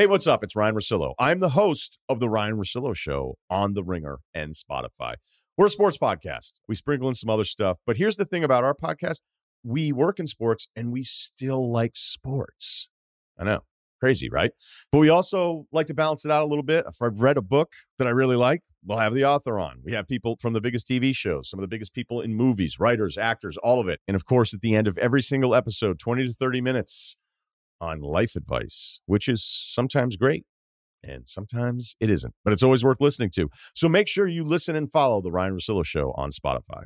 Hey, 0.00 0.06
what's 0.06 0.26
up? 0.26 0.42
It's 0.42 0.56
Ryan 0.56 0.76
Russillo. 0.76 1.12
I'm 1.18 1.40
the 1.40 1.50
host 1.50 1.98
of 2.08 2.20
The 2.20 2.28
Ryan 2.30 2.56
Russillo 2.56 2.96
Show 2.96 3.36
on 3.50 3.74
The 3.74 3.84
Ringer 3.84 4.20
and 4.32 4.54
Spotify. 4.54 5.16
We're 5.58 5.66
a 5.66 5.68
sports 5.68 5.98
podcast. 5.98 6.54
We 6.66 6.74
sprinkle 6.74 7.06
in 7.10 7.14
some 7.14 7.28
other 7.28 7.44
stuff. 7.44 7.80
But 7.84 7.98
here's 7.98 8.16
the 8.16 8.24
thing 8.24 8.42
about 8.42 8.64
our 8.64 8.74
podcast 8.74 9.20
we 9.62 9.92
work 9.92 10.18
in 10.18 10.26
sports 10.26 10.68
and 10.74 10.90
we 10.90 11.02
still 11.02 11.70
like 11.70 11.96
sports. 11.96 12.88
I 13.38 13.44
know. 13.44 13.60
Crazy, 14.00 14.30
right? 14.30 14.52
But 14.90 15.00
we 15.00 15.10
also 15.10 15.66
like 15.70 15.84
to 15.88 15.94
balance 15.94 16.24
it 16.24 16.30
out 16.30 16.44
a 16.44 16.48
little 16.48 16.64
bit. 16.64 16.86
If 16.88 17.02
I've 17.02 17.20
read 17.20 17.36
a 17.36 17.42
book 17.42 17.70
that 17.98 18.06
I 18.06 18.10
really 18.10 18.36
like, 18.36 18.62
we'll 18.82 18.96
have 18.96 19.12
the 19.12 19.26
author 19.26 19.58
on. 19.58 19.82
We 19.84 19.92
have 19.92 20.08
people 20.08 20.38
from 20.40 20.54
the 20.54 20.62
biggest 20.62 20.88
TV 20.88 21.14
shows, 21.14 21.50
some 21.50 21.60
of 21.60 21.62
the 21.62 21.68
biggest 21.68 21.92
people 21.92 22.22
in 22.22 22.34
movies, 22.34 22.78
writers, 22.80 23.18
actors, 23.18 23.58
all 23.58 23.78
of 23.78 23.88
it. 23.88 24.00
And 24.08 24.14
of 24.14 24.24
course, 24.24 24.54
at 24.54 24.62
the 24.62 24.74
end 24.74 24.88
of 24.88 24.96
every 24.96 25.20
single 25.20 25.54
episode, 25.54 25.98
20 25.98 26.24
to 26.24 26.32
30 26.32 26.62
minutes 26.62 27.18
on 27.80 28.00
life 28.00 28.36
advice, 28.36 29.00
which 29.06 29.28
is 29.28 29.44
sometimes 29.44 30.16
great 30.16 30.44
and 31.02 31.28
sometimes 31.28 31.96
it 32.00 32.10
isn't, 32.10 32.34
but 32.44 32.52
it's 32.52 32.62
always 32.62 32.84
worth 32.84 33.00
listening 33.00 33.30
to. 33.30 33.48
So 33.74 33.88
make 33.88 34.08
sure 34.08 34.26
you 34.26 34.44
listen 34.44 34.76
and 34.76 34.90
follow 34.90 35.20
The 35.20 35.30
Ryan 35.30 35.54
Russillo 35.54 35.84
Show 35.84 36.12
on 36.16 36.30
Spotify. 36.30 36.84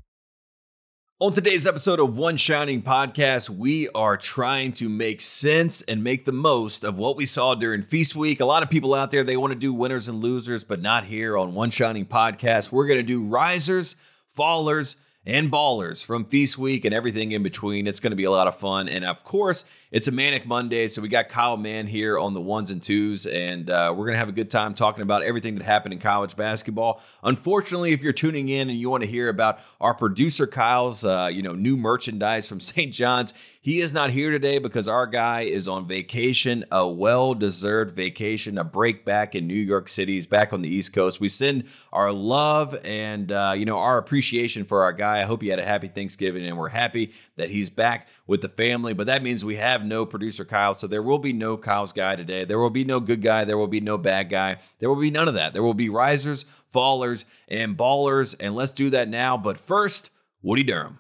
On 1.20 1.32
today's 1.32 1.66
episode 1.66 2.00
of 2.00 2.18
One 2.18 2.36
Shining 2.36 2.82
Podcast, 2.82 3.48
we 3.48 3.88
are 3.90 4.16
trying 4.16 4.72
to 4.74 4.88
make 4.88 5.20
sense 5.20 5.80
and 5.82 6.02
make 6.02 6.24
the 6.24 6.32
most 6.32 6.84
of 6.84 6.98
what 6.98 7.16
we 7.16 7.24
saw 7.24 7.54
during 7.54 7.82
Feast 7.82 8.16
Week. 8.16 8.40
A 8.40 8.44
lot 8.44 8.64
of 8.64 8.70
people 8.70 8.94
out 8.94 9.12
there, 9.12 9.22
they 9.22 9.36
want 9.36 9.52
to 9.52 9.58
do 9.58 9.72
winners 9.72 10.08
and 10.08 10.20
losers, 10.20 10.64
but 10.64 10.82
not 10.82 11.04
here 11.04 11.38
on 11.38 11.54
One 11.54 11.70
Shining 11.70 12.04
Podcast. 12.04 12.72
We're 12.72 12.86
going 12.86 12.98
to 12.98 13.04
do 13.04 13.22
risers, 13.22 13.94
fallers, 14.36 14.96
and 15.24 15.50
ballers 15.50 16.04
from 16.04 16.24
Feast 16.24 16.58
Week 16.58 16.84
and 16.84 16.94
everything 16.94 17.32
in 17.32 17.42
between. 17.42 17.86
It's 17.86 18.00
going 18.00 18.10
to 18.10 18.16
be 18.16 18.24
a 18.24 18.30
lot 18.30 18.46
of 18.46 18.58
fun. 18.58 18.88
And 18.88 19.04
of 19.04 19.22
course, 19.24 19.64
it's 19.94 20.08
a 20.08 20.12
Manic 20.12 20.44
Monday. 20.44 20.88
So 20.88 21.00
we 21.00 21.08
got 21.08 21.28
Kyle 21.28 21.56
Mann 21.56 21.86
here 21.86 22.18
on 22.18 22.34
the 22.34 22.40
ones 22.40 22.72
and 22.72 22.82
twos. 22.82 23.26
And 23.26 23.70
uh, 23.70 23.94
we're 23.96 24.06
going 24.06 24.14
to 24.14 24.18
have 24.18 24.28
a 24.28 24.32
good 24.32 24.50
time 24.50 24.74
talking 24.74 25.02
about 25.02 25.22
everything 25.22 25.54
that 25.54 25.62
happened 25.62 25.92
in 25.92 26.00
college 26.00 26.36
basketball. 26.36 27.00
Unfortunately, 27.22 27.92
if 27.92 28.02
you're 28.02 28.12
tuning 28.12 28.48
in 28.48 28.70
and 28.70 28.76
you 28.76 28.90
want 28.90 29.04
to 29.04 29.06
hear 29.06 29.28
about 29.28 29.60
our 29.80 29.94
producer 29.94 30.48
Kyle's, 30.48 31.04
uh, 31.04 31.30
you 31.32 31.42
know, 31.42 31.54
new 31.54 31.76
merchandise 31.76 32.48
from 32.48 32.58
St. 32.74 32.92
John's, 32.92 33.34
he 33.64 33.80
is 33.80 33.94
not 33.94 34.10
here 34.10 34.30
today 34.30 34.58
because 34.58 34.88
our 34.88 35.06
guy 35.06 35.42
is 35.42 35.68
on 35.68 35.88
vacation, 35.88 36.66
a 36.70 36.86
well 36.86 37.32
deserved 37.32 37.96
vacation, 37.96 38.58
a 38.58 38.64
break 38.64 39.06
back 39.06 39.34
in 39.34 39.46
New 39.46 39.54
York 39.54 39.88
City. 39.88 40.12
He's 40.14 40.26
back 40.26 40.52
on 40.52 40.60
the 40.60 40.68
East 40.68 40.92
Coast. 40.92 41.18
We 41.18 41.30
send 41.30 41.64
our 41.90 42.12
love 42.12 42.76
and, 42.84 43.32
uh, 43.32 43.54
you 43.56 43.64
know, 43.64 43.78
our 43.78 43.96
appreciation 43.96 44.66
for 44.66 44.82
our 44.82 44.92
guy. 44.92 45.20
I 45.20 45.22
hope 45.22 45.40
he 45.40 45.48
had 45.48 45.60
a 45.60 45.64
happy 45.64 45.88
Thanksgiving 45.88 46.44
and 46.44 46.58
we're 46.58 46.68
happy 46.68 47.14
that 47.36 47.48
he's 47.48 47.70
back 47.70 48.08
with 48.26 48.42
the 48.42 48.50
family. 48.50 48.92
But 48.92 49.06
that 49.06 49.22
means 49.22 49.46
we 49.46 49.56
have 49.56 49.83
no 49.86 50.06
producer 50.06 50.44
Kyle. 50.44 50.74
So 50.74 50.86
there 50.86 51.02
will 51.02 51.18
be 51.18 51.32
no 51.32 51.56
Kyle's 51.56 51.92
guy 51.92 52.16
today. 52.16 52.44
There 52.44 52.58
will 52.58 52.70
be 52.70 52.84
no 52.84 53.00
good 53.00 53.22
guy. 53.22 53.44
There 53.44 53.58
will 53.58 53.66
be 53.66 53.80
no 53.80 53.98
bad 53.98 54.30
guy. 54.30 54.56
There 54.78 54.88
will 54.88 55.00
be 55.00 55.10
none 55.10 55.28
of 55.28 55.34
that. 55.34 55.52
There 55.52 55.62
will 55.62 55.74
be 55.74 55.88
risers, 55.88 56.44
fallers, 56.74 57.24
and 57.48 57.76
ballers. 57.76 58.34
And 58.38 58.54
let's 58.54 58.72
do 58.72 58.90
that 58.90 59.08
now. 59.08 59.36
But 59.36 59.60
first, 59.60 60.10
Woody 60.42 60.62
Durham. 60.62 60.98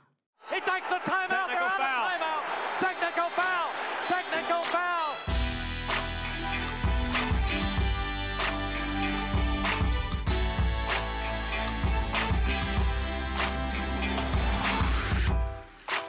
He 0.50 0.60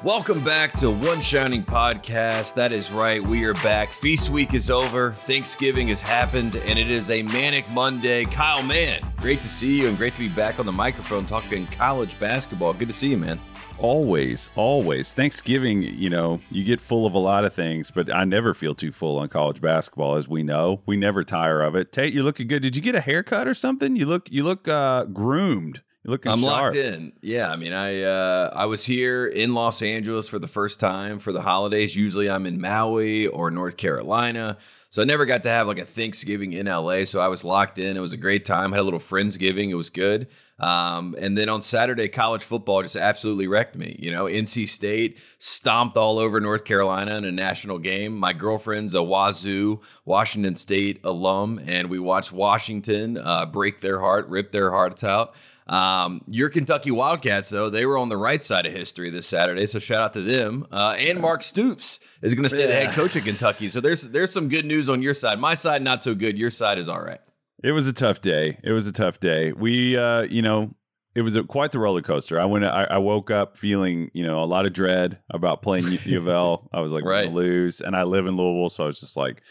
Welcome 0.05 0.43
back 0.43 0.73
to 0.73 0.91
One 0.91 1.19
Shining 1.19 1.63
Podcast. 1.63 2.53
That 2.53 2.71
is 2.71 2.91
right, 2.91 3.19
we 3.19 3.43
are 3.45 3.55
back. 3.55 3.89
Feast 3.89 4.29
week 4.29 4.53
is 4.53 4.69
over, 4.69 5.13
Thanksgiving 5.13 5.87
has 5.87 5.99
happened, 5.99 6.57
and 6.57 6.77
it 6.77 6.91
is 6.91 7.09
a 7.09 7.23
manic 7.23 7.67
Monday. 7.71 8.25
Kyle 8.25 8.61
Mann, 8.61 9.01
great 9.17 9.41
to 9.41 9.47
see 9.47 9.81
you 9.81 9.87
and 9.87 9.97
great 9.97 10.13
to 10.13 10.19
be 10.19 10.29
back 10.29 10.59
on 10.59 10.67
the 10.67 10.71
microphone 10.71 11.25
talking 11.25 11.65
college 11.65 12.19
basketball. 12.19 12.71
Good 12.71 12.89
to 12.89 12.93
see 12.93 13.07
you, 13.07 13.17
man. 13.17 13.39
Always, 13.79 14.51
always. 14.55 15.11
Thanksgiving, 15.11 15.81
you 15.81 16.11
know, 16.11 16.39
you 16.51 16.63
get 16.63 16.79
full 16.79 17.07
of 17.07 17.15
a 17.15 17.17
lot 17.19 17.44
of 17.44 17.55
things, 17.55 17.89
but 17.89 18.13
I 18.13 18.25
never 18.25 18.53
feel 18.53 18.75
too 18.75 18.91
full 18.91 19.17
on 19.17 19.27
college 19.27 19.59
basketball, 19.59 20.17
as 20.17 20.27
we 20.27 20.44
know. 20.44 20.83
We 20.85 20.97
never 20.97 21.23
tire 21.23 21.63
of 21.63 21.75
it. 21.75 21.91
Tate, 21.91 22.13
you're 22.13 22.21
looking 22.21 22.47
good. 22.47 22.61
Did 22.61 22.75
you 22.75 22.81
get 22.83 22.94
a 22.94 23.01
haircut 23.01 23.47
or 23.47 23.55
something? 23.55 23.95
You 23.95 24.05
look, 24.05 24.31
you 24.31 24.44
look 24.44 24.67
uh, 24.67 25.05
groomed. 25.05 25.81
You're 26.05 26.11
looking 26.11 26.31
I'm 26.31 26.41
sharp. 26.41 26.75
locked 26.75 26.75
in. 26.75 27.13
Yeah, 27.21 27.49
I 27.49 27.55
mean, 27.55 27.73
I 27.73 28.03
uh, 28.03 28.51
I 28.55 28.67
was 28.67 28.85
here 28.85 29.25
in 29.25 29.55
Los 29.55 29.81
Angeles 29.81 30.29
for 30.29 30.38
the 30.38 30.47
first 30.47 30.79
time 30.79 31.17
for 31.17 31.31
the 31.31 31.41
holidays. 31.41 31.95
Usually, 31.95 32.29
I'm 32.29 32.45
in 32.45 32.61
Maui 32.61 33.25
or 33.25 33.49
North 33.49 33.75
Carolina, 33.75 34.59
so 34.91 35.01
I 35.01 35.05
never 35.05 35.25
got 35.25 35.41
to 35.44 35.49
have 35.49 35.65
like 35.65 35.79
a 35.79 35.85
Thanksgiving 35.85 36.53
in 36.53 36.67
LA. 36.67 37.05
So 37.05 37.21
I 37.21 37.27
was 37.27 37.44
locked 37.44 37.79
in. 37.79 37.97
It 37.97 38.01
was 38.01 38.13
a 38.13 38.17
great 38.17 38.45
time. 38.45 38.71
Had 38.71 38.81
a 38.81 38.83
little 38.83 38.99
friendsgiving. 38.99 39.71
It 39.71 39.75
was 39.75 39.89
good. 39.89 40.27
Um, 40.59 41.16
and 41.19 41.38
then 41.38 41.49
on 41.49 41.61
Saturday, 41.61 42.07
college 42.07 42.43
football 42.43 42.81
just 42.81 42.95
absolutely 42.95 43.47
wrecked 43.47 43.75
me. 43.75 43.97
You 43.99 44.11
know, 44.11 44.25
NC 44.25 44.69
State 44.69 45.17
stomped 45.38 45.97
all 45.97 46.17
over 46.17 46.39
North 46.39 46.63
Carolina 46.63 47.17
in 47.17 47.25
a 47.25 47.31
national 47.31 47.79
game. 47.79 48.17
My 48.17 48.31
girlfriend's 48.31 48.95
a 48.95 49.03
Wazoo, 49.03 49.81
Washington 50.05 50.55
State 50.55 51.01
alum, 51.03 51.59
and 51.65 51.89
we 51.89 51.99
watched 51.99 52.31
Washington 52.31 53.17
uh, 53.17 53.45
break 53.45 53.81
their 53.81 53.99
heart, 53.99 54.27
rip 54.29 54.51
their 54.51 54.71
hearts 54.71 55.03
out. 55.03 55.35
Um, 55.67 56.21
your 56.27 56.49
Kentucky 56.49 56.91
Wildcats, 56.91 57.49
though, 57.49 57.69
they 57.69 57.85
were 57.88 57.97
on 57.97 58.09
the 58.09 58.17
right 58.17 58.41
side 58.41 58.67
of 58.67 58.71
history 58.71 59.09
this 59.09 59.27
Saturday, 59.27 59.65
so 59.65 59.79
shout 59.79 59.99
out 59.99 60.13
to 60.13 60.21
them. 60.21 60.67
Uh, 60.71 60.95
and 60.97 61.19
Mark 61.19 61.41
Stoops 61.41 61.99
is 62.21 62.35
going 62.35 62.44
to 62.44 62.49
stay 62.49 62.67
the 62.67 62.73
head 62.73 62.91
coach 62.91 63.15
of 63.15 63.23
Kentucky, 63.23 63.67
so 63.67 63.81
there's 63.81 64.03
there's 64.09 64.31
some 64.31 64.47
good 64.47 64.65
news 64.65 64.89
on 64.89 65.01
your 65.01 65.15
side. 65.15 65.39
My 65.39 65.55
side 65.55 65.81
not 65.81 66.03
so 66.03 66.13
good. 66.13 66.38
Your 66.38 66.51
side 66.51 66.77
is 66.77 66.88
all 66.88 67.01
right. 67.01 67.19
It 67.65 67.71
was 67.71 67.87
a 67.87 67.93
tough 67.93 68.21
day. 68.21 68.59
It 68.63 68.71
was 68.71 68.85
a 68.85 68.91
tough 68.91 69.19
day. 69.19 69.51
We, 69.51 69.97
uh, 69.97 70.21
you 70.21 70.43
know, 70.43 70.75
it 71.15 71.23
was 71.23 71.35
a, 71.35 71.43
quite 71.43 71.71
the 71.71 71.79
roller 71.79 72.03
coaster. 72.03 72.39
I 72.39 72.45
went. 72.45 72.63
I, 72.63 72.83
I, 72.83 72.97
woke 72.99 73.31
up 73.31 73.57
feeling, 73.57 74.11
you 74.13 74.23
know, 74.23 74.43
a 74.43 74.45
lot 74.45 74.67
of 74.67 74.73
dread 74.73 75.17
about 75.31 75.63
playing 75.63 75.97
U, 76.05 76.19
of 76.19 76.27
L. 76.27 76.69
I 76.71 76.81
was 76.81 76.93
like, 76.93 77.03
Right. 77.03 77.25
we're 77.31 77.41
gonna 77.41 77.53
lose, 77.53 77.81
and 77.81 77.95
I 77.95 78.03
live 78.03 78.27
in 78.27 78.37
Louisville, 78.37 78.69
so 78.69 78.83
I 78.83 78.87
was 78.87 78.99
just 78.99 79.17
like, 79.17 79.41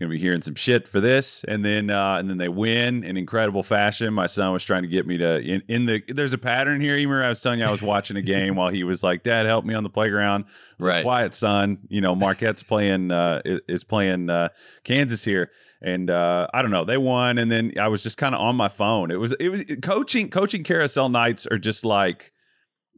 gonna 0.00 0.10
be 0.10 0.18
hearing 0.18 0.42
some 0.42 0.56
shit 0.56 0.88
for 0.88 1.00
this, 1.00 1.44
and 1.44 1.64
then 1.64 1.90
uh, 1.90 2.16
and 2.16 2.28
then 2.28 2.38
they 2.38 2.48
win 2.48 3.04
in 3.04 3.16
incredible 3.16 3.62
fashion. 3.62 4.12
My 4.12 4.26
son 4.26 4.52
was 4.52 4.64
trying 4.64 4.82
to 4.82 4.88
get 4.88 5.06
me 5.06 5.18
to 5.18 5.38
in, 5.38 5.62
in 5.68 5.86
the. 5.86 6.02
There's 6.08 6.32
a 6.32 6.38
pattern 6.38 6.80
here, 6.80 6.96
Emer. 6.96 7.22
I 7.22 7.28
was 7.28 7.40
telling 7.40 7.60
you, 7.60 7.66
I 7.66 7.70
was 7.70 7.82
watching 7.82 8.16
a 8.16 8.22
game 8.22 8.56
while 8.56 8.70
he 8.70 8.82
was 8.82 9.02
like, 9.04 9.22
"Dad, 9.22 9.46
help 9.46 9.64
me 9.64 9.74
on 9.74 9.84
the 9.84 9.90
playground." 9.90 10.46
Was 10.78 10.86
like, 10.86 10.94
Right. 10.94 11.02
quiet, 11.04 11.34
son. 11.34 11.78
You 11.88 12.00
know, 12.00 12.14
Marquette's 12.14 12.62
playing 12.62 13.10
uh, 13.12 13.42
is, 13.44 13.60
is 13.68 13.84
playing 13.84 14.30
uh, 14.30 14.48
Kansas 14.84 15.24
here. 15.24 15.50
And 15.84 16.10
uh, 16.10 16.46
I 16.54 16.62
don't 16.62 16.70
know, 16.70 16.84
they 16.84 16.98
won, 16.98 17.38
and 17.38 17.50
then 17.50 17.72
I 17.80 17.88
was 17.88 18.02
just 18.02 18.16
kind 18.16 18.34
of 18.34 18.40
on 18.40 18.54
my 18.56 18.68
phone. 18.68 19.10
It 19.10 19.16
was 19.18 19.32
it 19.40 19.48
was 19.48 19.64
coaching 19.82 20.30
coaching 20.30 20.62
carousel 20.62 21.08
nights 21.08 21.46
are 21.46 21.58
just 21.58 21.84
like 21.84 22.32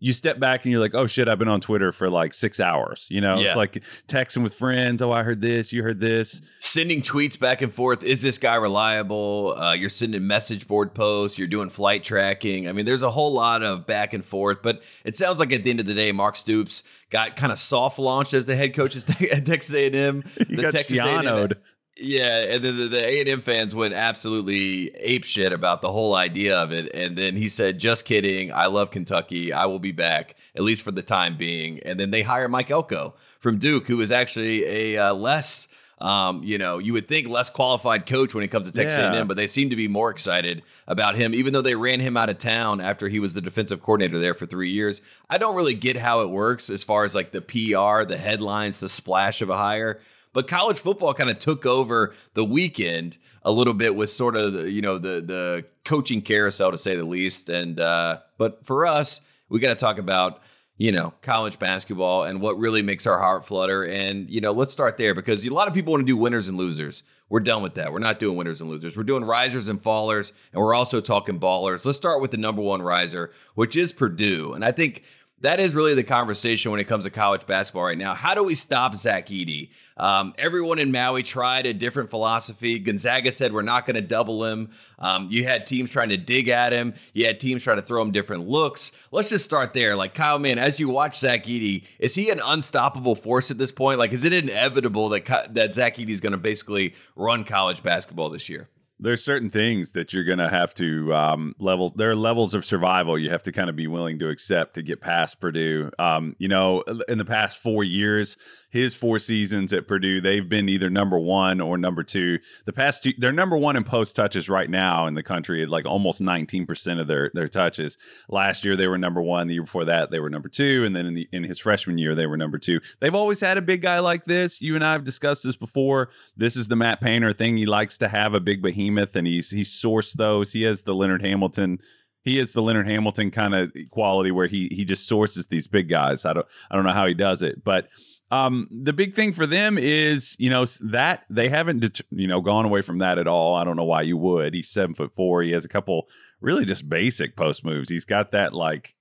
you 0.00 0.12
step 0.12 0.38
back 0.38 0.64
and 0.64 0.72
you're 0.72 0.80
like, 0.82 0.94
oh 0.94 1.06
shit, 1.06 1.28
I've 1.28 1.38
been 1.38 1.48
on 1.48 1.62
Twitter 1.62 1.90
for 1.92 2.10
like 2.10 2.34
six 2.34 2.60
hours. 2.60 3.06
You 3.08 3.22
know, 3.22 3.38
Yeah. 3.38 3.46
it's 3.46 3.56
like 3.56 3.82
texting 4.06 4.42
with 4.42 4.52
friends. 4.54 5.00
Oh, 5.00 5.12
I 5.12 5.22
heard 5.22 5.40
this, 5.40 5.72
you 5.72 5.82
heard 5.82 5.98
this. 5.98 6.42
Sending 6.58 7.00
tweets 7.00 7.38
back 7.40 7.62
and 7.62 7.72
forth. 7.72 8.02
Is 8.02 8.20
this 8.20 8.36
guy 8.36 8.56
reliable? 8.56 9.54
Uh, 9.56 9.72
you're 9.72 9.88
sending 9.88 10.26
message 10.26 10.66
board 10.68 10.94
posts. 10.94 11.38
You're 11.38 11.48
doing 11.48 11.70
flight 11.70 12.04
tracking. 12.04 12.68
I 12.68 12.72
mean, 12.72 12.84
there's 12.84 13.04
a 13.04 13.10
whole 13.10 13.32
lot 13.32 13.62
of 13.62 13.86
back 13.86 14.12
and 14.12 14.22
forth. 14.24 14.58
But 14.62 14.82
it 15.06 15.16
sounds 15.16 15.38
like 15.38 15.52
at 15.52 15.64
the 15.64 15.70
end 15.70 15.80
of 15.80 15.86
the 15.86 15.94
day, 15.94 16.12
Mark 16.12 16.36
Stoops 16.36 16.82
got 17.08 17.36
kind 17.36 17.52
of 17.52 17.58
soft 17.58 17.98
launched 17.98 18.34
as 18.34 18.44
the 18.44 18.56
head 18.56 18.74
coach 18.74 18.96
at 18.96 19.46
Texas 19.46 19.74
A&M. 19.74 20.22
He 20.48 20.56
The 20.56 20.62
got 20.62 20.72
Texas 20.72 20.98
A&M. 21.02 21.50
Yeah, 21.96 22.40
and 22.40 22.64
then 22.64 22.76
the, 22.76 22.88
the 22.88 22.98
A&M 22.98 23.40
fans 23.40 23.72
went 23.72 23.94
absolutely 23.94 24.88
ape 24.96 25.24
shit 25.24 25.52
about 25.52 25.80
the 25.80 25.92
whole 25.92 26.16
idea 26.16 26.58
of 26.58 26.72
it. 26.72 26.92
And 26.92 27.16
then 27.16 27.36
he 27.36 27.48
said, 27.48 27.78
just 27.78 28.04
kidding. 28.04 28.52
I 28.52 28.66
love 28.66 28.90
Kentucky. 28.90 29.52
I 29.52 29.66
will 29.66 29.78
be 29.78 29.92
back, 29.92 30.34
at 30.56 30.62
least 30.62 30.82
for 30.82 30.90
the 30.90 31.02
time 31.02 31.36
being. 31.36 31.78
And 31.84 31.98
then 32.00 32.10
they 32.10 32.22
hire 32.22 32.48
Mike 32.48 32.70
Elko 32.72 33.14
from 33.38 33.58
Duke, 33.58 33.86
who 33.86 34.00
is 34.00 34.10
actually 34.10 34.64
a 34.64 35.10
uh, 35.10 35.14
less, 35.14 35.68
um, 36.00 36.42
you 36.42 36.58
know, 36.58 36.78
you 36.78 36.92
would 36.94 37.06
think 37.06 37.28
less 37.28 37.48
qualified 37.48 38.06
coach 38.06 38.34
when 38.34 38.42
it 38.42 38.48
comes 38.48 38.66
to 38.66 38.76
Texas 38.76 38.98
Yeah. 38.98 39.12
A&M, 39.12 39.28
but 39.28 39.36
they 39.36 39.46
seem 39.46 39.70
to 39.70 39.76
be 39.76 39.86
more 39.86 40.10
excited 40.10 40.62
about 40.88 41.14
him, 41.14 41.32
even 41.32 41.52
though 41.52 41.62
they 41.62 41.76
ran 41.76 42.00
him 42.00 42.16
out 42.16 42.28
of 42.28 42.38
town 42.38 42.80
after 42.80 43.08
he 43.08 43.20
was 43.20 43.34
the 43.34 43.40
defensive 43.40 43.80
coordinator 43.80 44.18
there 44.18 44.34
for 44.34 44.46
three 44.46 44.72
years. 44.72 45.00
I 45.30 45.38
don't 45.38 45.54
really 45.54 45.74
get 45.74 45.96
how 45.96 46.22
it 46.22 46.28
works 46.28 46.70
as 46.70 46.82
far 46.82 47.04
as 47.04 47.14
like 47.14 47.30
the 47.30 47.40
PR, 47.40 48.04
the 48.04 48.18
headlines, 48.18 48.80
the 48.80 48.88
splash 48.88 49.42
of 49.42 49.48
a 49.48 49.56
hire. 49.56 50.00
But 50.34 50.48
college 50.48 50.80
football 50.80 51.14
kind 51.14 51.30
of 51.30 51.38
took 51.38 51.64
over 51.64 52.12
the 52.34 52.44
weekend 52.44 53.16
a 53.42 53.52
little 53.52 53.72
bit 53.72 53.94
with 53.96 54.10
sort 54.10 54.36
of 54.36 54.52
the, 54.52 54.70
you 54.70 54.82
know 54.82 54.98
the 54.98 55.22
the 55.22 55.64
coaching 55.84 56.20
carousel 56.20 56.70
to 56.72 56.76
say 56.76 56.96
the 56.96 57.04
least. 57.04 57.48
And 57.48 57.80
uh, 57.80 58.18
but 58.36 58.66
for 58.66 58.84
us, 58.84 59.22
we 59.48 59.60
got 59.60 59.68
to 59.68 59.76
talk 59.76 59.98
about 59.98 60.42
you 60.76 60.90
know 60.90 61.14
college 61.22 61.58
basketball 61.58 62.24
and 62.24 62.40
what 62.40 62.58
really 62.58 62.82
makes 62.82 63.06
our 63.06 63.18
heart 63.18 63.46
flutter. 63.46 63.84
And 63.84 64.28
you 64.28 64.40
know 64.40 64.52
let's 64.52 64.72
start 64.72 64.96
there 64.98 65.14
because 65.14 65.46
a 65.46 65.50
lot 65.50 65.68
of 65.68 65.72
people 65.72 65.92
want 65.92 66.02
to 66.02 66.06
do 66.06 66.16
winners 66.16 66.48
and 66.48 66.58
losers. 66.58 67.04
We're 67.30 67.40
done 67.40 67.62
with 67.62 67.74
that. 67.74 67.92
We're 67.92 68.00
not 68.00 68.18
doing 68.18 68.36
winners 68.36 68.60
and 68.60 68.68
losers. 68.68 68.96
We're 68.96 69.04
doing 69.04 69.24
risers 69.24 69.68
and 69.68 69.82
fallers, 69.82 70.32
and 70.52 70.60
we're 70.60 70.74
also 70.74 71.00
talking 71.00 71.40
ballers. 71.40 71.86
Let's 71.86 71.96
start 71.96 72.20
with 72.20 72.32
the 72.32 72.36
number 72.36 72.60
one 72.60 72.82
riser, 72.82 73.32
which 73.54 73.76
is 73.76 73.92
Purdue. 73.92 74.52
And 74.52 74.64
I 74.64 74.72
think 74.72 75.04
that 75.40 75.60
is 75.60 75.74
really 75.74 75.94
the 75.94 76.04
conversation 76.04 76.70
when 76.70 76.80
it 76.80 76.84
comes 76.84 77.04
to 77.04 77.10
college 77.10 77.46
basketball 77.46 77.84
right 77.84 77.98
now. 77.98 78.14
How 78.14 78.34
do 78.34 78.42
we 78.42 78.54
stop 78.54 78.94
Zach 78.94 79.28
Edey? 79.28 79.70
Um, 79.96 80.32
everyone 80.38 80.78
in 80.78 80.90
Maui 80.90 81.22
tried 81.22 81.66
a 81.66 81.74
different 81.74 82.08
philosophy. 82.08 82.78
Gonzaga 82.78 83.30
said 83.30 83.52
we're 83.52 83.62
not 83.62 83.84
going 83.84 83.96
to 83.96 84.00
double 84.00 84.44
him. 84.44 84.70
Um, 84.98 85.26
you 85.30 85.44
had 85.44 85.66
teams 85.66 85.90
trying 85.90 86.08
to 86.08 86.16
dig 86.16 86.48
at 86.48 86.72
him. 86.72 86.94
You 87.12 87.26
had 87.26 87.40
teams 87.40 87.62
trying 87.62 87.76
to 87.76 87.82
throw 87.82 88.00
him 88.00 88.10
different 88.10 88.48
looks. 88.48 88.92
Let's 89.10 89.28
just 89.28 89.44
start 89.44 89.74
there. 89.74 89.96
Like 89.96 90.14
Kyle, 90.14 90.38
man, 90.38 90.58
as 90.58 90.80
you 90.80 90.88
watch 90.88 91.18
Zach 91.18 91.44
Edey, 91.44 91.84
is 91.98 92.14
he 92.14 92.30
an 92.30 92.40
unstoppable 92.42 93.14
force 93.14 93.50
at 93.50 93.58
this 93.58 93.72
point? 93.72 93.98
Like, 93.98 94.12
is 94.12 94.24
it 94.24 94.32
inevitable 94.32 95.10
that 95.10 95.54
that 95.54 95.74
Zach 95.74 95.96
Edey 95.96 96.10
is 96.10 96.20
going 96.20 96.32
to 96.32 96.38
basically 96.38 96.94
run 97.16 97.44
college 97.44 97.82
basketball 97.82 98.30
this 98.30 98.48
year? 98.48 98.68
There's 99.00 99.24
certain 99.24 99.50
things 99.50 99.90
that 99.92 100.12
you're 100.12 100.24
to 100.36 100.48
have 100.48 100.72
to 100.74 101.12
um, 101.14 101.54
level. 101.58 101.90
There 101.90 102.10
are 102.10 102.16
levels 102.16 102.54
of 102.54 102.64
survival 102.64 103.18
you 103.18 103.30
have 103.30 103.42
to 103.44 103.52
kind 103.52 103.68
of 103.68 103.76
be 103.76 103.86
willing 103.86 104.18
to 104.20 104.28
accept 104.28 104.74
to 104.74 104.82
get 104.82 105.00
past 105.00 105.40
Purdue. 105.40 105.90
Um, 105.98 106.36
you 106.38 106.48
know, 106.48 106.82
in 107.08 107.18
the 107.18 107.24
past 107.24 107.60
four 107.60 107.84
years, 107.84 108.36
his 108.70 108.94
four 108.94 109.18
seasons 109.18 109.72
at 109.72 109.86
Purdue, 109.86 110.20
they've 110.20 110.48
been 110.48 110.68
either 110.68 110.90
number 110.90 111.18
one 111.18 111.60
or 111.60 111.78
number 111.78 112.02
two. 112.02 112.38
The 112.66 112.72
past 112.72 113.02
two, 113.02 113.12
they're 113.18 113.32
number 113.32 113.56
one 113.56 113.76
in 113.76 113.84
post 113.84 114.16
touches 114.16 114.48
right 114.48 114.68
now 114.70 115.06
in 115.06 115.14
the 115.14 115.22
country 115.22 115.62
at 115.62 115.68
like 115.68 115.86
almost 115.86 116.20
19% 116.20 117.00
of 117.00 117.06
their 117.06 117.30
their 117.34 117.48
touches. 117.48 117.96
Last 118.28 118.64
year 118.64 118.76
they 118.76 118.88
were 118.88 118.98
number 118.98 119.22
one. 119.22 119.46
The 119.46 119.54
year 119.54 119.62
before 119.62 119.84
that 119.84 120.10
they 120.10 120.20
were 120.20 120.30
number 120.30 120.48
two, 120.48 120.84
and 120.84 120.94
then 120.94 121.06
in 121.06 121.14
the 121.14 121.28
in 121.32 121.44
his 121.44 121.58
freshman 121.58 121.98
year 121.98 122.14
they 122.14 122.26
were 122.26 122.36
number 122.36 122.58
two. 122.58 122.80
They've 123.00 123.14
always 123.14 123.40
had 123.40 123.58
a 123.58 123.62
big 123.62 123.82
guy 123.82 124.00
like 124.00 124.24
this. 124.24 124.60
You 124.60 124.74
and 124.74 124.84
I 124.84 124.92
have 124.92 125.04
discussed 125.04 125.44
this 125.44 125.56
before. 125.56 126.10
This 126.36 126.56
is 126.56 126.68
the 126.68 126.76
Matt 126.76 127.00
Painter 127.00 127.32
thing. 127.32 127.56
He 127.56 127.66
likes 127.66 127.98
to 127.98 128.08
have 128.08 128.34
a 128.34 128.40
big 128.40 128.62
behemoth, 128.62 128.83
and 129.16 129.26
he's 129.26 129.50
he's 129.50 129.70
sourced 129.70 130.14
those. 130.14 130.52
He 130.52 130.62
has 130.62 130.82
the 130.82 130.94
Leonard 130.94 131.22
Hamilton 131.22 131.78
he 132.24 132.38
is 132.38 132.54
the 132.54 132.62
Leonard 132.62 132.88
Hamilton 132.88 133.30
kind 133.30 133.54
of 133.54 133.70
quality 133.90 134.30
where 134.30 134.46
he 134.46 134.68
he 134.72 134.84
just 134.84 135.06
sources 135.06 135.46
these 135.46 135.66
big 135.66 135.88
guys. 135.88 136.24
I 136.24 136.32
don't 136.32 136.46
I 136.70 136.74
don't 136.74 136.84
know 136.84 136.92
how 136.92 137.06
he 137.06 137.14
does 137.14 137.42
it, 137.42 137.62
but 137.62 137.88
um, 138.30 138.68
the 138.72 138.94
big 138.94 139.14
thing 139.14 139.32
for 139.32 139.46
them 139.46 139.76
is, 139.78 140.34
you 140.40 140.50
know, 140.50 140.64
that 140.80 141.24
they 141.30 141.48
haven't, 141.48 141.80
det- 141.80 142.00
you 142.10 142.26
know, 142.26 142.40
gone 142.40 142.64
away 142.64 142.80
from 142.80 142.98
that 142.98 143.18
at 143.18 143.28
all. 143.28 143.54
I 143.54 143.62
don't 143.64 143.76
know 143.76 143.84
why 143.84 144.02
you 144.02 144.16
would. 144.16 144.54
He's 144.54 144.70
seven 144.70 144.94
foot 144.94 145.12
four. 145.12 145.42
He 145.42 145.52
has 145.52 145.64
a 145.64 145.68
couple 145.68 146.08
really 146.40 146.64
just 146.64 146.88
basic 146.88 147.36
post 147.36 147.64
moves. 147.64 147.90
He's 147.90 148.06
got 148.06 148.32
that 148.32 148.54
like 148.54 148.96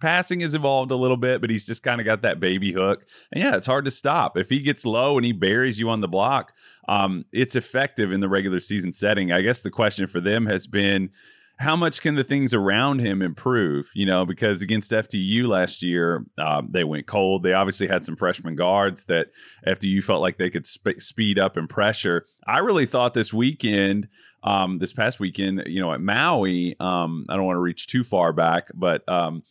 passing 0.00 0.40
has 0.40 0.54
evolved 0.54 0.90
a 0.90 0.96
little 0.96 1.16
bit, 1.16 1.40
but 1.40 1.50
he's 1.50 1.66
just 1.66 1.82
kind 1.82 2.00
of 2.00 2.04
got 2.04 2.22
that 2.22 2.40
baby 2.40 2.72
hook. 2.72 3.04
And 3.32 3.42
yeah, 3.42 3.56
it's 3.56 3.66
hard 3.66 3.84
to 3.86 3.90
stop. 3.90 4.36
If 4.36 4.48
he 4.48 4.60
gets 4.60 4.86
low 4.86 5.16
and 5.16 5.24
he 5.24 5.32
buries 5.32 5.78
you 5.78 5.90
on 5.90 6.00
the 6.00 6.08
block, 6.08 6.52
um, 6.88 7.24
it's 7.32 7.56
effective 7.56 8.12
in 8.12 8.20
the 8.20 8.28
regular 8.28 8.60
season 8.60 8.92
setting. 8.92 9.32
I 9.32 9.42
guess 9.42 9.62
the 9.62 9.70
question 9.70 10.06
for 10.06 10.20
them 10.20 10.46
has 10.46 10.66
been, 10.66 11.10
how 11.56 11.76
much 11.76 12.00
can 12.00 12.16
the 12.16 12.24
things 12.24 12.52
around 12.52 12.98
him 12.98 13.22
improve? 13.22 13.90
You 13.94 14.06
know, 14.06 14.26
because 14.26 14.60
against 14.60 14.90
FDU 14.90 15.46
last 15.46 15.82
year, 15.82 16.24
um, 16.36 16.68
they 16.70 16.84
went 16.84 17.06
cold. 17.06 17.42
They 17.42 17.52
obviously 17.52 17.86
had 17.86 18.04
some 18.04 18.16
freshman 18.16 18.56
guards 18.56 19.04
that 19.04 19.28
FDU 19.66 20.02
felt 20.02 20.20
like 20.20 20.36
they 20.38 20.50
could 20.50 20.66
sp- 20.66 20.98
speed 20.98 21.38
up 21.38 21.56
and 21.56 21.68
pressure. 21.68 22.24
I 22.46 22.58
really 22.58 22.86
thought 22.86 23.14
this 23.14 23.32
weekend, 23.32 24.08
um, 24.44 24.78
this 24.78 24.92
past 24.92 25.18
weekend, 25.18 25.64
you 25.66 25.80
know, 25.80 25.92
at 25.92 26.00
Maui, 26.00 26.76
um, 26.78 27.26
I 27.28 27.36
don't 27.36 27.46
want 27.46 27.56
to 27.56 27.60
reach 27.60 27.86
too 27.86 28.04
far 28.04 28.32
back, 28.32 28.70
but 28.74 29.08
um, 29.08 29.42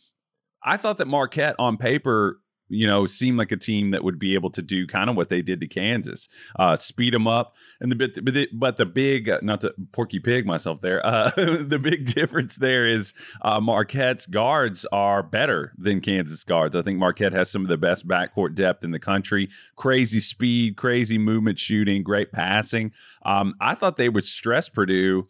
I 0.62 0.76
thought 0.76 0.98
that 0.98 1.08
Marquette 1.08 1.56
on 1.58 1.76
paper 1.76 2.40
you 2.74 2.86
know, 2.86 3.06
seem 3.06 3.36
like 3.36 3.52
a 3.52 3.56
team 3.56 3.90
that 3.92 4.04
would 4.04 4.18
be 4.18 4.34
able 4.34 4.50
to 4.50 4.62
do 4.62 4.86
kind 4.86 5.08
of 5.08 5.16
what 5.16 5.28
they 5.28 5.42
did 5.42 5.60
to 5.60 5.66
Kansas, 5.66 6.28
uh, 6.58 6.76
speed 6.76 7.14
them 7.14 7.26
up. 7.26 7.54
And 7.80 7.90
the 7.90 7.96
bit, 7.96 8.24
but 8.24 8.34
the, 8.34 8.48
but 8.52 8.76
the 8.76 8.86
big, 8.86 9.28
uh, 9.28 9.38
not 9.42 9.60
to 9.62 9.74
Porky 9.92 10.18
Pig 10.18 10.46
myself 10.46 10.80
there, 10.80 11.04
uh, 11.04 11.30
the 11.36 11.78
big 11.78 12.06
difference 12.06 12.56
there 12.56 12.86
is 12.86 13.14
uh, 13.42 13.60
Marquette's 13.60 14.26
guards 14.26 14.86
are 14.92 15.22
better 15.22 15.72
than 15.78 16.00
Kansas 16.00 16.44
guards. 16.44 16.76
I 16.76 16.82
think 16.82 16.98
Marquette 16.98 17.32
has 17.32 17.50
some 17.50 17.62
of 17.62 17.68
the 17.68 17.76
best 17.76 18.06
backcourt 18.06 18.54
depth 18.54 18.84
in 18.84 18.90
the 18.90 18.98
country. 18.98 19.48
Crazy 19.76 20.20
speed, 20.20 20.76
crazy 20.76 21.18
movement, 21.18 21.58
shooting, 21.58 22.02
great 22.02 22.32
passing. 22.32 22.92
Um, 23.24 23.54
I 23.60 23.74
thought 23.74 23.96
they 23.96 24.08
would 24.08 24.24
stress 24.24 24.68
Purdue. 24.68 25.28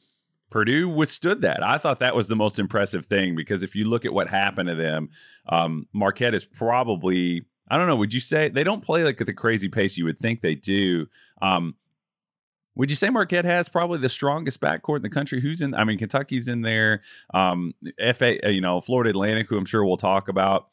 Purdue 0.55 0.89
withstood 0.89 1.41
that. 1.41 1.65
I 1.65 1.79
thought 1.79 1.99
that 1.99 2.15
was 2.15 2.29
the 2.29 2.37
most 2.37 2.61
impressive 2.61 3.07
thing 3.07 3.35
because 3.35 3.65
if 3.65 3.75
you 3.75 3.87
look 3.87 4.05
at 4.05 4.15
what 4.15 4.29
happened 4.29 4.69
to 4.69 4.77
them, 4.77 5.11
um, 5.49 5.89
Marquette 5.93 6.33
is 6.33 6.45
probably, 6.45 7.45
I 7.67 7.77
don't 7.77 7.89
know, 7.89 7.97
would 7.97 8.15
you 8.15 8.21
say 8.21 8.51
they 8.51 8.63
don't 8.63 8.81
play 8.81 9.03
like 9.03 9.21
at 9.21 9.27
the 9.27 9.35
crazy 9.35 9.67
pace 9.67 9.97
you 9.97 10.05
would 10.05 10.21
think 10.21 10.43
they 10.43 10.55
do? 10.55 11.09
Um, 11.43 11.75
would 12.77 12.89
you 12.89 12.95
say 12.95 13.11
Marquette 13.11 13.45
has 13.45 13.69
probably 13.69 13.99
the 13.99 14.09
strongest 14.09 14.61
backcourt 14.61 14.99
in 14.99 15.03
the 15.03 15.09
country? 15.09 15.41
Who's 15.41 15.61
in? 15.61 15.75
I 15.75 15.83
mean, 15.83 15.99
Kentucky's 15.99 16.47
in 16.47 16.63
there. 16.63 17.03
Um, 17.35 17.75
FA, 18.15 18.39
you 18.49 18.61
know, 18.61 18.81
Florida 18.81 19.11
Atlantic, 19.11 19.49
who 19.49 19.59
I'm 19.59 19.65
sure 19.65 19.85
we'll 19.85 19.97
talk 19.97 20.29
about. 20.29 20.69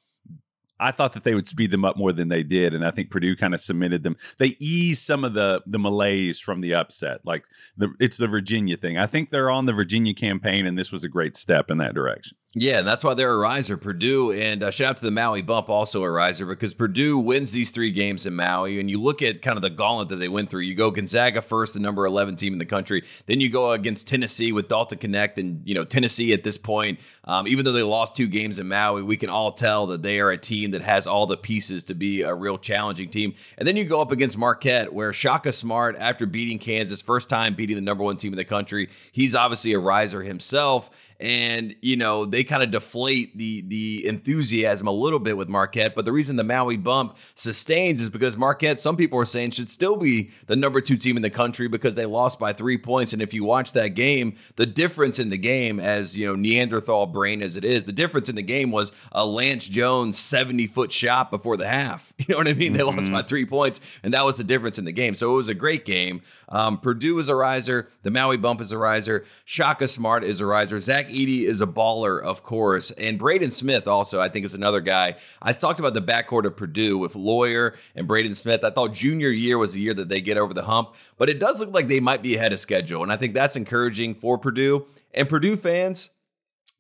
I 0.81 0.91
thought 0.91 1.13
that 1.13 1.23
they 1.23 1.35
would 1.35 1.47
speed 1.47 1.71
them 1.71 1.85
up 1.85 1.95
more 1.95 2.11
than 2.11 2.27
they 2.27 2.41
did, 2.41 2.73
and 2.73 2.83
I 2.85 2.91
think 2.91 3.11
Purdue 3.11 3.35
kind 3.35 3.53
of 3.53 3.61
submitted 3.61 4.03
them. 4.03 4.17
They 4.39 4.55
eased 4.59 5.03
some 5.03 5.23
of 5.23 5.33
the 5.33 5.61
the 5.67 5.79
malaise 5.79 6.39
from 6.39 6.61
the 6.61 6.73
upset, 6.73 7.21
like 7.23 7.45
the 7.77 7.93
it's 7.99 8.17
the 8.17 8.27
Virginia 8.27 8.77
thing. 8.77 8.97
I 8.97 9.05
think 9.05 9.29
they're 9.29 9.51
on 9.51 9.67
the 9.67 9.73
Virginia 9.73 10.13
campaign, 10.13 10.65
and 10.65 10.77
this 10.77 10.91
was 10.91 11.03
a 11.03 11.09
great 11.09 11.37
step 11.37 11.69
in 11.69 11.77
that 11.77 11.93
direction. 11.93 12.35
Yeah, 12.53 12.79
and 12.79 12.87
that's 12.87 13.01
why 13.01 13.13
they're 13.13 13.31
a 13.31 13.37
riser, 13.37 13.77
Purdue. 13.77 14.33
And 14.33 14.61
uh, 14.61 14.71
shout 14.71 14.89
out 14.89 14.97
to 14.97 15.05
the 15.05 15.11
Maui 15.11 15.41
Bump, 15.41 15.69
also 15.69 16.03
a 16.03 16.11
riser, 16.11 16.45
because 16.45 16.73
Purdue 16.73 17.17
wins 17.17 17.53
these 17.53 17.71
three 17.71 17.91
games 17.91 18.25
in 18.25 18.35
Maui. 18.35 18.81
And 18.81 18.89
you 18.89 19.01
look 19.01 19.21
at 19.21 19.41
kind 19.41 19.57
of 19.57 19.61
the 19.61 19.69
gauntlet 19.69 20.09
that 20.09 20.17
they 20.17 20.27
went 20.27 20.49
through. 20.49 20.63
You 20.63 20.75
go 20.75 20.91
Gonzaga 20.91 21.41
first, 21.41 21.75
the 21.75 21.79
number 21.79 22.05
11 22.05 22.35
team 22.35 22.51
in 22.51 22.59
the 22.59 22.65
country. 22.65 23.05
Then 23.25 23.39
you 23.39 23.47
go 23.47 23.71
against 23.71 24.05
Tennessee 24.05 24.51
with 24.51 24.67
Dalton 24.67 24.99
Knecht. 24.99 25.37
And, 25.37 25.61
you 25.65 25.73
know, 25.73 25.85
Tennessee 25.85 26.33
at 26.33 26.43
this 26.43 26.57
point, 26.57 26.99
um, 27.23 27.47
even 27.47 27.63
though 27.63 27.71
they 27.71 27.83
lost 27.83 28.17
two 28.17 28.27
games 28.27 28.59
in 28.59 28.67
Maui, 28.67 29.01
we 29.01 29.15
can 29.15 29.29
all 29.29 29.53
tell 29.53 29.87
that 29.87 30.01
they 30.01 30.19
are 30.19 30.31
a 30.31 30.37
team 30.37 30.71
that 30.71 30.81
has 30.81 31.07
all 31.07 31.25
the 31.25 31.37
pieces 31.37 31.85
to 31.85 31.93
be 31.93 32.23
a 32.23 32.35
real 32.35 32.57
challenging 32.57 33.09
team. 33.09 33.33
And 33.59 33.65
then 33.65 33.77
you 33.77 33.85
go 33.85 34.01
up 34.01 34.11
against 34.11 34.37
Marquette, 34.37 34.93
where 34.93 35.13
Shaka 35.13 35.53
Smart, 35.53 35.95
after 35.97 36.25
beating 36.25 36.59
Kansas, 36.59 37.01
first 37.01 37.29
time 37.29 37.55
beating 37.55 37.77
the 37.77 37.81
number 37.81 38.03
one 38.03 38.17
team 38.17 38.33
in 38.33 38.37
the 38.37 38.43
country, 38.43 38.89
he's 39.13 39.35
obviously 39.35 39.71
a 39.71 39.79
riser 39.79 40.21
himself 40.21 40.89
and 41.21 41.75
you 41.81 41.95
know 41.95 42.25
they 42.25 42.40
kind 42.43 42.63
of 42.63 42.71
deflate 42.71 43.37
the 43.37 43.61
the 43.61 44.07
enthusiasm 44.07 44.87
a 44.87 44.91
little 44.91 45.19
bit 45.19 45.37
with 45.37 45.49
Marquette. 45.49 45.95
But 45.95 46.05
the 46.05 46.11
reason 46.11 46.35
the 46.35 46.43
Maui 46.43 46.77
bump 46.77 47.17
sustains 47.35 48.01
is 48.01 48.09
because 48.09 48.37
Marquette, 48.37 48.79
some 48.79 48.95
people 48.95 49.19
are 49.19 49.25
saying, 49.25 49.51
should 49.51 49.69
still 49.69 49.95
be 49.95 50.31
the 50.47 50.55
number 50.55 50.81
two 50.81 50.97
team 50.97 51.15
in 51.15 51.23
the 51.23 51.29
country 51.29 51.67
because 51.67 51.95
they 51.95 52.05
lost 52.05 52.39
by 52.39 52.53
three 52.53 52.77
points. 52.77 53.13
And 53.13 53.21
if 53.21 53.33
you 53.33 53.43
watch 53.43 53.73
that 53.73 53.89
game, 53.89 54.35
the 54.55 54.65
difference 54.65 55.19
in 55.19 55.29
the 55.29 55.37
game, 55.37 55.79
as 55.79 56.17
you 56.17 56.27
know, 56.27 56.35
Neanderthal 56.35 57.07
brain 57.07 57.41
as 57.41 57.55
it 57.55 57.65
is, 57.65 57.83
the 57.83 57.91
difference 57.91 58.29
in 58.29 58.35
the 58.35 58.41
game 58.41 58.71
was 58.71 58.91
a 59.11 59.25
Lance 59.25 59.67
Jones 59.67 60.17
seventy 60.17 60.67
foot 60.67 60.91
shot 60.91 61.31
before 61.31 61.57
the 61.57 61.67
half. 61.67 62.13
You 62.21 62.35
know 62.35 62.37
what 62.37 62.47
I 62.47 62.53
mean? 62.53 62.73
They 62.73 62.79
mm-hmm. 62.79 62.97
lost 62.97 63.11
by 63.11 63.23
three 63.23 63.47
points, 63.47 63.81
and 64.03 64.13
that 64.13 64.23
was 64.23 64.37
the 64.37 64.43
difference 64.43 64.77
in 64.77 64.85
the 64.85 64.91
game. 64.91 65.15
So 65.15 65.33
it 65.33 65.35
was 65.35 65.49
a 65.49 65.55
great 65.55 65.85
game. 65.85 66.21
Um, 66.51 66.77
Purdue 66.77 67.17
is 67.17 67.29
a 67.29 67.35
riser. 67.35 67.87
The 68.03 68.11
Maui 68.11 68.37
bump 68.37 68.61
is 68.61 68.71
a 68.71 68.77
riser. 68.77 69.25
Shaka 69.45 69.87
Smart 69.87 70.23
is 70.23 70.39
a 70.39 70.45
riser. 70.45 70.79
Zach 70.79 71.07
Edey 71.07 71.43
is 71.43 71.61
a 71.61 71.67
baller, 71.67 72.21
of 72.21 72.43
course. 72.43 72.91
And 72.91 73.17
Braden 73.17 73.51
Smith 73.51 73.87
also, 73.87 74.21
I 74.21 74.29
think, 74.29 74.45
is 74.45 74.53
another 74.53 74.81
guy. 74.81 75.15
I 75.41 75.53
talked 75.53 75.79
about 75.79 75.93
the 75.93 76.01
backcourt 76.01 76.45
of 76.45 76.55
Purdue 76.55 76.97
with 76.97 77.15
Loyer 77.15 77.75
and 77.95 78.07
Braden 78.07 78.35
Smith. 78.35 78.63
I 78.63 78.69
thought 78.69 78.93
junior 78.93 79.29
year 79.29 79.57
was 79.57 79.73
the 79.73 79.79
year 79.79 79.93
that 79.93 80.09
they 80.09 80.21
get 80.21 80.37
over 80.37 80.53
the 80.53 80.63
hump, 80.63 80.95
but 81.17 81.29
it 81.29 81.39
does 81.39 81.61
look 81.61 81.73
like 81.73 81.87
they 81.87 81.99
might 81.99 82.21
be 82.21 82.35
ahead 82.35 82.53
of 82.53 82.59
schedule. 82.59 83.01
And 83.01 83.11
I 83.11 83.17
think 83.17 83.33
that's 83.33 83.55
encouraging 83.55 84.15
for 84.15 84.37
Purdue. 84.37 84.85
And 85.13 85.27
Purdue 85.27 85.55
fans, 85.55 86.11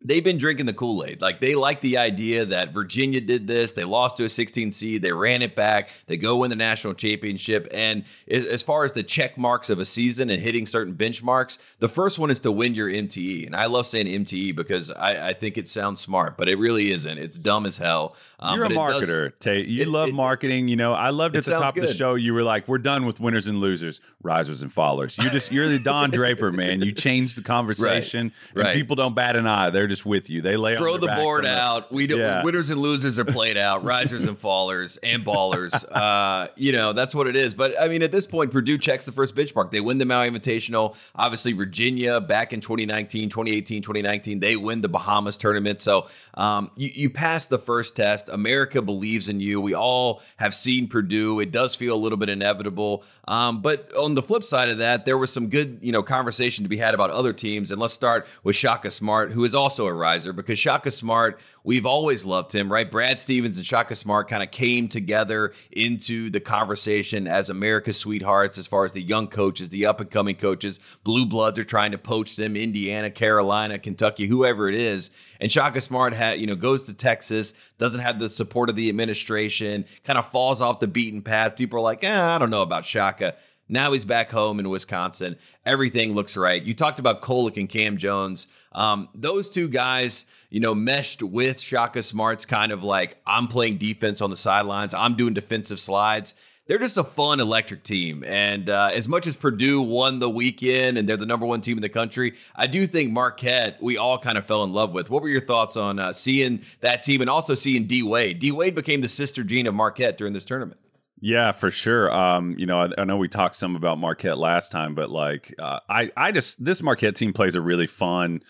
they've 0.03 0.23
been 0.23 0.37
drinking 0.37 0.65
the 0.65 0.73
Kool 0.73 1.03
Aid. 1.05 1.21
Like 1.21 1.39
they 1.39 1.55
like 1.55 1.81
the 1.81 1.97
idea 1.97 2.45
that 2.45 2.73
Virginia 2.73 3.21
did 3.21 3.47
this. 3.47 3.73
They 3.73 3.83
lost 3.83 4.17
to 4.17 4.23
a 4.23 4.29
16 4.29 4.71
seed. 4.71 5.01
They 5.01 5.11
ran 5.11 5.41
it 5.41 5.55
back. 5.55 5.91
They 6.07 6.17
go 6.17 6.37
win 6.37 6.49
the 6.49 6.55
national 6.55 6.93
championship. 6.95 7.67
And 7.71 8.03
as 8.29 8.63
far 8.63 8.83
as 8.83 8.93
the 8.93 9.03
check 9.03 9.37
marks 9.37 9.69
of 9.69 9.79
a 9.79 9.85
season 9.85 10.29
and 10.29 10.41
hitting 10.41 10.65
certain 10.65 10.95
benchmarks, 10.95 11.57
the 11.79 11.89
first 11.89 12.19
one 12.19 12.31
is 12.31 12.39
to 12.41 12.51
win 12.51 12.73
your 12.73 12.89
MTE. 12.89 13.45
And 13.45 13.55
I 13.55 13.65
love 13.65 13.85
saying 13.85 14.07
MTE 14.07 14.55
because 14.55 14.91
I, 14.91 15.29
I 15.29 15.33
think 15.33 15.57
it 15.57 15.67
sounds 15.67 16.01
smart, 16.01 16.37
but 16.37 16.49
it 16.49 16.57
really 16.57 16.91
isn't. 16.91 17.17
It's 17.17 17.37
dumb 17.37 17.65
as 17.65 17.77
hell. 17.77 18.15
Um, 18.39 18.57
You're 18.57 18.65
a 18.65 18.69
marketer, 18.69 19.25
does, 19.25 19.31
Tate. 19.39 19.67
You 19.67 19.83
it, 19.83 19.87
love 19.87 20.09
it, 20.09 20.15
marketing. 20.15 20.67
You 20.67 20.75
know, 20.75 20.93
I 20.93 21.11
loved 21.11 21.35
at 21.35 21.45
the 21.45 21.51
top 21.51 21.75
good. 21.75 21.83
of 21.83 21.89
the 21.89 21.95
show. 21.95 22.15
You 22.15 22.33
were 22.33 22.43
like, 22.43 22.67
"We're 22.67 22.79
done 22.79 23.05
with 23.05 23.19
winners 23.19 23.47
and 23.47 23.59
losers, 23.59 24.01
risers 24.23 24.63
and 24.63 24.71
fallers." 24.71 25.21
You're 25.21 25.31
just 25.31 25.51
you're 25.51 25.67
the 25.67 25.79
Don 25.79 26.09
Draper 26.09 26.51
man. 26.51 26.81
You 26.81 26.91
change 26.91 27.35
the 27.35 27.43
conversation, 27.43 28.31
right. 28.55 28.65
right. 28.65 28.75
people 28.75 28.95
don't 28.95 29.13
bat 29.13 29.35
an 29.35 29.45
eye. 29.45 29.69
They're 29.69 29.87
just 29.91 30.05
with 30.05 30.29
you. 30.29 30.41
They 30.41 30.55
lay 30.55 30.75
throw 30.75 30.95
the 30.95 31.07
board 31.07 31.45
out. 31.45 31.91
We 31.91 32.07
do 32.07 32.17
yeah. 32.17 32.43
winners 32.43 32.69
and 32.69 32.79
losers 32.79 33.19
are 33.19 33.25
played 33.25 33.57
out. 33.57 33.83
Risers 33.91 34.25
and 34.25 34.39
fallers 34.39 34.97
and 35.03 35.25
ballers. 35.25 35.83
Uh, 35.91 36.47
you 36.55 36.71
know 36.71 36.93
that's 36.93 37.13
what 37.13 37.27
it 37.27 37.35
is. 37.35 37.53
But 37.53 37.79
I 37.79 37.89
mean, 37.89 38.01
at 38.01 38.11
this 38.11 38.25
point, 38.25 38.51
Purdue 38.51 38.77
checks 38.77 39.03
the 39.03 39.11
first 39.11 39.35
benchmark. 39.35 39.69
They 39.69 39.81
win 39.81 39.97
the 39.97 40.05
Maui 40.05 40.29
Invitational. 40.29 40.95
Obviously, 41.15 41.51
Virginia 41.51 42.21
back 42.21 42.53
in 42.53 42.61
2019, 42.61 43.29
2018, 43.29 43.81
2019, 43.81 44.39
they 44.39 44.55
win 44.55 44.81
the 44.81 44.87
Bahamas 44.87 45.37
tournament. 45.37 45.81
So 45.81 46.07
um, 46.35 46.71
you, 46.77 46.89
you 46.93 47.09
pass 47.09 47.47
the 47.47 47.59
first 47.59 47.95
test. 47.95 48.29
America 48.29 48.81
believes 48.81 49.27
in 49.27 49.41
you. 49.41 49.59
We 49.59 49.73
all 49.73 50.21
have 50.37 50.55
seen 50.55 50.87
Purdue. 50.87 51.41
It 51.41 51.51
does 51.51 51.75
feel 51.75 51.95
a 51.95 51.99
little 51.99 52.17
bit 52.17 52.29
inevitable. 52.29 53.03
Um, 53.27 53.61
but 53.61 53.93
on 53.95 54.13
the 54.13 54.23
flip 54.23 54.43
side 54.43 54.69
of 54.69 54.77
that, 54.77 55.03
there 55.03 55.17
was 55.17 55.33
some 55.33 55.49
good, 55.49 55.79
you 55.81 55.91
know, 55.91 56.01
conversation 56.01 56.63
to 56.63 56.69
be 56.69 56.77
had 56.77 56.93
about 56.93 57.09
other 57.09 57.33
teams. 57.33 57.71
And 57.71 57.81
let's 57.81 57.93
start 57.93 58.25
with 58.43 58.55
Shaka 58.55 58.89
Smart, 58.89 59.31
who 59.31 59.43
is 59.43 59.53
also 59.53 59.80
also 59.81 59.91
a 59.91 59.93
riser 59.93 60.33
because 60.33 60.59
Shaka 60.59 60.91
Smart, 60.91 61.39
we've 61.63 61.85
always 61.85 62.25
loved 62.25 62.53
him, 62.53 62.71
right? 62.71 62.89
Brad 62.89 63.19
Stevens 63.19 63.57
and 63.57 63.65
Shaka 63.65 63.95
Smart 63.95 64.29
kind 64.29 64.43
of 64.43 64.51
came 64.51 64.87
together 64.87 65.53
into 65.71 66.29
the 66.29 66.39
conversation 66.39 67.27
as 67.27 67.49
America's 67.49 67.97
sweethearts 67.97 68.57
as 68.57 68.67
far 68.67 68.85
as 68.85 68.91
the 68.91 69.01
young 69.01 69.27
coaches, 69.27 69.69
the 69.69 69.85
up 69.85 69.99
and 69.99 70.11
coming 70.11 70.35
coaches. 70.35 70.79
Blue 71.03 71.25
Bloods 71.25 71.57
are 71.57 71.63
trying 71.63 71.91
to 71.91 71.97
poach 71.97 72.35
them, 72.35 72.55
Indiana, 72.55 73.09
Carolina, 73.09 73.79
Kentucky, 73.79 74.27
whoever 74.27 74.69
it 74.69 74.75
is. 74.75 75.11
And 75.39 75.51
Shaka 75.51 75.81
Smart 75.81 76.13
had, 76.13 76.39
you 76.39 76.47
know, 76.47 76.55
goes 76.55 76.83
to 76.83 76.93
Texas, 76.93 77.53
doesn't 77.79 78.01
have 78.01 78.19
the 78.19 78.29
support 78.29 78.69
of 78.69 78.75
the 78.75 78.89
administration, 78.89 79.85
kind 80.03 80.19
of 80.19 80.29
falls 80.29 80.61
off 80.61 80.79
the 80.79 80.87
beaten 80.87 81.21
path. 81.21 81.55
People 81.55 81.79
are 81.79 81.83
like, 81.83 82.03
eh, 82.03 82.21
I 82.21 82.37
don't 82.37 82.51
know 82.51 82.61
about 82.61 82.85
Shaka. 82.85 83.35
Now 83.71 83.93
he's 83.93 84.03
back 84.03 84.29
home 84.29 84.59
in 84.59 84.69
Wisconsin. 84.69 85.37
Everything 85.65 86.13
looks 86.13 86.35
right. 86.35 86.61
You 86.61 86.73
talked 86.73 86.99
about 86.99 87.21
Kolek 87.21 87.55
and 87.55 87.69
Cam 87.69 87.95
Jones. 87.95 88.47
Um, 88.73 89.07
those 89.15 89.49
two 89.49 89.69
guys, 89.69 90.25
you 90.49 90.59
know, 90.59 90.75
meshed 90.75 91.23
with 91.23 91.57
Shaka 91.57 92.01
Smart's 92.01 92.45
kind 92.45 92.73
of 92.73 92.83
like, 92.83 93.15
I'm 93.25 93.47
playing 93.47 93.77
defense 93.77 94.19
on 94.19 94.29
the 94.29 94.35
sidelines, 94.35 94.93
I'm 94.93 95.15
doing 95.15 95.33
defensive 95.33 95.79
slides. 95.79 96.35
They're 96.67 96.79
just 96.79 96.97
a 96.97 97.03
fun 97.03 97.39
electric 97.39 97.83
team. 97.83 98.25
And 98.25 98.69
uh, 98.69 98.91
as 98.93 99.07
much 99.07 99.25
as 99.25 99.37
Purdue 99.37 99.81
won 99.81 100.19
the 100.19 100.29
weekend 100.29 100.97
and 100.97 101.07
they're 101.07 101.17
the 101.17 101.25
number 101.25 101.45
one 101.45 101.61
team 101.61 101.77
in 101.77 101.81
the 101.81 101.89
country, 101.89 102.35
I 102.55 102.67
do 102.67 102.85
think 102.85 103.11
Marquette, 103.11 103.81
we 103.81 103.97
all 103.97 104.19
kind 104.19 104.37
of 104.37 104.45
fell 104.45 104.63
in 104.63 104.73
love 104.73 104.91
with. 104.91 105.09
What 105.09 105.23
were 105.23 105.29
your 105.29 105.41
thoughts 105.41 105.77
on 105.77 105.97
uh, 105.97 106.11
seeing 106.11 106.61
that 106.81 107.03
team 107.03 107.21
and 107.21 107.29
also 107.29 107.55
seeing 107.55 107.87
D 107.87 108.03
Wade? 108.03 108.39
D 108.39 108.51
Wade 108.51 108.75
became 108.75 108.99
the 108.99 109.07
sister 109.07 109.43
gene 109.45 109.65
of 109.65 109.73
Marquette 109.73 110.17
during 110.17 110.33
this 110.33 110.45
tournament. 110.45 110.79
Yeah, 111.23 111.51
for 111.51 111.69
sure. 111.69 112.11
Um, 112.11 112.55
you 112.57 112.65
know, 112.65 112.81
I, 112.81 112.89
I, 112.97 113.03
know 113.03 113.15
we 113.15 113.27
talked 113.27 113.55
some 113.55 113.75
about 113.75 113.99
Marquette 113.99 114.39
last 114.39 114.71
time, 114.71 114.95
but 114.95 115.11
like, 115.11 115.53
uh, 115.59 115.79
I, 115.87 116.11
I 116.17 116.31
just 116.31 116.63
this 116.65 116.81
Marquette 116.81 117.15
team 117.15 117.31
plays 117.31 117.53
a 117.53 117.61
really 117.61 117.85
fun 117.85 118.41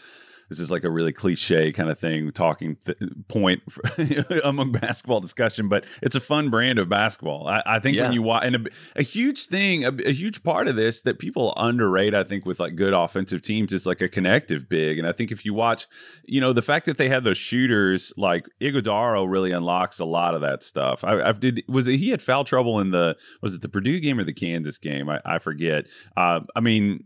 this 0.52 0.60
is 0.60 0.70
like 0.70 0.84
a 0.84 0.90
really 0.90 1.14
cliche 1.14 1.72
kind 1.72 1.90
of 1.90 1.98
thing 1.98 2.30
talking 2.32 2.76
th- 2.86 2.98
point 3.30 3.64
among 4.44 4.74
basketball 4.74 5.22
discussion 5.22 5.70
but 5.70 5.86
it's 6.02 6.16
a 6.16 6.20
fun 6.20 6.50
brand 6.50 6.78
of 6.78 6.90
basketball. 6.90 7.48
I, 7.48 7.64
I 7.66 7.80
think 7.80 7.96
yeah. 7.96 8.04
when 8.04 8.12
you 8.12 8.22
watch 8.22 8.44
and 8.44 8.56
a, 8.56 8.60
a 8.98 9.02
huge 9.02 9.46
thing 9.46 9.86
a, 9.86 9.94
a, 10.06 10.12
huge 10.12 10.44
part 10.44 10.68
of 10.68 10.76
this 10.76 11.02
that 11.02 11.20
people 11.20 11.54
underrate 11.56 12.14
i 12.14 12.24
think 12.24 12.46
with 12.46 12.60
like 12.60 12.76
good 12.76 12.94
offensive 12.94 13.42
teams 13.42 13.72
is 13.72 13.86
like 13.86 14.02
a 14.02 14.10
connective 14.10 14.68
big 14.68 15.00
and 15.00 15.08
i 15.08 15.14
think 15.14 15.32
if 15.32 15.46
you 15.46 15.54
watch 15.54 15.88
you 16.26 16.42
know 16.42 16.52
the 16.52 16.62
fact 16.62 16.86
that 16.86 16.98
they 16.98 17.08
have 17.08 17.24
those 17.24 17.38
shooters 17.38 18.14
like 18.18 18.48
Ighodaro 18.60 19.30
really 19.30 19.52
unlocks 19.52 20.00
a 20.00 20.06
lot 20.06 20.36
of 20.36 20.42
that 20.42 20.64
stuff. 20.64 21.04
I, 21.04 21.22
I 21.22 21.32
did 21.32 21.64
was 21.68 21.88
it 21.88 21.98
he 21.98 22.10
had 22.10 22.22
foul 22.22 22.44
trouble 22.44 22.80
in 22.80 22.92
the 22.92 23.18
was 23.42 23.56
it 23.56 23.62
the 23.62 23.70
purdue 23.70 24.00
game 24.00 24.20
or 24.20 24.24
the 24.24 24.34
kansas 24.34 24.78
game? 24.78 25.10
I, 25.10 25.20
I 25.26 25.40
forget. 25.40 25.88
Uh, 26.18 26.42
i 26.56 26.60
mean 26.60 27.06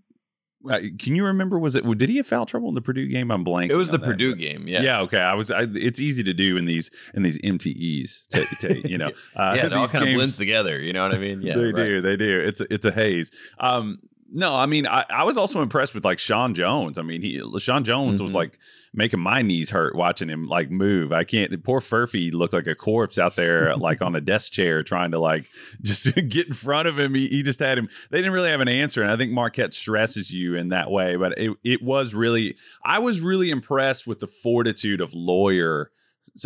can 0.65 1.15
you 1.15 1.25
remember? 1.25 1.60
Was 1.60 1.75
it? 1.75 1.84
Did 1.98 2.10
he 2.10 2.17
have 2.17 2.27
foul 2.27 2.45
trouble 2.45 2.69
in 2.69 2.75
the 2.75 2.81
Purdue 2.81 3.07
game? 3.07 3.31
I'm 3.31 3.43
blank. 3.43 3.72
It 3.72 3.75
was 3.75 3.89
the 3.89 3.98
that. 3.98 4.05
Purdue 4.05 4.36
game. 4.36 4.67
Yeah. 4.67 4.81
Yeah. 4.81 5.01
Okay. 5.01 5.19
I 5.19 5.34
was. 5.34 5.51
I, 5.51 5.67
it's 5.74 6.00
easy 6.00 6.24
to 6.24 6.34
do 6.34 6.57
in 6.57 6.65
these 6.65 6.91
in 7.13 7.24
these 7.24 7.38
MTEs. 7.39 8.27
To, 8.29 8.45
to, 8.67 8.89
you 8.89 8.98
know. 8.98 9.12
Uh, 9.36 9.53
yeah. 9.55 9.65
It 9.65 9.74
all 9.74 9.88
kind 9.88 10.05
games, 10.05 10.15
of 10.15 10.17
blends 10.17 10.38
together. 10.38 10.79
You 10.79 10.93
know 10.93 11.03
what 11.03 11.13
I 11.13 11.17
mean? 11.17 11.41
Yeah. 11.41 11.55
they 11.55 11.65
right. 11.65 11.75
do. 11.75 12.01
They 12.01 12.15
do. 12.15 12.39
It's 12.39 12.62
a, 12.62 12.74
it's 12.74 12.86
a 12.86 12.91
haze. 12.91 13.31
Um, 13.60 14.00
no, 14.31 14.55
I 14.55 14.65
mean, 14.65 14.88
I, 14.88 15.05
I, 15.10 15.24
was 15.24 15.38
also 15.38 15.62
impressed 15.62 15.93
with 15.93 16.05
like 16.05 16.19
Sean 16.19 16.53
Jones. 16.53 16.98
I 16.98 17.01
mean, 17.01 17.22
he 17.22 17.41
Sean 17.60 17.84
Jones 17.84 18.15
mm-hmm. 18.15 18.24
was 18.24 18.34
like 18.34 18.60
making 18.95 19.19
my 19.19 19.41
knees 19.41 19.69
hurt 19.69 19.95
watching 19.95 20.29
him 20.29 20.47
like 20.47 20.71
move. 20.71 21.11
I 21.11 21.23
can't. 21.23 21.63
Poor 21.63 21.81
Furphy 21.81 22.33
looked 22.33 22.53
like 22.53 22.67
a 22.67 22.75
corpse 22.75 23.19
out 23.19 23.35
there, 23.35 23.75
like 23.77 24.01
on 24.01 24.15
a 24.15 24.21
desk 24.21 24.53
chair, 24.53 24.83
trying 24.83 25.11
to 25.11 25.19
like 25.19 25.45
just 25.81 26.13
get 26.29 26.47
in 26.47 26.53
front 26.53 26.87
of 26.87 26.97
him. 26.97 27.13
He, 27.13 27.27
he, 27.27 27.43
just 27.43 27.59
had 27.59 27.77
him. 27.77 27.89
They 28.09 28.19
didn't 28.19 28.33
really 28.33 28.49
have 28.49 28.61
an 28.61 28.67
answer, 28.67 29.01
and 29.01 29.11
I 29.11 29.17
think 29.17 29.31
Marquette 29.31 29.73
stresses 29.73 30.31
you 30.31 30.55
in 30.55 30.69
that 30.69 30.89
way. 30.89 31.15
But 31.15 31.37
it 31.37 31.51
it 31.63 31.83
was 31.83 32.13
really, 32.13 32.55
I 32.83 32.99
was 32.99 33.21
really 33.21 33.49
impressed 33.49 34.07
with 34.07 34.19
the 34.19 34.27
fortitude 34.27 35.01
of 35.01 35.13
Loyer 35.13 35.91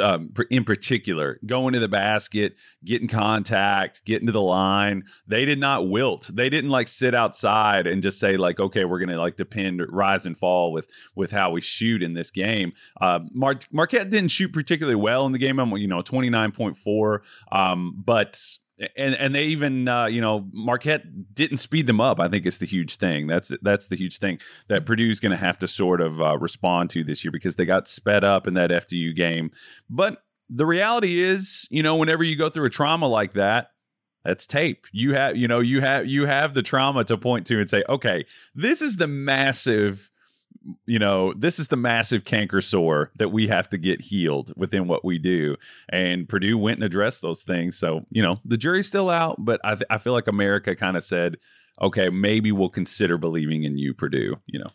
um, 0.02 0.32
in 0.50 0.64
particular, 0.64 1.40
going 1.46 1.74
to 1.74 1.80
the 1.80 1.88
basket, 1.88 2.56
getting 2.84 3.08
contact, 3.08 4.04
getting 4.06 4.28
to 4.28 4.32
the 4.32 4.42
line. 4.42 5.04
They 5.28 5.46
did 5.46 5.60
not 5.60 5.90
wilt. 5.90 6.30
They 6.34 6.50
didn't 6.50 6.70
like 6.70 6.88
sit 6.88 7.16
outside 7.16 7.88
and 7.88 8.04
just 8.04 8.20
say 8.20 8.38
like, 8.38 8.60
okay, 8.60 8.86
we're 8.86 9.00
gonna 9.00 9.20
like 9.20 9.38
depend 9.38 9.82
rise 9.90 10.26
and 10.26 10.38
fall 10.38 10.72
with 10.72 10.88
with 11.16 11.32
how 11.32 11.52
we 11.52 11.62
shoot 11.62 12.04
in 12.04 12.14
this 12.14 12.32
game. 12.32 12.74
Uh, 13.00 13.20
Mar- 13.32 13.60
Marquette 13.72 14.10
didn't 14.10 14.30
shoot 14.30 14.54
particularly 14.54 14.96
well 14.96 15.26
in 15.26 15.32
the 15.32 15.40
game. 15.40 15.60
I'm 15.60 15.72
you 15.78 15.88
know 15.88 16.02
twenty 16.02 16.30
nine 16.30 16.52
point 16.52 16.78
four, 16.78 17.24
um, 17.52 17.94
but 17.98 18.40
and 18.96 19.16
and 19.16 19.36
they 19.36 19.46
even 19.46 19.88
uh, 19.88 20.06
you 20.06 20.22
know 20.22 20.48
Marquette 20.52 21.34
didn't 21.34 21.58
speed 21.58 21.88
them 21.88 22.00
up. 22.02 22.20
I 22.20 22.28
think 22.28 22.46
it's 22.46 22.58
the 22.58 22.66
huge 22.66 22.98
thing. 22.98 23.28
That's 23.28 23.52
that's 23.62 23.88
the 23.88 23.96
huge 23.96 24.20
thing 24.20 24.40
that 24.68 24.86
Purdue's 24.86 25.20
going 25.20 25.32
to 25.32 25.38
have 25.38 25.58
to 25.60 25.68
sort 25.68 26.02
of 26.02 26.22
uh, 26.22 26.38
respond 26.38 26.90
to 26.92 27.04
this 27.04 27.24
year 27.24 27.32
because 27.32 27.56
they 27.56 27.66
got 27.66 27.88
sped 27.88 28.24
up 28.24 28.48
in 28.48 28.54
that 28.56 28.72
FDU 28.72 29.16
game. 29.16 29.52
But 29.90 30.24
the 30.50 30.66
reality 30.66 31.22
is, 31.22 31.68
you 31.70 31.84
know, 31.84 31.96
whenever 31.96 32.24
you 32.24 32.36
go 32.36 32.50
through 32.50 32.66
a 32.66 32.72
trauma 32.72 33.08
like 33.08 33.34
that, 33.34 33.72
that's 34.24 34.48
tape. 34.48 34.86
You 34.92 35.14
have 35.14 35.38
you 35.38 35.48
know 35.48 35.60
you 35.60 35.82
have 35.82 36.06
you 36.08 36.26
have 36.26 36.54
the 36.54 36.64
trauma 36.64 37.04
to 37.06 37.18
point 37.18 37.48
to 37.48 37.60
and 37.60 37.70
say, 37.70 37.84
okay, 37.88 38.26
this 38.56 38.82
is 38.82 38.98
the 38.98 39.08
massive 39.08 40.09
you 40.86 41.00
know, 41.00 41.34
this 41.34 41.60
is 41.60 41.68
the 41.68 41.76
massive 41.76 42.26
canker 42.26 42.62
sore 42.62 43.12
that 43.16 43.30
we 43.30 43.48
have 43.48 43.70
to 43.70 43.78
get 43.78 44.02
healed 44.02 44.52
within 44.56 44.88
what 44.88 45.06
we 45.06 45.18
do. 45.18 45.56
And 45.90 46.28
Purdue 46.28 46.58
went 46.58 46.78
and 46.78 46.84
addressed 46.84 47.22
those 47.22 47.44
things. 47.44 47.78
So, 47.78 48.06
you 48.10 48.22
know, 48.22 48.40
the 48.46 48.58
jury's 48.58 48.88
still 48.88 49.10
out, 49.10 49.38
but 49.40 49.60
I, 49.64 49.76
th- 49.76 49.88
I 49.90 49.98
feel 49.98 50.14
like 50.14 50.28
America 50.28 50.76
kind 50.76 50.98
of 50.98 51.04
said, 51.04 51.38
okay, 51.82 52.10
maybe 52.10 52.52
we'll 52.52 52.70
consider 52.70 53.18
believing 53.18 53.64
in 53.64 53.78
you, 53.78 53.94
Purdue, 53.94 54.36
you 54.48 54.60
know. 54.60 54.70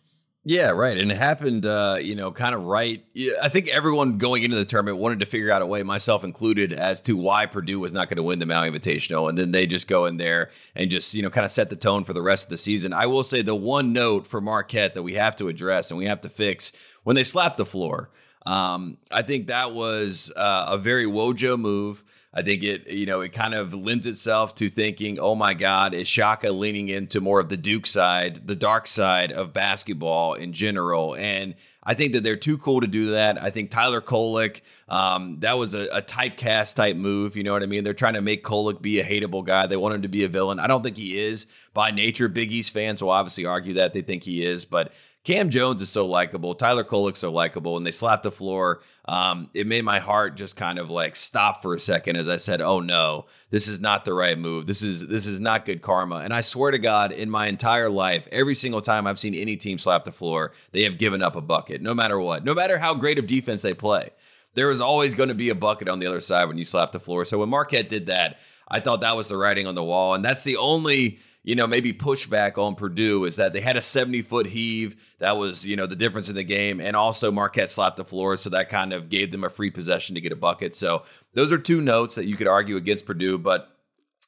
Yeah, 0.47 0.69
right. 0.69 0.95
And 0.95 1.11
it 1.11 1.17
happened, 1.17 1.65
uh, 1.65 1.97
you 1.99 2.13
know, 2.13 2.31
kind 2.31 2.53
of 2.53 2.65
right. 2.65 3.03
I 3.41 3.49
think 3.49 3.67
everyone 3.69 4.19
going 4.19 4.43
into 4.43 4.55
the 4.55 4.63
tournament 4.63 4.99
wanted 4.99 5.21
to 5.21 5.25
figure 5.25 5.49
out 5.49 5.63
a 5.63 5.65
way, 5.65 5.81
myself 5.81 6.23
included, 6.23 6.71
as 6.71 7.01
to 7.01 7.17
why 7.17 7.47
Purdue 7.47 7.79
was 7.79 7.93
not 7.93 8.09
going 8.09 8.17
to 8.17 8.23
win 8.23 8.37
the 8.37 8.45
Maui 8.45 8.69
Invitational. 8.69 9.27
And 9.27 9.35
then 9.35 9.49
they 9.49 9.65
just 9.65 9.87
go 9.87 10.05
in 10.05 10.17
there 10.17 10.51
and 10.75 10.91
just, 10.91 11.15
you 11.15 11.23
know, 11.23 11.31
kind 11.31 11.45
of 11.45 11.49
set 11.49 11.71
the 11.71 11.75
tone 11.75 12.03
for 12.03 12.13
the 12.13 12.21
rest 12.21 12.45
of 12.45 12.49
the 12.51 12.59
season. 12.59 12.93
I 12.93 13.07
will 13.07 13.23
say 13.23 13.41
the 13.41 13.55
one 13.55 13.91
note 13.91 14.27
for 14.27 14.39
Marquette 14.39 14.93
that 14.93 15.01
we 15.01 15.15
have 15.15 15.35
to 15.37 15.47
address 15.47 15.89
and 15.89 15.97
we 15.97 16.05
have 16.05 16.21
to 16.21 16.29
fix 16.29 16.73
when 17.03 17.15
they 17.15 17.23
slapped 17.23 17.57
the 17.57 17.65
floor. 17.65 18.11
Um, 18.45 18.97
I 19.11 19.23
think 19.23 19.47
that 19.47 19.73
was 19.73 20.31
uh, 20.37 20.67
a 20.69 20.77
very 20.77 21.07
Wojo 21.07 21.59
move. 21.59 22.03
I 22.37 22.41
think 22.41 22.63
it, 22.63 22.87
you 22.87 23.05
know, 23.05 23.21
it 23.21 23.31
kind 23.31 23.53
of 23.53 23.73
lends 23.73 24.05
itself 24.05 24.55
to 24.55 24.67
thinking, 24.69 25.19
oh 25.19 25.35
my 25.35 25.53
God, 25.53 25.93
is 25.93 26.05
Shaka 26.05 26.51
leaning 26.51 26.89
into 26.89 27.21
more 27.21 27.39
of 27.39 27.47
the 27.47 27.55
Duke 27.55 27.87
side, 27.87 28.45
the 28.45 28.57
dark 28.57 28.87
side 28.87 29.31
of 29.31 29.53
basketball 29.53 30.33
in 30.33 30.51
general? 30.51 31.15
And 31.15 31.55
I 31.81 31.93
think 31.93 32.11
that 32.11 32.23
they're 32.23 32.35
too 32.35 32.57
cool 32.57 32.81
to 32.81 32.87
do 32.87 33.11
that. 33.11 33.41
I 33.41 33.51
think 33.51 33.69
Tyler 33.69 34.01
Kolek, 34.01 34.61
um, 34.89 35.39
that 35.39 35.57
was 35.57 35.75
a, 35.75 35.83
a 35.93 36.01
typecast 36.01 36.75
type 36.75 36.97
move. 36.97 37.37
You 37.37 37.43
know 37.43 37.53
what 37.53 37.63
I 37.63 37.67
mean? 37.67 37.85
They're 37.85 37.93
trying 37.93 38.15
to 38.15 38.21
make 38.21 38.43
Kolick 38.43 38.81
be 38.81 38.99
a 38.99 39.05
hateable 39.05 39.45
guy. 39.45 39.67
They 39.67 39.77
want 39.77 39.95
him 39.95 40.01
to 40.01 40.09
be 40.09 40.25
a 40.25 40.27
villain. 40.27 40.59
I 40.59 40.67
don't 40.67 40.83
think 40.83 40.97
he 40.97 41.17
is 41.17 41.45
by 41.73 41.91
nature. 41.91 42.27
Big 42.27 42.51
East 42.51 42.73
fans 42.73 43.01
will 43.01 43.11
obviously 43.11 43.45
argue 43.45 43.75
that 43.75 43.93
they 43.93 44.01
think 44.01 44.23
he 44.23 44.43
is, 44.43 44.65
but 44.65 44.91
Cam 45.25 45.49
Jones 45.49 45.81
is 45.81 45.89
so 45.89 46.05
likable. 46.05 46.53
Tyler 46.53 46.83
Kolek's 46.83 47.19
so 47.19 47.31
likable. 47.31 47.77
And 47.77 47.85
they 47.85 47.91
slapped 47.91 48.23
the 48.23 48.31
floor. 48.31 48.81
Um, 49.05 49.49
it 49.55 49.65
made 49.65 49.83
my 49.83 49.97
heart 49.97 50.37
just 50.37 50.55
kind 50.55 50.77
of 50.77 50.91
like 50.91 51.15
stop 51.15 51.63
for 51.63 51.73
a 51.73 51.79
second 51.79 52.15
as 52.15 52.29
I 52.29 52.35
said, 52.35 52.61
"Oh 52.61 52.79
no, 52.79 53.25
this 53.49 53.67
is 53.67 53.81
not 53.81 54.05
the 54.05 54.13
right 54.13 54.37
move. 54.37 54.67
This 54.67 54.83
is 54.83 55.07
this 55.07 55.25
is 55.25 55.41
not 55.41 55.65
good 55.65 55.81
karma." 55.81 56.17
And 56.17 56.33
I 56.33 56.41
swear 56.41 56.69
to 56.71 56.77
God, 56.77 57.11
in 57.11 57.29
my 57.29 57.47
entire 57.47 57.89
life, 57.89 58.27
every 58.31 58.53
single 58.53 58.81
time 58.81 59.07
I've 59.07 59.19
seen 59.19 59.33
any 59.33 59.57
team 59.57 59.79
slap 59.79 60.05
the 60.05 60.11
floor, 60.11 60.51
they 60.71 60.83
have 60.83 60.99
given 60.99 61.23
up 61.23 61.35
a 61.35 61.41
bucket, 61.41 61.81
no 61.81 61.95
matter 61.95 62.19
what, 62.19 62.45
no 62.45 62.53
matter 62.53 62.77
how 62.77 62.93
great 62.93 63.17
of 63.17 63.25
defense 63.25 63.63
they 63.63 63.73
play. 63.73 64.11
There 64.53 64.69
is 64.69 64.79
always 64.79 65.15
going 65.15 65.29
to 65.29 65.35
be 65.35 65.49
a 65.49 65.55
bucket 65.55 65.89
on 65.89 65.99
the 65.99 66.07
other 66.07 66.21
side 66.21 66.45
when 66.45 66.57
you 66.57 66.65
slap 66.65 66.91
the 66.91 66.99
floor. 66.99 67.25
So 67.25 67.39
when 67.39 67.49
Marquette 67.49 67.89
did 67.89 68.05
that, 68.05 68.37
I 68.67 68.79
thought 68.79 69.01
that 69.01 69.17
was 69.17 69.27
the 69.27 69.37
writing 69.37 69.67
on 69.67 69.75
the 69.75 69.83
wall, 69.83 70.13
and 70.13 70.23
that's 70.23 70.43
the 70.43 70.57
only 70.57 71.19
you 71.45 71.55
know, 71.55 71.67
maybe 71.67 71.93
pushback 71.93 72.57
on 72.57 72.73
Purdue 72.73 73.23
is 73.25 73.35
that 73.35 73.53
they 73.53 73.61
had 73.61 73.77
a 73.77 73.81
70 73.81 74.23
foot 74.23 74.47
heave. 74.47 74.95
That 75.19 75.37
was, 75.37 75.65
you 75.65 75.75
know, 75.75 75.85
the 75.85 75.95
difference 75.95 76.27
in 76.27 76.33
the 76.33 76.43
game. 76.43 76.81
And 76.81 76.95
also 76.95 77.31
Marquette 77.31 77.69
slapped 77.69 77.97
the 77.97 78.03
floor. 78.03 78.35
So 78.35 78.49
that 78.49 78.67
kind 78.67 78.91
of 78.91 79.09
gave 79.09 79.31
them 79.31 79.43
a 79.43 79.49
free 79.49 79.69
possession 79.69 80.15
to 80.15 80.21
get 80.21 80.31
a 80.31 80.35
bucket. 80.35 80.75
So 80.75 81.03
those 81.33 81.51
are 81.51 81.59
two 81.59 81.81
notes 81.81 82.15
that 82.15 82.25
you 82.25 82.35
could 82.35 82.47
argue 82.47 82.77
against 82.77 83.05
Purdue. 83.05 83.37
But 83.37 83.69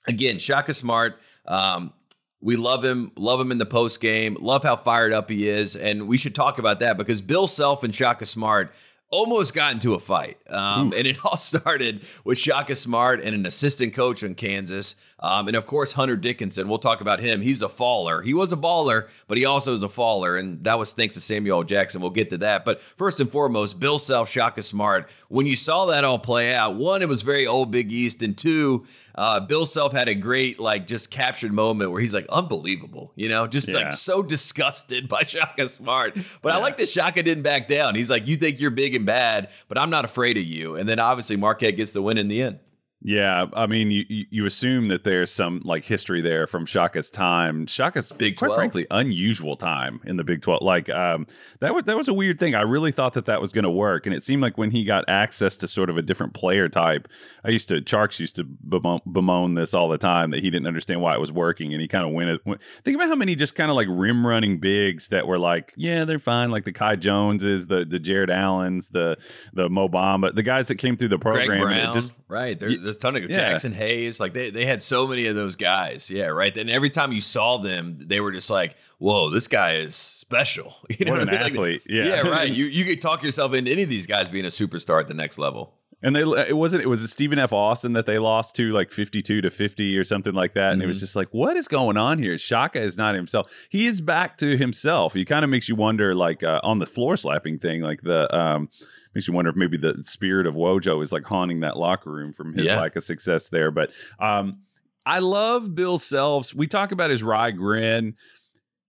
again, 0.08 0.38
Shaka 0.38 0.76
Smart, 0.76 1.20
um, 1.48 1.92
we 2.40 2.56
love 2.56 2.86
him, 2.86 3.12
love 3.16 3.42
him 3.42 3.52
in 3.52 3.58
the 3.58 3.66
post 3.66 4.00
game, 4.00 4.38
love 4.40 4.62
how 4.62 4.76
fired 4.76 5.12
up 5.12 5.28
he 5.32 5.50
is. 5.50 5.76
And 5.76 6.08
we 6.08 6.18
should 6.18 6.36
talk 6.36 6.60
about 6.60 6.82
that 6.82 6.98
because 6.98 7.20
Bill 7.20 7.48
Self 7.48 7.84
and 7.84 7.96
Shaka 7.96 8.28
Smart 8.28 8.72
almost 9.10 9.54
got 9.54 9.74
into 9.74 9.94
a 9.94 10.00
fight. 10.00 10.38
Um, 10.50 10.94
and 10.96 11.08
it 11.08 11.18
all 11.26 11.38
started 11.38 12.02
with 12.24 12.38
Shaka 12.38 12.76
Smart 12.76 13.22
and 13.22 13.34
an 13.34 13.46
assistant 13.46 13.94
coach 13.94 14.24
in 14.24 14.36
Kansas. 14.36 14.96
Um, 15.20 15.48
and 15.48 15.56
of 15.56 15.66
course, 15.66 15.92
Hunter 15.94 16.16
Dickinson. 16.16 16.68
We'll 16.68 16.78
talk 16.78 17.02
about 17.02 17.20
him. 17.20 17.42
He's 17.42 17.62
a 17.62 17.70
faller. 17.70 18.22
He 18.22 18.34
was 18.34 18.54
a 18.54 18.58
baller, 18.58 19.08
but 19.28 19.38
he 19.38 19.46
also 19.46 19.74
is 19.74 19.82
a 19.82 19.90
faller. 19.90 20.38
And 20.38 20.64
that 20.64 20.78
was 20.78 20.94
thanks 20.94 21.16
to 21.16 21.22
Samuel 21.22 21.64
Jackson. 21.64 22.02
We'll 22.02 22.12
get 22.12 22.30
to 22.32 22.38
that. 22.40 22.66
But 22.66 22.82
first 22.82 23.20
and 23.20 23.32
foremost, 23.32 23.80
Bill 23.80 23.98
Self, 23.98 24.30
Shaka 24.30 24.62
Smart. 24.62 25.10
When 25.30 25.46
you 25.46 25.56
saw 25.56 25.86
that 25.88 26.04
all 26.04 26.20
play 26.20 26.54
out, 26.54 26.76
one, 26.76 27.02
it 27.02 27.08
was 27.08 27.22
very 27.22 27.48
old 27.48 27.72
Big 27.72 27.92
East. 27.92 28.22
And 28.22 28.38
two, 28.38 28.86
uh, 29.18 29.40
Bill 29.40 29.66
Self 29.66 29.92
had 29.94 30.08
a 30.08 30.14
great, 30.16 30.60
like, 30.60 30.86
just 30.88 31.10
captured 31.12 31.52
moment 31.52 31.92
where 31.92 32.00
he's 32.00 32.14
like, 32.14 32.28
unbelievable, 32.30 33.12
you 33.16 33.28
know, 33.30 33.48
just 33.48 33.68
Yeah. 33.68 33.76
like 33.78 33.94
so 33.94 34.22
disgusted 34.22 35.10
by 35.10 35.24
Shaka 35.24 35.68
Smart. 35.70 36.16
But 36.42 36.54
I 36.54 36.60
like 36.60 36.78
that 36.78 36.88
Shaka 36.88 37.24
didn't 37.24 37.44
back 37.44 37.68
down. 37.68 37.96
He's 37.96 38.10
like, 38.12 38.28
you 38.28 38.38
think 38.38 38.60
you're 38.60 38.70
big 38.72 38.94
and 38.96 39.06
bad, 39.06 39.50
but 39.68 39.78
I'm 39.78 39.90
not 39.90 40.06
afraid 40.06 40.38
of 40.38 40.44
you. 40.44 40.76
And 40.76 40.88
then 40.88 41.00
obviously 41.00 41.36
Marquette 41.36 41.76
gets 41.78 41.94
the 41.94 42.02
win 42.02 42.18
in 42.18 42.28
the 42.28 42.42
end. 42.44 42.60
Yeah, 43.00 43.46
I 43.54 43.68
mean, 43.68 43.92
you 43.92 44.06
you 44.10 44.46
assume 44.48 44.88
that 44.88 45.04
there's 45.04 45.30
some 45.32 45.62
like 45.64 45.86
history 45.86 46.20
there 46.20 46.48
from 46.48 46.66
Shaka's 46.66 47.12
time. 47.12 47.68
Shaka's 47.68 48.12
Big 48.12 48.38
quite 48.38 48.48
12. 48.48 48.58
frankly 48.58 48.88
unusual 48.90 49.56
time 49.56 50.02
in 50.04 50.18
the 50.18 50.24
Big 50.24 50.42
Twelve. 50.42 50.64
Like 50.64 50.90
um, 50.90 51.28
that 51.60 51.76
was 51.76 51.84
that 51.84 51.96
was 51.96 52.08
a 52.08 52.14
weird 52.14 52.40
thing. 52.40 52.56
I 52.56 52.62
really 52.62 52.92
thought 52.92 53.14
that 53.14 53.26
that 53.26 53.40
was 53.40 53.54
going 53.54 53.64
to 53.66 53.70
work, 53.70 54.08
and 54.08 54.16
it 54.16 54.24
seemed 54.24 54.42
like 54.42 54.58
when 54.58 54.72
he 54.72 54.84
got 54.84 55.06
access 55.08 55.58
to 55.58 55.68
sort 55.68 55.92
of 55.92 55.98
a 55.98 56.02
different 56.02 56.34
player 56.34 56.68
type, 56.70 57.08
I 57.44 57.50
used 57.50 57.70
to 57.70 57.82
Charks 57.82 58.20
used 58.20 58.36
to 58.38 58.44
bemoan, 58.44 59.02
bemoan 59.06 59.54
this 59.54 59.76
all 59.76 59.90
the 59.90 60.00
time 60.00 60.32
that 60.32 60.42
he 60.42 60.50
didn't 60.50 60.68
understand 60.68 61.00
why 61.00 61.14
it 61.14 61.20
was 61.20 61.32
working, 61.32 61.74
and 61.74 61.82
he 61.82 61.88
kind 61.88 62.04
of 62.04 62.12
went 62.14 62.32
it. 62.32 62.42
Went, 62.48 62.62
think 62.84 62.96
about 62.96 63.10
how 63.10 63.16
many 63.16 63.36
just 63.36 63.54
kind 63.54 63.70
of 63.70 63.76
like 63.76 63.88
rim 63.92 64.26
running 64.26 64.58
bigs 64.58 65.10
that 65.10 65.28
were 65.28 65.38
like, 65.38 65.72
yeah, 65.78 66.04
they're 66.04 66.18
fine, 66.18 66.50
like 66.50 66.66
the 66.66 66.74
Kai 66.74 66.96
Joneses, 66.96 67.68
the 67.68 67.86
the 67.86 68.00
Jarrett 68.00 68.32
Allens, 68.32 68.90
the 68.90 69.18
the 69.54 69.70
Mo 69.70 69.88
Bamba, 69.88 70.34
the 70.34 70.42
guys 70.44 70.68
that 70.70 70.76
came 70.76 70.98
through 70.98 71.10
the 71.10 71.20
program. 71.20 71.46
Greg 71.46 71.62
and 71.62 71.72
it 71.72 71.82
Brown, 71.84 71.94
just 71.94 72.14
right? 72.28 72.60
There, 72.60 72.70
Y- 72.70 72.87
there's 72.88 72.96
a 72.96 73.00
ton 73.00 73.16
of 73.16 73.30
yeah. 73.30 73.52
Jaxson 73.54 73.74
Hayes. 73.74 74.20
Like 74.20 74.34
they, 74.34 74.50
they 74.50 74.66
had 74.66 74.82
so 74.82 75.08
many 75.08 75.28
of 75.28 75.36
those 75.36 75.56
guys. 75.56 76.10
Yeah, 76.10 76.28
right. 76.28 76.56
And 76.58 76.70
every 76.70 76.90
time 76.90 77.12
you 77.12 77.22
saw 77.22 77.58
them, 77.58 78.00
they 78.02 78.20
were 78.20 78.32
just 78.32 78.50
like, 78.50 78.76
"Whoa, 78.98 79.30
this 79.30 79.48
guy 79.48 79.74
is 79.74 79.96
special." 79.96 80.74
You 80.98 81.06
know 81.06 81.12
what 81.14 81.22
an 81.22 81.30
I 81.30 81.32
mean? 81.34 81.42
Like, 81.42 81.52
athlete! 81.52 81.82
Yeah, 81.88 82.04
yeah, 82.06 82.22
right. 82.30 82.50
You 82.52 82.66
you 82.66 82.86
could 82.86 83.02
talk 83.02 83.24
yourself 83.24 83.54
into 83.54 83.72
any 83.72 83.84
of 83.84 83.90
these 83.90 84.08
guys 84.08 84.30
being 84.30 84.46
a 84.46 84.50
superstar 84.50 85.00
at 85.00 85.08
the 85.08 85.14
next 85.14 85.38
level. 85.38 85.74
And 86.04 86.16
they 86.16 86.22
it 86.22 86.56
wasn't 86.56 86.84
it 86.84 86.88
was 86.88 87.12
Stephen 87.12 87.40
F. 87.40 87.52
Austin 87.52 87.94
that 87.94 88.06
they 88.06 88.20
lost 88.20 88.56
to 88.58 88.72
like 88.72 88.92
fifty 88.92 89.22
two 89.22 89.42
to 89.42 89.50
fifty 89.50 89.98
or 89.98 90.04
something 90.04 90.34
like 90.34 90.54
that, 90.54 90.74
and 90.74 90.82
it 90.82 90.86
Mm-hmm. 90.86 90.90
was 90.90 91.00
just 91.00 91.16
like, 91.16 91.28
what 91.32 91.58
is 91.58 91.68
going 91.68 91.98
on 91.98 92.20
here? 92.20 92.38
Shaka 92.38 92.80
is 92.80 92.98
not 93.00 93.16
himself. 93.16 93.52
He 93.70 93.88
is 93.88 94.00
back 94.00 94.38
to 94.38 94.56
himself. 94.58 95.14
He 95.16 95.26
kind 95.26 95.44
of 95.44 95.50
makes 95.50 95.68
you 95.68 95.76
wonder, 95.76 96.14
like 96.14 96.44
uh, 96.44 96.60
on 96.64 96.78
the 96.78 96.86
floor 96.86 97.18
slapping 97.18 97.58
thing, 97.58 97.82
like 97.82 98.02
the 98.04 98.34
um 98.36 98.70
makes 99.18 99.28
you 99.28 99.34
wonder 99.34 99.50
if 99.50 99.56
maybe 99.56 99.78
the 99.78 99.96
spirit 100.04 100.46
of 100.46 100.54
Wojo 100.54 101.02
is 101.02 101.12
like 101.12 101.24
haunting 101.24 101.62
that 101.62 101.76
locker 101.78 102.12
room 102.12 102.34
from 102.34 102.54
his 102.54 102.66
Yeah. 102.68 102.80
lack 102.80 102.96
of 102.96 103.04
success 103.04 103.50
there. 103.50 103.72
But 103.72 103.90
um 104.20 104.60
I 105.06 105.20
love 105.20 105.74
Bill 105.74 105.98
Selfs. 105.98 106.54
We 106.54 106.68
talk 106.68 106.92
about 106.92 107.10
his 107.10 107.24
wry 107.24 107.52
grin 107.52 108.16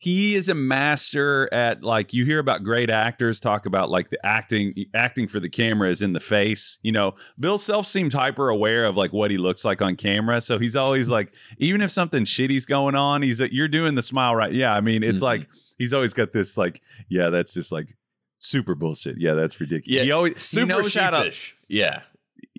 he 0.00 0.36
is 0.36 0.48
a 0.48 0.54
master 0.54 1.52
at 1.52 1.82
like 1.82 2.12
you 2.14 2.24
hear 2.24 2.38
about 2.38 2.62
great 2.62 2.88
actors 2.88 3.40
talk 3.40 3.66
about 3.66 3.90
like 3.90 4.10
the 4.10 4.18
acting 4.24 4.72
acting 4.94 5.26
for 5.26 5.40
the 5.40 5.48
camera 5.48 5.90
is 5.90 6.02
in 6.02 6.12
the 6.12 6.20
face 6.20 6.78
you 6.82 6.92
know 6.92 7.16
bill 7.40 7.58
self 7.58 7.84
seems 7.84 8.14
hyper 8.14 8.48
aware 8.48 8.84
of 8.84 8.96
like 8.96 9.12
what 9.12 9.28
he 9.28 9.36
looks 9.38 9.64
like 9.64 9.82
on 9.82 9.96
camera 9.96 10.40
so 10.40 10.56
he's 10.56 10.76
always 10.76 11.08
like 11.18 11.32
even 11.58 11.80
if 11.80 11.90
something 11.90 12.24
shitty's 12.24 12.64
going 12.64 12.94
on 12.94 13.22
he's 13.22 13.40
like 13.40 13.52
you're 13.52 13.66
doing 13.66 13.96
the 13.96 14.02
smile 14.02 14.36
right 14.36 14.52
yeah 14.52 14.72
i 14.72 14.80
mean 14.80 15.02
it's 15.02 15.18
Mhm. 15.18 15.24
like 15.24 15.48
he's 15.78 15.92
always 15.92 16.12
got 16.14 16.32
this 16.32 16.56
like 16.56 16.80
yeah 17.08 17.28
that's 17.30 17.52
just 17.52 17.72
like 17.72 17.96
super 18.38 18.74
bullshit. 18.74 19.18
Yeah 19.18 19.34
that's 19.34 19.60
ridiculous. 19.60 19.96
Yeah, 19.96 20.02
he 20.04 20.10
always 20.12 20.40
Super 20.40 20.60
he 20.62 20.66
knows 20.82 20.94
how 20.94 21.10
to 21.10 21.18
sheepish. 21.24 21.56
Yeah, 21.68 22.02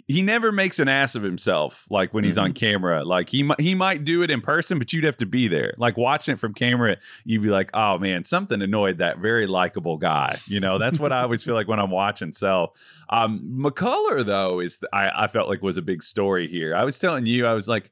he 0.07 0.21
never 0.23 0.51
makes 0.51 0.79
an 0.79 0.87
ass 0.87 1.13
of 1.15 1.21
himself 1.23 1.85
like 1.91 2.13
when 2.13 2.23
he's 2.23 2.37
on 2.37 2.49
Mm-hmm. 2.49 2.53
camera. 2.55 3.03
Like 3.05 3.29
he 3.29 3.43
might 3.43 3.59
he 3.61 3.75
might 3.75 4.03
do 4.05 4.23
it 4.23 4.31
in 4.31 4.41
person 4.41 4.77
but 4.79 4.91
you'd 4.91 5.03
have 5.03 5.17
to 5.17 5.25
be 5.25 5.47
there. 5.47 5.73
Like 5.77 5.97
watching 5.97 6.33
it 6.33 6.39
from 6.39 6.53
camera 6.53 6.97
you'd 7.25 7.43
be 7.43 7.49
like 7.49 7.69
oh 7.73 7.97
man 7.97 8.23
something 8.23 8.61
annoyed 8.61 8.97
that 8.99 9.19
very 9.19 9.45
likable 9.47 9.97
guy. 9.97 10.37
You 10.47 10.59
know 10.59 10.77
that's 10.79 10.99
what 10.99 11.11
i 11.13 11.21
always 11.21 11.43
feel 11.43 11.53
like 11.55 11.67
when 11.67 11.79
i'm 11.79 11.91
watching. 11.91 12.31
So 12.33 12.73
um 13.09 13.39
McCullar 13.57 14.25
though 14.25 14.59
is 14.59 14.79
I, 14.91 15.11
I 15.15 15.27
felt 15.27 15.47
like 15.47 15.61
was 15.63 15.77
a 15.77 15.81
big 15.83 16.01
story 16.03 16.47
here. 16.47 16.75
I 16.75 16.83
was 16.83 16.97
telling 16.99 17.25
you 17.25 17.45
i 17.45 17.53
was 17.53 17.67
like 17.67 17.91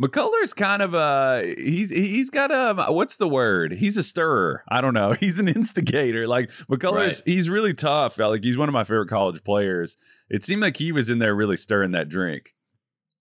McCullar's 0.00 0.54
kind 0.54 0.80
of 0.82 0.94
a 0.94 1.54
he's 1.58 1.90
he's 1.90 2.30
got 2.30 2.50
a 2.52 2.92
what's 2.92 3.16
the 3.16 3.28
word? 3.28 3.72
He's 3.72 3.96
a 3.96 4.02
stirrer. 4.02 4.62
I 4.68 4.80
don't 4.80 4.94
know. 4.94 5.12
He's 5.20 5.38
an 5.38 5.48
instigator. 5.48 6.28
Like 6.28 6.50
McCullar's, 6.70 7.22
Right. 7.26 7.34
he's 7.34 7.50
really 7.50 7.74
tough. 7.74 8.16
Like 8.18 8.44
he's 8.44 8.56
one 8.56 8.68
of 8.68 8.72
my 8.72 8.84
favorite 8.84 9.08
college 9.08 9.42
players. 9.42 9.96
It 10.30 10.44
seemed 10.44 10.62
like 10.62 10.76
he 10.76 10.92
was 10.92 11.10
in 11.10 11.18
there 11.18 11.34
really 11.34 11.56
stirring 11.56 11.92
that 11.92 12.08
drink. 12.08 12.54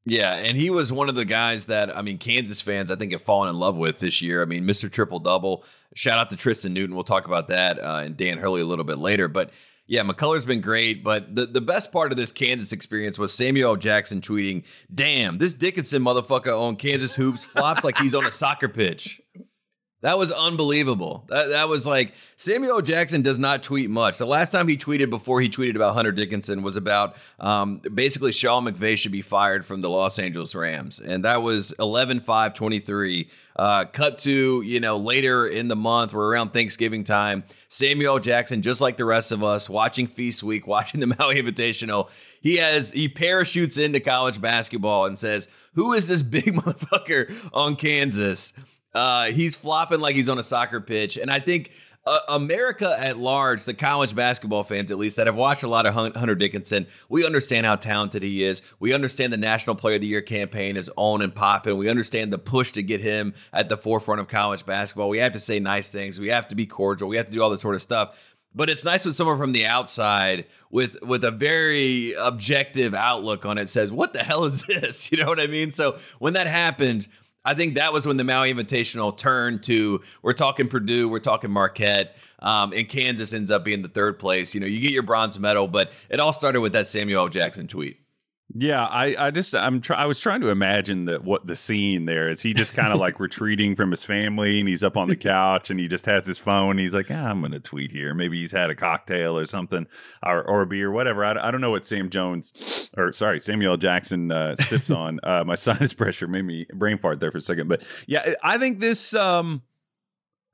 Yeah, 0.10 0.36
and 0.36 0.56
he 0.56 0.70
was 0.70 0.94
one 0.94 1.10
of 1.10 1.16
the 1.16 1.26
guys 1.26 1.66
that 1.66 1.96
I 1.96 2.02
mean, 2.02 2.18
Kansas 2.18 2.62
fans 2.62 2.92
I 2.92 2.96
think 2.96 3.12
have 3.12 3.22
fallen 3.24 3.50
in 3.50 3.56
love 3.58 3.76
with 3.76 4.00
this 4.00 4.22
year. 4.22 4.42
I 4.42 4.46
mean, 4.46 4.64
Mr. 4.64 4.90
Triple 4.90 5.20
Double. 5.20 5.66
Shout 5.96 6.18
out 6.18 6.30
to 6.30 6.38
Tristen 6.38 6.74
Newton. 6.74 6.96
We'll 6.96 7.04
talk 7.04 7.26
about 7.26 7.48
that 7.50 7.78
uh, 7.84 8.04
and 8.06 8.16
Dan 8.16 8.38
Hurley 8.38 8.62
a 8.62 8.66
little 8.66 8.86
bit 8.86 9.00
later. 9.00 9.28
But 9.28 9.50
yeah, 9.88 10.04
McCullar's 10.04 10.46
been 10.46 10.62
great. 10.62 11.04
But 11.04 11.34
the, 11.36 11.46
the 11.46 11.62
best 11.62 11.92
part 11.92 12.12
of 12.12 12.18
this 12.18 12.32
Kansas 12.32 12.72
experience 12.72 13.18
was 13.18 13.34
Samuel. 13.34 13.76
Jackson 13.78 14.22
tweeting, 14.22 14.64
"Damn, 14.94 15.38
this 15.38 15.54
Dickinson 15.54 16.04
motherfucker 16.04 16.60
on 16.60 16.76
Kansas 16.76 17.16
hoops 17.16 17.46
flops 17.46 17.84
like 17.84 17.98
he's 17.98 18.14
on 18.14 18.26
a 18.26 18.32
soccer 18.32 18.68
pitch." 18.70 19.22
That 20.02 20.20
was 20.20 20.32
unbelievable. 20.32 21.26
That, 21.30 21.50
that 21.50 21.70
was 21.70 21.88
like 21.88 22.14
Samuel 22.36 22.84
Jackson 22.84 23.24
does 23.24 23.40
not 23.40 23.64
tweet 23.64 23.90
much. 23.90 24.20
The 24.20 24.28
last 24.28 24.52
time 24.52 24.68
he 24.68 24.78
tweeted 24.78 25.10
before 25.10 25.42
he 25.42 25.50
tweeted 25.50 25.76
about 25.76 25.96
Hunter 25.96 26.12
Dickinson 26.12 26.62
was 26.62 26.78
about 26.78 27.16
um, 27.40 27.82
basically 27.96 28.32
Sean 28.32 28.66
McVay 28.66 28.96
should 28.96 29.12
be 29.12 29.24
fired 29.24 29.66
from 29.66 29.82
the 29.82 29.90
Los 29.90 30.20
Angeles 30.20 30.54
Rams. 30.54 31.00
And 31.00 31.26
that 31.26 31.42
was 31.42 31.72
11 31.80 32.20
5 32.20 32.54
23. 32.54 33.28
Uh, 33.56 33.86
cut 33.86 34.20
to, 34.20 34.62
you 34.62 34.80
know, 34.80 34.98
later 34.98 35.48
in 35.48 35.68
the 35.68 35.76
month, 35.76 36.14
we're 36.14 36.28
around 36.28 36.52
Thanksgiving 36.52 37.04
time. 37.04 37.44
Samuel 37.68 38.20
Jackson, 38.20 38.62
just 38.62 38.82
like 38.82 38.98
the 38.98 39.06
rest 39.06 39.32
of 39.32 39.44
us, 39.44 39.68
watching 39.68 40.06
Feast 40.06 40.44
Week, 40.44 40.68
watching 40.68 41.00
the 41.00 41.08
Maui 41.08 41.42
Invitational, 41.42 42.12
he 42.42 42.58
has, 42.58 42.92
he 42.92 43.10
parachutes 43.10 43.80
into 43.80 44.00
college 44.00 44.40
basketball 44.40 45.08
and 45.08 45.18
says, 45.18 45.48
Who 45.74 45.94
is 45.94 46.08
this 46.08 46.22
big 46.22 46.46
motherfucker 46.54 47.34
on 47.52 47.76
Kansas? 47.76 48.54
Uh, 48.98 49.26
he's 49.26 49.56
flopping 49.56 50.00
like 50.00 50.16
he's 50.16 50.28
on 50.28 50.40
a 50.40 50.44
soccer 50.44 50.82
pitch, 50.82 51.18
and 51.18 51.30
I 51.30 51.40
think 51.40 51.72
uh, 52.08 52.20
America 52.30 52.96
at 53.00 53.18
large, 53.18 53.66
the 53.66 53.74
college 53.74 54.16
basketball 54.16 54.64
fans 54.64 54.90
at 54.90 54.98
least 54.98 55.18
that 55.18 55.28
have 55.28 55.36
watched 55.36 55.62
a 55.62 55.68
lot 55.68 55.86
of 55.86 55.94
Hunter 55.94 56.34
Dickinson, 56.34 56.88
we 57.08 57.24
understand 57.24 57.68
how 57.68 57.76
talented 57.76 58.24
he 58.24 58.44
is. 58.44 58.64
We 58.80 58.94
understand 58.94 59.32
the 59.32 59.38
National 59.38 59.76
Player 59.76 59.96
of 59.96 60.02
the 60.02 60.08
Year 60.08 60.22
campaign 60.24 60.78
is 60.78 60.90
on 60.96 61.22
and 61.22 61.36
popping. 61.36 61.78
We 61.78 61.90
understand 61.90 62.34
the 62.34 62.40
push 62.40 62.72
to 62.72 62.82
get 62.82 63.00
him 63.00 63.36
at 63.54 63.70
the 63.70 63.78
forefront 63.78 64.20
of 64.20 64.30
college 64.30 64.66
basketball. 64.66 65.10
We 65.10 65.20
have 65.20 65.34
to 65.34 65.40
say 65.40 65.60
nice 65.60 65.92
things. 65.92 66.20
We 66.20 66.30
have 66.30 66.48
to 66.48 66.56
be 66.56 66.66
cordial. 66.66 67.08
We 67.08 67.18
have 67.18 67.28
to 67.28 67.32
do 67.32 67.44
all 67.44 67.52
this 67.52 67.62
sort 67.62 67.76
of 67.76 67.82
stuff. 67.84 68.36
But 68.56 68.72
it's 68.72 68.84
nice 68.84 69.06
when 69.06 69.14
someone 69.14 69.38
from 69.38 69.52
the 69.52 69.68
outside 69.68 70.46
with 70.72 71.00
with 71.04 71.24
a 71.24 71.30
very 71.30 72.14
objective 72.14 72.96
outlook 72.96 73.46
on 73.46 73.60
it 73.60 73.70
says, 73.70 73.92
"What 73.92 74.14
the 74.14 74.24
hell 74.24 74.46
is 74.46 74.66
this?" 74.68 75.12
You 75.12 75.20
know 75.20 75.28
what 75.28 75.40
I 75.40 75.46
mean? 75.46 75.72
So 75.72 75.98
when 76.18 76.34
that 76.34 76.48
happened, 76.48 77.08
I 77.48 77.54
think 77.54 77.76
that 77.76 77.94
was 77.94 78.06
when 78.06 78.18
the 78.18 78.26
Maui 78.26 78.54
Invitational 78.54 79.16
turned 79.16 79.64
to 79.64 80.02
we're 80.22 80.34
talking 80.34 80.68
Purdue, 80.68 81.08
we're 81.08 81.20
talking 81.20 81.50
Marquette, 81.50 82.18
um, 82.40 82.74
and 82.74 82.90
Kansas 82.90 83.34
ends 83.34 83.52
up 83.52 83.64
being 83.64 83.82
the 83.82 83.88
third 83.88 84.20
place. 84.20 84.54
You 84.54 84.60
know, 84.60 84.68
you 84.68 84.82
get 84.82 84.92
your 84.92 85.04
bronze 85.04 85.40
medal, 85.40 85.66
but 85.66 85.94
it 86.10 86.20
all 86.20 86.34
started 86.34 86.60
with 86.60 86.74
that 86.74 86.88
Samuel. 86.88 87.30
Jackson 87.30 87.70
tweet. 87.70 88.02
Yeah, 88.56 88.86
I, 88.86 89.28
I 89.28 89.32
just 89.32 89.54
I'm 89.54 89.82
try, 89.82 89.98
I 89.98 90.06
was 90.06 90.20
trying 90.20 90.40
to 90.40 90.50
imagine 90.50 91.06
that 91.06 91.24
what 91.24 91.46
the 91.46 91.56
scene 91.56 92.06
there 92.06 92.30
is. 92.30 92.42
He 92.42 92.54
just 92.54 92.74
kind 92.74 92.94
of 92.94 93.00
like 93.08 93.20
retreating 93.20 93.76
from 93.76 93.92
his 93.92 94.06
family, 94.06 94.60
and 94.60 94.70
he's 94.70 94.84
up 94.84 94.96
on 94.96 95.10
the 95.10 95.18
couch, 95.18 95.70
and 95.70 95.78
he 95.80 95.88
just 95.88 96.06
has 96.06 96.26
his 96.26 96.38
phone. 96.38 96.78
He's 96.78 96.94
like, 96.94 97.08
ah, 97.12 97.28
I'm 97.28 97.42
going 97.42 97.52
to 97.52 97.60
tweet 97.60 97.92
here. 97.92 98.14
Maybe 98.14 98.40
he's 98.40 98.54
had 98.54 98.70
a 98.70 98.76
cocktail 98.76 99.38
or 99.38 99.46
something, 99.46 99.86
or, 100.26 100.42
or 100.44 100.62
a 100.62 100.66
beer, 100.66 100.90
whatever. 100.92 101.26
I, 101.26 101.32
I 101.48 101.52
don't 101.52 101.60
know 101.62 101.72
what 101.72 101.86
Sam 101.86 102.10
Jones, 102.10 102.90
or 102.96 103.12
sorry, 103.12 103.42
Samuel 103.42 103.76
Jackson 103.76 104.32
uh, 104.32 104.56
sips 104.56 104.90
on. 104.92 105.20
Uh, 105.24 105.44
my 105.46 105.56
sinus 105.56 105.94
pressure 105.94 106.28
made 106.28 106.46
me 106.46 106.66
brain 106.74 106.98
fart 107.00 107.20
there 107.20 107.32
for 107.32 107.40
a 107.40 107.42
second, 107.42 107.68
but 107.68 107.84
yeah, 108.08 108.34
I 108.42 108.58
think 108.58 108.80
this. 108.80 109.14
um 109.14 109.62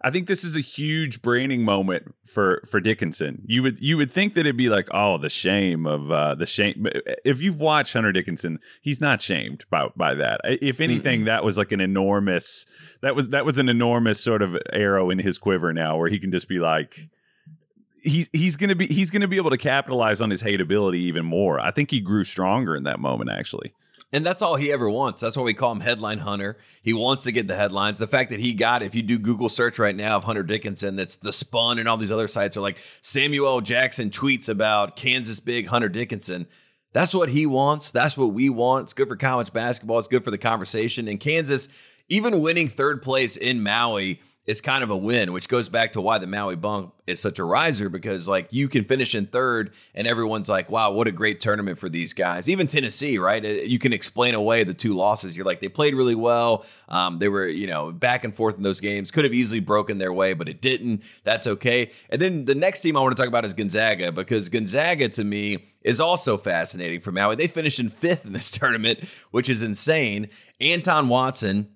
I 0.05 0.11
think 0.11 0.27
this 0.27 0.43
is 0.43 0.57
a 0.57 0.61
huge 0.61 1.21
branding 1.21 1.63
moment 1.63 2.13
for 2.25 2.61
for 2.69 2.81
Dickinson. 2.81 3.41
You 3.45 3.63
would 3.63 3.79
you 3.79 3.95
would 3.95 4.11
think 4.11 4.33
that 4.33 4.41
it'd 4.41 4.57
be 4.57 4.69
like, 4.69 4.89
oh, 4.91 5.17
the 5.17 5.29
shame 5.29 5.85
of 5.85 6.11
uh, 6.11 6.35
the 6.35 6.45
shame. 6.45 6.75
but 6.79 7.01
If 7.23 7.41
you've 7.41 7.61
watched 7.61 7.93
Hunter 7.93 8.11
Dickinson, 8.11 8.59
he's 8.81 8.99
not 8.99 9.21
shamed 9.21 9.65
by 9.69 9.87
by 9.95 10.13
that. 10.15 10.41
If 10.43 10.81
anything, 10.81 11.25
that 11.25 11.45
was 11.45 11.57
like 11.57 11.71
an 11.71 11.79
enormous 11.79 12.65
that 13.01 13.15
was 13.15 13.29
that 13.29 13.45
was 13.45 13.57
an 13.57 13.69
enormous 13.69 14.19
sort 14.19 14.41
of 14.41 14.57
arrow 14.73 15.09
in 15.09 15.19
his 15.19 15.37
quiver 15.37 15.71
now, 15.71 15.97
where 15.97 16.09
he 16.09 16.19
can 16.19 16.31
just 16.31 16.47
be 16.47 16.59
like. 16.59 17.09
He's 18.05 18.29
he's 18.33 18.57
gonna 18.57 18.75
be 18.75 18.87
he's 18.87 19.09
gonna 19.09 19.29
be 19.29 19.37
able 19.37 19.51
to 19.51 19.57
capitalize 19.57 20.19
on 20.19 20.29
his 20.29 20.43
hateability 20.43 20.97
even 20.97 21.23
more. 21.25 21.61
I 21.61 21.71
think 21.71 21.89
he 21.89 22.01
grew 22.01 22.25
stronger 22.25 22.75
in 22.75 22.83
that 22.83 22.99
moment, 22.99 23.29
actually. 23.31 23.73
And 24.13 24.23
that's 24.23 24.43
all 24.43 24.55
he 24.55 24.71
ever 24.71 24.87
wants. 24.87 25.19
That's 25.19 25.35
why 25.35 25.41
we 25.41 25.55
call 25.55 25.71
him 25.71 25.79
Headline 25.79 26.19
Hunter. 26.19 26.57
He 26.83 26.93
wants 26.93 27.23
to 27.23 27.31
get 27.31 27.47
the 27.47 27.55
headlines. 27.55 27.97
The 27.97 28.07
fact 28.07 28.29
that 28.29 28.39
he 28.39 28.53
got, 28.53 28.83
if 28.83 28.93
you 28.93 29.01
do 29.01 29.17
Google 29.17 29.49
search 29.49 29.79
right 29.79 29.95
now 29.95 30.15
of 30.15 30.23
Hunter 30.23 30.43
Dickinson, 30.43 30.95
that's 30.95 31.17
the 31.17 31.31
Spun 31.31 31.79
and 31.79 31.89
all 31.89 31.97
these 31.97 32.11
other 32.11 32.27
sites 32.27 32.55
are 32.55 32.61
like 32.61 32.77
Samuel 33.01 33.59
Jackson 33.59 34.11
tweets 34.11 34.49
about 34.49 34.95
Kansas 34.95 35.39
big 35.39 35.65
Hunter 35.65 35.89
Dickinson. 35.89 36.45
That's 36.93 37.15
what 37.15 37.29
he 37.29 37.47
wants. 37.47 37.89
That's 37.89 38.15
what 38.15 38.33
we 38.33 38.51
want. 38.51 38.83
It's 38.83 38.93
good 38.93 39.07
for 39.07 39.15
college 39.15 39.51
basketball. 39.51 39.97
It's 39.97 40.07
good 40.07 40.23
for 40.23 40.29
the 40.29 40.37
conversation. 40.37 41.07
And 41.07 41.19
Kansas, 41.19 41.67
even 42.07 42.41
winning 42.41 42.67
third 42.67 43.01
place 43.01 43.35
in 43.35 43.63
Maui, 43.63 44.21
is 44.45 44.59
kind 44.59 44.83
of 44.83 44.89
a 44.89 44.97
win, 44.97 45.31
which 45.31 45.47
goes 45.47 45.69
back 45.69 45.93
to 45.93 46.01
why 46.01 46.17
the 46.17 46.27
Maui 46.27 46.55
bump 46.55 46.93
is 47.07 47.21
such 47.21 47.39
a 47.39 47.43
riser 47.43 47.87
because 47.87 48.27
like 48.27 48.51
you 48.51 48.67
can 48.67 48.83
finish 48.83 49.15
in 49.15 49.25
third 49.25 49.73
and 49.95 50.05
everyone's 50.05 50.49
like, 50.49 50.69
wow, 50.69 50.91
what 50.91 51.07
a 51.07 51.11
great 51.11 51.39
tournament 51.39 51.79
for 51.79 51.87
these 51.87 52.13
guys. 52.13 52.49
Even 52.49 52.67
Tennessee, 52.67 53.17
right? 53.17 53.43
Uh, 53.43 53.49
you 53.49 53.79
can 53.79 53.93
explain 53.93 54.35
away 54.35 54.65
the 54.65 54.73
two 54.73 54.95
losses. 54.95 55.37
You're 55.37 55.45
like, 55.45 55.61
they 55.61 55.69
played 55.69 55.95
really 55.95 56.15
well. 56.15 56.65
Um, 56.89 57.19
they 57.19 57.29
were, 57.29 57.47
you 57.47 57.67
know, 57.67 57.91
back 57.91 58.25
and 58.25 58.35
forth 58.35 58.57
in 58.57 58.63
those 58.63 58.81
games. 58.81 59.11
Could 59.11 59.23
have 59.23 59.33
easily 59.33 59.61
broken 59.61 59.97
their 59.97 60.11
way, 60.11 60.33
but 60.33 60.49
it 60.49 60.61
didn't. 60.61 61.03
That's 61.23 61.47
okay. 61.47 61.91
And 62.09 62.21
then 62.21 62.43
the 62.43 62.55
next 62.55 62.81
team 62.81 62.97
I 62.97 62.99
want 62.99 63.15
to 63.15 63.21
talk 63.21 63.29
about 63.29 63.45
is 63.45 63.53
Gonzaga 63.53 64.11
because 64.11 64.49
Gonzaga 64.49 65.07
to 65.09 65.23
me 65.23 65.69
is 65.83 66.01
also 66.01 66.37
fascinating 66.37 66.99
for 66.99 67.13
Maui. 67.13 67.35
They 67.35 67.47
finished 67.47 67.79
in 67.79 67.89
fifth 67.89 68.25
in 68.25 68.33
this 68.33 68.51
tournament, 68.59 69.05
which 69.31 69.49
is 69.49 69.63
insane. 69.63 70.29
Anton 70.59 71.07
Watson 71.07 71.72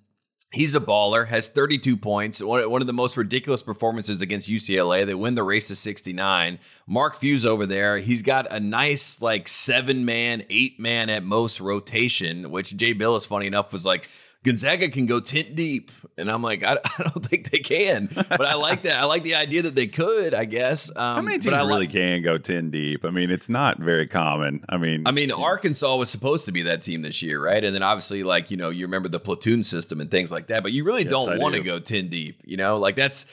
He's 0.54 0.76
a 0.76 0.80
baller, 0.80 1.28
has 1.28 1.50
32 1.50 1.98
points, 1.98 2.42
one 2.42 2.82
of 2.82 2.88
the 2.88 2.94
most 2.94 3.18
ridiculous 3.18 3.62
performances 3.62 4.22
against 4.22 4.50
UCLA. 4.50 5.06
They 5.06 5.14
win 5.14 5.36
the 5.36 5.44
race 5.44 5.68
to 5.68 5.76
69. 5.76 6.60
Mark 6.88 7.18
Few 7.18 7.38
over 7.48 7.66
there, 7.66 7.98
he's 7.98 8.22
got 8.22 8.50
a 8.50 8.60
nice, 8.60 9.22
like, 9.22 9.50
seven 9.50 10.06
man, 10.06 10.46
eight 10.50 10.80
man 10.80 11.10
at 11.10 11.24
most 11.24 11.60
rotation, 11.60 12.50
which 12.50 12.78
Jay 12.78 12.94
Bilas 12.96 13.28
funny 13.28 13.46
enough, 13.48 13.74
was 13.74 13.86
like, 13.86 14.10
Gonzaga 14.44 14.90
can 14.90 15.06
go 15.06 15.20
tent 15.20 15.56
deep. 15.56 15.92
And 16.18 16.32
I'm 16.32 16.42
like, 16.42 16.64
I, 16.64 16.74
I, 17.00 17.04
don't 17.04 17.26
think 17.26 17.52
they 17.52 17.60
can. 17.60 18.10
But 18.14 18.46
I 18.46 18.56
like 18.56 18.84
that. 18.84 19.00
I 19.00 19.06
like 19.06 19.24
the 19.24 19.36
idea 19.36 19.64
that 19.64 19.76
they 19.76 19.88
could, 19.88 20.34
I 20.34 20.46
guess. 20.46 20.90
Um, 20.96 21.16
How 21.16 21.22
many 21.22 21.40
teams 21.40 21.56
really 21.58 21.82
like, 21.82 21.92
can 21.92 22.22
go 22.22 22.38
10 22.38 22.72
deep? 22.72 23.04
I 23.06 23.10
mean, 23.10 23.30
it's 23.30 23.50
not 23.50 23.80
very 23.80 24.08
common. 24.08 24.64
I 24.70 24.78
mean, 24.78 25.04
I 25.06 25.12
mean, 25.12 25.32
Arkansas 25.32 25.96
was 25.96 26.10
supposed 26.10 26.46
to 26.46 26.52
be 26.52 26.62
that 26.64 26.82
team 26.82 27.02
this 27.02 27.22
year, 27.22 27.44
right? 27.44 27.64
And 27.64 27.76
then 27.76 27.84
obviously, 27.84 28.24
like, 28.24 28.50
you 28.50 28.58
know, 28.58 28.70
you 28.70 28.86
remember 28.86 29.10
the 29.10 29.20
platoon 29.20 29.64
system 29.64 30.00
and 30.00 30.10
things 30.10 30.32
like 30.32 30.48
that, 30.48 30.64
but 30.64 30.72
you 30.72 30.84
really 30.84 31.04
yes, 31.04 31.12
don't 31.12 31.40
want 31.40 31.56
to 31.56 31.62
go 31.62 31.80
10 31.80 32.10
deep, 32.10 32.42
you 32.46 32.58
know? 32.58 32.78
Like, 32.78 32.96
that's 32.96 33.26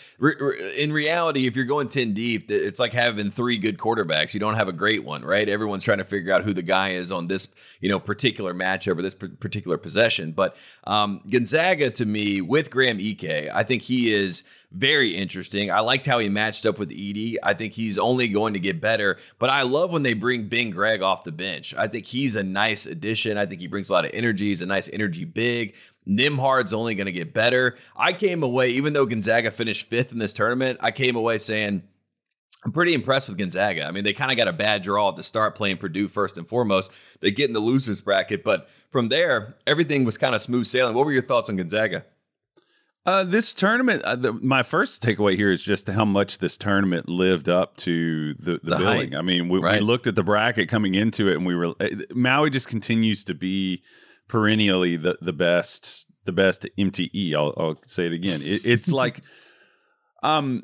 in 0.76 0.92
reality, 0.92 1.46
if 1.46 1.54
you're 1.56 1.64
going 1.64 1.88
10 1.88 2.12
deep, 2.12 2.50
it's 2.50 2.78
like 2.78 2.92
having 2.92 3.30
three 3.30 3.56
good 3.56 3.78
quarterbacks. 3.78 4.34
You 4.34 4.40
don't 4.40 4.56
have 4.56 4.68
a 4.68 4.72
great 4.72 5.04
one, 5.04 5.24
right? 5.24 5.48
Everyone's 5.48 5.84
trying 5.84 5.98
to 5.98 6.04
figure 6.04 6.32
out 6.32 6.42
who 6.42 6.52
the 6.52 6.62
guy 6.62 6.90
is 6.90 7.12
on 7.12 7.28
this, 7.28 7.48
you 7.80 7.88
know, 7.88 8.00
particular 8.00 8.52
matchup 8.52 8.98
or 8.98 9.02
this 9.02 9.14
particular 9.14 9.78
possession. 9.78 10.32
But 10.32 10.56
um, 10.84 10.93
Um, 10.94 11.20
Gonzaga, 11.28 11.90
to 11.90 12.06
me, 12.06 12.40
with 12.40 12.70
Graham 12.70 12.98
Ike, 12.98 13.50
I 13.52 13.64
think 13.64 13.82
he 13.82 14.14
is 14.14 14.44
very 14.70 15.16
interesting. 15.16 15.70
I 15.70 15.80
liked 15.80 16.06
how 16.06 16.20
he 16.20 16.28
matched 16.28 16.66
up 16.66 16.78
with 16.78 16.90
Edey. 16.90 17.36
I 17.42 17.52
think 17.54 17.72
he's 17.72 17.98
only 17.98 18.28
going 18.28 18.52
to 18.52 18.60
get 18.60 18.80
better. 18.80 19.18
But 19.40 19.50
I 19.50 19.62
love 19.62 19.90
when 19.90 20.02
they 20.02 20.14
bring 20.14 20.48
Ben 20.48 20.70
Gregg 20.70 21.02
off 21.02 21.24
the 21.24 21.32
bench. 21.32 21.74
I 21.74 21.88
think 21.88 22.06
he's 22.06 22.36
a 22.36 22.44
nice 22.44 22.86
addition. 22.86 23.38
I 23.38 23.46
think 23.46 23.60
he 23.60 23.66
brings 23.66 23.90
a 23.90 23.92
lot 23.92 24.04
of 24.04 24.12
energy. 24.14 24.48
He's 24.48 24.62
a 24.62 24.66
nice 24.66 24.88
energy 24.92 25.24
big. 25.24 25.74
Nembhard's 26.08 26.72
only 26.72 26.94
going 26.94 27.06
to 27.06 27.12
get 27.12 27.34
better. 27.34 27.76
I 27.96 28.12
came 28.12 28.44
away, 28.44 28.70
even 28.70 28.92
though 28.92 29.06
Gonzaga 29.06 29.50
finished 29.50 29.88
fifth 29.88 30.12
in 30.12 30.18
this 30.18 30.32
tournament, 30.32 30.78
I 30.80 30.92
came 30.92 31.16
away 31.16 31.38
saying, 31.38 31.82
I'm 32.64 32.72
pretty 32.72 32.94
impressed 32.94 33.28
with 33.28 33.36
Gonzaga. 33.36 33.84
I 33.84 33.90
mean, 33.90 34.04
they 34.04 34.14
kind 34.14 34.30
of 34.30 34.38
got 34.38 34.48
a 34.48 34.52
bad 34.52 34.82
draw 34.82 35.10
at 35.10 35.16
the 35.16 35.22
start 35.22 35.54
playing 35.54 35.76
Purdue 35.76 36.08
first 36.08 36.38
and 36.38 36.48
foremost. 36.48 36.92
They 37.20 37.30
get 37.30 37.50
in 37.50 37.52
the 37.52 37.60
losers 37.60 38.00
bracket, 38.00 38.42
but 38.42 38.68
from 38.90 39.08
there, 39.08 39.56
everything 39.66 40.04
was 40.04 40.16
kind 40.16 40.34
of 40.34 40.40
smooth 40.40 40.66
sailing. 40.66 40.94
What 40.94 41.04
were 41.04 41.12
your 41.12 41.22
thoughts 41.22 41.50
on 41.50 41.56
Gonzaga? 41.56 42.04
Uh, 43.06 43.22
this 43.22 43.52
tournament, 43.52 44.02
uh, 44.04 44.16
the, 44.16 44.32
my 44.32 44.62
first 44.62 45.02
takeaway 45.02 45.36
here 45.36 45.52
is 45.52 45.62
just 45.62 45.88
how 45.88 46.06
much 46.06 46.38
this 46.38 46.56
tournament 46.56 47.06
lived 47.06 47.50
up 47.50 47.76
to 47.76 48.32
the, 48.34 48.58
the, 48.62 48.70
the 48.70 48.76
billing. 48.78 49.12
Hype. 49.12 49.18
I 49.18 49.22
mean, 49.22 49.50
we, 49.50 49.58
right. 49.58 49.80
we, 49.80 49.86
looked 49.86 50.06
at 50.06 50.14
the 50.14 50.22
bracket 50.22 50.70
coming 50.70 50.94
into 50.94 51.28
it, 51.28 51.34
and 51.36 51.44
we 51.44 51.54
were 51.54 51.74
uh, 51.78 51.88
Maui 52.14 52.48
just 52.48 52.66
continues 52.66 53.22
to 53.24 53.34
be 53.34 53.82
perennially 54.26 54.96
the 54.96 55.18
the 55.20 55.34
best, 55.34 56.06
the 56.24 56.32
best 56.32 56.66
MTE. 56.78 57.34
I'll, 57.34 57.52
I'll 57.58 57.78
say 57.84 58.06
it 58.06 58.14
again. 58.14 58.40
It, 58.40 58.64
it's 58.64 58.90
like, 58.90 59.20
um, 60.22 60.62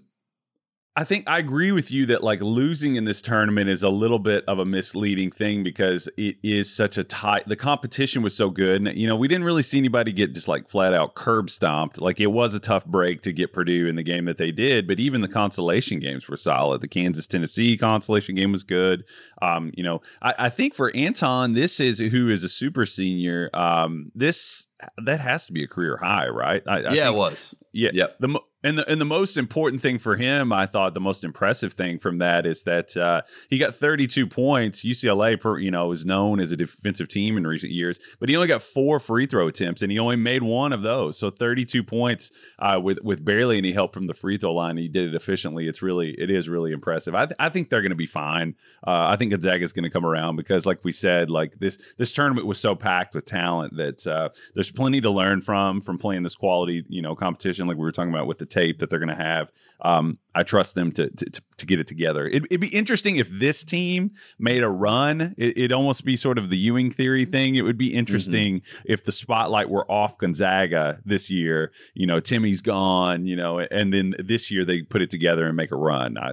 I 1.01 1.05
think 1.05 1.25
I 1.27 1.39
agree 1.39 1.73
with 1.73 1.91
you 1.91 2.05
that 2.07 2.23
like 2.23 2.43
losing 2.43 2.97
in 2.97 3.07
this 3.07 3.23
tournament 3.23 3.71
is 3.71 3.83
a 3.83 3.89
little 3.89 4.19
bit 4.19 4.45
of 4.47 4.59
a 4.59 4.67
misleading 4.67 5.31
thing 5.31 5.65
because 5.65 6.11
it 6.19 6.37
is 6.43 6.71
such 6.71 6.99
a 6.99 7.05
tight. 7.05 7.49
The 7.49 7.57
competition 7.57 8.21
was 8.21 8.37
so 8.37 8.51
good, 8.51 8.87
and 8.87 8.99
you 8.99 9.07
know 9.07 9.17
we 9.17 9.27
didn't 9.27 9.45
really 9.45 9.63
see 9.63 9.79
anybody 9.79 10.13
get 10.13 10.35
just 10.35 10.47
like 10.47 10.69
flat 10.69 10.93
out 10.93 11.15
curb 11.15 11.49
stomped. 11.49 12.03
Like 12.03 12.21
it 12.21 12.27
was 12.27 12.53
a 12.53 12.61
tough 12.61 12.85
break 12.85 13.23
to 13.23 13.33
get 13.33 13.55
Purdue 13.55 13.87
in 13.87 13.97
the 13.97 14.03
game 14.03 14.27
that 14.27 14.37
they 14.37 14.53
did, 14.53 14.87
but 14.87 15.01
even 15.01 15.23
the 15.23 15.29
consolation 15.29 16.01
games 16.01 16.29
were 16.29 16.37
solid. 16.37 16.83
The 16.83 16.89
Kansas 16.89 17.27
Tennessee 17.27 17.79
consolation 17.79 18.35
game 18.35 18.53
was 18.53 18.63
good. 18.63 19.05
Um, 19.41 19.73
you 19.75 19.83
know, 19.83 20.03
I, 20.21 20.35
I 20.39 20.49
think 20.51 20.75
for 20.75 20.95
Anton, 20.95 21.55
this 21.55 21.81
is 21.81 21.99
who 21.99 22.29
is 22.29 22.45
a 22.45 22.49
super 22.51 22.85
senior. 22.85 23.49
Um, 23.55 24.13
this 24.15 24.69
that 25.03 25.21
has 25.21 25.47
to 25.47 25.55
be 25.55 25.65
a 25.65 25.67
career 25.67 25.97
high, 25.97 26.29
right? 26.29 26.63
I, 26.67 26.73
I 26.73 26.79
yeah, 26.81 26.91
think, 26.91 27.07
it 27.07 27.15
was. 27.15 27.55
Yeah, 27.73 27.91
yep. 27.95 28.17
The 28.19 28.39
and 28.63 28.77
the 28.77 28.91
and 28.91 29.01
the 29.01 29.07
most 29.07 29.37
important 29.37 29.81
thing 29.81 29.99
for 29.99 30.17
him, 30.17 30.53
I 30.53 30.67
thought, 30.67 30.93
the 30.93 31.01
most 31.01 31.25
impressive 31.25 31.73
thing 31.73 31.99
from 31.99 32.19
that 32.19 32.47
is 32.47 32.63
that 32.65 32.95
uh, 32.97 33.23
he 33.49 33.59
got 33.59 33.75
32 33.75 34.27
points. 34.27 34.85
UCLA, 34.85 35.41
per, 35.41 35.59
you 35.59 35.71
know, 35.71 35.93
is 35.93 36.05
known 36.05 36.41
as 36.41 36.53
a 36.53 36.57
defensive 36.57 37.09
team 37.09 37.39
in 37.39 37.47
recent 37.47 37.73
years, 37.73 37.99
but 38.19 38.29
he 38.29 38.37
only 38.37 38.49
got 38.49 38.63
four 38.63 39.01
free 39.01 39.27
throw 39.27 39.49
attempts, 39.49 39.83
and 39.83 39.91
he 39.91 39.99
only 39.99 40.17
made 40.17 40.43
one 40.43 40.73
of 40.73 40.83
those. 40.83 41.19
So 41.19 41.31
32 41.31 41.83
points 41.83 42.31
uh, 42.59 42.79
with 42.83 43.01
with 43.03 43.25
barely 43.25 43.57
any 43.57 43.73
help 43.73 43.95
from 43.95 44.07
the 44.07 44.15
free 44.15 44.37
throw 44.37 44.53
line. 44.53 44.77
He 44.77 44.89
did 44.89 45.09
it 45.09 45.15
efficiently. 45.15 45.67
It's 45.67 45.81
really 45.81 46.11
it 46.11 46.31
is 46.31 46.49
really 46.49 46.73
impressive. 46.73 47.15
I 47.15 47.27
th- 47.27 47.37
I 47.39 47.49
think 47.49 47.71
they're 47.71 47.83
going 47.83 47.91
to 47.91 47.97
be 47.97 48.07
fine. 48.07 48.57
Uh, 48.87 49.07
I 49.07 49.17
think 49.17 49.31
Gonzaga 49.31 49.65
is 49.65 49.73
going 49.73 49.85
to 49.85 49.91
come 49.91 50.05
around 50.05 50.37
because, 50.37 50.67
like 50.67 50.85
we 50.85 50.93
said, 50.93 51.31
like 51.31 51.59
this 51.59 51.79
this 51.97 52.13
tournament 52.13 52.47
was 52.47 52.61
so 52.61 52.75
packed 52.75 53.15
with 53.15 53.25
talent 53.25 53.77
that 53.77 54.07
uh, 54.07 54.29
there's 54.55 54.71
plenty 54.71 55.01
to 55.01 55.11
learn 55.11 55.41
from 55.41 55.81
from 55.81 55.97
playing 55.97 56.25
this 56.25 56.35
quality 56.35 56.85
you 56.91 57.01
know 57.01 57.15
competition, 57.15 57.67
like 57.67 57.79
we 57.79 57.85
were 57.85 57.93
talking 57.93 58.13
about 58.13 58.27
with 58.27 58.37
the 58.39 58.50
tape 58.51 58.79
that 58.79 58.91
they're 58.91 58.99
going 58.99 59.17
to 59.17 59.23
have. 59.23 59.51
Um, 59.83 60.19
I 60.35 60.43
trust 60.43 60.75
them 60.75 60.93
to, 60.93 61.09
to, 61.09 61.43
to 61.57 61.67
get 61.67 61.81
it 61.81 61.87
together. 61.87 62.27
It, 62.27 62.51
would 62.51 62.61
be 62.61 62.69
interesting 62.69 63.17
if 63.17 63.31
this 63.31 63.65
team 63.65 64.13
made 64.39 64.63
a 64.63 64.69
run. 64.69 65.35
It, 65.39 65.57
would 65.57 65.73
almost 65.73 66.05
be 66.05 66.17
sort 66.17 66.37
of 66.37 66.51
the 66.51 66.59
Ewing 66.59 66.91
theory 66.91 67.25
thing. 67.25 67.55
It 67.55 67.63
would 67.63 67.79
be 67.79 67.95
interesting 67.95 68.61
mm-hmm. 68.61 68.93
if 68.93 69.05
the 69.05 69.13
spotlight 69.13 69.71
were 69.71 69.91
off 69.91 70.19
Gonzaga 70.19 71.01
this 71.05 71.31
year. 71.31 71.73
You 71.95 72.07
know, 72.07 72.21
Timmy's 72.21 72.63
gone. 72.63 73.27
You 73.27 73.37
know, 73.37 73.61
and 73.61 73.93
then 73.93 74.15
this 74.19 74.51
year 74.51 74.65
they 74.65 74.83
put 74.83 75.03
it 75.03 75.11
together 75.11 75.47
and 75.47 75.57
make 75.57 75.73
a 75.73 75.77
run. 75.77 76.19
I, 76.19 76.33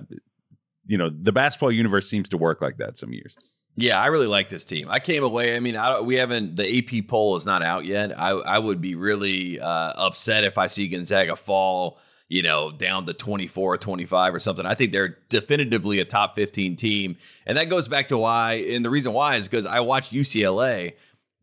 you 0.86 0.98
know, 0.98 1.10
the 1.10 1.32
basketball 1.32 1.72
universe 1.72 2.10
seems 2.10 2.30
to 2.30 2.38
work 2.38 2.62
like 2.62 2.78
that 2.78 2.98
some 2.98 3.14
years. 3.14 3.38
Yeah, 3.80 4.02
I 4.02 4.08
really 4.08 4.26
like 4.26 4.50
this 4.50 4.66
team. 4.66 4.88
I 4.90 5.00
came 5.00 5.24
away. 5.24 5.56
I 5.56 5.60
mean, 5.60 5.76
I 5.76 6.02
we 6.02 6.16
haven't. 6.16 6.56
The 6.56 6.80
AP 6.80 7.08
poll 7.08 7.36
is 7.36 7.46
not 7.46 7.62
out 7.62 7.86
yet. 7.86 8.20
I 8.20 8.32
I 8.32 8.58
would 8.58 8.82
be 8.82 8.96
really 8.96 9.60
uh, 9.60 9.94
upset 9.96 10.44
if 10.44 10.58
I 10.58 10.66
see 10.66 10.88
Gonzaga 10.88 11.36
fall. 11.36 12.00
You 12.30 12.42
know, 12.44 12.72
down 12.72 13.06
to 13.06 13.14
24 13.14 13.76
or 13.76 13.78
25 13.78 14.36
or 14.36 14.40
something. 14.40 14.66
I 14.66 14.76
think 14.76 14.92
they're 14.92 15.18
definitively 15.30 16.00
a 16.00 16.06
top 16.06 16.36
15 16.36 16.76
team. 16.76 17.16
And 17.46 17.58
that 17.58 17.70
goes 17.70 17.88
back 17.88 18.10
to 18.10 18.18
why, 18.18 18.56
and 18.56 18.84
the 18.84 18.90
reason 18.90 19.14
why 19.14 19.38
is 19.38 19.48
because 19.48 19.66
I 19.66 19.80
watched 19.80 20.12
UCLA 20.12 20.96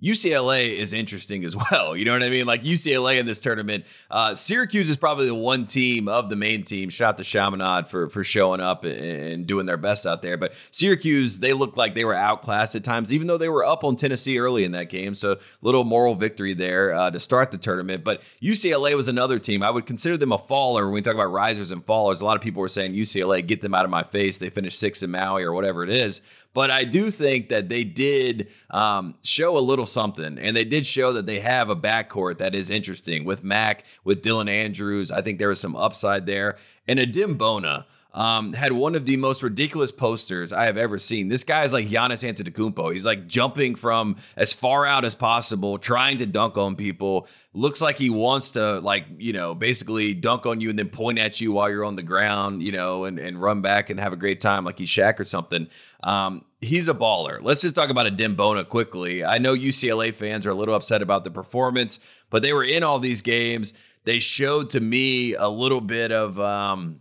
UCLA 0.04 0.76
is 0.76 0.92
interesting 0.92 1.44
as 1.44 1.56
well. 1.70 1.96
You 1.96 2.04
know 2.04 2.12
what 2.12 2.22
I 2.22 2.28
mean? 2.28 2.46
Like 2.46 2.62
UCLA 2.62 3.18
in 3.18 3.26
this 3.26 3.38
tournament. 3.38 3.86
Uh, 4.10 4.34
Syracuse 4.34 4.90
is 4.90 4.96
probably 4.96 5.26
the 5.26 5.34
one 5.34 5.64
team 5.66 6.08
of 6.08 6.28
the 6.28 6.36
main 6.36 6.64
team. 6.64 6.90
Shout 6.90 7.10
out 7.10 7.16
to 7.18 7.24
Chaminade 7.24 7.88
for 7.88 8.08
for 8.08 8.22
showing 8.22 8.60
up 8.60 8.84
and 8.84 9.46
doing 9.46 9.66
their 9.66 9.76
best 9.76 10.06
out 10.06 10.20
there. 10.20 10.36
But 10.36 10.52
Syracuse, 10.70 11.38
they 11.38 11.52
looked 11.52 11.76
like 11.76 11.94
they 11.94 12.04
were 12.04 12.14
outclassed 12.14 12.74
at 12.74 12.84
times, 12.84 13.12
even 13.12 13.26
though 13.26 13.38
they 13.38 13.48
were 13.48 13.64
up 13.64 13.84
on 13.84 13.96
Tennessee 13.96 14.38
early 14.38 14.64
in 14.64 14.72
that 14.72 14.90
game. 14.90 15.14
So 15.14 15.38
little 15.62 15.84
moral 15.84 16.14
victory 16.14 16.54
there 16.54 16.92
uh, 16.92 17.10
to 17.10 17.18
start 17.20 17.50
the 17.50 17.58
tournament. 17.58 18.04
But 18.04 18.22
UCLA 18.42 18.96
was 18.96 19.08
another 19.08 19.38
team. 19.38 19.62
I 19.62 19.70
would 19.70 19.86
consider 19.86 20.16
them 20.16 20.32
a 20.32 20.38
faller 20.38 20.84
when 20.84 20.94
we 20.94 21.02
talk 21.02 21.14
about 21.14 21.32
risers 21.32 21.70
and 21.70 21.84
fallers. 21.84 22.20
A 22.20 22.24
lot 22.24 22.36
of 22.36 22.42
people 22.42 22.60
were 22.60 22.68
saying 22.68 22.92
UCLA, 22.92 23.46
get 23.46 23.62
them 23.62 23.74
out 23.74 23.84
of 23.84 23.90
my 23.90 24.02
face. 24.02 24.38
They 24.38 24.50
finished 24.50 24.78
sixth 24.78 25.02
in 25.02 25.10
Maui 25.10 25.42
or 25.42 25.52
whatever 25.52 25.82
it 25.82 25.90
is. 25.90 26.20
But 26.54 26.70
I 26.70 26.84
do 26.84 27.10
think 27.10 27.48
that 27.50 27.68
they 27.68 27.84
did 27.84 28.48
um, 28.70 29.16
show 29.22 29.58
a 29.58 29.60
little 29.60 29.86
something, 29.86 30.38
and 30.38 30.56
they 30.56 30.64
did 30.64 30.86
show 30.86 31.12
that 31.12 31.26
they 31.26 31.40
have 31.40 31.68
a 31.68 31.76
backcourt 31.76 32.38
that 32.38 32.54
is 32.54 32.70
interesting 32.70 33.24
with 33.24 33.42
Mack, 33.42 33.84
with 34.04 34.22
Dylan 34.22 34.48
Andrews. 34.48 35.10
I 35.10 35.20
think 35.20 35.38
there 35.38 35.48
was 35.48 35.60
some 35.60 35.74
upside 35.76 36.26
there. 36.26 36.56
And 36.86 36.98
Adem 37.00 37.36
Bona 37.36 37.86
um, 38.14 38.52
had 38.52 38.72
one 38.72 38.94
of 38.94 39.04
the 39.04 39.16
most 39.16 39.42
ridiculous 39.42 39.90
posters 39.90 40.52
I 40.52 40.66
have 40.66 40.76
ever 40.76 40.98
seen. 40.98 41.26
This 41.26 41.42
guy 41.42 41.64
is 41.64 41.72
like 41.72 41.88
Giannis 41.88 42.22
Antetokounmpo. 42.22 42.92
He's 42.92 43.04
like 43.04 43.26
jumping 43.26 43.74
from 43.74 44.16
as 44.36 44.52
far 44.52 44.86
out 44.86 45.04
as 45.04 45.16
possible, 45.16 45.78
trying 45.78 46.18
to 46.18 46.26
dunk 46.26 46.56
on 46.56 46.76
people. 46.76 47.26
Looks 47.54 47.82
like 47.82 47.98
he 47.98 48.10
wants 48.10 48.52
to 48.52 48.78
like 48.80 49.06
you 49.18 49.32
know 49.32 49.54
basically 49.54 50.14
dunk 50.14 50.46
on 50.46 50.60
you 50.60 50.70
and 50.70 50.78
then 50.78 50.88
point 50.88 51.18
at 51.18 51.40
you 51.40 51.52
while 51.52 51.68
you're 51.68 51.84
on 51.84 51.96
the 51.96 52.02
ground, 52.02 52.62
you 52.62 52.70
know, 52.70 53.04
and 53.04 53.18
and 53.18 53.42
run 53.42 53.60
back 53.60 53.90
and 53.90 53.98
have 53.98 54.12
a 54.12 54.16
great 54.16 54.40
time 54.40 54.64
like 54.64 54.78
he's 54.78 54.88
Shaq 54.88 55.18
or 55.18 55.24
something. 55.24 55.66
Um, 56.04 56.44
he's 56.60 56.86
a 56.86 56.94
baller. 56.94 57.40
Let's 57.42 57.62
just 57.62 57.74
talk 57.74 57.90
about 57.90 58.06
a 58.06 58.28
Bona 58.28 58.64
quickly. 58.64 59.24
I 59.24 59.38
know 59.38 59.54
UCLA 59.54 60.14
fans 60.14 60.46
are 60.46 60.50
a 60.50 60.54
little 60.54 60.74
upset 60.74 61.02
about 61.02 61.24
the 61.24 61.30
performance, 61.30 61.98
but 62.30 62.42
they 62.42 62.52
were 62.52 62.64
in 62.64 62.84
all 62.84 63.00
these 63.00 63.22
games. 63.22 63.74
They 64.04 64.18
showed 64.18 64.70
to 64.70 64.80
me 64.80 65.34
a 65.34 65.48
little 65.48 65.80
bit 65.80 66.12
of 66.12 66.38
um, 66.38 67.00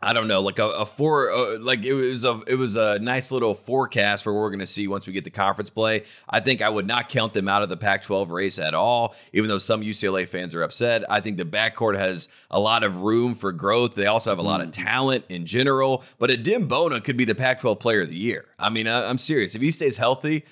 I 0.00 0.12
don't 0.12 0.28
know, 0.28 0.40
like 0.42 0.60
a, 0.60 0.68
a 0.68 0.86
four, 0.86 1.32
uh, 1.32 1.58
like 1.58 1.82
it 1.82 1.92
was 1.92 2.24
a 2.24 2.40
it 2.46 2.54
was 2.54 2.76
a 2.76 3.00
nice 3.00 3.32
little 3.32 3.52
forecast 3.52 4.22
for 4.22 4.32
what 4.32 4.42
we're 4.42 4.50
going 4.50 4.60
to 4.60 4.66
see 4.66 4.86
once 4.86 5.08
we 5.08 5.12
get 5.12 5.24
to 5.24 5.30
conference 5.30 5.70
play. 5.70 6.04
I 6.28 6.38
think 6.38 6.62
I 6.62 6.68
would 6.68 6.86
not 6.86 7.08
count 7.08 7.32
them 7.32 7.48
out 7.48 7.64
of 7.64 7.68
the 7.68 7.76
Pac-12 7.76 8.28
race 8.30 8.60
at 8.60 8.74
all, 8.74 9.16
even 9.32 9.48
though 9.48 9.58
some 9.58 9.80
UCLA 9.82 10.28
fans 10.28 10.54
are 10.54 10.62
upset. 10.62 11.02
I 11.10 11.20
think 11.20 11.36
the 11.36 11.44
backcourt 11.44 11.98
has 11.98 12.28
a 12.52 12.60
lot 12.60 12.84
of 12.84 13.02
room 13.02 13.34
for 13.34 13.50
growth. 13.50 13.96
They 13.96 14.06
also 14.06 14.30
have 14.30 14.38
a 14.38 14.42
lot 14.42 14.60
of 14.60 14.68
Mm-hmm. 14.68 14.84
talent 14.84 15.24
in 15.28 15.46
general. 15.46 16.04
But 16.20 16.30
Adem 16.30 16.68
Bona 16.68 17.00
could 17.00 17.16
be 17.16 17.24
the 17.24 17.34
Pac-12 17.34 17.80
Player 17.80 18.02
of 18.02 18.08
the 18.08 18.16
Year. 18.16 18.44
I 18.58 18.68
mean, 18.70 18.86
I, 18.86 19.08
I'm 19.08 19.18
serious. 19.18 19.56
If 19.56 19.62
he 19.62 19.72
stays 19.72 19.96
healthy, 19.96 20.44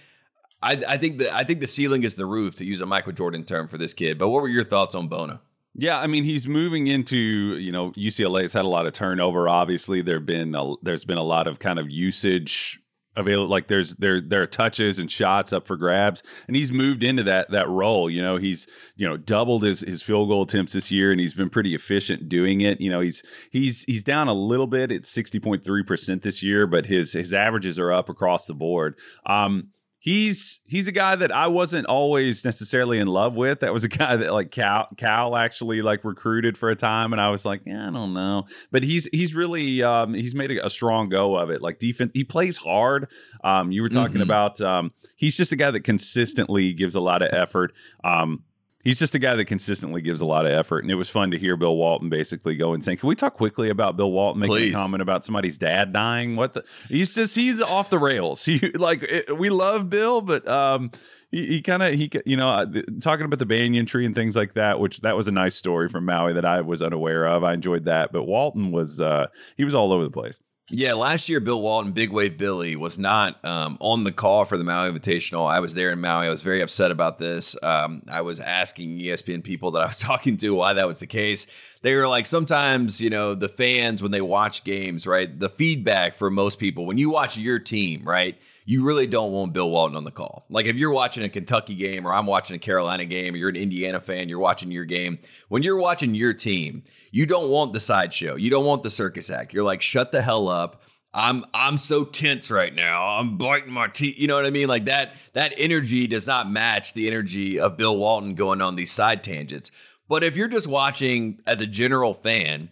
I, 0.60 0.72
I 0.88 0.96
think 0.96 1.18
the 1.18 1.32
I 1.32 1.44
think 1.44 1.60
the 1.60 1.66
ceiling 1.68 2.02
is 2.02 2.16
the 2.16 2.26
roof 2.26 2.56
to 2.56 2.64
use 2.64 2.80
a 2.80 2.86
Michael 2.86 3.12
Jordan 3.12 3.44
term 3.44 3.68
for 3.68 3.78
this 3.78 3.94
kid. 3.94 4.18
But 4.18 4.28
what 4.30 4.42
were 4.42 4.48
your 4.48 4.64
thoughts 4.64 4.94
on 4.96 5.06
Bona? 5.06 5.40
Yeah, 5.78 6.00
I 6.00 6.06
mean 6.06 6.24
he's 6.24 6.48
moving 6.48 6.86
into 6.86 7.16
you 7.16 7.70
know 7.70 7.92
UCLA's 7.92 8.54
had 8.54 8.64
a 8.64 8.68
lot 8.68 8.86
of 8.86 8.94
turnover. 8.94 9.48
Obviously, 9.48 10.00
there've 10.00 10.24
been 10.24 10.54
a, 10.54 10.74
there's 10.82 11.04
been 11.04 11.18
a 11.18 11.22
lot 11.22 11.46
of 11.46 11.58
kind 11.58 11.78
of 11.78 11.90
usage 11.90 12.80
available. 13.14 13.50
Like 13.50 13.68
there's 13.68 13.94
there 13.96 14.22
there 14.22 14.40
are 14.40 14.46
touches 14.46 14.98
and 14.98 15.10
shots 15.10 15.52
up 15.52 15.66
for 15.66 15.76
grabs, 15.76 16.22
and 16.46 16.56
he's 16.56 16.72
moved 16.72 17.04
into 17.04 17.22
that 17.24 17.50
that 17.50 17.68
role. 17.68 18.08
You 18.08 18.22
know 18.22 18.38
he's 18.38 18.66
you 18.96 19.06
know 19.06 19.18
doubled 19.18 19.64
his 19.64 19.80
his 19.80 20.02
field 20.02 20.30
goal 20.30 20.42
attempts 20.42 20.72
this 20.72 20.90
year, 20.90 21.10
and 21.10 21.20
he's 21.20 21.34
been 21.34 21.50
pretty 21.50 21.74
efficient 21.74 22.26
doing 22.28 22.62
it. 22.62 22.80
You 22.80 22.90
know 22.90 23.00
he's 23.00 23.22
he's 23.50 23.84
he's 23.84 24.02
down 24.02 24.28
a 24.28 24.34
little 24.34 24.66
bit 24.66 24.90
at 24.90 25.04
sixty 25.04 25.38
point 25.38 25.62
three 25.62 25.82
percent 25.82 26.22
this 26.22 26.42
year, 26.42 26.66
but 26.66 26.86
his 26.86 27.12
his 27.12 27.34
averages 27.34 27.78
are 27.78 27.92
up 27.92 28.08
across 28.08 28.46
the 28.46 28.54
board. 28.54 28.98
Um, 29.26 29.68
he's 30.06 30.60
he's 30.66 30.86
a 30.86 30.92
guy 30.92 31.16
that 31.16 31.32
I 31.32 31.48
wasn't 31.48 31.86
always 31.88 32.44
necessarily 32.44 32.98
in 32.98 33.08
love 33.08 33.34
with. 33.34 33.60
That 33.60 33.72
was 33.74 33.82
a 33.84 33.88
guy 34.02 34.16
that 34.16 34.32
like 34.32 34.52
Cal 34.52 34.86
Cal 34.96 35.36
actually 35.36 35.82
like 35.82 36.04
recruited 36.04 36.56
for 36.56 36.70
a 36.70 36.76
time, 36.76 37.12
and 37.12 37.20
I 37.20 37.28
was 37.28 37.44
like, 37.44 37.62
yeah, 37.66 37.88
I 37.88 37.90
don't 37.90 38.14
know. 38.14 38.46
But 38.70 38.84
he's 38.84 39.06
he's 39.12 39.34
really 39.34 39.82
um, 39.82 40.14
he's 40.14 40.34
made 40.34 40.52
a, 40.52 40.64
a 40.64 40.70
strong 40.70 41.08
go 41.10 41.36
of 41.36 41.50
it. 41.50 41.60
Like 41.60 41.78
defense, 41.80 42.12
he 42.14 42.24
plays 42.24 42.56
hard. 42.56 43.08
Um, 43.44 43.70
you 43.72 43.82
were 43.82 43.88
talking 43.90 44.18
Mhm. 44.18 44.22
about 44.22 44.60
um, 44.60 44.92
he's 45.16 45.36
just 45.36 45.52
a 45.52 45.56
guy 45.56 45.70
that 45.72 45.80
consistently 45.80 46.72
gives 46.72 46.94
a 46.94 47.00
lot 47.00 47.20
of 47.20 47.32
effort. 47.34 47.72
Um, 48.04 48.44
He's 48.86 49.00
just 49.00 49.16
a 49.16 49.18
guy 49.18 49.34
that 49.34 49.46
consistently 49.46 50.00
gives 50.00 50.20
a 50.20 50.24
lot 50.24 50.46
of 50.46 50.52
effort, 50.52 50.84
and 50.84 50.92
it 50.92 50.94
was 50.94 51.08
fun 51.08 51.32
to 51.32 51.38
hear 51.38 51.56
Bill 51.56 51.74
Walton 51.74 52.08
basically 52.08 52.54
go 52.54 52.72
and 52.72 52.84
saying, 52.84 52.98
"Can 52.98 53.08
we 53.08 53.16
talk 53.16 53.34
quickly 53.34 53.68
about 53.68 53.96
Bill 53.96 54.12
Walton 54.12 54.38
making 54.38 54.54
Please. 54.54 54.74
a 54.74 54.76
comment 54.76 55.02
about 55.02 55.24
somebody's 55.24 55.58
dad 55.58 55.92
dying? 55.92 56.36
What 56.36 56.54
the? 56.54 56.64
He's 56.88 57.12
just 57.12 57.34
he's 57.34 57.60
off 57.60 57.90
the 57.90 57.98
rails. 57.98 58.44
He 58.46 58.60
like 58.60 59.02
it, 59.02 59.36
we 59.36 59.50
love 59.50 59.90
Bill, 59.90 60.20
but 60.20 60.46
um, 60.46 60.92
he, 61.32 61.46
he 61.46 61.62
kind 61.62 61.82
of 61.82 61.94
he 61.94 62.08
you 62.26 62.36
know 62.36 62.48
uh, 62.48 62.66
talking 63.00 63.26
about 63.26 63.40
the 63.40 63.46
banyan 63.46 63.86
tree 63.86 64.06
and 64.06 64.14
things 64.14 64.36
like 64.36 64.54
that, 64.54 64.78
which 64.78 65.00
that 65.00 65.16
was 65.16 65.26
a 65.26 65.32
nice 65.32 65.56
story 65.56 65.88
from 65.88 66.04
Maui 66.04 66.32
that 66.34 66.44
I 66.44 66.60
was 66.60 66.80
unaware 66.80 67.26
of. 67.26 67.42
I 67.42 67.54
enjoyed 67.54 67.86
that, 67.86 68.12
but 68.12 68.22
Walton 68.22 68.70
was 68.70 69.00
uh 69.00 69.26
he 69.56 69.64
was 69.64 69.74
all 69.74 69.90
over 69.90 70.04
the 70.04 70.12
place. 70.12 70.38
Yeah, 70.68 70.94
last 70.94 71.28
year 71.28 71.38
Bill 71.38 71.62
Walton, 71.62 71.92
Big 71.92 72.10
Wave 72.10 72.36
Billy, 72.36 72.74
was 72.74 72.98
not 72.98 73.44
um, 73.44 73.78
on 73.80 74.02
the 74.02 74.10
call 74.10 74.44
for 74.46 74.58
the 74.58 74.64
Maui 74.64 74.90
Invitational. 74.90 75.48
I 75.48 75.60
was 75.60 75.74
there 75.74 75.92
in 75.92 76.00
Maui. 76.00 76.26
I 76.26 76.30
was 76.30 76.42
very 76.42 76.60
upset 76.60 76.90
about 76.90 77.20
this. 77.20 77.56
Um, 77.62 78.02
I 78.08 78.22
was 78.22 78.40
asking 78.40 78.98
ESPN 78.98 79.44
people 79.44 79.70
that 79.72 79.82
I 79.82 79.86
was 79.86 79.98
talking 80.00 80.36
to 80.38 80.54
why 80.54 80.72
that 80.72 80.88
was 80.88 80.98
the 80.98 81.06
case. 81.06 81.46
They 81.82 81.94
were 81.94 82.08
like, 82.08 82.26
sometimes, 82.26 83.00
you 83.00 83.10
know, 83.10 83.36
the 83.36 83.48
fans, 83.48 84.02
when 84.02 84.10
they 84.10 84.20
watch 84.20 84.64
games, 84.64 85.06
right, 85.06 85.38
the 85.38 85.48
feedback 85.48 86.16
for 86.16 86.30
most 86.30 86.58
people, 86.58 86.84
when 86.84 86.98
you 86.98 87.10
watch 87.10 87.38
your 87.38 87.60
team, 87.60 88.02
right, 88.02 88.36
you 88.64 88.84
really 88.84 89.06
don't 89.06 89.30
want 89.30 89.52
Bill 89.52 89.70
Walton 89.70 89.96
on 89.96 90.02
the 90.02 90.10
call. 90.10 90.46
Like 90.50 90.66
if 90.66 90.74
you're 90.74 90.90
watching 90.90 91.22
a 91.22 91.28
Kentucky 91.28 91.76
game 91.76 92.04
or 92.04 92.12
I'm 92.12 92.26
watching 92.26 92.56
a 92.56 92.58
Carolina 92.58 93.04
game 93.04 93.34
or 93.34 93.36
you're 93.36 93.50
an 93.50 93.56
Indiana 93.56 94.00
fan, 94.00 94.28
you're 94.28 94.40
watching 94.40 94.72
your 94.72 94.84
game. 94.84 95.20
When 95.48 95.62
you're 95.62 95.78
watching 95.78 96.16
your 96.16 96.34
team, 96.34 96.82
you 97.16 97.24
don't 97.24 97.48
want 97.48 97.72
the 97.72 97.80
sideshow. 97.80 98.36
You 98.36 98.50
don't 98.50 98.66
want 98.66 98.82
the 98.82 98.90
circus 98.90 99.30
act. 99.30 99.54
You're 99.54 99.64
like, 99.64 99.80
shut 99.80 100.12
the 100.12 100.20
hell 100.20 100.48
up. 100.48 100.82
I'm 101.14 101.46
I'm 101.54 101.78
so 101.78 102.04
tense 102.04 102.50
right 102.50 102.74
now. 102.74 103.06
I'm 103.06 103.38
biting 103.38 103.72
my 103.72 103.86
teeth. 103.88 104.18
You 104.18 104.28
know 104.28 104.34
what 104.34 104.44
I 104.44 104.50
mean? 104.50 104.68
Like 104.68 104.84
that 104.84 105.14
that 105.32 105.54
energy 105.56 106.06
does 106.06 106.26
not 106.26 106.50
match 106.50 106.92
the 106.92 107.08
energy 107.08 107.58
of 107.58 107.78
Bill 107.78 107.96
Walton 107.96 108.34
going 108.34 108.60
on 108.60 108.74
these 108.74 108.92
side 108.92 109.24
tangents. 109.24 109.70
But 110.08 110.24
if 110.24 110.36
you're 110.36 110.46
just 110.46 110.66
watching 110.66 111.40
as 111.46 111.62
a 111.62 111.66
general 111.66 112.12
fan 112.12 112.68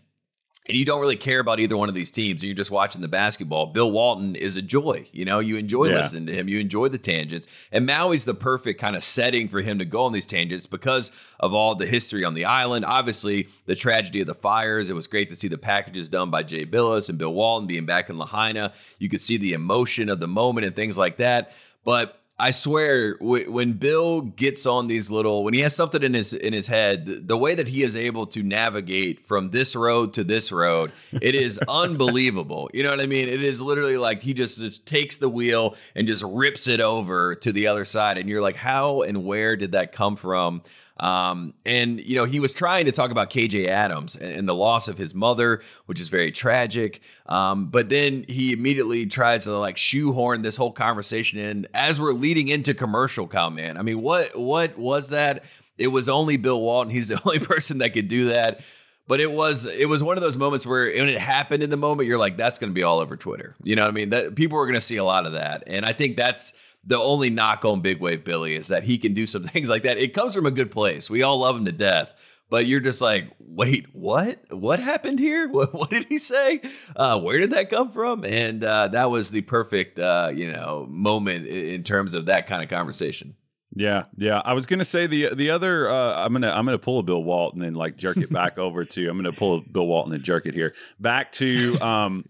and 0.67 0.77
you 0.77 0.85
don't 0.87 1.01
really 1.01 1.17
care 1.17 1.41
about 1.41 1.61
either 1.61 1.77
one 1.77 1.91
of 1.91 1.95
these 1.95 2.11
teams 2.11 2.41
and 2.41 2.49
you're 2.49 2.57
just 2.57 2.71
watching 2.71 3.03
the 3.03 3.09
basketball, 3.09 3.67
Bill 3.67 3.91
Walton 3.91 4.35
is 4.35 4.57
a 4.57 4.63
joy. 4.63 5.07
You 5.13 5.25
know, 5.27 5.39
you 5.41 5.57
enjoy 5.57 5.89
Yeah. 5.89 5.97
listening 5.97 6.27
to 6.27 6.33
him, 6.33 6.49
you 6.49 6.59
enjoy 6.59 6.89
the 6.89 6.97
tangents. 6.99 7.47
And 7.71 7.87
Maui's 7.87 8.25
the 8.25 8.33
perfect 8.35 8.81
kind 8.81 8.97
of 8.97 9.03
setting 9.03 9.49
for 9.49 9.61
him 9.61 9.79
to 9.79 9.85
go 9.85 10.05
on 10.05 10.13
these 10.13 10.27
tangents 10.27 10.67
because 10.67 11.11
of 11.39 11.53
all 11.53 11.75
the 11.75 11.85
history 11.87 12.25
on 12.25 12.33
the 12.33 12.47
island. 12.47 12.85
Obviously, 12.87 13.49
the 13.67 13.75
tragedy 13.75 14.21
of 14.23 14.27
the 14.27 14.35
fires. 14.35 14.89
It 14.89 14.95
was 14.95 15.07
great 15.07 15.29
to 15.29 15.37
see 15.37 15.49
the 15.49 15.59
packages 15.59 16.09
done 16.09 16.31
by 16.31 16.43
Jay 16.43 16.65
Bilas 16.65 17.11
and 17.11 17.19
Bill 17.19 17.35
Walton 17.35 17.67
being 17.67 17.85
back 17.85 18.09
in 18.09 18.17
Lahaina. 18.17 18.73
You 18.99 19.11
could 19.11 19.21
see 19.21 19.37
the 19.37 19.53
emotion 19.53 20.09
of 20.09 20.19
the 20.19 20.29
moment 20.29 20.67
and 20.67 20.75
things 20.75 20.97
like 20.97 21.19
that. 21.19 21.53
But 21.85 22.19
I 22.37 22.51
swear, 22.51 23.17
w- 23.19 23.49
when 23.51 23.75
Bill 23.75 24.23
gets 24.23 24.67
on 24.67 24.89
these 24.89 25.09
little, 25.09 25.45
when 25.45 25.55
he 25.55 25.61
has 25.61 25.75
something 25.77 26.03
in 26.03 26.15
his 26.15 26.33
in 26.33 26.53
his 26.53 26.67
head, 26.67 27.07
the, 27.07 27.15
the 27.17 27.37
way 27.37 27.55
that 27.55 27.69
he 27.69 27.85
is 27.85 27.95
able 27.95 28.27
to 28.29 28.43
navigate 28.43 29.25
from 29.25 29.51
this 29.51 29.77
road 29.77 30.15
to 30.15 30.25
this 30.25 30.51
road, 30.51 30.91
it 31.13 31.37
is 31.37 31.59
unbelievable. 31.69 32.69
You 32.75 32.83
know 32.83 32.91
what 32.91 33.01
I 33.01 33.07
mean? 33.07 33.29
It 33.29 33.43
is 33.45 33.63
literally 33.63 33.97
like 33.97 34.21
he 34.21 34.35
just 34.35 34.59
just 34.59 34.85
takes 34.85 35.17
the 35.17 35.29
wheel 35.29 35.77
and 35.95 36.09
just 36.09 36.25
rips 36.27 36.67
it 36.67 36.81
over 36.81 37.37
to 37.37 37.53
the 37.53 37.69
other 37.69 37.85
side, 37.85 38.19
and 38.19 38.29
you're 38.29 38.43
like, 38.43 38.57
how 38.57 39.03
and 39.03 39.25
where 39.25 39.55
did 39.55 39.73
that 39.73 39.93
come 39.93 40.17
from? 40.17 40.63
Um, 40.99 41.55
and 41.67 42.01
you 42.01 42.17
know, 42.17 42.25
he 42.25 42.41
was 42.41 42.53
trying 42.53 42.87
to 42.87 42.93
talk 42.93 43.11
about 43.11 43.31
KJ 43.31 43.67
Adams 43.67 44.15
and, 44.17 44.33
and 44.33 44.49
the 44.49 44.55
loss 44.55 44.89
of 44.89 44.97
his 44.97 45.15
mother, 45.15 45.61
which 45.87 46.01
is 46.01 46.09
very 46.09 46.31
tragic. 46.31 47.01
Um, 47.27 47.67
but 47.67 47.89
then 47.89 48.25
he 48.29 48.53
immediately 48.53 49.07
tries 49.07 49.45
to 49.45 49.59
like 49.59 49.77
shoehorn 49.77 50.43
this 50.43 50.57
whole 50.57 50.73
conversation 50.73 51.41
in 51.41 51.67
as 51.75 52.01
we're 52.01 52.13
leading 52.13 52.49
into 52.49 52.75
commercial. 52.75 53.29
Man, 53.51 53.77
I 53.77 53.83
mean, 53.83 54.01
what 54.01 54.39
what 54.39 54.79
was 54.79 55.09
that? 55.09 55.45
It 55.77 55.89
was 55.89 56.09
only 56.09 56.37
Bill 56.37 56.61
Walton. 56.61 56.91
He's 56.91 57.09
the 57.09 57.21
only 57.27 57.41
person 57.41 57.79
that 57.79 57.91
could 57.91 58.09
do 58.09 58.27
that. 58.27 58.61
But 59.07 59.21
it 59.21 59.31
was 59.31 59.67
it 59.67 59.89
was 59.89 60.03
one 60.03 60.17
of 60.17 60.23
those 60.23 60.37
moments 60.37 60.65
where 60.65 60.87
when 60.87 61.09
it 61.09 61.19
happened 61.19 61.63
in 61.63 61.69
the 61.69 61.77
moment, 61.77 62.09
you're 62.09 62.19
like, 62.19 62.39
that's 62.39 62.59
going 62.59 62.71
to 62.71 62.75
be 62.75 62.85
all 62.85 63.01
over 63.01 63.17
Twitter. 63.17 63.55
You 63.63 63.77
know 63.77 63.83
what 63.83 63.91
I 63.91 63.93
mean? 63.93 64.11
That 64.11 64.35
people 64.35 64.59
are 64.59 64.65
going 64.65 64.77
to 64.77 64.81
see 64.81 64.97
a 64.97 65.05
lot 65.05 65.27
of 65.27 65.33
that, 65.33 65.65
and 65.67 65.85
I 65.85 65.93
think 65.93 66.17
that's 66.17 66.55
the 66.87 66.99
only 66.99 67.31
knock 67.31 67.65
on 67.65 67.81
Big 67.81 68.01
Wave 68.01 68.25
Billy 68.25 68.55
is 68.55 68.69
that 68.69 68.85
he 68.85 68.99
can 68.99 69.15
do 69.15 69.27
some 69.27 69.43
things 69.45 69.69
like 69.69 69.83
that. 69.83 69.99
It 69.99 70.15
comes 70.15 70.35
from 70.35 70.47
a 70.47 70.51
good 70.51 70.71
place. 70.71 71.09
We 71.09 71.23
all 71.23 71.39
love 71.39 71.57
him 71.57 71.65
to 71.67 71.73
death. 71.73 72.15
But 72.51 72.67
you're 72.67 72.81
just 72.81 73.01
like, 73.01 73.31
wait, 73.39 73.87
what? 73.95 74.39
What 74.53 74.79
happened 74.79 75.19
here? 75.19 75.49
What, 75.55 75.73
what 75.73 75.91
did 75.91 76.05
he 76.05 76.19
say? 76.19 76.61
Uh, 76.95 77.19
where 77.21 77.39
did 77.39 77.53
that 77.53 77.71
come 77.71 77.91
from? 77.91 78.25
And 78.25 78.63
uh, 78.63 78.89
that 78.89 79.11
was 79.11 79.31
the 79.31 79.41
perfect, 79.41 79.99
uh, 79.99 80.31
you 80.33 80.53
know, 80.53 80.87
moment 80.89 81.47
in 81.47 81.83
terms 81.85 82.13
of 82.13 82.27
that 82.27 82.47
kind 82.47 82.63
of 82.63 82.69
conversation. 82.69 83.35
Yeah, 83.75 84.05
yeah. 84.17 84.41
I 84.45 84.53
was 84.53 84.67
gonna 84.67 84.85
say 84.85 85.07
the 85.07 85.35
the 85.35 85.51
other. 85.51 85.89
Uh, 85.89 86.15
I'm 86.25 86.33
gonna 86.33 86.51
I'm 86.51 86.65
gonna 86.65 86.79
pull 86.79 87.01
a 87.01 87.03
Bill 87.03 87.23
Walton 87.23 87.63
and 87.63 87.77
like 87.77 87.97
jerk 87.97 88.17
it 88.19 88.33
back 88.33 88.59
over 88.59 88.85
to. 88.85 89.09
I'm 89.09 89.17
gonna 89.17 89.33
pull 89.33 89.59
a 89.59 89.61
Bill 89.63 89.87
Walton 89.87 90.13
and 90.13 90.23
jerk 90.23 90.47
it 90.47 90.55
here 90.55 90.75
back 91.01 91.33
to. 91.33 91.77
Um, 91.81 92.25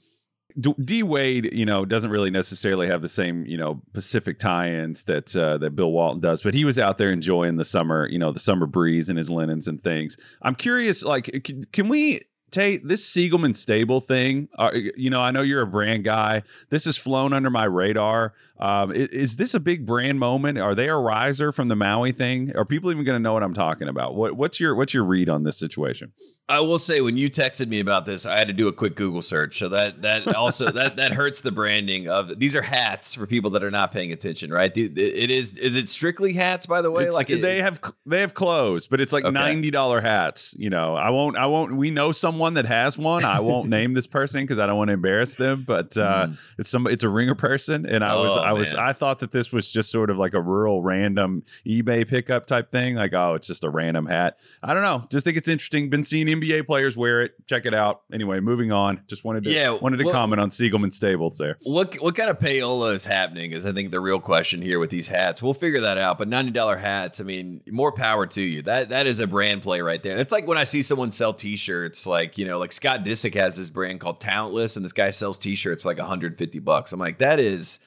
D- 0.60 1.02
Wade, 1.02 1.50
you 1.52 1.66
know, 1.66 1.84
doesn't 1.84 2.10
really 2.10 2.30
necessarily 2.30 2.86
have 2.86 3.02
the 3.02 3.08
same, 3.08 3.44
you 3.46 3.56
know, 3.56 3.82
Pacific 3.92 4.38
tie-ins 4.38 5.02
that 5.04 5.34
uh, 5.36 5.58
that 5.58 5.74
Bill 5.74 5.90
Walton 5.90 6.20
does, 6.20 6.42
but 6.42 6.54
he 6.54 6.64
was 6.64 6.78
out 6.78 6.98
there 6.98 7.10
enjoying 7.10 7.56
the 7.56 7.64
summer, 7.64 8.08
you 8.08 8.18
know, 8.18 8.30
the 8.30 8.38
summer 8.38 8.66
breeze 8.66 9.08
and 9.08 9.18
his 9.18 9.28
linens 9.28 9.66
and 9.66 9.82
things. 9.82 10.16
I'm 10.42 10.54
curious, 10.54 11.02
like, 11.02 11.42
can, 11.44 11.64
can 11.72 11.88
we 11.88 12.22
Tate 12.54 12.86
this 12.86 13.04
Siegelman 13.04 13.56
stable 13.56 14.00
thing? 14.00 14.48
Uh, 14.56 14.70
you 14.96 15.10
know, 15.10 15.20
I 15.20 15.32
know 15.32 15.42
you're 15.42 15.62
a 15.62 15.66
brand 15.66 16.04
guy. 16.04 16.44
This 16.70 16.84
has 16.84 16.96
flown 16.96 17.32
under 17.32 17.50
my 17.50 17.64
radar. 17.64 18.32
Um, 18.60 18.92
is, 18.92 19.08
is 19.08 19.36
this 19.36 19.54
a 19.54 19.60
big 19.60 19.84
brand 19.84 20.20
moment? 20.20 20.58
Are 20.58 20.76
they 20.76 20.88
a 20.88 20.94
riser 20.94 21.50
from 21.50 21.66
the 21.66 21.74
Maui 21.74 22.12
thing? 22.12 22.56
Are 22.56 22.64
people 22.64 22.92
even 22.92 23.02
going 23.02 23.16
to 23.16 23.22
know 23.22 23.32
what 23.32 23.42
I'm 23.42 23.54
talking 23.54 23.88
about? 23.88 24.14
What, 24.14 24.36
what's 24.36 24.60
your 24.60 24.76
what's 24.76 24.94
your 24.94 25.02
read 25.02 25.28
on 25.28 25.42
this 25.42 25.58
situation? 25.58 26.12
I 26.46 26.60
will 26.60 26.78
say 26.78 27.00
when 27.00 27.16
you 27.16 27.30
texted 27.30 27.68
me 27.68 27.80
about 27.80 28.04
this, 28.04 28.26
I 28.26 28.36
had 28.38 28.48
to 28.48 28.52
do 28.52 28.68
a 28.68 28.72
quick 28.72 28.96
Google 28.96 29.22
search. 29.22 29.58
So 29.58 29.70
that 29.70 30.02
that 30.02 30.34
also 30.36 30.70
that 30.72 30.96
that 30.96 31.12
hurts 31.12 31.40
the 31.40 31.50
branding 31.50 32.06
of 32.08 32.38
these 32.38 32.54
are 32.54 32.60
hats 32.60 33.14
for 33.14 33.26
people 33.26 33.48
that 33.52 33.64
are 33.64 33.70
not 33.70 33.92
paying 33.92 34.12
attention, 34.12 34.52
right? 34.52 34.70
It 34.76 35.30
is 35.30 35.56
is 35.56 35.74
it 35.74 35.88
strictly 35.88 36.34
hats 36.34 36.66
by 36.66 36.82
the 36.82 36.90
way? 36.90 37.04
It's, 37.04 37.14
like 37.14 37.30
it, 37.30 37.40
they 37.40 37.62
have 37.62 37.80
they 38.04 38.20
have 38.20 38.34
clothes, 38.34 38.86
but 38.86 39.00
it's 39.00 39.12
like 39.12 39.24
Okay. 39.24 39.32
ninety 39.32 39.70
dollar 39.70 40.02
hats. 40.02 40.54
You 40.58 40.68
know, 40.68 40.94
I 40.94 41.08
won't 41.08 41.38
I 41.38 41.46
won't. 41.46 41.76
We 41.76 41.90
know 41.90 42.12
someone 42.12 42.54
that 42.54 42.66
has 42.66 42.98
one. 42.98 43.24
I 43.24 43.40
won't 43.40 43.70
name 43.70 43.94
this 43.94 44.06
person 44.06 44.42
because 44.42 44.58
I 44.58 44.66
don't 44.66 44.76
want 44.76 44.88
to 44.88 44.94
embarrass 44.94 45.36
them. 45.36 45.64
But 45.66 45.96
uh, 45.96 46.28
it's 46.58 46.68
some 46.68 46.86
it's 46.88 47.04
a 47.04 47.08
ringer 47.08 47.34
person, 47.34 47.86
and 47.86 48.04
I 48.04 48.16
was 48.16 48.32
Mm. 48.32 48.36
Oh, 48.36 48.42
I 48.42 48.52
was. 48.52 48.74
I 48.74 48.92
thought 48.92 49.20
that 49.20 49.32
this 49.32 49.50
was 49.50 49.70
just 49.70 49.90
sort 49.90 50.10
of 50.10 50.18
like 50.18 50.34
a 50.34 50.40
rural 50.42 50.82
random 50.82 51.42
eBay 51.66 52.06
pickup 52.06 52.44
type 52.44 52.70
thing. 52.70 52.96
Like 52.96 53.14
oh, 53.14 53.32
it's 53.34 53.46
just 53.46 53.64
a 53.64 53.70
random 53.70 54.04
hat. 54.06 54.36
I 54.62 54.74
don't 54.74 54.82
know. 54.82 55.06
Just 55.10 55.24
think 55.24 55.38
it's 55.38 55.48
interesting. 55.48 55.88
Been 55.88 56.04
seeing 56.04 56.33
NBA 56.40 56.66
players 56.66 56.96
wear 56.96 57.22
it. 57.22 57.32
Check 57.46 57.66
it 57.66 57.74
out. 57.74 58.02
Anyway, 58.12 58.40
moving 58.40 58.72
on. 58.72 59.02
Just 59.08 59.24
wanted 59.24 59.44
to 59.44 59.50
Yeah, 59.50 59.70
wanted 59.70 59.98
to 59.98 60.04
well- 60.04 60.14
comment 60.14 60.40
on 60.40 60.50
Siegelman 60.50 60.92
Stables 60.92 61.38
there. 61.38 61.56
What 61.62 61.94
what 62.02 62.14
kind 62.16 62.30
of 62.30 62.38
payola 62.38 62.94
is 62.94 63.04
happening 63.04 63.52
is 63.52 63.64
I 63.64 63.72
think 63.72 63.90
the 63.90 64.00
real 64.00 64.20
question 64.20 64.60
here 64.62 64.78
with 64.78 64.90
these 64.90 65.08
hats. 65.08 65.42
We'll 65.42 65.54
figure 65.54 65.80
that 65.82 65.98
out. 65.98 66.18
But 66.18 66.28
ninety 66.28 66.50
dollar 66.50 66.76
hats, 66.76 67.20
I 67.20 67.24
mean, 67.24 67.60
more 67.70 67.92
power 67.92 68.26
to 68.26 68.42
you. 68.42 68.62
That 68.62 68.88
that 68.90 69.06
is 69.06 69.20
a 69.20 69.26
brand 69.26 69.62
play 69.62 69.80
right 69.80 70.02
there. 70.02 70.18
It's 70.18 70.32
like 70.32 70.46
when 70.46 70.58
I 70.58 70.64
see 70.64 70.82
someone 70.82 71.10
sell 71.10 71.32
T-shirts, 71.34 72.06
like 72.06 72.38
you 72.38 72.46
know, 72.46 72.58
like 72.58 72.72
Scott 72.72 73.04
Disick 73.04 73.34
has 73.34 73.56
this 73.56 73.70
brand 73.70 74.00
called 74.00 74.20
Talentless, 74.20 74.76
and 74.76 74.84
this 74.84 74.92
guy 74.92 75.10
sells 75.10 75.38
T-shirts 75.38 75.82
for 75.82 75.88
like 75.88 75.98
one 75.98 76.06
hundred 76.06 76.38
fifty 76.38 76.58
bucks. 76.58 76.92
I'm 76.92 77.00
like, 77.00 77.18
that 77.18 77.40
is 77.40 77.78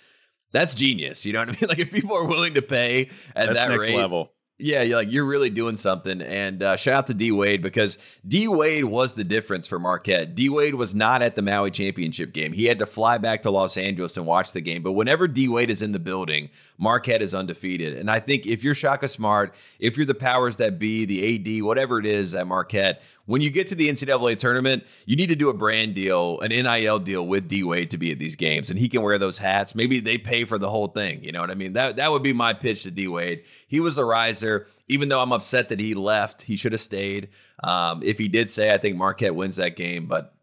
that's 0.54 0.74
genius. 0.74 1.26
You 1.26 1.34
know 1.34 1.40
what 1.40 1.50
I 1.50 1.52
mean? 1.52 1.58
Like 1.68 1.80
if 1.80 1.92
people 1.92 2.16
are 2.16 2.26
willing 2.26 2.54
to 2.54 2.62
pay 2.62 3.10
at 3.36 3.54
That's 3.54 3.68
that 3.68 3.78
rate, 3.78 3.96
level. 3.96 4.32
Yeah, 4.60 4.82
you're 4.82 4.98
like 4.98 5.12
you're 5.12 5.26
really 5.26 5.52
doing 5.52 5.78
something. 5.78 6.20
And 6.20 6.64
uh, 6.64 6.76
shout 6.78 6.96
out 6.96 7.08
to 7.08 7.14
D 7.14 7.32
Wade 7.32 7.62
because 7.62 8.00
D 8.28 8.48
Wade 8.48 8.86
was 8.86 9.14
the 9.14 9.24
difference 9.24 9.68
for 9.68 9.78
Marquette. 9.78 10.34
D 10.34 10.50
Wade 10.50 10.74
was 10.74 10.96
not 10.96 11.22
at 11.22 11.36
the 11.36 11.44
Maui 11.44 11.70
championship 11.70 12.34
game. 12.34 12.54
He 12.54 12.66
had 12.66 12.80
to 12.80 12.88
fly 12.88 13.20
back 13.20 13.44
to 13.44 13.52
Los 13.52 13.78
Angeles 13.78 14.18
and 14.18 14.26
watch 14.26 14.54
the 14.54 14.62
game. 14.62 14.82
But 14.82 14.94
whenever 14.94 15.28
D 15.28 15.48
Wade 15.48 15.70
is 15.70 15.84
in 15.84 15.92
the 15.92 16.00
building, 16.00 16.50
Marquette 16.80 17.22
is 17.22 17.36
undefeated. 17.36 17.98
And 17.98 18.10
I 18.10 18.20
think 18.20 18.48
if 18.48 18.64
you're 18.64 18.74
Shaka 18.74 19.08
Smart, 19.08 19.54
if 19.80 19.96
you're 19.96 20.08
the 20.08 20.16
powers 20.16 20.56
that 20.58 20.80
be, 20.80 21.06
the 21.06 21.60
AD, 21.60 21.64
whatever 21.64 22.00
it 22.00 22.08
is 22.08 22.34
at 22.34 22.48
Marquette, 22.48 23.04
when 23.28 23.42
you 23.42 23.50
get 23.52 23.68
to 23.68 23.76
the 23.76 23.88
NCAA 23.90 24.38
tournament, 24.40 24.84
you 25.06 25.16
need 25.16 25.28
to 25.28 25.36
do 25.36 25.50
a 25.50 25.54
brand 25.54 25.94
deal, 25.94 26.40
an 26.42 26.50
NIL 26.50 26.98
deal 27.00 27.28
with 27.28 27.48
D 27.48 27.64
Wade 27.64 27.90
to 27.92 27.98
be 27.98 28.12
at 28.12 28.18
these 28.20 28.36
games, 28.36 28.70
and 28.72 28.80
he 28.80 28.90
can 28.90 29.04
wear 29.04 29.18
those 29.20 29.38
hats. 29.38 29.76
Maybe 29.76 30.00
they 30.00 30.18
pay 30.18 30.44
for 30.44 30.58
the 30.58 30.70
whole 30.70 30.88
thing. 30.88 31.24
You 31.24 31.32
know 31.32 31.42
what 31.42 31.52
I 31.52 31.56
mean? 31.56 31.74
That 31.74 31.98
that 31.98 32.10
would 32.12 32.24
be 32.24 32.34
my 32.34 32.54
pitch 32.54 32.84
to 32.84 32.92
D 32.92 33.08
Wade. 33.08 33.44
He 33.68 33.80
was 33.80 33.98
a 33.98 34.04
riser. 34.06 34.68
Even 34.90 35.10
though 35.10 35.22
I'm 35.22 35.32
upset 35.34 35.70
that 35.70 35.80
he 35.80 35.94
left, 35.94 36.42
he 36.42 36.56
should 36.56 36.72
have 36.72 36.82
stayed. 36.82 37.30
Um, 37.64 38.02
if 38.04 38.18
he 38.18 38.28
did 38.30 38.50
say, 38.50 38.74
I 38.74 38.78
think 38.78 38.96
Marquette 38.96 39.36
wins 39.36 39.58
that 39.58 39.76
game, 39.76 40.08
but 40.08 40.34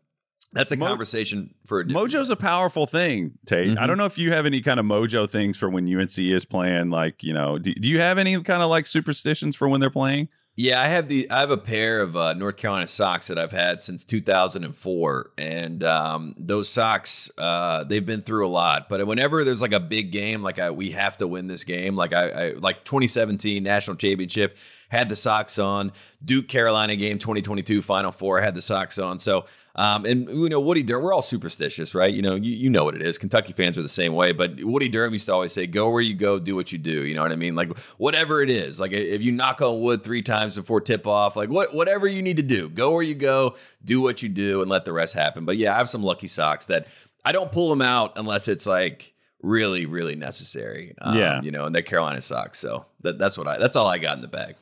that's 0.52 0.70
a 0.70 0.76
Mo- 0.76 0.86
conversation 0.86 1.52
for 1.66 1.80
a 1.80 1.84
Mojo's 1.86 2.30
a 2.30 2.36
powerful 2.36 2.86
thing, 2.86 3.32
Tate. 3.46 3.70
I 3.70 3.74
Mhm. 3.82 3.86
don't 3.88 3.98
know 3.98 4.04
if 4.04 4.18
you 4.18 4.30
have 4.32 4.46
any 4.46 4.60
kind 4.60 4.78
of 4.78 4.86
mojo 4.86 5.28
things 5.28 5.56
for 5.56 5.68
when 5.70 5.86
UNC 5.88 6.30
is 6.30 6.44
playing. 6.44 6.90
Like, 6.90 7.24
you 7.24 7.32
know, 7.32 7.58
do, 7.58 7.74
do 7.74 7.88
you 7.88 7.98
have 8.00 8.18
any 8.18 8.40
kind 8.42 8.62
of 8.62 8.68
like 8.70 8.86
superstitions 8.86 9.56
for 9.56 9.68
when 9.68 9.80
they're 9.80 9.90
playing? 9.90 10.28
Yeah, 10.56 10.80
I 10.80 10.86
have 10.86 11.08
the 11.08 11.28
I 11.32 11.40
have 11.40 11.50
a 11.50 11.58
pair 11.58 12.00
of 12.00 12.16
uh, 12.16 12.32
North 12.34 12.56
Carolina 12.56 12.86
socks 12.86 13.26
that 13.26 13.40
I've 13.40 13.50
had 13.50 13.82
since 13.82 14.04
2004, 14.04 15.30
and 15.36 15.82
um, 15.82 16.34
those 16.38 16.68
socks 16.68 17.28
uh, 17.38 17.82
they've 17.82 18.06
been 18.06 18.22
through 18.22 18.46
a 18.46 18.48
lot. 18.48 18.88
But 18.88 19.04
whenever 19.04 19.42
there's 19.42 19.60
like 19.60 19.72
a 19.72 19.80
big 19.80 20.12
game, 20.12 20.42
like 20.42 20.60
I, 20.60 20.70
we 20.70 20.92
have 20.92 21.16
to 21.16 21.26
win 21.26 21.48
this 21.48 21.64
game, 21.64 21.96
like 21.96 22.12
I, 22.12 22.28
I 22.28 22.52
like 22.52 22.84
2017 22.84 23.64
national 23.64 23.96
championship, 23.96 24.56
had 24.90 25.08
the 25.08 25.16
socks 25.16 25.58
on. 25.58 25.90
Duke 26.24 26.46
Carolina 26.46 26.94
game 26.94 27.18
2022 27.18 27.82
Final 27.82 28.12
Four 28.12 28.40
had 28.40 28.54
the 28.54 28.62
socks 28.62 28.98
on. 28.98 29.18
So. 29.18 29.46
Um, 29.76 30.04
and 30.04 30.28
you 30.28 30.48
know 30.48 30.60
Woody 30.60 30.84
Durham, 30.84 31.02
we're 31.02 31.12
all 31.12 31.20
superstitious, 31.22 31.94
right? 31.96 32.12
You 32.14 32.22
know, 32.22 32.36
you, 32.36 32.52
you 32.52 32.70
know 32.70 32.84
what 32.84 32.94
it 32.94 33.02
is. 33.02 33.18
Kentucky 33.18 33.52
fans 33.52 33.76
are 33.76 33.82
the 33.82 33.88
same 33.88 34.14
way, 34.14 34.30
but 34.32 34.52
Woody 34.62 34.88
Durham 34.88 35.12
used 35.12 35.26
to 35.26 35.32
always 35.34 35.52
say, 35.52 35.66
"Go 35.66 35.90
where 35.90 36.00
you 36.00 36.14
go, 36.14 36.38
do 36.38 36.54
what 36.54 36.70
you 36.70 36.78
do." 36.78 37.02
You 37.04 37.14
know 37.16 37.22
what 37.22 37.32
I 37.32 37.36
mean? 37.36 37.56
Like 37.56 37.76
whatever 37.98 38.40
it 38.40 38.50
is, 38.50 38.78
like 38.78 38.92
if 38.92 39.20
you 39.20 39.32
knock 39.32 39.60
on 39.62 39.80
wood 39.80 40.04
three 40.04 40.22
times 40.22 40.54
before 40.54 40.80
tip 40.80 41.08
off, 41.08 41.34
like 41.34 41.48
what 41.48 41.74
whatever 41.74 42.06
you 42.06 42.22
need 42.22 42.36
to 42.36 42.42
do, 42.44 42.68
go 42.68 42.92
where 42.92 43.02
you 43.02 43.16
go, 43.16 43.56
do 43.84 44.00
what 44.00 44.22
you 44.22 44.28
do, 44.28 44.62
and 44.62 44.70
let 44.70 44.84
the 44.84 44.92
rest 44.92 45.14
happen. 45.14 45.44
But 45.44 45.56
yeah, 45.56 45.74
I 45.74 45.78
have 45.78 45.88
some 45.90 46.04
lucky 46.04 46.28
socks 46.28 46.66
that 46.66 46.86
I 47.24 47.32
don't 47.32 47.50
pull 47.50 47.68
them 47.68 47.82
out 47.82 48.12
unless 48.16 48.46
it's 48.46 48.66
like 48.68 49.12
really, 49.42 49.86
really 49.86 50.14
necessary. 50.14 50.94
Um, 51.00 51.18
Yeah. 51.18 51.42
you 51.42 51.50
know, 51.50 51.66
and 51.66 51.74
they're 51.74 51.82
Carolina 51.82 52.20
socks, 52.20 52.58
so 52.60 52.86
that, 53.02 53.18
that's 53.18 53.36
what 53.36 53.48
I 53.48 53.58
that's 53.58 53.74
all 53.74 53.88
I 53.88 53.98
got 53.98 54.14
in 54.16 54.22
the 54.22 54.28
bag. 54.28 54.54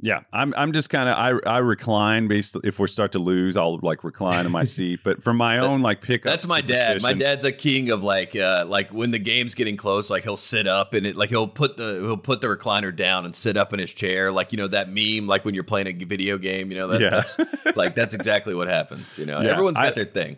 Yeah, 0.00 0.20
I'm. 0.32 0.54
I'm 0.56 0.72
just 0.72 0.90
kind 0.90 1.08
of. 1.08 1.16
I 1.16 1.50
I 1.50 1.58
recline 1.58 2.28
based. 2.28 2.56
If 2.62 2.78
we 2.78 2.86
start 2.86 3.10
to 3.12 3.18
lose, 3.18 3.56
I'll 3.56 3.78
like 3.82 4.04
recline 4.04 4.46
in 4.46 4.52
my 4.52 4.62
seat. 4.76 5.00
But 5.02 5.24
for 5.24 5.32
my 5.34 5.58
own 5.58 5.82
like 5.82 6.02
pickup, 6.02 6.30
That's 6.30 6.46
my 6.46 6.60
dad. 6.60 7.02
My 7.02 7.14
dad's 7.14 7.44
a 7.44 7.50
king 7.50 7.90
of 7.90 8.04
like 8.04 8.36
uh 8.36 8.64
like 8.68 8.90
when 8.92 9.10
the 9.10 9.18
game's 9.18 9.54
getting 9.54 9.76
close, 9.76 10.08
like 10.08 10.22
he'll 10.22 10.36
sit 10.36 10.68
up 10.68 10.94
and 10.94 11.04
it 11.04 11.16
like 11.16 11.30
he'll 11.30 11.48
put 11.48 11.76
the 11.76 11.94
he'll 12.00 12.16
put 12.16 12.40
the 12.40 12.46
recliner 12.46 12.94
down 12.94 13.24
and 13.24 13.34
sit 13.34 13.56
up 13.56 13.72
in 13.72 13.80
his 13.80 13.92
chair, 13.92 14.30
like 14.30 14.52
you 14.52 14.58
know 14.58 14.68
that 14.68 14.88
meme, 14.88 15.26
like 15.26 15.44
when 15.44 15.54
you're 15.54 15.64
playing 15.64 15.88
a 15.88 16.04
video 16.04 16.38
game, 16.38 16.70
you 16.70 16.76
know 16.78 16.86
that, 16.86 17.00
Yeah. 17.00 17.10
that's 17.10 17.36
like 17.76 17.96
that's 17.96 18.14
exactly 18.20 18.54
what 18.54 18.68
happens. 18.68 19.18
You 19.18 19.26
know, 19.26 19.40
Yeah, 19.40 19.50
everyone's 19.50 19.78
got 19.78 19.86
I- 19.88 19.90
their 19.90 20.04
thing. 20.04 20.36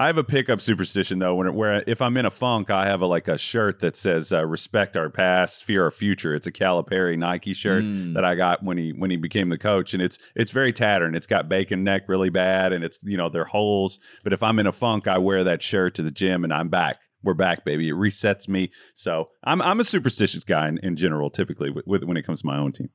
I 0.00 0.06
have 0.06 0.16
a 0.16 0.22
pickup 0.22 0.60
superstition 0.60 1.18
though, 1.18 1.34
when 1.34 1.52
where 1.54 1.82
if 1.88 2.00
I'm 2.00 2.16
in 2.16 2.24
a 2.24 2.30
funk, 2.30 2.70
I 2.70 2.86
have 2.86 3.00
a 3.00 3.06
like 3.06 3.26
a 3.26 3.36
shirt 3.36 3.80
that 3.80 3.96
says 3.96 4.32
uh, 4.32 4.46
"Respect 4.46 4.96
our 4.96 5.10
past, 5.10 5.64
fear 5.64 5.82
our 5.82 5.90
future." 5.90 6.36
It's 6.36 6.46
a 6.46 6.52
Calipari 6.52 7.18
Nike 7.18 7.52
shirt 7.52 7.82
Mm. 7.82 8.14
that 8.14 8.24
I 8.24 8.36
got 8.36 8.62
when 8.62 8.78
he 8.78 8.90
when 8.92 9.10
he 9.10 9.16
became 9.16 9.48
the 9.48 9.58
coach, 9.58 9.94
and 9.94 10.02
it's 10.02 10.16
it's 10.36 10.52
very 10.52 10.72
tattered. 10.72 11.16
It's 11.16 11.26
got 11.26 11.48
bacon 11.48 11.82
neck 11.82 12.08
really 12.08 12.30
bad, 12.30 12.72
and 12.72 12.84
it's 12.84 13.00
you 13.02 13.16
know 13.16 13.28
they're 13.28 13.44
holes. 13.44 13.98
But 14.22 14.32
if 14.32 14.40
I'm 14.40 14.60
in 14.60 14.68
a 14.68 14.72
funk, 14.72 15.08
I 15.08 15.18
wear 15.18 15.42
that 15.42 15.64
shirt 15.64 15.96
to 15.96 16.02
the 16.02 16.12
gym, 16.12 16.44
and 16.44 16.52
I'm 16.54 16.68
back. 16.68 16.98
We're 17.24 17.34
back, 17.34 17.64
baby. 17.64 17.88
It 17.88 17.94
resets 17.94 18.46
me. 18.46 18.70
So 18.94 19.30
I'm 19.42 19.60
I'm 19.60 19.80
a 19.80 19.84
superstitious 19.84 20.44
guy 20.44 20.68
in, 20.68 20.78
in 20.78 20.94
general, 20.94 21.28
typically 21.28 21.70
with, 21.70 21.88
with, 21.88 22.04
when 22.04 22.16
it 22.16 22.22
comes 22.22 22.42
to 22.42 22.46
my 22.46 22.56
own 22.56 22.70
team. 22.70 22.90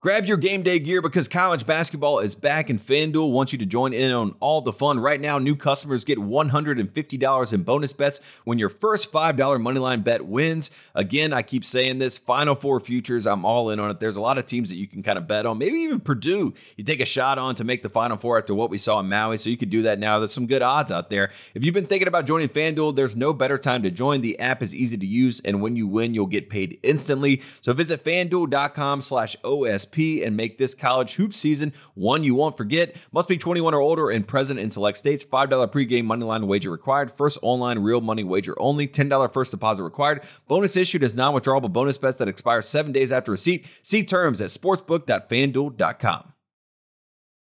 Grab 0.00 0.26
your 0.26 0.36
game 0.36 0.62
day 0.62 0.78
gear 0.78 1.02
because 1.02 1.26
college 1.26 1.66
basketball 1.66 2.20
is 2.20 2.36
back 2.36 2.70
and 2.70 2.78
FanDuel 2.78 3.32
wants 3.32 3.52
you 3.52 3.58
to 3.58 3.66
join 3.66 3.92
in 3.92 4.12
on 4.12 4.32
all 4.38 4.60
the 4.60 4.72
fun. 4.72 5.00
Right 5.00 5.20
now, 5.20 5.40
new 5.40 5.56
customers 5.56 6.04
get 6.04 6.18
$150 6.18 7.52
in 7.52 7.62
bonus 7.64 7.92
bets 7.92 8.20
when 8.44 8.60
your 8.60 8.68
first 8.68 9.10
$5 9.10 9.36
moneyline 9.36 10.04
bet 10.04 10.24
wins. 10.24 10.70
Again, 10.94 11.32
I 11.32 11.42
keep 11.42 11.64
saying 11.64 11.98
this 11.98 12.16
Final 12.16 12.54
Four 12.54 12.78
futures, 12.78 13.26
I'm 13.26 13.44
all 13.44 13.70
in 13.70 13.80
on 13.80 13.90
it. 13.90 13.98
There's 13.98 14.14
a 14.14 14.20
lot 14.20 14.38
of 14.38 14.46
teams 14.46 14.68
that 14.68 14.76
you 14.76 14.86
can 14.86 15.02
kind 15.02 15.18
of 15.18 15.26
bet 15.26 15.46
on. 15.46 15.58
Maybe 15.58 15.78
even 15.78 15.98
Purdue, 15.98 16.54
you 16.76 16.84
take 16.84 17.00
a 17.00 17.04
shot 17.04 17.38
on 17.38 17.56
to 17.56 17.64
make 17.64 17.82
the 17.82 17.90
Final 17.90 18.18
Four 18.18 18.38
after 18.38 18.54
what 18.54 18.70
we 18.70 18.78
saw 18.78 19.00
in 19.00 19.08
Maui. 19.08 19.36
So 19.36 19.50
you 19.50 19.56
could 19.56 19.70
do 19.70 19.82
that 19.82 19.98
now. 19.98 20.20
There's 20.20 20.32
some 20.32 20.46
good 20.46 20.62
odds 20.62 20.92
out 20.92 21.10
there. 21.10 21.32
If 21.54 21.64
you've 21.64 21.74
been 21.74 21.86
thinking 21.86 22.06
about 22.06 22.24
joining 22.24 22.50
FanDuel, 22.50 22.94
there's 22.94 23.16
no 23.16 23.32
better 23.32 23.58
time 23.58 23.82
to 23.82 23.90
join. 23.90 24.20
The 24.20 24.38
app 24.38 24.62
is 24.62 24.76
easy 24.76 24.96
to 24.96 25.06
use, 25.06 25.40
and 25.40 25.60
when 25.60 25.74
you 25.74 25.88
win, 25.88 26.14
you'll 26.14 26.26
get 26.26 26.50
paid 26.50 26.78
instantly. 26.84 27.42
So 27.62 27.72
visit 27.72 28.04
fanduel.com 28.04 29.00
slash 29.00 29.34
OSP 29.42 29.87
and 29.96 30.36
make 30.36 30.58
this 30.58 30.74
college 30.74 31.14
hoop 31.14 31.34
season 31.34 31.72
one 31.94 32.22
you 32.24 32.34
won't 32.34 32.56
forget. 32.56 32.96
Must 33.12 33.28
be 33.28 33.38
21 33.38 33.74
or 33.74 33.80
older 33.80 34.10
and 34.10 34.26
present 34.26 34.60
in 34.60 34.70
select 34.70 34.98
states. 34.98 35.24
$5 35.24 35.48
pregame 35.72 36.04
moneyline 36.04 36.46
wager 36.46 36.70
required. 36.70 37.12
First 37.12 37.38
online 37.42 37.78
real 37.78 38.00
money 38.00 38.24
wager 38.24 38.54
only. 38.60 38.86
$10 38.86 39.32
first 39.32 39.50
deposit 39.50 39.82
required. 39.82 40.22
Bonus 40.46 40.76
issued 40.76 41.02
as 41.04 41.14
non-withdrawable 41.14 41.72
bonus 41.72 41.98
bets 41.98 42.18
that 42.18 42.28
expire 42.28 42.62
seven 42.62 42.92
days 42.92 43.12
after 43.12 43.32
receipt. 43.32 43.66
See 43.82 44.04
terms 44.04 44.40
at 44.40 44.50
sportsbook.fanduel.com. 44.50 46.32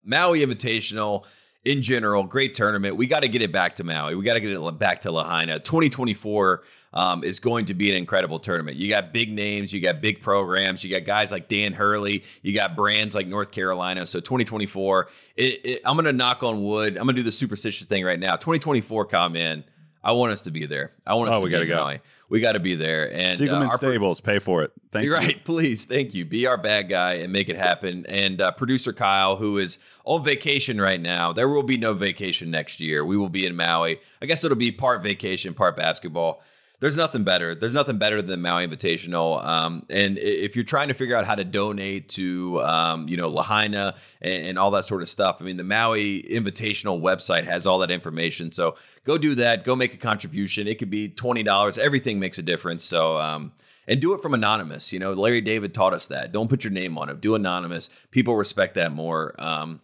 Maui 0.04 0.40
Invitational 0.40 1.24
in 1.64 1.80
general, 1.80 2.24
great 2.24 2.54
tournament. 2.54 2.96
We 2.96 3.06
got 3.06 3.20
to 3.20 3.28
get 3.28 3.40
it 3.40 3.52
back 3.52 3.76
to 3.76 3.84
Maui. 3.84 4.16
We 4.16 4.24
got 4.24 4.34
to 4.34 4.40
get 4.40 4.50
it 4.50 4.78
back 4.78 5.00
to 5.02 5.12
Lahaina. 5.12 5.60
2024 5.60 6.62
um, 6.92 7.22
is 7.22 7.38
going 7.38 7.66
to 7.66 7.74
be 7.74 7.88
an 7.90 7.96
incredible 7.96 8.40
tournament. 8.40 8.76
You 8.76 8.88
got 8.88 9.12
big 9.12 9.32
names, 9.32 9.72
you 9.72 9.80
got 9.80 10.00
big 10.00 10.20
programs, 10.20 10.82
you 10.82 10.90
got 10.90 11.06
guys 11.06 11.30
like 11.30 11.46
Dan 11.48 11.72
Hurley, 11.72 12.24
you 12.42 12.52
got 12.52 12.74
brands 12.74 13.14
like 13.14 13.28
North 13.28 13.52
Carolina. 13.52 14.04
So 14.06 14.18
2024, 14.18 15.08
it, 15.36 15.42
it, 15.64 15.80
I'm 15.84 15.94
going 15.96 16.06
to 16.06 16.12
knock 16.12 16.42
on 16.42 16.64
wood. 16.64 16.96
I'm 16.96 17.04
going 17.04 17.14
to 17.14 17.20
do 17.20 17.24
the 17.24 17.30
superstitious 17.30 17.86
thing 17.86 18.04
right 18.04 18.18
now. 18.18 18.32
2024 18.36 19.06
come 19.06 19.36
in. 19.36 19.62
I 20.04 20.10
want 20.12 20.32
us 20.32 20.42
to 20.42 20.50
be 20.50 20.66
there. 20.66 20.90
I 21.06 21.14
want 21.14 21.30
us 21.30 21.36
Oh, 21.36 21.38
to 21.38 21.44
we 21.44 21.50
be 21.50 21.52
gotta 21.52 21.62
in 21.62 21.68
go. 21.68 21.76
Maui. 21.76 22.00
We 22.32 22.40
got 22.40 22.52
to 22.52 22.60
be 22.60 22.74
there. 22.74 23.12
And 23.12 23.34
uh, 23.34 23.44
Siegelman 23.44 23.68
our 23.68 23.76
pro- 23.76 23.90
Stables, 23.90 24.22
pay 24.22 24.38
for 24.38 24.62
it. 24.62 24.72
Thank 24.90 25.04
you're 25.04 25.20
you. 25.20 25.26
right. 25.26 25.44
Please, 25.44 25.84
thank 25.84 26.14
you. 26.14 26.24
Be 26.24 26.46
our 26.46 26.56
bad 26.56 26.88
guy 26.88 27.16
and 27.16 27.30
make 27.30 27.50
it 27.50 27.56
happen. 27.56 28.06
And 28.08 28.40
uh, 28.40 28.52
producer 28.52 28.94
Kyle, 28.94 29.36
who 29.36 29.58
is 29.58 29.76
on 30.06 30.24
vacation 30.24 30.80
right 30.80 30.98
now, 30.98 31.34
there 31.34 31.46
will 31.46 31.62
be 31.62 31.76
no 31.76 31.92
vacation 31.92 32.50
next 32.50 32.80
year. 32.80 33.04
We 33.04 33.18
will 33.18 33.28
be 33.28 33.44
in 33.44 33.54
Maui. 33.54 34.00
I 34.22 34.24
guess 34.24 34.44
it'll 34.44 34.56
be 34.56 34.72
part 34.72 35.02
vacation, 35.02 35.52
part 35.52 35.76
basketball. 35.76 36.42
There's 36.82 36.96
nothing 36.96 37.22
better. 37.22 37.54
There's 37.54 37.74
nothing 37.74 37.98
better 37.98 38.20
than 38.20 38.30
the 38.30 38.36
Maui 38.36 38.66
Invitational. 38.66 39.44
Um, 39.46 39.86
and 39.88 40.18
if 40.18 40.56
you're 40.56 40.64
trying 40.64 40.88
to 40.88 40.94
figure 40.94 41.14
out 41.14 41.24
how 41.24 41.36
to 41.36 41.44
donate 41.44 42.08
to, 42.08 42.60
um, 42.64 43.06
you 43.06 43.16
know, 43.16 43.28
Lahaina 43.28 43.94
and, 44.20 44.46
and 44.46 44.58
all 44.58 44.72
that 44.72 44.84
sort 44.84 45.00
of 45.00 45.08
stuff, 45.08 45.36
I 45.38 45.44
mean, 45.44 45.58
the 45.58 45.62
Maui 45.62 46.24
Invitational 46.24 47.00
website 47.00 47.44
has 47.44 47.68
all 47.68 47.78
that 47.78 47.92
information. 47.92 48.50
So 48.50 48.74
go 49.04 49.16
do 49.16 49.36
that. 49.36 49.64
Go 49.64 49.76
make 49.76 49.94
a 49.94 49.96
contribution. 49.96 50.66
It 50.66 50.80
could 50.80 50.90
be 50.90 51.08
twenty 51.08 51.44
dollars. 51.44 51.78
Everything 51.78 52.18
makes 52.18 52.38
a 52.38 52.42
difference. 52.42 52.82
So 52.82 53.16
um, 53.16 53.52
and 53.86 54.00
do 54.00 54.12
it 54.14 54.20
from 54.20 54.34
anonymous. 54.34 54.92
You 54.92 54.98
know, 54.98 55.12
Larry 55.12 55.40
David 55.40 55.74
taught 55.74 55.94
us 55.94 56.08
that. 56.08 56.32
Don't 56.32 56.48
put 56.48 56.64
your 56.64 56.72
name 56.72 56.98
on 56.98 57.08
it. 57.10 57.20
Do 57.20 57.36
anonymous. 57.36 57.90
People 58.10 58.34
respect 58.34 58.74
that 58.74 58.90
more. 58.90 59.36
Um, 59.38 59.80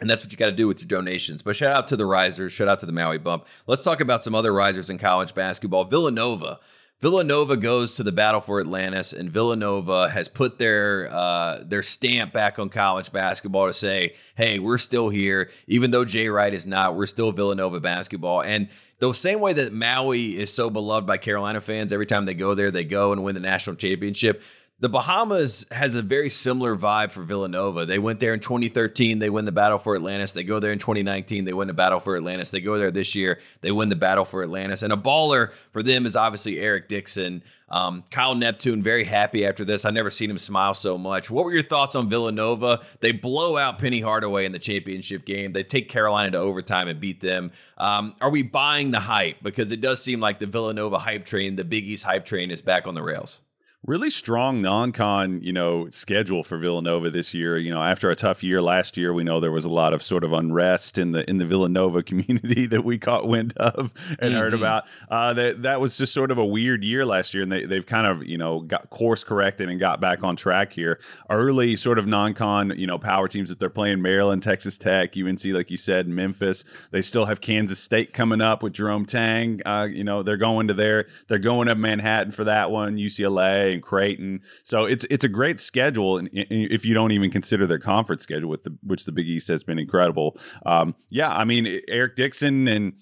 and 0.00 0.10
that's 0.10 0.22
what 0.22 0.32
you 0.32 0.38
got 0.38 0.46
to 0.46 0.52
do 0.52 0.66
with 0.66 0.80
your 0.80 0.88
donations. 0.88 1.42
But 1.42 1.56
shout 1.56 1.74
out 1.74 1.86
to 1.88 1.96
the 1.96 2.06
risers. 2.06 2.52
Shout 2.52 2.68
out 2.68 2.80
to 2.80 2.86
the 2.86 2.92
Maui 2.92 3.18
Bump. 3.18 3.46
Let's 3.66 3.84
talk 3.84 4.00
about 4.00 4.24
some 4.24 4.34
other 4.34 4.52
risers 4.52 4.90
in 4.90 4.98
college 4.98 5.34
basketball. 5.34 5.84
Villanova. 5.84 6.58
Villanova 7.00 7.56
goes 7.56 7.96
to 7.96 8.02
the 8.02 8.12
battle 8.12 8.40
for 8.40 8.60
Atlantis, 8.60 9.12
and 9.12 9.30
Villanova 9.30 10.08
has 10.08 10.28
put 10.28 10.58
their 10.58 11.12
uh, 11.12 11.58
their 11.62 11.82
stamp 11.82 12.32
back 12.32 12.58
on 12.58 12.70
college 12.70 13.12
basketball 13.12 13.66
to 13.66 13.72
say, 13.72 14.14
"Hey, 14.36 14.58
we're 14.58 14.78
still 14.78 15.10
here, 15.10 15.50
even 15.66 15.90
though 15.90 16.04
Jay 16.04 16.28
Wright 16.28 16.54
is 16.54 16.66
not. 16.66 16.96
We're 16.96 17.06
still 17.06 17.32
Villanova 17.32 17.80
basketball." 17.80 18.42
And 18.42 18.68
the 19.00 19.12
same 19.12 19.40
way 19.40 19.52
that 19.52 19.72
Maui 19.72 20.38
is 20.38 20.52
so 20.52 20.70
beloved 20.70 21.06
by 21.06 21.18
Carolina 21.18 21.60
fans, 21.60 21.92
every 21.92 22.06
time 22.06 22.24
they 22.24 22.34
go 22.34 22.54
there, 22.54 22.70
they 22.70 22.84
go 22.84 23.12
and 23.12 23.22
win 23.22 23.34
the 23.34 23.40
national 23.40 23.76
championship. 23.76 24.42
The 24.80 24.88
Bahamas 24.88 25.64
has 25.70 25.94
a 25.94 26.02
very 26.02 26.28
similar 26.28 26.76
vibe 26.76 27.12
for 27.12 27.22
Villanova. 27.22 27.86
They 27.86 28.00
went 28.00 28.18
there 28.18 28.34
in 28.34 28.40
2013, 28.40 29.20
they 29.20 29.30
win 29.30 29.44
the 29.44 29.52
battle 29.52 29.78
for 29.78 29.94
Atlantis. 29.94 30.32
They 30.32 30.42
go 30.42 30.58
there 30.58 30.72
in 30.72 30.80
2019, 30.80 31.44
they 31.44 31.52
win 31.52 31.68
the 31.68 31.72
battle 31.72 32.00
for 32.00 32.16
Atlantis. 32.16 32.50
They 32.50 32.60
go 32.60 32.76
there 32.76 32.90
this 32.90 33.14
year, 33.14 33.38
they 33.60 33.70
win 33.70 33.88
the 33.88 33.94
battle 33.94 34.24
for 34.24 34.42
Atlantis. 34.42 34.82
And 34.82 34.92
a 34.92 34.96
baller 34.96 35.52
for 35.70 35.82
them 35.84 36.06
is 36.06 36.16
obviously 36.16 36.58
Eric 36.58 36.88
Dixon. 36.88 37.44
Um, 37.68 38.02
Kyle 38.10 38.34
Neptune, 38.34 38.82
very 38.82 39.04
happy 39.04 39.46
after 39.46 39.64
this. 39.64 39.84
I 39.84 39.90
never 39.90 40.10
seen 40.10 40.28
him 40.28 40.38
smile 40.38 40.74
so 40.74 40.98
much. 40.98 41.30
What 41.30 41.44
were 41.44 41.52
your 41.52 41.62
thoughts 41.62 41.94
on 41.94 42.10
Villanova? 42.10 42.80
They 42.98 43.12
blow 43.12 43.56
out 43.56 43.78
Penny 43.78 44.00
Hardaway 44.00 44.44
in 44.44 44.50
the 44.50 44.58
championship 44.58 45.24
game. 45.24 45.52
They 45.52 45.62
take 45.62 45.88
Carolina 45.88 46.32
to 46.32 46.38
overtime 46.38 46.88
and 46.88 47.00
beat 47.00 47.20
them. 47.20 47.52
Um, 47.78 48.16
are 48.20 48.28
we 48.30 48.42
buying 48.42 48.90
the 48.90 49.00
hype? 49.00 49.40
Because 49.40 49.70
it 49.70 49.80
does 49.80 50.02
seem 50.02 50.18
like 50.18 50.40
the 50.40 50.46
Villanova 50.46 50.98
hype 50.98 51.24
train, 51.24 51.54
the 51.54 51.64
Big 51.64 51.84
East 51.84 52.04
hype 52.04 52.24
train, 52.24 52.50
is 52.50 52.60
back 52.60 52.88
on 52.88 52.94
the 52.94 53.02
rails 53.02 53.40
really 53.86 54.08
strong 54.08 54.62
non-con 54.62 55.42
you 55.42 55.52
know 55.52 55.88
schedule 55.90 56.42
for 56.42 56.56
villanova 56.56 57.10
this 57.10 57.34
year. 57.34 57.58
You 57.58 57.72
know 57.72 57.82
after 57.82 58.10
a 58.10 58.16
tough 58.16 58.42
year 58.42 58.62
last 58.62 58.96
year 58.96 59.12
we 59.12 59.24
know 59.24 59.40
there 59.40 59.52
was 59.52 59.64
a 59.64 59.70
lot 59.70 59.92
of 59.92 60.02
sort 60.02 60.24
of 60.24 60.32
unrest 60.32 60.96
in 60.98 61.12
the 61.12 61.28
in 61.28 61.38
the 61.38 61.46
villanova 61.46 62.02
community 62.14 62.66
that 62.66 62.84
we 62.84 62.98
caught 62.98 63.26
wind 63.26 63.52
of 63.56 63.92
and 64.08 64.30
mm-hmm. 64.30 64.36
heard 64.36 64.54
about. 64.54 64.84
Uh, 65.10 65.32
that 65.34 65.62
that 65.62 65.80
was 65.80 65.96
just 65.96 66.14
sort 66.14 66.30
of 66.30 66.38
a 66.38 66.44
weird 66.44 66.82
year 66.82 67.04
last 67.04 67.34
year 67.34 67.42
and 67.42 67.52
they, 67.52 67.64
they've 67.64 67.86
kind 67.86 68.06
of 68.06 68.24
you 68.26 68.38
know 68.38 68.60
got 68.60 68.88
course 68.90 69.22
corrected 69.22 69.68
and 69.68 69.78
got 69.78 70.00
back 70.00 70.24
on 70.24 70.36
track 70.36 70.72
here. 70.72 70.98
Early 71.28 71.76
sort 71.76 71.98
of 71.98 72.06
non-con 72.06 72.72
you 72.76 72.86
know 72.86 72.98
power 72.98 73.28
teams 73.28 73.50
that 73.50 73.58
they're 73.58 73.70
playing 73.70 74.00
maryland 74.00 74.42
texas 74.42 74.78
tech 74.78 75.16
unc 75.16 75.44
like 75.44 75.70
you 75.70 75.76
said 75.76 76.08
memphis 76.08 76.64
they 76.90 77.02
still 77.02 77.26
have 77.26 77.40
kansas 77.40 77.78
state 77.78 78.12
coming 78.12 78.40
up 78.40 78.62
with 78.62 78.72
jerome 78.72 79.04
tang. 79.04 79.60
Uh, 79.66 79.86
you 79.90 80.04
know 80.04 80.22
they're 80.22 80.36
going 80.36 80.68
to 80.68 80.74
there 80.74 81.06
they're 81.28 81.38
going 81.38 81.68
to 81.68 81.74
manhattan 81.74 82.32
for 82.32 82.44
that 82.44 82.70
one 82.70 82.96
ucla 82.96 83.73
and 83.74 83.82
Creighton. 83.82 84.40
So 84.62 84.86
it's 84.86 85.04
it's 85.10 85.24
a 85.24 85.28
great 85.28 85.60
schedule, 85.60 86.16
and 86.16 86.30
if 86.32 86.84
you 86.84 86.94
don't 86.94 87.12
even 87.12 87.30
consider 87.30 87.66
their 87.66 87.78
conference 87.78 88.22
schedule, 88.22 88.48
with 88.48 88.64
the 88.64 88.76
which 88.82 89.04
the 89.04 89.12
Big 89.12 89.28
East 89.28 89.48
has 89.48 89.62
been 89.62 89.78
incredible. 89.78 90.38
Um, 90.64 90.94
yeah, 91.10 91.32
I 91.32 91.44
mean 91.44 91.80
Eric 91.88 92.16
Dixon 92.16 92.66
and 92.68 92.94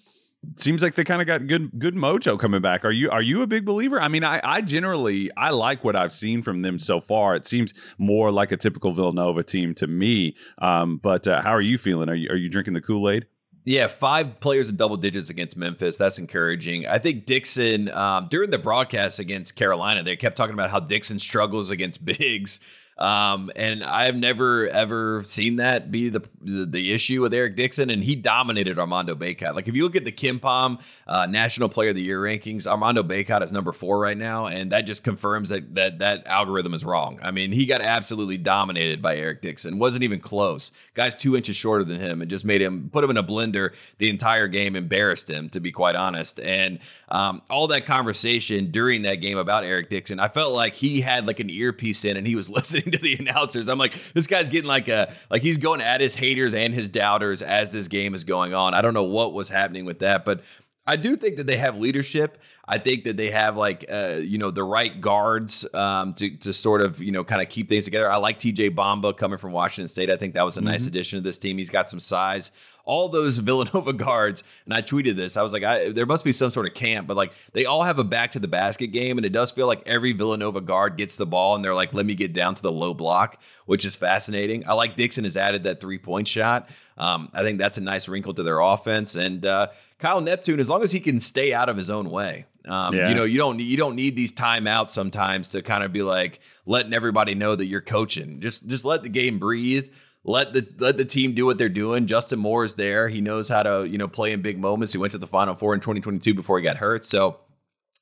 seems 0.56 0.82
like 0.82 0.94
they 0.94 1.04
kind 1.04 1.20
of 1.20 1.26
got 1.26 1.46
good 1.46 1.78
good 1.78 1.94
mojo 1.94 2.38
coming 2.38 2.60
back. 2.60 2.84
Are 2.84 2.90
you 2.90 3.10
are 3.10 3.22
you 3.22 3.42
a 3.42 3.46
big 3.46 3.64
believer? 3.64 4.00
I 4.00 4.08
mean, 4.08 4.24
I, 4.24 4.40
I 4.42 4.60
generally 4.60 5.30
I 5.36 5.50
like 5.50 5.84
what 5.84 5.96
I've 5.96 6.12
seen 6.12 6.42
from 6.42 6.62
them 6.62 6.78
so 6.78 7.00
far. 7.00 7.36
It 7.36 7.46
seems 7.46 7.72
more 7.98 8.30
like 8.30 8.52
a 8.52 8.56
typical 8.56 8.92
Villanova 8.92 9.42
team 9.42 9.74
to 9.76 9.86
me. 9.86 10.36
Um, 10.58 10.98
but 10.98 11.26
uh, 11.26 11.42
how 11.42 11.52
are 11.52 11.60
you 11.60 11.78
feeling? 11.78 12.08
Are 12.08 12.14
you 12.14 12.28
are 12.30 12.36
you 12.36 12.48
drinking 12.48 12.74
the 12.74 12.80
Kool 12.80 13.08
Aid? 13.08 13.26
Yeah, 13.64 13.86
five 13.86 14.40
players 14.40 14.68
in 14.70 14.76
double 14.76 14.96
digits 14.96 15.30
against 15.30 15.56
Memphis. 15.56 15.96
That's 15.96 16.18
encouraging. 16.18 16.86
I 16.86 16.98
think 16.98 17.26
Dixon, 17.26 17.90
um, 17.90 18.26
during 18.28 18.50
the 18.50 18.58
broadcast 18.58 19.20
against 19.20 19.54
Carolina, 19.54 20.02
they 20.02 20.16
kept 20.16 20.36
talking 20.36 20.54
about 20.54 20.70
how 20.70 20.80
Dixon 20.80 21.18
struggles 21.18 21.70
against 21.70 22.04
bigs. 22.04 22.58
Um, 22.99 23.51
and 23.57 23.82
I've 23.82 24.16
never 24.16 24.68
ever 24.68 25.22
seen 25.24 25.57
that 25.57 25.90
be 25.90 26.09
the, 26.09 26.22
the, 26.40 26.66
the 26.66 26.93
issue 26.93 27.22
with 27.22 27.34
Eric 27.34 27.57
Dixon, 27.57 27.90
and 27.90 28.05
he 28.05 28.14
dominated 28.14 28.78
Armando 28.78 29.14
Bacot. 29.14 29.55
Like 29.55 29.68
if 29.68 29.74
you 29.74 29.82
look 29.84 29.97
at 29.97 30.05
the 30.05 30.12
KenPom 30.12 30.82
uh, 31.07 31.26
National 31.26 31.68
Player 31.68 31.90
of 31.90 31.97
the 31.97 32.03
Year 32.03 32.20
rankings, 32.20 32.66
Armando 32.66 33.03
Bacot 33.03 33.43
is 33.43 33.53
number 33.53 33.72
four 33.72 33.99
right 33.99 34.16
now, 34.16 34.47
and 34.47 34.72
that 34.72 34.82
just 34.82 35.05
confirms 35.05 35.49
that 35.49 35.74
that 35.74 35.99
that 36.01 36.26
algorithm 36.26 36.74
is 36.74 36.84
wrong. 36.84 37.18
I 37.22 37.30
mean, 37.30 37.53
he 37.53 37.66
got 37.66 37.80
absolutely 37.80 38.38
dominated 38.38 39.01
by 39.01 39.16
Eric 39.16 39.43
Dixon. 39.43 39.78
wasn't 39.78 40.05
even 40.05 40.20
close. 40.20 40.72
Guy's 40.95 41.16
two 41.16 41.36
inches 41.36 41.57
shorter 41.57 41.84
than 41.84 42.01
him, 42.01 42.20
and 42.20 42.30
just 42.30 42.45
made 42.45 42.61
him 42.61 42.90
put 42.93 43.03
him 43.03 43.11
in 43.11 43.16
a 43.16 43.24
blender 43.24 43.74
the 43.99 44.11
entire 44.11 44.49
game, 44.49 44.76
embarrassed 44.76 45.28
him 45.28 45.49
to 45.51 45.61
be 45.61 45.72
quite 45.72 45.97
honest. 45.97 46.40
And 46.40 46.78
um, 47.09 47.43
all 47.49 47.66
that 47.68 47.86
conversation 47.86 48.70
during 48.70 49.03
that 49.03 49.16
game 49.16 49.38
about 49.38 49.64
Eric 49.64 49.90
Dixon, 49.90 50.20
I 50.20 50.28
felt 50.28 50.53
like 50.53 50.74
he 50.74 51.01
had 51.01 51.26
like 51.26 51.40
an 51.40 51.51
earpiece 51.51 52.05
in 52.05 52.16
and 52.16 52.26
he 52.26 52.36
was 52.36 52.51
listening 52.62 52.82
to 52.91 52.99
the 52.99 53.14
announcers. 53.14 53.68
I'm 53.68 53.78
like, 53.78 53.95
this 54.12 54.26
guy's 54.26 54.49
getting 54.49 54.68
like 54.68 54.89
a 54.89 55.12
like 55.30 55.43
he's 55.43 55.59
going 55.59 55.80
at 55.80 56.01
his 56.01 56.14
haters 56.14 56.55
and 56.55 56.74
his 56.74 56.91
doubters 56.91 57.43
as 57.43 57.72
this 57.72 57.89
game 57.89 58.14
is 58.14 58.24
going 58.24 58.55
on. 58.55 58.74
I 58.74 58.83
don't 58.83 58.95
know 58.95 59.05
what 59.05 59.33
was 59.33 59.49
happening 59.49 59.85
with 59.85 60.01
that, 60.01 60.24
but 60.24 60.43
I 60.87 60.97
do 60.97 61.14
think 61.14 61.37
that 61.37 61.47
they 61.47 61.57
have 61.59 61.78
leadership. 61.78 62.39
I 62.66 62.78
think 62.78 63.05
that 63.05 63.16
they 63.16 63.30
have 63.30 63.57
like 63.57 63.85
uh, 63.91 64.18
you 64.20 64.39
know 64.39 64.51
the 64.51 64.64
right 64.64 65.01
guards 65.01 65.66
um, 65.74 66.14
to 66.14 66.30
to 66.39 66.53
sort 66.53 66.80
of 66.80 67.01
you 67.01 67.12
know 67.12 67.22
kind 67.22 67.41
of 67.41 67.49
keep 67.49 67.68
things 67.68 67.85
together. 67.85 68.11
I 68.11 68.16
like 68.16 68.39
TJ 68.39 68.74
Bamba 68.74 69.16
coming 69.16 69.39
from 69.39 69.53
Washington 69.53 69.89
State. 69.89 70.11
I 70.11 70.16
think 70.16 70.35
that 70.35 70.45
was 70.45 70.57
a 70.57 70.61
nice 70.61 70.83
mm-hmm. 70.83 70.89
addition 70.89 71.18
to 71.18 71.22
this 71.22 71.39
team. 71.39 71.59
He's 71.59 71.70
got 71.70 71.89
some 71.89 72.01
size. 72.01 72.51
All 72.85 73.09
those 73.09 73.39
Villanova 73.53 73.93
guards, 73.93 74.43
and 74.64 74.74
I 74.74 74.83
tweeted 74.83 75.14
this. 75.14 75.37
I 75.37 75.43
was 75.43 75.53
like, 75.53 75.62
I, 75.62 75.91
there 75.91 76.07
must 76.07 76.24
be 76.24 76.33
some 76.33 76.51
sort 76.51 76.66
of 76.66 76.74
camp, 76.74 77.07
but 77.07 77.16
like 77.16 77.33
they 77.53 77.64
all 77.64 77.83
have 77.83 78.01
a 78.01 78.05
back 78.05 78.33
to 78.33 78.41
the 78.41 78.49
basket 78.49 78.89
game, 78.89 79.18
and 79.18 79.24
it 79.24 79.33
does 79.33 79.53
feel 79.53 79.68
like 79.68 79.83
every 79.87 80.12
Villanova 80.12 80.61
guard 80.61 80.97
gets 80.97 81.14
the 81.14 81.26
ball 81.26 81.55
and 81.55 81.64
they're 81.64 81.74
like, 81.74 81.95
let 81.95 82.07
me 82.07 82.16
get 82.16 82.33
down 82.33 82.57
to 82.57 82.62
the 82.62 82.72
low 82.72 82.93
block, 82.93 83.41
which 83.66 83.85
is 83.85 83.95
fascinating. 83.95 84.66
I 84.68 84.72
like 84.72 84.97
Dixon 84.97 85.24
has 85.24 85.37
added 85.37 85.62
that 85.64 85.80
three 85.80 85.99
point 85.99 86.26
shot. 86.26 86.70
Um, 86.99 87.30
I 87.33 87.43
think 87.43 87.59
that's 87.59 87.78
a 87.78 87.80
nice 87.80 88.09
wrinkle 88.09 88.35
to 88.35 88.43
their 88.43 88.61
offense, 88.61 89.14
and 89.14 89.45
uh, 89.47 89.68
Kyle 90.03 90.20
Neptune, 90.20 90.59
as 90.59 90.68
long 90.68 90.82
as 90.82 90.90
he 90.90 90.98
can 90.98 91.20
stay 91.20 91.55
out 91.55 91.68
of 91.68 91.76
his 91.76 91.88
own 91.88 92.11
way. 92.11 92.44
Um, 92.66 92.92
yeah. 92.92 93.09
You 93.09 93.14
know, 93.14 93.22
you 93.22 93.38
don't 93.38 93.61
you 93.61 93.76
don't 93.76 93.94
need 93.94 94.16
these 94.16 94.32
timeouts 94.32 94.90
sometimes 94.90 95.48
to 95.50 95.62
kind 95.62 95.84
of 95.84 95.92
be 95.92 96.03
like 96.03 96.40
letting 96.66 96.92
everybody 96.92 97.36
know 97.36 97.55
that 97.55 97.66
you're 97.66 97.80
coaching. 97.80 98.40
Just 98.40 98.68
just 98.68 98.84
let 98.84 99.05
the 99.05 99.09
game 99.09 99.38
breathe. 99.38 99.90
Let 100.24 100.53
the 100.53 100.66
let 100.78 100.98
the 100.98 101.05
team 101.05 101.34
do 101.34 101.46
what 101.46 101.57
they're 101.57 101.68
doing. 101.68 102.07
Justin 102.07 102.40
Moore 102.40 102.64
is 102.64 102.74
there. 102.74 103.09
He 103.09 103.20
knows 103.20 103.48
how 103.48 103.62
to 103.62 103.86
you 103.88 103.96
know 103.96 104.09
play 104.09 104.32
in 104.32 104.42
big 104.42 104.59
moments. 104.59 104.92
He 104.92 104.98
went 104.98 105.12
to 105.12 105.18
the 105.18 105.26
Final 105.28 105.55
Four 105.55 105.72
in 105.72 105.80
2022 105.80 106.34
before 106.34 106.59
he 106.59 106.64
got 106.64 106.78
hurt. 106.78 107.05
So 107.05 107.38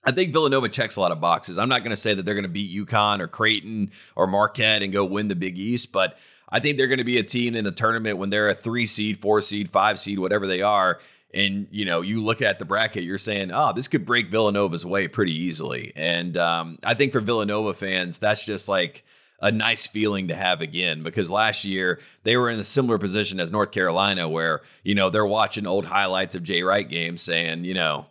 I 0.02 0.12
think 0.12 0.32
Villanova 0.32 0.70
checks 0.70 0.96
a 0.96 1.00
lot 1.02 1.12
of 1.12 1.20
boxes. 1.20 1.58
I'm 1.58 1.68
not 1.68 1.80
going 1.80 1.90
to 1.90 1.96
say 1.96 2.14
that 2.14 2.24
they're 2.24 2.34
going 2.34 2.44
to 2.44 2.48
beat 2.48 2.74
UConn 2.74 3.20
or 3.20 3.28
Creighton 3.28 3.90
or 4.16 4.26
Marquette 4.26 4.82
and 4.82 4.90
go 4.90 5.04
win 5.04 5.28
the 5.28 5.36
Big 5.36 5.58
East, 5.58 5.92
but 5.92 6.16
I 6.48 6.60
think 6.60 6.78
they're 6.78 6.88
going 6.88 6.98
to 6.98 7.04
be 7.04 7.18
a 7.18 7.22
team 7.22 7.54
in 7.54 7.64
the 7.64 7.72
tournament 7.72 8.16
when 8.16 8.30
they're 8.30 8.48
a 8.48 8.54
three 8.54 8.86
seed, 8.86 9.20
four 9.20 9.42
seed, 9.42 9.70
five 9.70 10.00
seed, 10.00 10.18
whatever 10.18 10.46
they 10.46 10.62
are 10.62 11.00
and 11.32 11.66
you 11.70 11.84
know 11.84 12.00
you 12.00 12.20
look 12.20 12.42
at 12.42 12.58
the 12.58 12.64
bracket 12.64 13.04
you're 13.04 13.18
saying 13.18 13.50
oh 13.52 13.72
this 13.72 13.88
could 13.88 14.04
break 14.04 14.30
villanova's 14.30 14.84
way 14.84 15.08
pretty 15.08 15.32
easily 15.32 15.92
and 15.96 16.36
um, 16.36 16.78
i 16.84 16.94
think 16.94 17.12
for 17.12 17.20
villanova 17.20 17.72
fans 17.72 18.18
that's 18.18 18.44
just 18.44 18.68
like 18.68 19.04
a 19.42 19.50
nice 19.50 19.86
feeling 19.86 20.28
to 20.28 20.34
have 20.34 20.60
again 20.60 21.02
because 21.02 21.30
last 21.30 21.64
year 21.64 21.98
they 22.24 22.36
were 22.36 22.50
in 22.50 22.58
a 22.58 22.64
similar 22.64 22.98
position 22.98 23.40
as 23.40 23.50
north 23.50 23.70
carolina 23.70 24.28
where 24.28 24.60
you 24.82 24.94
know 24.94 25.10
they're 25.10 25.26
watching 25.26 25.66
old 25.66 25.84
highlights 25.84 26.34
of 26.34 26.42
jay 26.42 26.62
wright 26.62 26.88
games 26.88 27.22
saying 27.22 27.64
you 27.64 27.74
know 27.74 28.06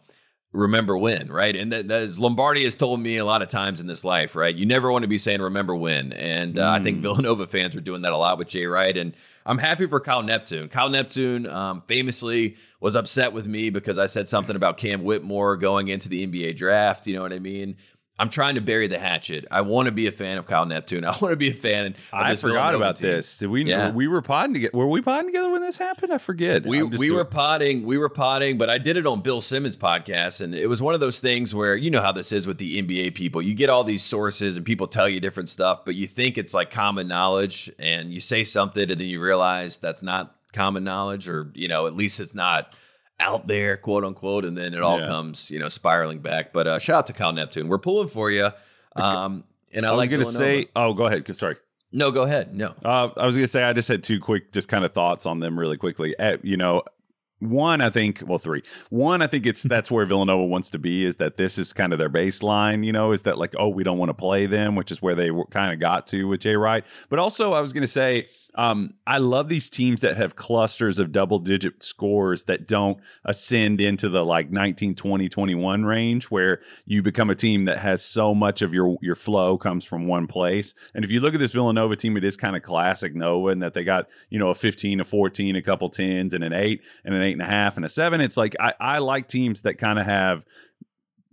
remember 0.51 0.97
when, 0.97 1.31
right? 1.31 1.55
And 1.55 1.71
that, 1.71 1.87
that 1.89 2.01
is 2.01 2.17
Lombardi 2.17 2.63
has 2.63 2.75
told 2.75 2.99
me 2.99 3.17
a 3.17 3.25
lot 3.25 3.41
of 3.41 3.49
times 3.49 3.79
in 3.79 3.87
this 3.87 4.03
life, 4.03 4.35
right? 4.35 4.55
You 4.55 4.65
never 4.65 4.91
want 4.91 5.03
to 5.03 5.07
be 5.07 5.17
saying 5.17 5.41
remember 5.41 5.75
when. 5.75 6.11
And 6.13 6.57
uh, 6.57 6.71
mm. 6.71 6.79
I 6.79 6.83
think 6.83 6.99
mm. 6.99 7.01
Villanova 7.01 7.47
fans 7.47 7.75
were 7.75 7.81
doing 7.81 8.01
that 8.01 8.13
a 8.13 8.17
lot 8.17 8.37
with 8.37 8.47
Jay 8.47 8.65
Wright. 8.65 8.97
And 8.97 9.13
I'm 9.45 9.59
happy 9.59 9.85
for 9.87 9.99
Kyle 9.99 10.23
Neptune. 10.23 10.69
Kyle 10.69 10.89
Neptune 10.89 11.45
um, 11.47 11.83
famously 11.87 12.57
was 12.79 12.95
upset 12.95 13.33
with 13.33 13.47
me 13.47 13.69
because 13.69 13.97
I 13.97 14.05
said 14.05 14.29
something 14.29 14.55
about 14.55 14.77
Cam 14.77 15.03
Whitmore 15.03 15.57
going 15.57 15.89
into 15.89 16.09
the 16.09 16.25
NBA 16.25 16.55
draft. 16.55 17.07
You 17.07 17.15
know 17.15 17.21
what 17.21 17.33
I 17.33 17.39
mean? 17.39 17.75
I'm 18.19 18.29
trying 18.29 18.55
to 18.55 18.61
bury 18.61 18.87
the 18.87 18.99
hatchet. 18.99 19.45
I 19.49 19.61
want 19.61 19.85
to 19.85 19.93
be 19.93 20.07
a 20.07 20.11
fan 20.11 20.37
of 20.37 20.45
Kyle 20.45 20.65
Neptune. 20.65 21.05
I 21.05 21.11
want 21.11 21.31
to 21.31 21.37
be 21.37 21.49
a 21.49 21.53
fan. 21.53 21.95
I 22.11 22.35
forgot 22.35 22.75
about 22.75 22.97
team. 22.97 23.11
this. 23.11 23.37
Did 23.37 23.47
we? 23.47 23.63
Yeah. 23.63 23.91
We 23.91 24.07
were 24.07 24.21
potting 24.21 24.53
together. 24.53 24.77
Were 24.77 24.87
we 24.87 25.01
potting 25.01 25.27
together 25.27 25.49
when 25.49 25.61
this 25.61 25.77
happened? 25.77 26.11
I 26.11 26.17
forget. 26.17 26.65
We 26.65 26.83
we 26.83 27.07
doing... 27.07 27.15
were 27.15 27.23
potting. 27.23 27.83
We 27.83 27.97
were 27.97 28.09
potting, 28.09 28.57
but 28.57 28.69
I 28.69 28.77
did 28.77 28.97
it 28.97 29.07
on 29.07 29.21
Bill 29.21 29.39
Simmons' 29.39 29.77
podcast, 29.77 30.41
and 30.41 30.53
it 30.53 30.67
was 30.67 30.81
one 30.81 30.93
of 30.93 30.99
those 30.99 31.21
things 31.21 31.55
where 31.55 31.77
you 31.77 31.89
know 31.89 32.01
how 32.01 32.11
this 32.11 32.33
is 32.33 32.45
with 32.45 32.57
the 32.57 32.81
NBA 32.81 33.15
people. 33.15 33.41
You 33.41 33.53
get 33.53 33.69
all 33.69 33.85
these 33.85 34.03
sources, 34.03 34.57
and 34.57 34.65
people 34.65 34.87
tell 34.87 35.07
you 35.07 35.21
different 35.21 35.47
stuff, 35.47 35.85
but 35.85 35.95
you 35.95 36.05
think 36.05 36.37
it's 36.37 36.53
like 36.53 36.71
common 36.71 37.07
knowledge, 37.07 37.71
and 37.79 38.13
you 38.13 38.19
say 38.19 38.43
something, 38.43 38.91
and 38.91 38.99
then 38.99 39.07
you 39.07 39.21
realize 39.21 39.77
that's 39.77 40.03
not 40.03 40.35
common 40.53 40.83
knowledge, 40.83 41.27
or 41.29 41.51
you 41.53 41.67
know, 41.67 41.87
at 41.87 41.95
least 41.95 42.19
it's 42.19 42.33
not 42.33 42.75
out 43.19 43.47
there, 43.47 43.77
quote 43.77 44.03
unquote, 44.03 44.45
and 44.45 44.57
then 44.57 44.73
it 44.73 44.81
all 44.81 44.99
yeah. 44.99 45.07
comes, 45.07 45.51
you 45.51 45.59
know, 45.59 45.67
spiraling 45.67 46.19
back. 46.19 46.53
But 46.53 46.67
uh, 46.67 46.79
shout 46.79 46.99
out 46.99 47.07
to 47.07 47.13
Kyle 47.13 47.33
Neptune. 47.33 47.67
We're 47.67 47.77
pulling 47.77 48.07
for 48.07 48.31
you. 48.31 48.49
Um, 48.95 49.43
and 49.73 49.85
I, 49.85 49.89
I 49.89 49.91
was 49.91 50.09
like 50.09 50.19
to 50.19 50.25
say, 50.25 50.67
oh, 50.75 50.93
go 50.93 51.05
ahead. 51.05 51.35
Sorry. 51.35 51.57
No, 51.91 52.11
go 52.11 52.23
ahead. 52.23 52.55
No, 52.55 52.75
uh, 52.85 53.09
I 53.17 53.25
was 53.25 53.35
going 53.35 53.45
to 53.45 53.47
say 53.47 53.63
I 53.63 53.73
just 53.73 53.87
had 53.87 54.03
two 54.03 54.19
quick, 54.19 54.51
just 54.51 54.67
kind 54.67 54.85
of 54.85 54.93
thoughts 54.93 55.25
on 55.25 55.39
them 55.39 55.57
really 55.57 55.77
quickly. 55.77 56.15
At, 56.19 56.45
you 56.45 56.55
know, 56.55 56.83
one, 57.39 57.81
I 57.81 57.89
think, 57.89 58.21
well, 58.25 58.37
three. 58.37 58.63
One, 58.89 59.21
I 59.21 59.27
think 59.27 59.45
it's 59.45 59.63
that's 59.69 59.89
where 59.89 60.05
Villanova 60.05 60.45
wants 60.45 60.69
to 60.71 60.79
be. 60.79 61.03
Is 61.03 61.15
that 61.17 61.37
this 61.37 61.57
is 61.57 61.73
kind 61.73 61.91
of 61.91 61.99
their 61.99 62.09
baseline? 62.09 62.85
You 62.85 62.91
know, 62.91 63.11
is 63.11 63.23
that 63.23 63.37
like, 63.37 63.55
oh, 63.57 63.69
we 63.69 63.83
don't 63.83 63.97
want 63.97 64.09
to 64.09 64.13
play 64.13 64.45
them, 64.45 64.75
which 64.75 64.91
is 64.91 65.01
where 65.01 65.15
they 65.15 65.29
kind 65.49 65.73
of 65.73 65.79
got 65.79 66.05
to 66.07 66.27
with 66.27 66.41
Jay 66.41 66.55
Wright. 66.55 66.85
But 67.09 67.19
also, 67.19 67.53
I 67.53 67.61
was 67.61 67.73
going 67.73 67.81
to 67.81 67.87
say, 67.87 68.27
um, 68.55 68.95
I 69.05 69.19
love 69.19 69.47
these 69.47 69.69
teams 69.69 70.01
that 70.01 70.17
have 70.17 70.35
clusters 70.35 70.97
of 70.99 71.11
double 71.11 71.39
digit 71.39 71.83
scores 71.83 72.45
that 72.45 72.67
don't 72.67 72.99
ascend 73.23 73.79
into 73.79 74.09
the 74.09 74.25
like 74.25 74.51
19, 74.51 74.95
20, 74.95 75.29
21 75.29 75.85
range 75.85 76.25
where 76.25 76.59
you 76.85 77.03
become 77.03 77.29
a 77.29 77.35
team 77.35 77.65
that 77.65 77.77
has 77.77 78.03
so 78.03 78.33
much 78.33 78.61
of 78.61 78.73
your 78.73 78.97
your 79.01 79.15
flow 79.15 79.57
comes 79.57 79.85
from 79.85 80.07
one 80.07 80.27
place. 80.27 80.73
And 80.95 81.05
if 81.05 81.11
you 81.11 81.19
look 81.19 81.33
at 81.33 81.39
this 81.39 81.51
Villanova 81.51 81.95
team, 81.95 82.17
it 82.17 82.23
is 82.23 82.35
kind 82.35 82.55
of 82.55 82.63
classic 82.63 83.15
Nova 83.15 83.49
in 83.49 83.59
that 83.59 83.73
they 83.73 83.83
got, 83.83 84.09
you 84.29 84.39
know, 84.39 84.49
a 84.49 84.55
15, 84.55 84.99
a 84.99 85.03
14, 85.03 85.55
a 85.55 85.61
couple 85.61 85.89
tens, 85.89 86.33
and 86.33 86.43
an 86.43 86.53
eight, 86.53 86.81
and 87.05 87.13
an 87.13 87.21
eight 87.21 87.33
and 87.33 87.41
a 87.41 87.45
half, 87.45 87.77
and 87.77 87.85
a 87.85 87.89
seven. 87.89 88.19
It's 88.19 88.37
like 88.37 88.55
I, 88.59 88.73
I 88.79 88.97
like 88.99 89.27
teams 89.27 89.61
that 89.61 89.77
kind 89.77 89.99
of 89.99 90.05
have 90.05 90.43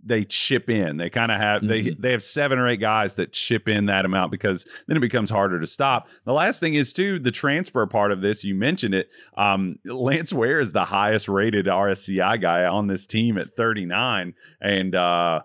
they 0.03 0.23
chip 0.23 0.69
in. 0.69 0.97
They 0.97 1.09
kind 1.09 1.31
of 1.31 1.39
have 1.39 1.61
mm-hmm. 1.61 1.69
they 1.69 1.89
they 1.91 2.11
have 2.11 2.23
seven 2.23 2.59
or 2.59 2.67
eight 2.67 2.79
guys 2.79 3.15
that 3.15 3.33
chip 3.33 3.67
in 3.67 3.87
that 3.87 4.05
amount 4.05 4.31
because 4.31 4.65
then 4.87 4.97
it 4.97 5.01
becomes 5.01 5.29
harder 5.29 5.59
to 5.59 5.67
stop. 5.67 6.07
The 6.25 6.33
last 6.33 6.59
thing 6.59 6.75
is 6.75 6.93
too 6.93 7.19
the 7.19 7.31
transfer 7.31 7.85
part 7.87 8.11
of 8.11 8.21
this. 8.21 8.43
You 8.43 8.55
mentioned 8.55 8.93
it. 8.93 9.09
Um, 9.35 9.79
Lance 9.85 10.31
Ware 10.31 10.59
is 10.59 10.71
the 10.71 10.85
highest 10.85 11.27
rated 11.27 11.65
RSCI 11.65 12.39
guy 12.39 12.65
on 12.65 12.87
this 12.87 13.05
team 13.05 13.37
at 13.37 13.53
39, 13.53 14.33
and 14.61 14.95
uh, 14.95 15.41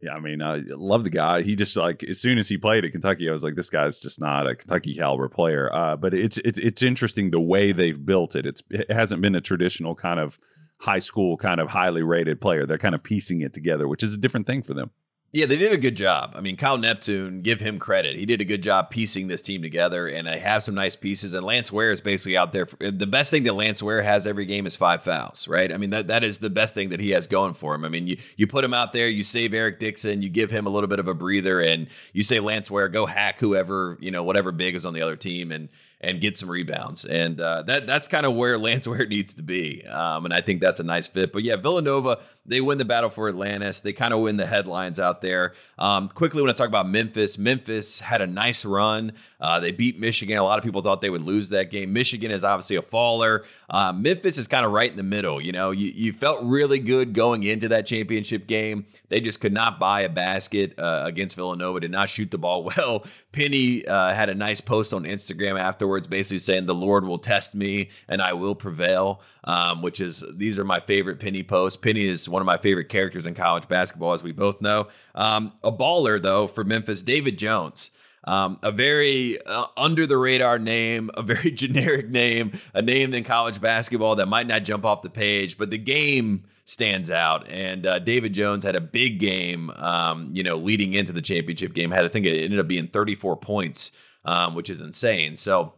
yeah, 0.00 0.14
I 0.14 0.20
mean, 0.20 0.42
I 0.42 0.62
love 0.66 1.04
the 1.04 1.10
guy. 1.10 1.42
He 1.42 1.54
just 1.54 1.76
like 1.76 2.02
as 2.04 2.20
soon 2.20 2.38
as 2.38 2.48
he 2.48 2.56
played 2.56 2.84
at 2.84 2.92
Kentucky, 2.92 3.28
I 3.28 3.32
was 3.32 3.44
like, 3.44 3.54
this 3.54 3.70
guy's 3.70 4.00
just 4.00 4.20
not 4.20 4.48
a 4.48 4.54
Kentucky 4.54 4.94
caliber 4.94 5.28
player. 5.28 5.72
Uh, 5.74 5.96
but 5.96 6.14
it's 6.14 6.38
it's 6.38 6.58
it's 6.58 6.82
interesting 6.82 7.30
the 7.30 7.40
way 7.40 7.72
they've 7.72 8.04
built 8.04 8.36
it. 8.36 8.46
It's 8.46 8.62
it 8.70 8.90
hasn't 8.90 9.22
been 9.22 9.34
a 9.34 9.40
traditional 9.40 9.94
kind 9.94 10.20
of 10.20 10.38
high 10.82 10.98
school 10.98 11.36
kind 11.36 11.60
of 11.60 11.68
highly 11.68 12.02
rated 12.02 12.40
player. 12.40 12.66
They're 12.66 12.76
kind 12.76 12.94
of 12.94 13.02
piecing 13.04 13.40
it 13.40 13.52
together, 13.52 13.86
which 13.86 14.02
is 14.02 14.14
a 14.14 14.18
different 14.18 14.48
thing 14.48 14.62
for 14.62 14.74
them. 14.74 14.90
Yeah, 15.34 15.46
they 15.46 15.56
did 15.56 15.72
a 15.72 15.78
good 15.78 15.96
job. 15.96 16.34
I 16.36 16.42
mean, 16.42 16.58
Kyle 16.58 16.76
Neptune, 16.76 17.40
give 17.40 17.58
him 17.58 17.78
credit. 17.78 18.16
He 18.16 18.26
did 18.26 18.42
a 18.42 18.44
good 18.44 18.62
job 18.62 18.90
piecing 18.90 19.28
this 19.28 19.40
team 19.40 19.62
together, 19.62 20.06
and 20.06 20.26
they 20.26 20.38
have 20.38 20.62
some 20.62 20.74
nice 20.74 20.94
pieces. 20.94 21.32
And 21.32 21.46
Lance 21.46 21.72
Ware 21.72 21.90
is 21.90 22.02
basically 22.02 22.36
out 22.36 22.52
there. 22.52 22.66
For, 22.66 22.76
the 22.90 23.06
best 23.06 23.30
thing 23.30 23.44
that 23.44 23.54
Lance 23.54 23.82
Ware 23.82 24.02
has 24.02 24.26
every 24.26 24.44
game 24.44 24.66
is 24.66 24.76
five 24.76 25.02
fouls, 25.02 25.48
right? 25.48 25.72
I 25.72 25.78
mean, 25.78 25.88
that 25.88 26.08
that 26.08 26.22
is 26.22 26.40
the 26.40 26.50
best 26.50 26.74
thing 26.74 26.90
that 26.90 27.00
he 27.00 27.10
has 27.10 27.26
going 27.26 27.54
for 27.54 27.74
him. 27.74 27.86
I 27.86 27.88
mean, 27.88 28.08
you 28.08 28.18
you 28.36 28.46
put 28.46 28.62
him 28.62 28.74
out 28.74 28.92
there, 28.92 29.08
you 29.08 29.22
save 29.22 29.54
Eric 29.54 29.78
Dixon, 29.78 30.20
you 30.20 30.28
give 30.28 30.50
him 30.50 30.66
a 30.66 30.70
little 30.70 30.88
bit 30.88 30.98
of 30.98 31.08
a 31.08 31.14
breather, 31.14 31.60
and 31.60 31.88
you 32.12 32.24
say 32.24 32.38
Lance 32.38 32.70
Ware, 32.70 32.90
go 32.90 33.06
hack 33.06 33.38
whoever 33.38 33.96
you 34.00 34.10
know, 34.10 34.24
whatever 34.24 34.52
big 34.52 34.74
is 34.74 34.84
on 34.84 34.92
the 34.92 35.00
other 35.00 35.16
team, 35.16 35.50
and 35.50 35.70
and 36.02 36.20
get 36.20 36.36
some 36.36 36.50
rebounds. 36.50 37.04
And 37.04 37.40
uh, 37.40 37.62
that 37.62 37.86
that's 37.86 38.08
kind 38.08 38.26
of 38.26 38.34
where 38.34 38.58
Lance 38.72 38.86
Ware 38.86 39.06
needs 39.06 39.34
to 39.34 39.42
be. 39.42 39.84
Um, 39.86 40.24
and 40.24 40.34
I 40.34 40.40
think 40.40 40.60
that's 40.60 40.80
a 40.80 40.84
nice 40.84 41.06
fit. 41.06 41.32
But 41.32 41.42
yeah, 41.42 41.56
Villanova, 41.56 42.20
they 42.44 42.60
win 42.60 42.78
the 42.78 42.84
battle 42.84 43.10
for 43.10 43.28
Atlantis. 43.28 43.80
They 43.80 43.92
kind 43.92 44.12
of 44.12 44.20
win 44.20 44.36
the 44.36 44.46
headlines 44.46 44.98
out 44.98 45.20
there. 45.20 45.54
Um, 45.78 46.08
quickly, 46.08 46.42
when 46.42 46.50
I 46.50 46.54
talk 46.54 46.68
about 46.68 46.88
Memphis, 46.88 47.38
Memphis 47.38 48.00
had 48.00 48.20
a 48.20 48.26
nice 48.26 48.64
run. 48.64 49.12
Uh, 49.42 49.58
they 49.58 49.72
beat 49.72 49.98
Michigan. 49.98 50.38
A 50.38 50.44
lot 50.44 50.56
of 50.56 50.64
people 50.64 50.82
thought 50.82 51.00
they 51.00 51.10
would 51.10 51.22
lose 51.22 51.48
that 51.48 51.72
game. 51.72 51.92
Michigan 51.92 52.30
is 52.30 52.44
obviously 52.44 52.76
a 52.76 52.82
faller. 52.82 53.44
Uh, 53.68 53.92
Memphis 53.92 54.38
is 54.38 54.46
kind 54.46 54.64
of 54.64 54.70
right 54.70 54.88
in 54.88 54.96
the 54.96 55.02
middle. 55.02 55.40
You 55.40 55.50
know, 55.50 55.72
you, 55.72 55.88
you 55.88 56.12
felt 56.12 56.44
really 56.44 56.78
good 56.78 57.12
going 57.12 57.42
into 57.42 57.68
that 57.68 57.84
championship 57.84 58.46
game. 58.46 58.86
They 59.08 59.20
just 59.20 59.40
could 59.40 59.52
not 59.52 59.80
buy 59.80 60.02
a 60.02 60.08
basket 60.08 60.78
uh, 60.78 61.02
against 61.04 61.34
Villanova, 61.34 61.80
did 61.80 61.90
not 61.90 62.08
shoot 62.08 62.30
the 62.30 62.38
ball 62.38 62.62
well. 62.76 63.04
Penny 63.32 63.84
uh, 63.84 64.14
had 64.14 64.28
a 64.28 64.34
nice 64.34 64.60
post 64.60 64.94
on 64.94 65.02
Instagram 65.02 65.58
afterwards, 65.58 66.06
basically 66.06 66.38
saying, 66.38 66.66
The 66.66 66.74
Lord 66.74 67.04
will 67.04 67.18
test 67.18 67.56
me 67.56 67.88
and 68.08 68.22
I 68.22 68.34
will 68.34 68.54
prevail, 68.54 69.22
um, 69.42 69.82
which 69.82 70.00
is, 70.00 70.24
these 70.34 70.56
are 70.56 70.64
my 70.64 70.78
favorite 70.78 71.18
Penny 71.18 71.42
posts. 71.42 71.76
Penny 71.76 72.06
is 72.06 72.28
one 72.28 72.42
of 72.42 72.46
my 72.46 72.58
favorite 72.58 72.88
characters 72.88 73.26
in 73.26 73.34
college 73.34 73.66
basketball, 73.66 74.12
as 74.12 74.22
we 74.22 74.30
both 74.30 74.60
know. 74.60 74.86
Um, 75.16 75.52
a 75.64 75.72
baller, 75.72 76.22
though, 76.22 76.46
for 76.46 76.62
Memphis, 76.62 77.02
David 77.02 77.38
Jones. 77.38 77.90
Um, 78.24 78.58
a 78.62 78.70
very 78.70 79.40
uh, 79.42 79.66
under 79.76 80.06
the 80.06 80.16
radar 80.16 80.58
name, 80.58 81.10
a 81.14 81.22
very 81.22 81.50
generic 81.52 82.08
name, 82.08 82.52
a 82.74 82.82
name 82.82 83.14
in 83.14 83.24
college 83.24 83.60
basketball 83.60 84.16
that 84.16 84.26
might 84.26 84.46
not 84.46 84.64
jump 84.64 84.84
off 84.84 85.02
the 85.02 85.10
page, 85.10 85.58
but 85.58 85.70
the 85.70 85.78
game 85.78 86.44
stands 86.64 87.10
out. 87.10 87.48
And 87.48 87.86
uh, 87.86 87.98
David 87.98 88.32
Jones 88.32 88.64
had 88.64 88.76
a 88.76 88.80
big 88.80 89.18
game, 89.18 89.70
um, 89.70 90.30
you 90.32 90.42
know, 90.42 90.56
leading 90.56 90.94
into 90.94 91.12
the 91.12 91.22
championship 91.22 91.74
game. 91.74 91.90
Had 91.90 92.04
I 92.04 92.08
think 92.08 92.26
it 92.26 92.44
ended 92.44 92.60
up 92.60 92.68
being 92.68 92.88
34 92.88 93.36
points, 93.38 93.90
um, 94.24 94.54
which 94.54 94.70
is 94.70 94.80
insane. 94.80 95.36
So 95.36 95.74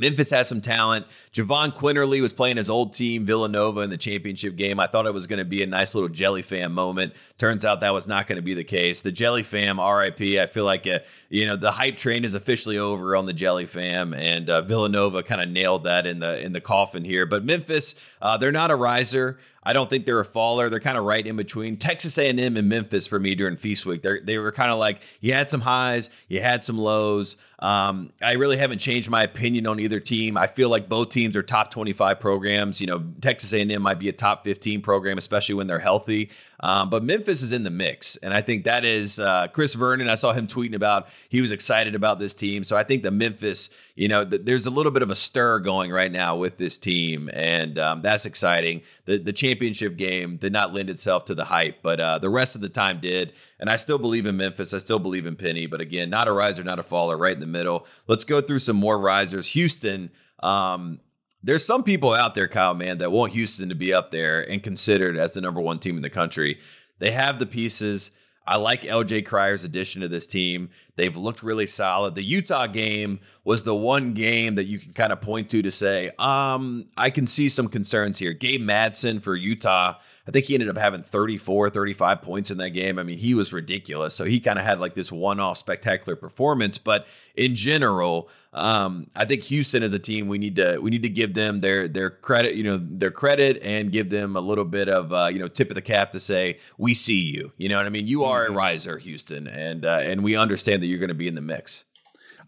Memphis 0.00 0.30
has 0.30 0.48
some 0.48 0.60
talent. 0.60 1.06
Jahvon 1.32 1.76
Quinerly 1.76 2.22
was 2.22 2.32
playing 2.32 2.56
his 2.56 2.70
old 2.70 2.92
team, 2.92 3.24
Villanova, 3.26 3.80
in 3.82 3.90
the 3.90 3.96
championship 3.96 4.56
game. 4.56 4.80
I 4.80 4.86
thought 4.86 5.06
it 5.06 5.14
was 5.14 5.26
going 5.26 5.38
to 5.38 5.44
be 5.44 5.62
a 5.62 5.66
nice 5.66 5.94
little 5.94 6.08
Jelly 6.08 6.42
Fam 6.42 6.72
moment. 6.72 7.12
Turns 7.36 7.64
out 7.64 7.80
that 7.80 7.92
was 7.92 8.08
not 8.08 8.26
going 8.26 8.36
to 8.36 8.42
be 8.42 8.54
the 8.54 8.64
case. 8.64 9.02
The 9.02 9.12
Jelly 9.12 9.42
Fam, 9.42 9.78
RIP. 9.78 10.20
I 10.20 10.46
feel 10.46 10.64
like 10.64 10.86
uh, 10.86 11.00
you 11.28 11.46
know 11.46 11.56
the 11.56 11.70
hype 11.70 11.96
train 11.96 12.24
is 12.24 12.34
officially 12.34 12.78
over 12.78 13.14
on 13.14 13.26
the 13.26 13.32
Jelly 13.32 13.66
Fam, 13.66 14.14
and 14.14 14.48
uh, 14.48 14.62
Villanova 14.62 15.22
kind 15.22 15.40
of 15.40 15.48
nailed 15.48 15.84
that 15.84 16.06
in 16.06 16.18
the 16.18 16.40
in 16.44 16.52
the 16.52 16.60
coffin 16.60 17.04
here. 17.04 17.26
But 17.26 17.44
Memphis, 17.44 17.94
uh, 18.22 18.36
they're 18.38 18.50
not 18.50 18.70
a 18.70 18.76
riser. 18.76 19.38
I 19.62 19.74
don't 19.74 19.90
think 19.90 20.06
they're 20.06 20.20
a 20.20 20.24
faller. 20.24 20.70
They're 20.70 20.80
kind 20.80 20.96
of 20.96 21.04
right 21.04 21.26
in 21.26 21.36
between 21.36 21.76
Texas 21.76 22.16
A&M 22.16 22.38
and 22.38 22.68
Memphis 22.68 23.06
for 23.06 23.18
me 23.20 23.34
during 23.34 23.56
Feast 23.56 23.84
Week. 23.84 24.00
They 24.02 24.20
they 24.20 24.38
were 24.38 24.52
kind 24.52 24.70
of 24.70 24.78
like 24.78 25.02
you 25.20 25.34
had 25.34 25.50
some 25.50 25.60
highs, 25.60 26.08
you 26.28 26.40
had 26.40 26.64
some 26.64 26.78
lows. 26.78 27.36
Um, 27.58 28.10
I 28.22 28.32
really 28.32 28.56
haven't 28.56 28.78
changed 28.78 29.10
my 29.10 29.22
opinion 29.22 29.66
on 29.66 29.78
either 29.80 30.00
team. 30.00 30.38
I 30.38 30.46
feel 30.46 30.70
like 30.70 30.88
both 30.88 31.10
teams 31.10 31.36
are 31.36 31.42
top 31.42 31.70
25 31.70 32.18
programs. 32.18 32.80
You 32.80 32.86
know, 32.86 33.04
Texas 33.20 33.52
A&M 33.52 33.82
might 33.82 33.98
be 33.98 34.08
a 34.08 34.12
top 34.12 34.44
15 34.44 34.80
program, 34.80 35.18
especially 35.18 35.56
when 35.56 35.66
they're 35.66 35.78
healthy. 35.78 36.30
Um, 36.62 36.90
but 36.90 37.02
Memphis 37.02 37.42
is 37.42 37.52
in 37.52 37.62
the 37.62 37.70
mix, 37.70 38.16
and 38.16 38.34
I 38.34 38.42
think 38.42 38.64
that 38.64 38.84
is 38.84 39.18
uh, 39.18 39.48
Chris 39.48 39.74
Vernon. 39.74 40.10
I 40.10 40.14
saw 40.14 40.32
him 40.32 40.46
tweeting 40.46 40.74
about 40.74 41.08
he 41.28 41.40
was 41.40 41.52
excited 41.52 41.94
about 41.94 42.18
this 42.18 42.34
team. 42.34 42.64
So 42.64 42.76
I 42.76 42.84
think 42.84 43.02
the 43.02 43.10
Memphis 43.10 43.70
you 44.00 44.08
know, 44.08 44.24
th- 44.24 44.46
there's 44.46 44.64
a 44.64 44.70
little 44.70 44.92
bit 44.92 45.02
of 45.02 45.10
a 45.10 45.14
stir 45.14 45.58
going 45.58 45.90
right 45.90 46.10
now 46.10 46.34
with 46.34 46.56
this 46.56 46.78
team, 46.78 47.28
and 47.34 47.78
um, 47.78 48.00
that's 48.00 48.24
exciting. 48.24 48.80
The 49.04 49.18
the 49.18 49.32
championship 49.32 49.98
game 49.98 50.38
did 50.38 50.54
not 50.54 50.72
lend 50.72 50.88
itself 50.88 51.26
to 51.26 51.34
the 51.34 51.44
hype, 51.44 51.82
but 51.82 52.00
uh, 52.00 52.18
the 52.18 52.30
rest 52.30 52.54
of 52.54 52.62
the 52.62 52.70
time 52.70 53.00
did. 53.02 53.34
And 53.58 53.68
I 53.68 53.76
still 53.76 53.98
believe 53.98 54.24
in 54.24 54.38
Memphis. 54.38 54.72
I 54.72 54.78
still 54.78 54.98
believe 54.98 55.26
in 55.26 55.36
Penny, 55.36 55.66
but 55.66 55.82
again, 55.82 56.08
not 56.08 56.28
a 56.28 56.32
riser, 56.32 56.64
not 56.64 56.78
a 56.78 56.82
faller, 56.82 57.18
right 57.18 57.34
in 57.34 57.40
the 57.40 57.46
middle. 57.46 57.86
Let's 58.06 58.24
go 58.24 58.40
through 58.40 58.60
some 58.60 58.76
more 58.76 58.98
risers. 58.98 59.52
Houston. 59.52 60.10
Um, 60.42 61.00
there's 61.42 61.64
some 61.64 61.82
people 61.82 62.12
out 62.12 62.34
there, 62.34 62.48
Kyle, 62.48 62.74
man, 62.74 62.98
that 62.98 63.10
want 63.12 63.32
Houston 63.32 63.68
to 63.70 63.74
be 63.74 63.92
up 63.94 64.10
there 64.10 64.40
and 64.50 64.62
considered 64.62 65.16
as 65.16 65.34
the 65.34 65.40
number 65.40 65.60
one 65.60 65.78
team 65.78 65.96
in 65.96 66.02
the 66.02 66.10
country. 66.10 66.60
They 66.98 67.10
have 67.10 67.38
the 67.38 67.46
pieces. 67.46 68.10
I 68.46 68.56
like 68.56 68.82
LJ 68.82 69.26
Cryer's 69.26 69.64
addition 69.64 70.02
to 70.02 70.08
this 70.08 70.26
team. 70.26 70.70
They've 70.96 71.16
looked 71.16 71.42
really 71.42 71.66
solid. 71.66 72.14
The 72.14 72.22
Utah 72.22 72.66
game 72.66 73.20
was 73.44 73.62
the 73.62 73.74
one 73.74 74.12
game 74.12 74.56
that 74.56 74.64
you 74.64 74.78
can 74.78 74.92
kind 74.92 75.12
of 75.12 75.20
point 75.20 75.50
to 75.50 75.62
to 75.62 75.70
say, 75.70 76.10
um, 76.18 76.86
I 76.96 77.10
can 77.10 77.26
see 77.26 77.48
some 77.48 77.68
concerns 77.68 78.18
here. 78.18 78.32
Gabe 78.32 78.60
Madsen 78.60 79.22
for 79.22 79.36
Utah 79.36 79.94
I 80.28 80.30
think 80.30 80.46
he 80.46 80.54
ended 80.54 80.68
up 80.68 80.76
having 80.76 81.02
34, 81.02 81.70
35 81.70 82.22
points 82.22 82.50
in 82.50 82.58
that 82.58 82.70
game. 82.70 82.98
I 82.98 83.02
mean, 83.02 83.18
he 83.18 83.34
was 83.34 83.52
ridiculous. 83.52 84.14
So 84.14 84.24
he 84.24 84.38
kind 84.38 84.58
of 84.58 84.64
had 84.64 84.78
like 84.78 84.94
this 84.94 85.10
one 85.10 85.40
off 85.40 85.56
spectacular 85.56 86.14
performance. 86.14 86.78
But 86.78 87.06
in 87.34 87.54
general, 87.54 88.28
um, 88.52 89.08
I 89.16 89.24
think 89.24 89.42
Houston 89.44 89.82
as 89.82 89.92
a 89.92 89.98
team 89.98 90.28
we 90.28 90.38
need 90.38 90.56
to 90.56 90.78
we 90.78 90.90
need 90.90 91.02
to 91.04 91.08
give 91.08 91.34
them 91.34 91.60
their 91.60 91.88
their 91.88 92.10
credit, 92.10 92.54
you 92.54 92.64
know, 92.64 92.80
their 92.82 93.10
credit 93.10 93.62
and 93.62 93.90
give 93.90 94.10
them 94.10 94.36
a 94.36 94.40
little 94.40 94.64
bit 94.64 94.88
of 94.88 95.12
uh, 95.12 95.28
you 95.32 95.38
know 95.38 95.48
tip 95.48 95.70
of 95.70 95.74
the 95.74 95.82
cap 95.82 96.12
to 96.12 96.20
say 96.20 96.58
we 96.76 96.92
see 96.94 97.20
you. 97.20 97.52
You 97.56 97.68
know 97.68 97.76
what 97.76 97.86
I 97.86 97.90
mean? 97.90 98.06
You 98.06 98.24
are 98.24 98.44
a 98.44 98.48
mm-hmm. 98.48 98.56
riser, 98.56 98.98
Houston, 98.98 99.46
and 99.46 99.84
uh, 99.84 100.00
and 100.02 100.22
we 100.22 100.36
understand 100.36 100.82
that 100.82 100.86
you're 100.86 100.98
going 100.98 101.08
to 101.08 101.14
be 101.14 101.28
in 101.28 101.34
the 101.34 101.40
mix. 101.40 101.84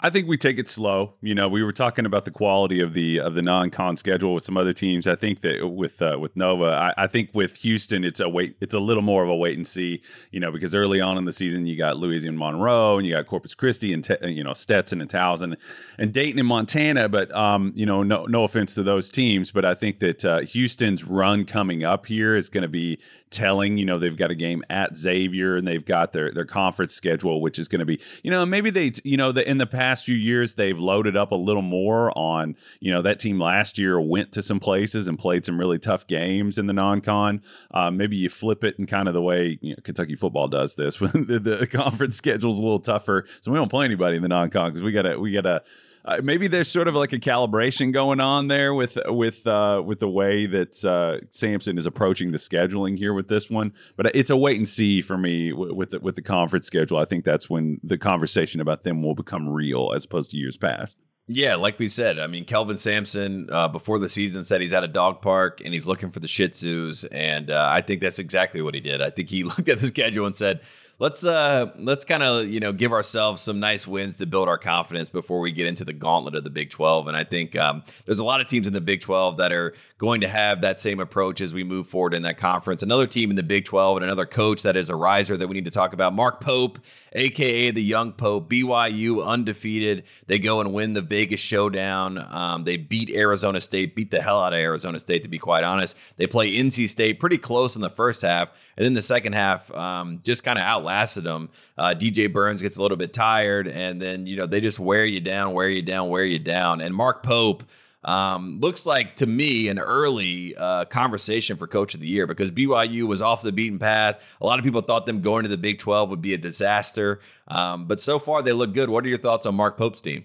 I 0.04 0.10
think 0.10 0.26
we 0.26 0.36
take 0.36 0.58
it 0.58 0.68
slow. 0.68 1.14
You 1.22 1.32
know, 1.32 1.48
we 1.48 1.62
were 1.62 1.72
talking 1.72 2.06
about 2.06 2.24
the 2.24 2.32
quality 2.32 2.80
of 2.80 2.92
the 2.92 3.20
of 3.20 3.34
the 3.34 3.42
non-con 3.42 3.96
schedule 3.96 4.34
with 4.34 4.42
some 4.42 4.56
other 4.56 4.72
teams. 4.72 5.06
I 5.06 5.14
think 5.14 5.42
that 5.42 5.68
with 5.68 6.02
uh, 6.02 6.18
with 6.20 6.36
Nova, 6.36 6.64
I, 6.96 7.04
I, 7.04 7.06
think 7.06 7.30
with 7.34 7.58
Houston, 7.58 8.02
it's 8.02 8.18
a 8.18 8.28
wait. 8.28 8.56
It's 8.60 8.74
a 8.74 8.80
little 8.80 9.04
more 9.04 9.22
of 9.22 9.30
a 9.30 9.36
wait 9.36 9.56
and 9.56 9.64
see. 9.64 10.02
You 10.32 10.40
know, 10.40 10.50
because 10.50 10.74
early 10.74 11.00
on 11.00 11.18
in 11.18 11.24
the 11.24 11.32
season, 11.32 11.66
you 11.66 11.76
got 11.76 11.98
Louisiana 11.98 12.36
Monroe, 12.36 12.98
and 12.98 13.06
you 13.06 13.14
got 13.14 13.26
Corpus 13.26 13.54
Christi, 13.54 13.92
and 13.92 14.02
te- 14.02 14.28
you 14.28 14.42
know 14.42 14.54
Stetson 14.54 15.00
and 15.00 15.08
Towson, 15.08 15.56
and 15.98 16.12
Dayton 16.12 16.40
and 16.40 16.48
Montana. 16.48 17.08
But 17.08 17.32
um, 17.32 17.72
you 17.76 17.86
know, 17.86 18.02
no 18.02 18.26
no 18.26 18.42
offense 18.42 18.74
to 18.74 18.82
those 18.82 19.08
teams, 19.08 19.52
but 19.52 19.64
I 19.64 19.74
think 19.74 20.00
that 20.00 20.24
uh, 20.24 20.40
Houston's 20.40 21.04
run 21.04 21.44
coming 21.44 21.84
up 21.84 22.06
here 22.06 22.34
is 22.34 22.48
going 22.48 22.62
to 22.62 22.68
be 22.68 22.98
telling. 23.32 23.78
You 23.78 23.86
know, 23.86 23.98
they've 23.98 24.16
got 24.16 24.30
a 24.30 24.34
game 24.34 24.62
at 24.70 24.96
Xavier, 24.96 25.56
and 25.56 25.66
they've 25.66 25.84
got 25.84 26.12
their 26.12 26.30
their 26.32 26.44
conference 26.44 26.94
schedule, 26.94 27.40
which 27.40 27.58
is 27.58 27.68
going 27.68 27.80
to 27.80 27.86
be. 27.86 28.00
You 28.22 28.30
know, 28.30 28.46
maybe 28.46 28.70
they 28.70 28.92
you 29.04 29.16
know 29.16 29.32
the, 29.32 29.48
in 29.48 29.58
the 29.58 29.66
past 29.66 30.04
few 30.04 30.16
years 30.16 30.54
they've 30.54 30.78
loaded 30.78 31.16
up 31.16 31.32
a 31.32 31.36
little 31.36 31.62
more 31.62 32.16
on 32.16 32.56
you 32.80 32.92
know 32.92 33.02
that 33.02 33.18
team 33.18 33.40
last 33.40 33.78
year 33.78 34.00
went 34.00 34.32
to 34.32 34.42
some 34.42 34.60
places 34.60 35.08
and 35.08 35.18
played 35.18 35.44
some 35.44 35.58
really 35.58 35.78
tough 35.78 36.06
games 36.06 36.58
in 36.58 36.66
the 36.66 36.72
non-con 36.72 37.42
uh, 37.72 37.90
maybe 37.90 38.16
you 38.16 38.28
flip 38.28 38.64
it 38.64 38.76
in 38.78 38.86
kind 38.86 39.08
of 39.08 39.14
the 39.14 39.22
way 39.22 39.58
you 39.60 39.70
know, 39.70 39.80
kentucky 39.82 40.16
football 40.16 40.48
does 40.48 40.74
this 40.74 41.00
when 41.00 41.26
the, 41.26 41.38
the 41.38 41.66
conference 41.66 42.16
schedule's 42.22 42.58
a 42.58 42.62
little 42.62 42.80
tougher 42.80 43.26
so 43.40 43.50
we 43.50 43.58
don't 43.58 43.70
play 43.70 43.84
anybody 43.84 44.16
in 44.16 44.22
the 44.22 44.28
non-con 44.28 44.70
because 44.70 44.82
we 44.82 44.92
gotta 44.92 45.18
we 45.18 45.32
gotta 45.32 45.62
uh, 46.04 46.20
maybe 46.22 46.48
there's 46.48 46.68
sort 46.68 46.88
of 46.88 46.94
like 46.94 47.12
a 47.12 47.18
calibration 47.18 47.92
going 47.92 48.20
on 48.20 48.48
there 48.48 48.74
with 48.74 48.98
with 49.06 49.46
uh, 49.46 49.80
with 49.84 50.00
the 50.00 50.08
way 50.08 50.46
that 50.46 50.84
uh, 50.84 51.24
Sampson 51.30 51.78
is 51.78 51.86
approaching 51.86 52.32
the 52.32 52.38
scheduling 52.38 52.98
here 52.98 53.14
with 53.14 53.28
this 53.28 53.48
one. 53.48 53.72
But 53.96 54.14
it's 54.14 54.30
a 54.30 54.36
wait 54.36 54.56
and 54.56 54.66
see 54.66 55.00
for 55.00 55.16
me 55.16 55.52
with 55.52 55.90
the, 55.90 56.00
with 56.00 56.16
the 56.16 56.22
conference 56.22 56.66
schedule. 56.66 56.98
I 56.98 57.04
think 57.04 57.24
that's 57.24 57.48
when 57.48 57.80
the 57.84 57.98
conversation 57.98 58.60
about 58.60 58.82
them 58.82 59.02
will 59.02 59.14
become 59.14 59.48
real 59.48 59.92
as 59.94 60.04
opposed 60.04 60.32
to 60.32 60.36
years 60.36 60.56
past. 60.56 60.96
Yeah, 61.28 61.54
like 61.54 61.78
we 61.78 61.86
said, 61.86 62.18
I 62.18 62.26
mean, 62.26 62.44
Kelvin 62.44 62.76
Sampson 62.76 63.48
uh, 63.52 63.68
before 63.68 64.00
the 64.00 64.08
season 64.08 64.42
said 64.42 64.60
he's 64.60 64.72
at 64.72 64.82
a 64.82 64.88
dog 64.88 65.22
park 65.22 65.62
and 65.64 65.72
he's 65.72 65.86
looking 65.86 66.10
for 66.10 66.18
the 66.18 66.26
Shih 66.26 66.48
Tzus, 66.48 67.06
and 67.12 67.48
uh, 67.48 67.68
I 67.70 67.80
think 67.80 68.00
that's 68.00 68.18
exactly 68.18 68.60
what 68.60 68.74
he 68.74 68.80
did. 68.80 69.00
I 69.00 69.10
think 69.10 69.30
he 69.30 69.44
looked 69.44 69.68
at 69.68 69.78
the 69.78 69.86
schedule 69.86 70.26
and 70.26 70.34
said, 70.34 70.62
let's 71.02 71.24
uh 71.24 71.68
let's 71.78 72.04
kind 72.04 72.22
of 72.22 72.46
you 72.46 72.60
know 72.60 72.72
give 72.72 72.92
ourselves 72.92 73.42
some 73.42 73.58
nice 73.58 73.88
wins 73.88 74.18
to 74.18 74.24
build 74.24 74.46
our 74.46 74.56
confidence 74.56 75.10
before 75.10 75.40
we 75.40 75.50
get 75.50 75.66
into 75.66 75.84
the 75.84 75.92
gauntlet 75.92 76.36
of 76.36 76.44
the 76.44 76.50
Big 76.50 76.70
12 76.70 77.08
and 77.08 77.16
I 77.16 77.24
think 77.24 77.56
um, 77.56 77.82
there's 78.04 78.20
a 78.20 78.24
lot 78.24 78.40
of 78.40 78.46
teams 78.46 78.68
in 78.68 78.72
the 78.72 78.80
Big 78.80 79.00
12 79.00 79.36
that 79.38 79.52
are 79.52 79.74
going 79.98 80.20
to 80.20 80.28
have 80.28 80.60
that 80.60 80.78
same 80.78 81.00
approach 81.00 81.40
as 81.40 81.52
we 81.52 81.64
move 81.64 81.88
forward 81.88 82.14
in 82.14 82.22
that 82.22 82.38
conference. 82.38 82.84
Another 82.84 83.08
team 83.08 83.30
in 83.30 83.36
the 83.36 83.42
Big 83.42 83.64
12 83.64 83.96
and 83.96 84.04
another 84.04 84.24
coach 84.24 84.62
that 84.62 84.76
is 84.76 84.90
a 84.90 84.94
riser 84.94 85.36
that 85.36 85.48
we 85.48 85.54
need 85.54 85.64
to 85.64 85.72
talk 85.72 85.92
about 85.92 86.14
Mark 86.14 86.40
Pope 86.40 86.78
aka 87.14 87.72
the 87.72 87.82
young 87.82 88.12
Pope 88.12 88.48
BYU 88.48 89.26
undefeated. 89.26 90.04
They 90.28 90.38
go 90.38 90.60
and 90.60 90.72
win 90.72 90.92
the 90.92 91.02
Vegas 91.02 91.40
showdown. 91.40 92.18
Um, 92.32 92.62
they 92.62 92.76
beat 92.76 93.10
Arizona 93.10 93.60
State 93.60 93.96
beat 93.96 94.12
the 94.12 94.22
hell 94.22 94.40
out 94.40 94.52
of 94.52 94.60
Arizona 94.60 95.00
State 95.00 95.24
to 95.24 95.28
be 95.28 95.38
quite 95.38 95.64
honest. 95.64 95.96
They 96.16 96.28
play 96.28 96.52
NC 96.52 96.88
State 96.88 97.18
pretty 97.18 97.38
close 97.38 97.74
in 97.74 97.82
the 97.82 97.90
first 97.90 98.22
half 98.22 98.50
and 98.76 98.84
then 98.84 98.94
the 98.94 99.02
second 99.02 99.34
half 99.34 99.72
um, 99.74 100.20
just 100.22 100.44
kind 100.44 100.58
of 100.58 100.64
outlasted 100.64 101.24
them. 101.24 101.48
Uh, 101.76 101.94
DJ 101.96 102.32
Burns 102.32 102.62
gets 102.62 102.76
a 102.76 102.82
little 102.82 102.96
bit 102.96 103.12
tired, 103.12 103.66
and 103.68 104.00
then 104.00 104.26
you 104.26 104.36
know 104.36 104.46
they 104.46 104.60
just 104.60 104.78
wear 104.78 105.04
you 105.04 105.20
down, 105.20 105.52
wear 105.52 105.68
you 105.68 105.82
down, 105.82 106.08
wear 106.08 106.24
you 106.24 106.38
down. 106.38 106.80
And 106.80 106.94
Mark 106.94 107.22
Pope 107.22 107.64
um, 108.04 108.58
looks 108.60 108.84
like 108.84 109.16
to 109.16 109.26
me 109.26 109.68
an 109.68 109.78
early 109.78 110.56
uh, 110.56 110.84
conversation 110.86 111.56
for 111.56 111.66
Coach 111.66 111.94
of 111.94 112.00
the 112.00 112.08
Year 112.08 112.26
because 112.26 112.50
BYU 112.50 113.06
was 113.06 113.22
off 113.22 113.42
the 113.42 113.52
beaten 113.52 113.78
path. 113.78 114.36
A 114.40 114.46
lot 114.46 114.58
of 114.58 114.64
people 114.64 114.80
thought 114.80 115.06
them 115.06 115.20
going 115.20 115.44
to 115.44 115.48
the 115.48 115.56
Big 115.56 115.78
12 115.78 116.10
would 116.10 116.22
be 116.22 116.34
a 116.34 116.38
disaster, 116.38 117.20
um, 117.48 117.86
but 117.86 118.00
so 118.00 118.18
far 118.18 118.42
they 118.42 118.52
look 118.52 118.74
good. 118.74 118.90
What 118.90 119.04
are 119.04 119.08
your 119.08 119.18
thoughts 119.18 119.46
on 119.46 119.54
Mark 119.54 119.76
Pope's 119.76 120.00
team? 120.00 120.24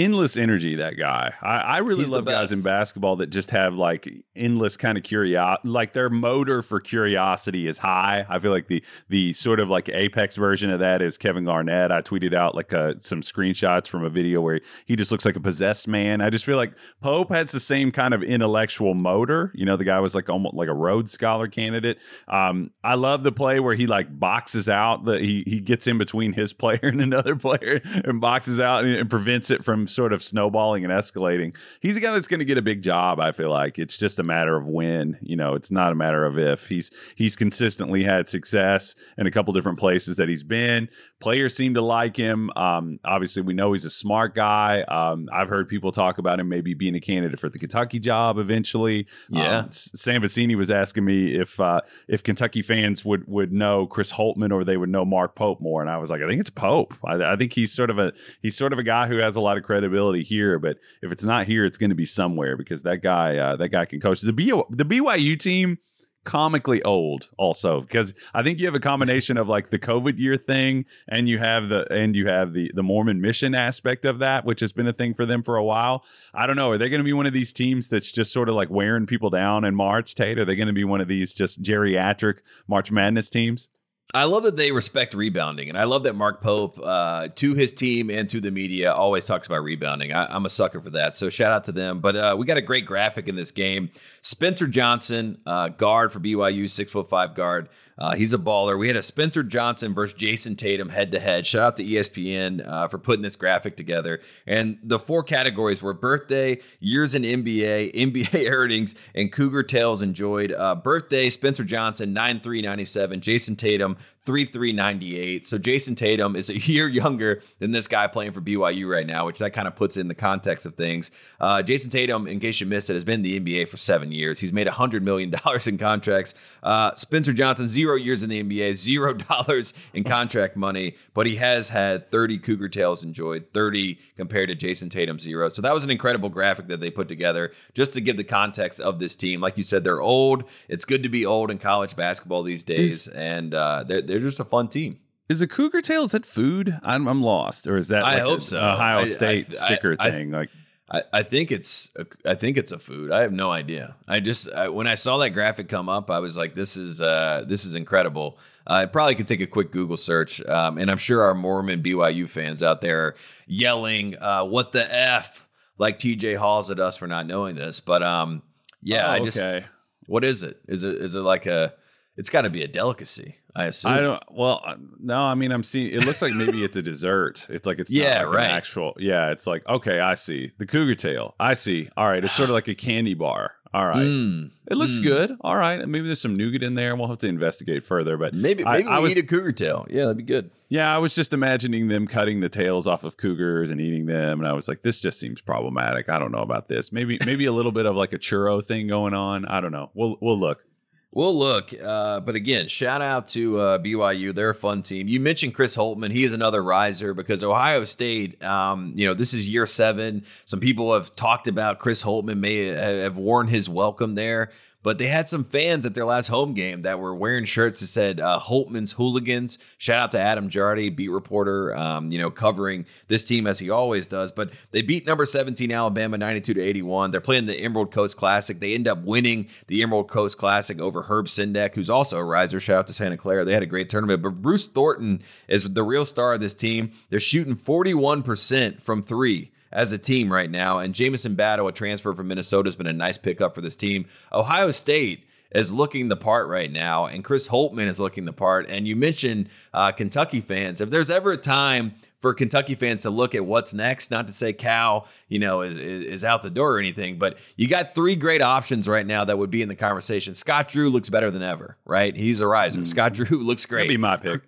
Endless 0.00 0.36
energy 0.38 0.76
that 0.76 0.96
guy. 0.96 1.34
I, 1.42 1.56
I 1.56 1.78
really 1.78 2.00
He's 2.00 2.08
love 2.08 2.24
guys 2.24 2.52
in 2.52 2.62
basketball 2.62 3.16
that 3.16 3.28
just 3.28 3.50
have 3.50 3.74
like 3.74 4.08
endless 4.34 4.76
kind 4.78 4.96
of 4.96 5.04
curiosity 5.04 5.68
like 5.68 5.92
their 5.92 6.08
motor 6.08 6.62
for 6.62 6.80
curiosity 6.80 7.68
is 7.68 7.76
high. 7.76 8.24
I 8.28 8.38
feel 8.38 8.50
like 8.50 8.68
the 8.68 8.82
the 9.08 9.34
sort 9.34 9.60
of 9.60 9.68
like 9.68 9.90
apex 9.90 10.36
version 10.36 10.70
of 10.70 10.80
that 10.80 11.02
is 11.02 11.18
kevin 11.18 11.44
garnett. 11.44 11.92
I 11.92 12.00
tweeted 12.00 12.34
out 12.34 12.54
like 12.54 12.72
uh 12.72 12.94
some 12.98 13.20
screenshots 13.20 13.88
from 13.88 14.04
a 14.04 14.08
video 14.08 14.40
where 14.40 14.60
he 14.86 14.96
just 14.96 15.12
looks 15.12 15.26
like 15.26 15.36
a 15.36 15.40
possessed 15.40 15.86
man. 15.86 16.22
I 16.22 16.30
just 16.30 16.46
feel 16.46 16.56
like 16.56 16.72
pope 17.02 17.30
has 17.30 17.52
the 17.52 17.60
same 17.60 17.92
kind 17.92 18.14
of 18.14 18.22
intellectual 18.22 18.94
motor. 18.94 19.52
You 19.54 19.66
know 19.66 19.76
the 19.76 19.84
guy 19.84 20.00
was 20.00 20.14
like 20.14 20.30
almost 20.30 20.54
like 20.54 20.68
a 20.68 20.74
rhodes 20.74 21.12
scholar 21.12 21.46
candidate. 21.46 21.98
Um 22.26 22.70
i 22.82 22.94
love 22.94 23.22
the 23.22 23.32
play 23.32 23.60
where 23.60 23.74
he 23.74 23.86
like 23.86 24.18
boxes 24.18 24.68
out 24.68 25.04
the 25.04 25.18
he, 25.18 25.44
he 25.46 25.60
gets 25.60 25.86
in 25.86 25.98
between 25.98 26.32
his 26.32 26.52
player 26.60 26.80
and 26.82 27.02
another 27.02 27.36
player 27.36 27.82
and 28.04 28.20
boxes 28.20 28.58
out 28.58 28.84
and, 28.84 28.94
and 28.94 29.10
prevents 29.10 29.50
it 29.50 29.62
from 29.62 29.86
sort 29.90 30.12
of 30.12 30.22
snowballing 30.22 30.84
and 30.84 30.92
escalating. 30.92 31.54
He's 31.80 31.96
a 31.96 32.00
guy 32.00 32.12
that's 32.12 32.28
going 32.28 32.40
to 32.40 32.44
get 32.44 32.58
a 32.58 32.62
big 32.62 32.82
job. 32.82 33.20
I 33.20 33.32
feel 33.32 33.50
like 33.50 33.78
it's 33.78 33.96
just 33.96 34.18
a 34.18 34.22
matter 34.22 34.56
of 34.56 34.66
when. 34.66 35.18
You 35.20 35.36
know, 35.36 35.54
it's 35.54 35.70
not 35.70 35.92
a 35.92 35.94
matter 35.94 36.24
of 36.24 36.38
if. 36.38 36.68
He's 36.68 36.90
he's 37.14 37.36
consistently 37.36 38.02
had 38.02 38.28
success 38.28 38.94
in 39.18 39.26
a 39.26 39.30
couple 39.30 39.52
different 39.52 39.78
places 39.78 40.16
that 40.16 40.28
he's 40.28 40.42
been. 40.42 40.88
Players 41.20 41.54
seem 41.54 41.74
to 41.74 41.82
like 41.82 42.16
him. 42.16 42.50
Um, 42.56 42.98
obviously, 43.04 43.42
we 43.42 43.52
know 43.52 43.72
he's 43.72 43.84
a 43.84 43.90
smart 43.90 44.34
guy. 44.34 44.82
Um, 44.82 45.28
I've 45.32 45.48
heard 45.48 45.68
people 45.68 45.92
talk 45.92 46.18
about 46.18 46.40
him 46.40 46.48
maybe 46.48 46.74
being 46.74 46.94
a 46.94 47.00
candidate 47.00 47.38
for 47.38 47.48
the 47.48 47.58
Kentucky 47.58 47.98
job 47.98 48.38
eventually. 48.38 49.06
Yeah. 49.28 49.58
Um, 49.58 49.70
Sam 49.70 50.22
Vecenie 50.22 50.56
was 50.56 50.70
asking 50.70 51.04
me 51.04 51.38
if 51.38 51.60
uh, 51.60 51.82
if 52.08 52.22
Kentucky 52.22 52.62
fans 52.62 53.04
would 53.04 53.26
would 53.28 53.52
know 53.52 53.86
Chris 53.86 54.10
Holtmann 54.10 54.52
or 54.52 54.64
they 54.64 54.76
would 54.76 54.88
know 54.88 55.04
Mark 55.04 55.34
Pope 55.34 55.60
more, 55.60 55.82
and 55.82 55.90
I 55.90 55.98
was 55.98 56.10
like, 56.10 56.22
I 56.22 56.26
think 56.26 56.40
it's 56.40 56.50
Pope. 56.50 56.94
I, 57.04 57.32
I 57.32 57.36
think 57.36 57.52
he's 57.52 57.72
sort 57.72 57.90
of 57.90 57.98
a 57.98 58.12
he's 58.40 58.56
sort 58.56 58.72
of 58.72 58.78
a 58.78 58.82
guy 58.82 59.06
who 59.06 59.18
has 59.18 59.36
a 59.36 59.40
lot 59.40 59.58
of 59.58 59.62
credibility 59.62 60.22
here, 60.22 60.58
but 60.58 60.78
if 61.02 61.12
it's 61.12 61.24
not 61.24 61.46
here, 61.46 61.64
it's 61.64 61.76
going 61.76 61.90
to 61.90 61.96
be 61.96 62.06
somewhere 62.06 62.56
because 62.56 62.82
that 62.82 63.02
guy 63.02 63.36
uh, 63.36 63.56
that 63.56 63.68
guy 63.68 63.84
can 63.84 64.00
coach. 64.00 64.22
The 64.22 64.32
B- 64.32 64.50
the 64.70 64.84
BYU 64.84 65.38
team 65.38 65.78
comically 66.24 66.82
old 66.82 67.30
also 67.38 67.80
because 67.80 68.12
I 68.34 68.42
think 68.42 68.58
you 68.58 68.66
have 68.66 68.74
a 68.74 68.80
combination 68.80 69.38
of 69.38 69.48
like 69.48 69.70
the 69.70 69.78
COVID 69.78 70.18
year 70.18 70.36
thing 70.36 70.84
and 71.08 71.28
you 71.28 71.38
have 71.38 71.70
the 71.70 71.90
and 71.90 72.14
you 72.14 72.26
have 72.28 72.52
the 72.52 72.70
the 72.74 72.82
Mormon 72.82 73.22
mission 73.22 73.54
aspect 73.54 74.04
of 74.04 74.18
that 74.18 74.44
which 74.44 74.60
has 74.60 74.72
been 74.72 74.86
a 74.86 74.92
thing 74.92 75.14
for 75.14 75.24
them 75.24 75.42
for 75.42 75.56
a 75.56 75.64
while. 75.64 76.04
I 76.34 76.46
don't 76.46 76.56
know, 76.56 76.72
are 76.72 76.78
they 76.78 76.90
going 76.90 77.00
to 77.00 77.04
be 77.04 77.14
one 77.14 77.26
of 77.26 77.32
these 77.32 77.52
teams 77.52 77.88
that's 77.88 78.12
just 78.12 78.32
sort 78.32 78.50
of 78.50 78.54
like 78.54 78.68
wearing 78.68 79.06
people 79.06 79.30
down 79.30 79.64
in 79.64 79.74
March, 79.74 80.14
Tate? 80.14 80.38
Are 80.38 80.44
they 80.44 80.56
going 80.56 80.66
to 80.66 80.74
be 80.74 80.84
one 80.84 81.00
of 81.00 81.08
these 81.08 81.32
just 81.32 81.62
geriatric 81.62 82.40
March 82.68 82.92
Madness 82.92 83.30
teams? 83.30 83.68
I 84.12 84.24
love 84.24 84.42
that 84.42 84.56
they 84.56 84.72
respect 84.72 85.14
rebounding, 85.14 85.68
and 85.68 85.78
I 85.78 85.84
love 85.84 86.02
that 86.02 86.16
Mark 86.16 86.40
Pope, 86.40 86.80
uh, 86.82 87.28
to 87.28 87.54
his 87.54 87.72
team 87.72 88.10
and 88.10 88.28
to 88.30 88.40
the 88.40 88.50
media, 88.50 88.92
always 88.92 89.24
talks 89.24 89.46
about 89.46 89.62
rebounding. 89.62 90.12
I, 90.12 90.26
I'm 90.26 90.44
a 90.44 90.48
sucker 90.48 90.80
for 90.80 90.90
that, 90.90 91.14
so 91.14 91.30
shout 91.30 91.52
out 91.52 91.64
to 91.64 91.72
them. 91.72 92.00
But 92.00 92.16
uh, 92.16 92.34
we 92.36 92.44
got 92.44 92.56
a 92.56 92.62
great 92.62 92.86
graphic 92.86 93.28
in 93.28 93.36
this 93.36 93.52
game. 93.52 93.90
Spencer 94.22 94.66
Johnson, 94.66 95.38
uh, 95.46 95.68
guard 95.68 96.12
for 96.12 96.18
BYU, 96.18 96.68
six 96.68 96.90
foot 96.90 97.08
five 97.08 97.34
guard. 97.36 97.68
Uh, 98.00 98.14
he's 98.14 98.32
a 98.32 98.38
baller. 98.38 98.78
We 98.78 98.86
had 98.86 98.96
a 98.96 99.02
Spencer 99.02 99.42
Johnson 99.42 99.92
versus 99.92 100.14
Jayson 100.14 100.56
Tatum 100.56 100.88
head 100.88 101.12
to 101.12 101.20
head. 101.20 101.46
Shout 101.46 101.62
out 101.62 101.76
to 101.76 101.84
ESPN 101.84 102.66
uh, 102.66 102.88
for 102.88 102.98
putting 102.98 103.22
this 103.22 103.36
graphic 103.36 103.76
together. 103.76 104.20
And 104.46 104.78
the 104.82 104.98
four 104.98 105.22
categories 105.22 105.82
were 105.82 105.92
birthday, 105.92 106.60
years 106.80 107.14
in 107.14 107.22
NBA, 107.22 107.94
NBA 107.94 108.50
earnings, 108.50 108.94
and 109.14 109.30
Cougar 109.30 109.64
Tails 109.64 110.00
enjoyed. 110.00 110.52
Uh, 110.52 110.74
birthday, 110.76 111.28
Spencer 111.28 111.64
Johnson, 111.64 112.14
9 112.14 112.40
3 112.40 112.62
97. 112.62 113.20
Jayson 113.20 113.56
Tatum, 113.56 113.98
3 114.24 114.44
3 114.44 114.72
98. 114.72 115.46
So 115.46 115.58
Jayson 115.58 115.96
Tatum 115.96 116.36
is 116.36 116.50
a 116.50 116.58
year 116.70 116.88
younger 116.88 117.42
than 117.58 117.70
this 117.70 117.88
guy 117.88 118.06
playing 118.06 118.32
for 118.32 118.40
BYU 118.40 118.90
right 118.90 119.06
now, 119.06 119.26
which 119.26 119.38
that 119.38 119.52
kind 119.52 119.66
of 119.66 119.76
puts 119.76 119.96
in 119.96 120.08
the 120.08 120.14
context 120.14 120.66
of 120.66 120.74
things. 120.74 121.10
Uh, 121.40 121.62
Jayson 121.62 121.90
Tatum, 121.90 122.26
in 122.26 122.38
case 122.40 122.60
you 122.60 122.66
missed 122.66 122.90
it, 122.90 122.94
has 122.94 123.04
been 123.04 123.24
in 123.24 123.40
the 123.40 123.40
NBA 123.40 123.68
for 123.68 123.76
seven 123.76 124.12
years. 124.12 124.38
He's 124.38 124.52
made 124.52 124.66
$100 124.66 125.02
million 125.02 125.32
in 125.66 125.78
contracts. 125.78 126.34
Uh, 126.62 126.94
Spencer 126.94 127.32
Johnson, 127.32 127.68
zero 127.68 127.96
years 127.96 128.22
in 128.22 128.30
the 128.30 128.42
NBA, 128.42 128.74
zero 128.74 129.14
dollars 129.30 129.74
in 129.94 130.04
contract 130.04 130.56
money, 130.56 130.96
but 131.14 131.26
he 131.26 131.36
has 131.36 131.68
had 131.68 132.10
30 132.10 132.38
Cougar 132.38 132.68
Tails 132.68 133.02
enjoyed, 133.04 133.46
30 133.54 133.98
compared 134.16 134.48
to 134.48 134.54
Jayson 134.54 134.90
Tatum, 134.90 135.18
zero. 135.18 135.48
So 135.48 135.62
that 135.62 135.72
was 135.72 135.84
an 135.84 135.90
incredible 135.90 136.28
graphic 136.28 136.68
that 136.68 136.80
they 136.80 136.90
put 136.90 137.08
together 137.08 137.52
just 137.74 137.92
to 137.94 138.00
give 138.00 138.16
the 138.16 138.24
context 138.24 138.80
of 138.80 138.98
this 138.98 139.16
team. 139.16 139.40
Like 139.40 139.56
you 139.56 139.62
said, 139.62 139.84
they're 139.84 140.00
old. 140.00 140.44
It's 140.68 140.84
good 140.84 141.02
to 141.02 141.08
be 141.08 141.24
old 141.26 141.50
in 141.50 141.58
college 141.58 141.96
basketball 141.96 142.42
these 142.42 142.64
days, 142.64 143.08
and 143.08 143.54
uh, 143.54 143.84
they're, 143.86 144.02
they're 144.10 144.20
just 144.20 144.40
a 144.40 144.44
fun 144.44 144.68
team. 144.68 144.98
Is 145.28 145.40
a 145.40 145.46
cougar 145.46 145.80
tail 145.80 146.02
is 146.02 146.10
that 146.12 146.26
food? 146.26 146.78
I'm, 146.82 147.06
I'm 147.06 147.22
lost, 147.22 147.66
or 147.68 147.76
is 147.76 147.88
that 147.88 148.04
I 148.04 148.14
like 148.14 148.22
hope 148.22 148.38
a 148.38 148.42
so. 148.42 148.58
Ohio 148.58 149.04
State 149.04 149.46
I- 149.50 149.52
I- 149.52 149.64
sticker 149.66 149.96
I- 149.98 150.10
thing? 150.10 150.30
like 150.32 150.50
I, 150.90 151.02
I 151.12 151.22
think 151.22 151.52
it's 151.52 151.90
a, 151.96 152.04
I 152.28 152.34
think 152.34 152.58
it's 152.58 152.72
a 152.72 152.78
food. 152.80 153.12
I 153.12 153.20
have 153.22 153.32
no 153.32 153.52
idea. 153.52 153.94
I 154.08 154.18
just 154.18 154.48
when 154.72 154.88
I 154.88 154.94
saw 154.94 155.18
that 155.18 155.30
graphic 155.30 155.68
come 155.68 155.88
up, 155.88 156.10
I 156.10 156.18
was 156.18 156.36
like, 156.36 156.54
this 156.54 156.76
is 156.76 157.00
uh, 157.00 157.44
this 157.46 157.64
is 157.64 157.76
incredible. 157.76 158.38
I 158.66 158.86
probably 158.86 159.14
could 159.14 159.28
take 159.28 159.40
a 159.40 159.46
quick 159.46 159.70
Google 159.70 159.96
search, 159.96 160.44
um, 160.46 160.78
and 160.78 160.90
I'm 160.90 160.98
sure 160.98 161.22
our 161.22 161.34
Mormon 161.34 161.80
BYU 161.80 162.28
fans 162.28 162.62
out 162.64 162.80
there 162.80 163.00
are 163.06 163.14
yelling, 163.46 164.16
uh, 164.20 164.44
"What 164.44 164.72
the 164.72 164.92
f?" 164.92 165.46
like 165.78 166.00
TJ 166.00 166.36
Halls 166.36 166.72
at 166.72 166.80
us 166.80 166.96
for 166.96 167.06
not 167.06 167.26
knowing 167.26 167.54
this. 167.54 167.78
But 167.78 168.02
um, 168.02 168.42
yeah, 168.82 169.06
oh, 169.06 169.12
I 169.12 169.20
just 169.20 169.38
okay. 169.38 169.64
what 170.06 170.24
is 170.24 170.42
it? 170.42 170.58
Is 170.66 170.82
it 170.82 170.96
is 170.96 171.14
it 171.14 171.20
like 171.20 171.46
a? 171.46 171.72
It's 172.16 172.30
got 172.30 172.42
to 172.42 172.50
be 172.50 172.62
a 172.62 172.68
delicacy. 172.68 173.36
I 173.56 173.64
assume. 173.64 173.92
I 173.92 174.00
don't. 174.00 174.22
Well, 174.30 174.60
uh, 174.64 174.76
no. 175.00 175.16
I 175.22 175.34
mean, 175.34 175.50
I'm 175.52 175.64
seeing. 175.64 175.92
It 175.92 176.04
looks 176.04 176.22
like 176.22 176.32
maybe 176.34 176.62
it's 176.64 176.76
a 176.76 176.82
dessert. 176.82 177.46
It's 177.50 177.66
like 177.66 177.78
it's 177.80 177.90
not 177.90 177.98
Yeah, 178.00 178.18
like 178.18 178.26
an 178.26 178.32
right. 178.32 178.50
actual. 178.50 178.94
Yeah, 178.98 179.30
it's 179.32 179.46
like 179.46 179.66
okay. 179.68 179.98
I 180.00 180.14
see 180.14 180.52
the 180.58 180.66
cougar 180.66 180.94
tail. 180.94 181.34
I 181.40 181.54
see. 181.54 181.88
All 181.96 182.06
right. 182.08 182.24
It's 182.24 182.34
sort 182.34 182.48
of 182.48 182.54
like 182.54 182.68
a 182.68 182.74
candy 182.76 183.14
bar. 183.14 183.52
All 183.72 183.86
right. 183.86 183.98
Mm, 183.98 184.50
It 184.68 184.76
looks 184.76 184.98
mm. 184.98 185.04
good. 185.04 185.36
All 185.42 185.56
right. 185.56 185.86
Maybe 185.88 186.06
there's 186.06 186.20
some 186.20 186.34
nougat 186.34 186.62
in 186.64 186.74
there. 186.74 186.94
We'll 186.96 187.06
have 187.08 187.18
to 187.18 187.28
investigate 187.28 187.84
further. 187.84 188.16
But 188.16 188.34
Maybe 188.34 188.64
I- 188.64 188.78
maybe 188.78 188.88
I 188.88 188.96
we 188.98 189.02
was- 189.04 189.16
eat 189.16 189.24
a 189.24 189.26
cougar 189.26 189.52
tail. 189.52 189.86
Yeah, 189.88 190.02
that'd 190.02 190.16
be 190.16 190.22
good. 190.24 190.50
yeah, 190.68 190.92
I 190.94 190.98
was 190.98 191.14
just 191.14 191.32
imagining 191.32 191.86
them 191.88 192.06
cutting 192.08 192.40
the 192.40 192.48
tails 192.48 192.86
off 192.88 193.04
of 193.04 193.16
cougars 193.16 193.70
and 193.70 193.80
eating 193.80 194.06
them, 194.06 194.40
and 194.40 194.48
I 194.48 194.52
was 194.54 194.66
like, 194.68 194.82
this 194.82 195.00
just 195.00 195.18
seems 195.20 195.40
problematic. 195.40 196.08
I 196.08 196.18
don't 196.18 196.32
know 196.32 196.42
about 196.42 196.68
this. 196.68 196.90
Maybe 196.92 197.18
maybe 197.26 197.46
a 197.46 197.52
little 197.52 197.72
bit 197.72 197.86
of 197.86 197.94
like 197.96 198.12
a 198.12 198.18
churro 198.18 198.64
thing 198.64 198.86
going 198.88 199.14
on. 199.14 199.44
I 199.46 199.60
don't 199.60 199.72
know. 199.72 199.90
We'll 199.94 200.16
we'll 200.20 200.38
look. 200.38 200.64
We'll 201.12 201.36
look, 201.36 201.74
uh, 201.74 202.20
but 202.20 202.36
again, 202.36 202.68
shout 202.68 203.02
out 203.02 203.26
to 203.28 203.58
uh, 203.58 203.78
BYU. 203.80 204.32
They're 204.32 204.50
a 204.50 204.54
fun 204.54 204.80
team. 204.80 205.08
You 205.08 205.18
mentioned 205.18 205.56
Chris 205.56 205.76
Holtmann. 205.76 206.12
He 206.12 206.22
is 206.22 206.34
another 206.34 206.62
riser 206.62 207.14
because 207.14 207.42
Ohio 207.42 207.82
State, 207.82 208.40
um, 208.44 208.92
you 208.94 209.06
know, 209.06 209.12
this 209.12 209.34
is 209.34 209.48
year 209.48 209.66
seven. 209.66 210.24
Some 210.44 210.60
people 210.60 210.94
have 210.94 211.16
talked 211.16 211.48
about 211.48 211.80
Chris 211.80 212.00
Holtmann 212.00 212.38
may 212.38 212.66
have 212.66 213.16
worn 213.16 213.48
his 213.48 213.68
welcome 213.68 214.14
there, 214.14 214.52
but 214.82 214.98
they 214.98 215.06
had 215.06 215.28
some 215.28 215.44
fans 215.44 215.84
at 215.84 215.94
their 215.94 216.04
last 216.04 216.28
home 216.28 216.54
game 216.54 216.82
that 216.82 216.98
were 216.98 217.14
wearing 217.14 217.44
shirts 217.44 217.80
that 217.80 217.86
said 217.86 218.20
uh, 218.20 218.38
Holtmann's 218.38 218.92
Hooligans. 218.92 219.58
Shout 219.78 219.98
out 220.02 220.12
to 220.12 220.20
Adam 220.20 220.48
Jardy, 220.48 220.94
beat 220.94 221.10
reporter, 221.10 221.76
um, 221.76 222.10
you 222.10 222.18
know, 222.18 222.30
covering 222.30 222.86
this 223.08 223.24
team 223.24 223.46
as 223.46 223.58
he 223.58 223.70
always 223.70 224.08
does. 224.08 224.32
But 224.32 224.50
they 224.70 224.82
beat 224.82 225.06
number 225.06 225.26
17 225.26 225.70
Alabama 225.70 226.16
92 226.16 226.54
to 226.54 226.60
81. 226.60 227.10
They're 227.10 227.20
playing 227.20 227.46
the 227.46 227.58
Emerald 227.58 227.92
Coast 227.92 228.16
Classic. 228.16 228.58
They 228.58 228.74
end 228.74 228.88
up 228.88 229.02
winning 229.02 229.48
the 229.66 229.82
Emerald 229.82 230.08
Coast 230.08 230.38
Classic 230.38 230.78
over 230.78 231.02
Herb 231.02 231.26
Sendek, 231.26 231.74
who's 231.74 231.90
also 231.90 232.18
a 232.18 232.24
riser. 232.24 232.60
Shout 232.60 232.78
out 232.78 232.86
to 232.86 232.92
Santa 232.92 233.16
Clara. 233.16 233.44
They 233.44 233.54
had 233.54 233.62
a 233.62 233.66
great 233.66 233.90
tournament. 233.90 234.22
But 234.22 234.42
Bruce 234.42 234.66
Thornton 234.66 235.22
is 235.48 235.68
the 235.70 235.82
real 235.82 236.04
star 236.04 236.34
of 236.34 236.40
this 236.40 236.54
team. 236.54 236.90
They're 237.10 237.20
shooting 237.20 237.56
41% 237.56 238.82
from 238.82 239.02
three 239.02 239.52
as 239.72 239.92
a 239.92 239.98
team 239.98 240.32
right 240.32 240.50
now. 240.50 240.78
And 240.78 240.94
Jamison 240.94 241.34
Battle, 241.34 241.68
a 241.68 241.72
transfer 241.72 242.14
from 242.14 242.28
Minnesota, 242.28 242.68
has 242.68 242.76
been 242.76 242.86
a 242.86 242.92
nice 242.92 243.18
pickup 243.18 243.54
for 243.54 243.60
this 243.60 243.76
team. 243.76 244.06
Ohio 244.32 244.70
State 244.70 245.24
is 245.52 245.72
looking 245.72 246.08
the 246.08 246.16
part 246.16 246.48
right 246.48 246.70
now, 246.70 247.06
and 247.06 247.24
Chris 247.24 247.48
Holtmann 247.48 247.86
is 247.86 247.98
looking 247.98 248.24
the 248.24 248.32
part. 248.32 248.66
And 248.68 248.86
you 248.86 248.94
mentioned 248.94 249.48
uh, 249.74 249.92
Kentucky 249.92 250.40
fans. 250.40 250.80
If 250.80 250.90
there's 250.90 251.10
ever 251.10 251.32
a 251.32 251.36
time 251.36 251.94
for 252.20 252.34
Kentucky 252.34 252.74
fans 252.74 253.02
to 253.02 253.10
look 253.10 253.34
at 253.34 253.44
what's 253.44 253.72
next, 253.72 254.10
not 254.10 254.26
to 254.28 254.32
say 254.32 254.52
Cal, 254.52 255.08
you 255.28 255.38
know, 255.38 255.62
is, 255.62 255.76
is, 255.76 256.04
is 256.04 256.24
out 256.24 256.42
the 256.42 256.50
door 256.50 256.76
or 256.76 256.78
anything, 256.78 257.18
but 257.18 257.38
you 257.56 257.66
got 257.66 257.94
three 257.94 258.14
great 258.14 258.42
options 258.42 258.86
right 258.86 259.06
now 259.06 259.24
that 259.24 259.38
would 259.38 259.50
be 259.50 259.62
in 259.62 259.68
the 259.68 259.74
conversation. 259.74 260.34
Scott 260.34 260.68
Drew 260.68 260.90
looks 260.90 261.08
better 261.08 261.30
than 261.30 261.42
ever, 261.42 261.76
right? 261.84 262.14
He's 262.14 262.40
a 262.40 262.46
riser. 262.46 262.80
Mm. 262.80 262.86
Scott 262.86 263.14
Drew 263.14 263.38
looks 263.42 263.66
great. 263.66 263.82
That'd 263.82 263.88
be 263.88 263.96
my 263.96 264.16
pick. 264.16 264.42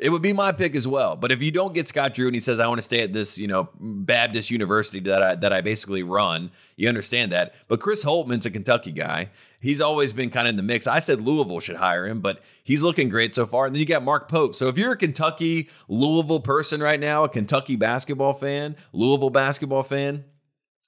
It 0.00 0.08
would 0.10 0.22
be 0.22 0.32
my 0.32 0.50
pick 0.50 0.74
as 0.74 0.88
well. 0.88 1.14
But 1.14 1.30
if 1.30 1.42
you 1.42 1.50
don't 1.50 1.74
get 1.74 1.86
Scott 1.86 2.14
Drew 2.14 2.26
and 2.26 2.34
he 2.34 2.40
says 2.40 2.58
I 2.58 2.66
want 2.66 2.78
to 2.78 2.84
stay 2.84 3.02
at 3.02 3.12
this, 3.12 3.38
you 3.38 3.46
know, 3.46 3.68
Baptist 3.78 4.50
University 4.50 5.00
that 5.00 5.22
I 5.22 5.34
that 5.36 5.52
I 5.52 5.60
basically 5.60 6.02
run, 6.02 6.50
you 6.76 6.88
understand 6.88 7.32
that. 7.32 7.54
But 7.68 7.80
Chris 7.80 8.02
Holtmann's 8.02 8.46
a 8.46 8.50
Kentucky 8.50 8.92
guy. 8.92 9.28
He's 9.60 9.82
always 9.82 10.14
been 10.14 10.30
kind 10.30 10.48
of 10.48 10.52
in 10.52 10.56
the 10.56 10.62
mix. 10.62 10.86
I 10.86 11.00
said 11.00 11.20
Louisville 11.20 11.60
should 11.60 11.76
hire 11.76 12.06
him, 12.06 12.22
but 12.22 12.42
he's 12.64 12.82
looking 12.82 13.10
great 13.10 13.34
so 13.34 13.44
far. 13.44 13.66
And 13.66 13.74
then 13.74 13.80
you 13.80 13.86
got 13.86 14.02
Mark 14.02 14.30
Pope. 14.30 14.54
So 14.54 14.68
if 14.68 14.78
you're 14.78 14.92
a 14.92 14.96
Kentucky 14.96 15.68
Louisville 15.86 16.40
person 16.40 16.82
right 16.82 16.98
now, 16.98 17.24
a 17.24 17.28
Kentucky 17.28 17.76
basketball 17.76 18.32
fan, 18.32 18.76
Louisville 18.94 19.28
basketball 19.28 19.82
fan, 19.82 20.24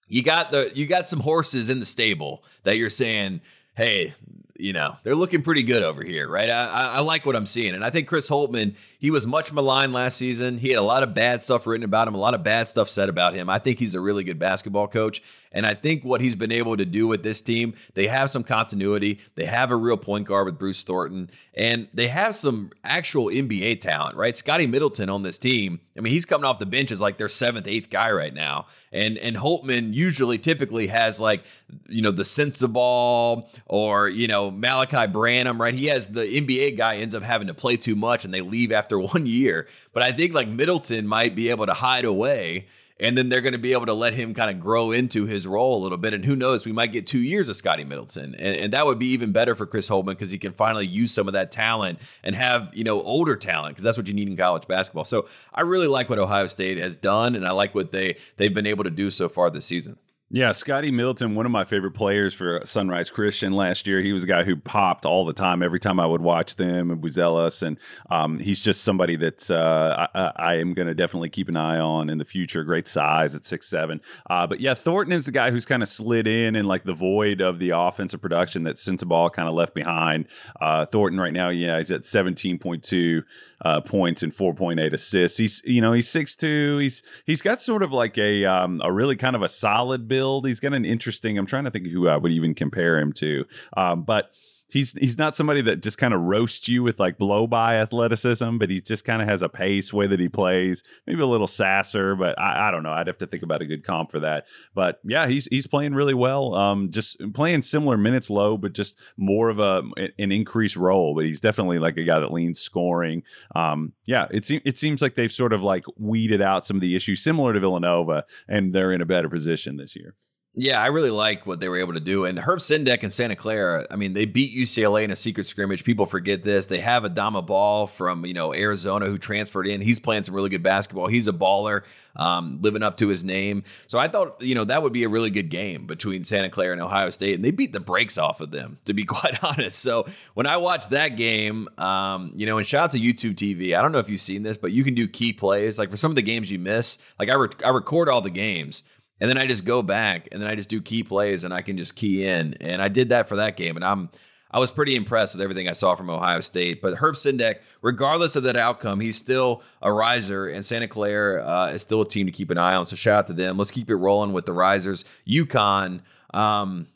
you 0.09 0.23
got 0.23 0.53
the 0.53 0.73
you 0.75 0.87
got 0.87 1.09
some 1.09 1.21
horses 1.21 1.69
in 1.69 1.81
the 1.81 1.87
stable 1.87 2.45
that 2.65 2.79
you're 2.79 2.89
saying, 2.91 3.43
hey, 3.77 4.15
you 4.63 4.73
know, 4.73 4.97
they're 5.03 5.17
looking 5.17 5.43
pretty 5.43 5.65
good 5.65 5.83
over 5.83 6.05
here, 6.05 6.29
right? 6.29 6.49
I, 6.49 6.67
I, 6.67 6.85
I, 6.85 7.01
like 7.01 7.27
what 7.27 7.35
I'm 7.35 7.47
seeing. 7.47 7.75
And 7.75 7.85
I 7.85 7.91
think 7.91 8.07
Chris 8.07 8.31
Holtmann, 8.31 8.77
he 9.01 9.11
was 9.11 9.27
much 9.27 9.53
maligned 9.53 9.93
last 9.93 10.17
season. 10.17 10.57
He 10.57 10.69
had 10.69 10.79
a 10.79 10.83
lot 10.83 11.03
of 11.03 11.15
bad 11.15 11.43
stuff 11.43 11.67
written 11.67 11.83
about 11.83 12.07
him, 12.07 12.15
a 12.15 12.19
lot 12.19 12.35
of 12.35 12.45
bad 12.45 12.69
stuff 12.69 12.89
said 12.89 13.09
about 13.09 13.35
him. 13.35 13.51
I 13.51 13.59
think 13.59 13.81
he's 13.81 13.97
a 13.97 14.01
really 14.01 14.23
good 14.23 14.39
basketball 14.39 14.87
coach. 14.87 15.21
And 15.53 15.67
I 15.67 15.75
think 15.75 16.05
what 16.05 16.21
he's 16.21 16.35
been 16.35 16.53
able 16.53 16.77
to 16.77 16.85
do 16.85 17.07
with 17.07 17.23
this 17.23 17.43
team, 17.43 17.75
they 17.95 18.07
have 18.07 18.31
some 18.31 18.43
continuity. 18.43 19.21
They 19.35 19.45
have 19.45 19.71
a 19.71 19.77
real 19.77 19.97
point 19.97 20.27
guard 20.27 20.47
with 20.47 20.59
Bruce 20.59 20.83
Thornton, 20.83 21.31
and 21.55 21.89
they 21.93 22.09
have 22.09 22.35
some 22.35 22.71
actual 22.85 23.27
NBA 23.27 23.81
talent, 23.81 24.17
right? 24.17 24.35
Scotty 24.35 24.67
Middleton 24.67 25.11
on 25.11 25.23
this 25.23 25.39
team. 25.39 25.81
I 25.97 26.01
mean, 26.01 26.13
he's 26.13 26.25
coming 26.25 26.45
off 26.45 26.59
the 26.59 26.67
bench 26.67 26.91
as 26.91 27.01
like 27.01 27.19
their 27.19 27.29
seventh, 27.29 27.69
eighth 27.69 27.91
guy 27.91 28.11
right 28.11 28.33
now. 28.33 28.67
And 28.93 29.19
and 29.19 29.37
Holtmann 29.37 29.93
usually 29.93 30.39
typically 30.39 30.87
has 30.87 31.21
like, 31.21 31.45
you 31.89 32.01
know, 32.01 32.11
the 32.11 32.23
Sensabaugh 32.23 33.47
or, 33.67 34.09
you 34.09 34.29
know, 34.29 34.52
Malachi 34.53 35.07
Branham, 35.07 35.61
right? 35.61 35.75
He 35.75 35.87
has 35.87 36.09
the 36.09 36.23
NBA 36.23 36.77
guy 36.77 36.97
ends 36.97 37.15
up 37.15 37.23
having 37.23 37.49
to 37.49 37.55
play 37.55 37.77
too 37.77 37.97
much 37.97 38.25
and 38.25 38.33
they 38.33 38.41
leave 38.41 38.73
after 38.73 38.99
one 39.15 39.27
year. 39.27 39.69
But 39.93 40.03
I 40.03 40.13
think 40.13 40.35
like 40.35 40.49
Middleton 40.49 41.07
might 41.07 41.35
be 41.35 41.51
able 41.51 41.67
to 41.67 41.75
hide 41.75 42.05
away 42.05 42.67
and 43.03 43.19
then 43.19 43.29
they're 43.29 43.41
going 43.41 43.53
to 43.53 43.59
be 43.59 43.73
able 43.73 43.87
to 43.87 43.95
let 43.95 44.15
him 44.15 44.33
kind 44.33 44.49
of 44.49 44.61
grow 44.61 44.93
into 44.93 45.27
his 45.27 45.45
role 45.45 45.77
a 45.77 45.83
little 45.83 45.99
bit. 45.99 46.15
And 46.15 46.25
who 46.25 46.37
knows, 46.37 46.65
we 46.65 46.71
might 46.71 46.93
get 46.93 47.05
two 47.05 47.19
years 47.19 47.49
of 47.49 47.57
Scotty 47.57 47.83
Middleton, 47.83 48.37
and, 48.37 48.57
and 48.57 48.73
that 48.73 48.87
would 48.87 48.99
be 48.99 49.09
even 49.09 49.33
better 49.33 49.57
for 49.57 49.67
Chris 49.67 49.91
Holtmann 49.91 50.07
because 50.07 50.31
he 50.31 50.39
can 50.39 50.53
finally 50.53 50.87
use 50.87 51.13
some 51.13 51.27
of 51.27 51.35
that 51.35 51.51
talent 51.51 51.99
and 52.23 52.35
have 52.37 52.71
you 52.73 52.85
know 52.85 53.03
older 53.03 53.35
talent 53.35 53.75
because 53.75 53.85
that's 53.85 53.97
what 53.97 54.07
you 54.07 54.15
need 54.15 54.29
in 54.29 54.37
college 54.37 54.67
basketball. 54.69 55.05
So 55.05 55.27
I 55.53 55.63
really 55.63 55.89
like 55.89 56.09
what 56.09 56.21
Ohio 56.21 56.47
State 56.47 56.79
has 56.79 56.97
done, 56.97 57.35
and 57.35 57.47
I 57.47 57.51
like 57.51 57.75
what 57.75 57.91
they 57.91 58.17
they've 58.37 58.55
been 58.55 58.67
able 58.67 58.85
to 58.85 58.91
do 58.91 59.11
so 59.11 59.29
far 59.29 59.51
this 59.51 59.67
season. 59.67 59.99
Yeah, 60.35 60.53
Scotty 60.53 60.91
Middleton, 60.91 61.35
one 61.35 61.45
of 61.45 61.53
my 61.53 61.65
favorite 61.65 61.91
players 61.91 62.33
for 62.33 62.63
Sunrise 62.65 63.11
Christian 63.11 63.53
last 63.53 63.87
year. 63.87 64.01
He 64.01 64.15
was 64.15 64.25
a 64.25 64.27
guy 64.27 64.45
who 64.45 64.57
popped 64.57 65.05
all 65.05 65.27
the 65.27 65.35
time 65.35 65.63
every 65.63 65.79
time 65.79 66.01
I 66.01 66.07
would 66.07 66.23
watch 66.23 66.57
them 66.57 66.91
and 66.91 67.03
was. 67.03 67.63
And 67.63 67.79
um, 68.09 68.39
he's 68.39 68.59
just 68.59 68.83
somebody 68.83 69.15
that 69.17 69.51
uh, 69.51 70.09
I, 70.15 70.33
I, 70.37 70.55
am 70.55 70.73
going 70.73 70.89
to 70.89 70.95
definitely 70.95 71.29
keep 71.29 71.51
an 71.51 71.57
eye 71.57 71.79
on 71.79 72.09
in 72.09 72.17
the 72.17 72.25
future. 72.25 72.65
Great 72.65 72.89
size 72.89 73.35
at 73.35 73.45
six 73.45 73.69
seven. 73.69 74.01
Uh, 74.31 74.47
but 74.47 74.59
yeah, 74.59 74.73
Thornton 74.73 75.13
is 75.13 75.27
the 75.27 75.33
guy 75.33 75.51
who's 75.51 75.67
kind 75.67 75.83
of 75.83 75.89
slid 75.91 76.27
in 76.27 76.57
in 76.57 76.65
like 76.65 76.85
the 76.85 76.95
void 76.95 77.43
of 77.43 77.59
the 77.59 77.71
offensive 77.71 78.23
production 78.23 78.63
that 78.63 78.77
Sensabaugh 78.77 79.31
kind 79.31 79.51
of 79.51 79.55
left 79.55 79.75
behind. 79.75 80.29
Uh, 80.59 80.87
Thornton 80.87 81.21
right 81.21 81.35
now, 81.35 81.51
yeah, 81.51 81.77
he's 81.77 81.91
at 81.91 82.05
17.2 82.05 83.23
uh, 83.65 83.81
points 83.83 84.23
and 84.23 84.33
4.8 84.33 84.93
assists. 84.95 85.37
He's 85.37 85.63
you 85.67 85.83
know 85.83 85.93
he's 85.93 86.09
six 86.09 86.35
two. 86.35 86.79
He's 86.79 87.03
he's 87.27 87.43
got 87.43 87.61
sort 87.61 87.83
of 87.83 87.93
like 87.93 88.17
a 88.17 88.47
um, 88.47 88.81
a 88.83 88.91
really 88.91 89.17
kind 89.17 89.37
of 89.37 89.43
a 89.43 89.49
solid 89.49 90.09
build. 90.09 90.22
He's 90.45 90.61
got 90.61 90.73
an 90.73 90.85
interesting. 90.85 91.39
I'm 91.39 91.47
trying 91.47 91.65
to 91.65 91.71
think 91.71 91.87
who 91.89 92.09
I 92.09 92.17
would 92.17 92.33
even 92.33 92.55
compare 92.55 92.99
him 92.99 93.13
to, 93.15 93.45
um, 93.77 94.03
but 94.03 94.31
he's 94.73 94.93
he's 94.93 95.19
not 95.19 95.37
somebody 95.37 95.61
that 95.61 95.83
just 95.83 95.99
kind 95.99 96.15
of 96.15 96.21
roasts 96.23 96.67
you 96.67 96.83
with 96.83 96.99
like 96.99 97.19
blow 97.19 97.47
by 97.47 97.77
athleticism, 97.77 98.57
but 98.57 98.71
he 98.71 98.81
just 98.81 99.05
kind 99.05 99.21
of 99.21 99.29
has 99.29 99.43
a 99.43 99.49
pace 99.49 99.93
way 99.93 100.07
that 100.07 100.19
he 100.19 100.29
plays. 100.29 100.83
Maybe 101.07 101.21
a 101.21 101.27
little 101.27 101.47
sasser, 101.47 102.17
but 102.17 102.39
I, 102.39 102.69
I, 102.69 102.71
don't 102.71 102.83
know. 102.83 102.93
I'd 102.93 103.07
have 103.07 103.19
to 103.19 103.27
think 103.27 103.43
about 103.43 103.61
a 103.61 103.67
good 103.67 103.85
comp 103.85 104.11
for 104.11 104.21
that. 104.21 104.47
But 104.75 105.01
yeah, 105.05 105.27
he's 105.27 105.47
he's 105.47 105.67
playing 105.67 105.95
really 105.95 106.15
well. 106.15 106.55
Um, 106.55 106.91
just 106.91 107.21
playing 107.35 107.63
similar 107.63 107.99
minutes 107.99 108.31
low, 108.31 108.57
but 108.57 108.73
just 108.73 108.99
more 109.17 109.51
of 109.51 109.59
a 109.59 109.83
an 110.19 110.33
increased 110.33 110.77
role. 110.77 111.15
But 111.15 111.27
he's 111.27 111.41
definitely 111.41 111.79
like 111.79 111.99
a 111.99 112.05
guy 112.05 112.19
that 112.19 112.33
leans 112.33 112.59
scoring. 112.59 113.23
Um, 113.55 113.93
yeah, 114.07 114.27
it 114.31 114.45
seems 114.47 114.63
it 114.65 114.79
seems 114.79 115.03
like 115.03 115.15
they've 115.15 115.31
sort 115.31 115.53
of 115.53 115.63
like 115.63 115.85
weeded 115.99 116.41
out 116.41 116.65
some 116.65 116.79
of 116.79 116.81
the 116.81 116.97
issues 116.97 117.23
similar 117.23 117.53
to 117.53 117.61
Villanova, 117.61 118.25
and 118.49 118.73
they're 118.73 118.93
in 118.93 119.03
a 119.03 119.07
better 119.07 119.29
position 119.29 119.77
this 119.77 119.95
year. 119.95 120.15
Yeah, 120.55 120.83
I 120.83 120.89
really 120.89 121.11
like 121.11 121.47
what 121.47 121.61
they 121.61 121.69
were 121.71 121.79
able 121.79 121.95
to 121.95 122.01
do. 122.01 122.27
And 122.27 122.39
Herb 122.39 122.59
Sendek 122.59 123.03
and 123.03 123.11
Santa 123.11 123.35
Clara, 123.35 123.87
I 123.91 123.97
mean, 123.97 124.13
they 124.13 124.27
beat 124.27 124.55
UCLA 124.55 125.03
in 125.03 125.11
a 125.11 125.17
secret 125.17 125.45
scrimmage. 125.45 125.83
People 125.83 126.05
forget 126.05 126.43
this. 126.43 126.67
They 126.67 126.79
have 126.79 127.05
Adama 127.05 127.47
Bal 127.47 127.87
from, 127.87 128.27
you 128.27 128.35
know, 128.35 128.53
Arizona 128.53 129.07
who 129.07 129.17
transferred 129.17 129.67
in. 129.67 129.81
He's 129.81 129.99
playing 129.99 130.25
some 130.25 130.35
really 130.35 130.51
good 130.51 130.63
basketball. 130.63 131.07
He's 131.07 131.27
a 131.27 131.33
baller, 131.33 131.85
um, 132.17 132.59
living 132.61 132.83
up 132.83 132.99
to 132.99 133.09
his 133.09 133.25
name. 133.25 133.65
So 133.87 133.99
I 133.99 134.09
thought, 134.09 134.43
you 134.43 134.55
know, 134.55 134.65
that 134.65 134.83
would 134.83 134.93
be 134.93 135.05
a 135.05 135.09
really 135.09 135.31
good 135.31 135.49
game 135.49 135.87
between 135.87 136.23
Santa 136.23 136.51
Clara 136.51 136.75
and 136.75 136.83
Ohio 136.83 137.09
State. 137.09 137.35
And 137.35 137.43
they 137.43 137.51
beat 137.51 137.73
the 137.73 137.81
brakes 137.81 138.19
off 138.19 138.43
of 138.43 138.51
them, 138.51 138.77
to 138.85 138.93
be 138.93 139.05
quite 139.07 139.43
honest. 139.43 139.79
So 139.79 140.05
when 140.35 140.47
I 140.47 140.59
watched 140.59 140.91
that 140.91 141.17
game, 141.17 141.67
um, 141.79 142.31
you 142.37 142.45
know, 142.45 142.59
and 142.59 142.67
shout 142.67 142.85
out 142.85 142.91
to 142.91 142.99
YouTube 142.99 143.37
TV. 143.37 143.75
I 143.75 143.81
don't 143.81 143.91
know 143.93 144.01
if 144.01 144.11
you've 144.11 144.21
seen 144.21 144.43
this, 144.43 144.59
but 144.59 144.73
you 144.73 144.85
can 144.85 144.95
do 144.95 145.09
key 145.09 145.33
plays. 145.33 145.79
Like 145.79 145.91
for 145.91 145.97
some 145.97 146.13
of 146.13 146.17
the 146.17 146.21
games 146.21 146.51
you 146.51 146.59
miss, 146.59 146.99
like 147.19 147.31
I, 147.31 147.35
re- 147.37 147.49
I 147.65 147.71
record 147.71 148.11
all 148.11 148.21
the 148.21 148.29
games 148.29 148.83
and 149.23 149.31
then 149.31 149.39
I 149.39 149.47
just 149.47 149.65
go 149.65 149.83
back 149.83 150.27
and 150.33 150.43
then 150.43 150.51
I 150.51 150.57
just 150.57 150.69
do 150.69 150.83
key 150.83 151.05
plays 151.05 151.45
and 151.45 151.55
I 151.55 151.63
can 151.63 151.77
just 151.79 151.95
key 151.95 152.27
in. 152.27 152.55
And 152.55 152.83
I 152.83 152.89
did 152.89 153.11
that 153.11 153.29
for 153.29 153.37
that 153.37 153.57
game, 153.57 153.77
and 153.77 153.85
I'm 153.85 154.11
I 154.51 154.59
was 154.59 154.73
pretty 154.73 154.97
impressed 154.97 155.37
with 155.37 155.43
everything 155.43 155.69
I 155.69 155.75
saw 155.75 155.95
from 155.95 156.11
Ohio 156.11 156.41
State. 156.41 156.83
But 156.83 156.97
Herb 156.97 157.15
Sendek, 157.15 157.61
regardless 157.83 158.35
of 158.35 158.43
that 158.43 158.57
outcome, 158.57 158.99
he's 158.99 159.17
still 159.17 159.63
a 159.81 159.93
riser, 159.93 160.49
and 160.49 160.67
Santa 160.67 160.89
Clara 160.89 161.47
uh, 161.47 161.71
is 161.73 161.83
still 161.83 162.03
a 162.03 162.09
team 162.09 162.27
to 162.27 162.33
keep 162.33 162.51
an 162.51 162.59
eye 162.59 162.75
on. 162.75 162.85
So 162.85 162.97
shout 162.97 163.17
out 163.17 163.27
to 163.29 163.33
them. 163.33 163.57
Let's 163.57 163.71
keep 163.71 163.89
it 163.91 163.95
rolling 163.95 164.33
with 164.33 164.45
the 164.45 164.53
risers. 164.53 165.05
UConn. 165.27 166.01
Um, 166.35 166.89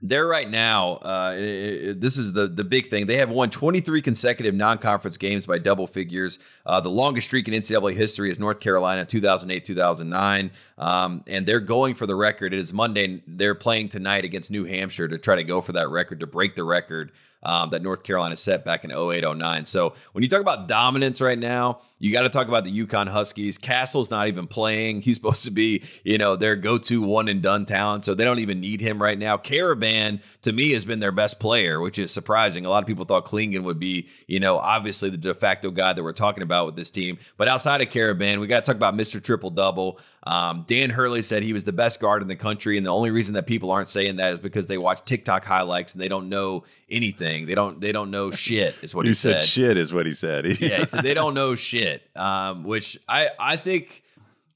they're 0.00 0.26
right 0.26 0.48
now. 0.48 0.94
Uh, 0.96 1.32
this 1.32 2.18
is 2.18 2.32
the 2.32 2.46
the 2.46 2.62
big 2.62 2.88
thing. 2.88 3.06
They 3.06 3.16
have 3.16 3.30
won 3.30 3.50
23 3.50 4.00
consecutive 4.00 4.54
non-conference 4.54 5.16
games 5.16 5.44
by 5.44 5.58
double 5.58 5.88
figures. 5.88 6.38
Uh, 6.64 6.80
the 6.80 6.90
longest 6.90 7.26
streak 7.26 7.48
in 7.48 7.54
NCAA 7.54 7.94
history 7.94 8.30
is 8.30 8.38
North 8.38 8.60
Carolina, 8.60 9.04
2008, 9.04 9.64
2009, 9.64 10.50
um, 10.78 11.24
and 11.26 11.44
they're 11.44 11.58
going 11.58 11.94
for 11.94 12.06
the 12.06 12.14
record. 12.14 12.54
It 12.54 12.60
is 12.60 12.72
Monday. 12.72 13.22
They're 13.26 13.56
playing 13.56 13.88
tonight 13.88 14.24
against 14.24 14.52
New 14.52 14.64
Hampshire 14.64 15.08
to 15.08 15.18
try 15.18 15.34
to 15.34 15.44
go 15.44 15.60
for 15.60 15.72
that 15.72 15.88
record 15.88 16.20
to 16.20 16.26
break 16.28 16.54
the 16.54 16.64
record 16.64 17.10
um, 17.42 17.70
that 17.70 17.82
North 17.82 18.04
Carolina 18.04 18.36
set 18.36 18.64
back 18.64 18.84
in 18.84 18.92
08, 18.92 19.24
09. 19.24 19.64
So 19.64 19.94
when 20.12 20.22
you 20.22 20.28
talk 20.28 20.40
about 20.40 20.68
dominance 20.68 21.20
right 21.20 21.38
now, 21.38 21.80
you 21.98 22.12
got 22.12 22.22
to 22.22 22.28
talk 22.28 22.48
about 22.48 22.64
the 22.64 22.86
UConn 22.86 23.08
Huskies. 23.08 23.58
Castle's 23.58 24.10
not 24.10 24.28
even 24.28 24.46
playing. 24.46 25.02
He's 25.02 25.16
supposed 25.16 25.44
to 25.44 25.50
be, 25.50 25.82
you 26.04 26.18
know, 26.18 26.36
their 26.36 26.56
go-to 26.56 27.02
one 27.02 27.28
and 27.28 27.42
done 27.42 27.64
talent, 27.64 28.04
so 28.04 28.14
they 28.14 28.24
don't 28.24 28.38
even 28.38 28.60
need 28.60 28.80
him 28.80 29.02
right 29.02 29.18
now. 29.18 29.36
Karaban 29.36 30.20
to 30.42 30.52
me 30.52 30.72
has 30.72 30.84
been 30.84 31.00
their 31.00 31.12
best 31.12 31.40
player, 31.40 31.80
which 31.80 31.98
is 31.98 32.10
surprising. 32.10 32.64
A 32.64 32.70
lot 32.70 32.82
of 32.82 32.86
people 32.86 33.04
thought 33.04 33.26
Clingan 33.26 33.64
would 33.64 33.78
be, 33.78 34.08
you 34.26 34.38
know, 34.40 34.58
obviously 34.58 35.10
the 35.10 35.16
de 35.16 35.34
facto 35.34 35.70
guy 35.70 35.92
that 35.92 36.02
we're 36.02 36.12
talking 36.12 36.42
about 36.42 36.66
with 36.66 36.76
this 36.76 36.90
team. 36.90 37.18
But 37.36 37.48
outside 37.48 37.80
of 37.80 37.88
Karaban, 37.88 38.40
we 38.40 38.46
got 38.46 38.64
to 38.64 38.68
talk 38.70 38.76
about 38.76 38.94
Mr. 38.94 39.22
Triple 39.22 39.50
Double. 39.50 39.98
Um, 40.22 40.64
Dan 40.66 40.90
Hurley 40.90 41.22
said 41.22 41.42
he 41.42 41.52
was 41.52 41.64
the 41.64 41.72
best 41.72 42.00
guard 42.00 42.22
in 42.22 42.28
the 42.28 42.36
country, 42.36 42.76
and 42.76 42.86
the 42.86 42.90
only 42.90 43.10
reason 43.10 43.34
that 43.34 43.46
people 43.46 43.70
aren't 43.70 43.88
saying 43.88 44.16
that 44.16 44.32
is 44.32 44.38
because 44.38 44.66
they 44.68 44.78
watch 44.78 45.04
TikTok 45.04 45.44
highlights 45.44 45.94
and 45.94 46.02
they 46.02 46.08
don't 46.08 46.28
know 46.28 46.64
anything. 46.90 47.46
They 47.46 47.54
don't 47.54 47.80
they 47.80 47.92
don't 47.92 48.10
know 48.10 48.30
shit. 48.38 48.76
Is 48.82 48.94
what 48.94 49.06
he, 49.06 49.10
he 49.10 49.14
said. 49.14 49.40
said. 49.40 49.48
Shit 49.48 49.76
is 49.76 49.92
what 49.92 50.06
he 50.06 50.12
said. 50.12 50.46
yeah, 50.60 50.78
he 50.78 50.86
said 50.86 51.02
they 51.02 51.14
don't 51.14 51.34
know 51.34 51.54
shit. 51.54 51.87
Um, 52.16 52.64
which 52.64 52.98
I 53.08 53.30
I 53.38 53.56
think 53.56 54.02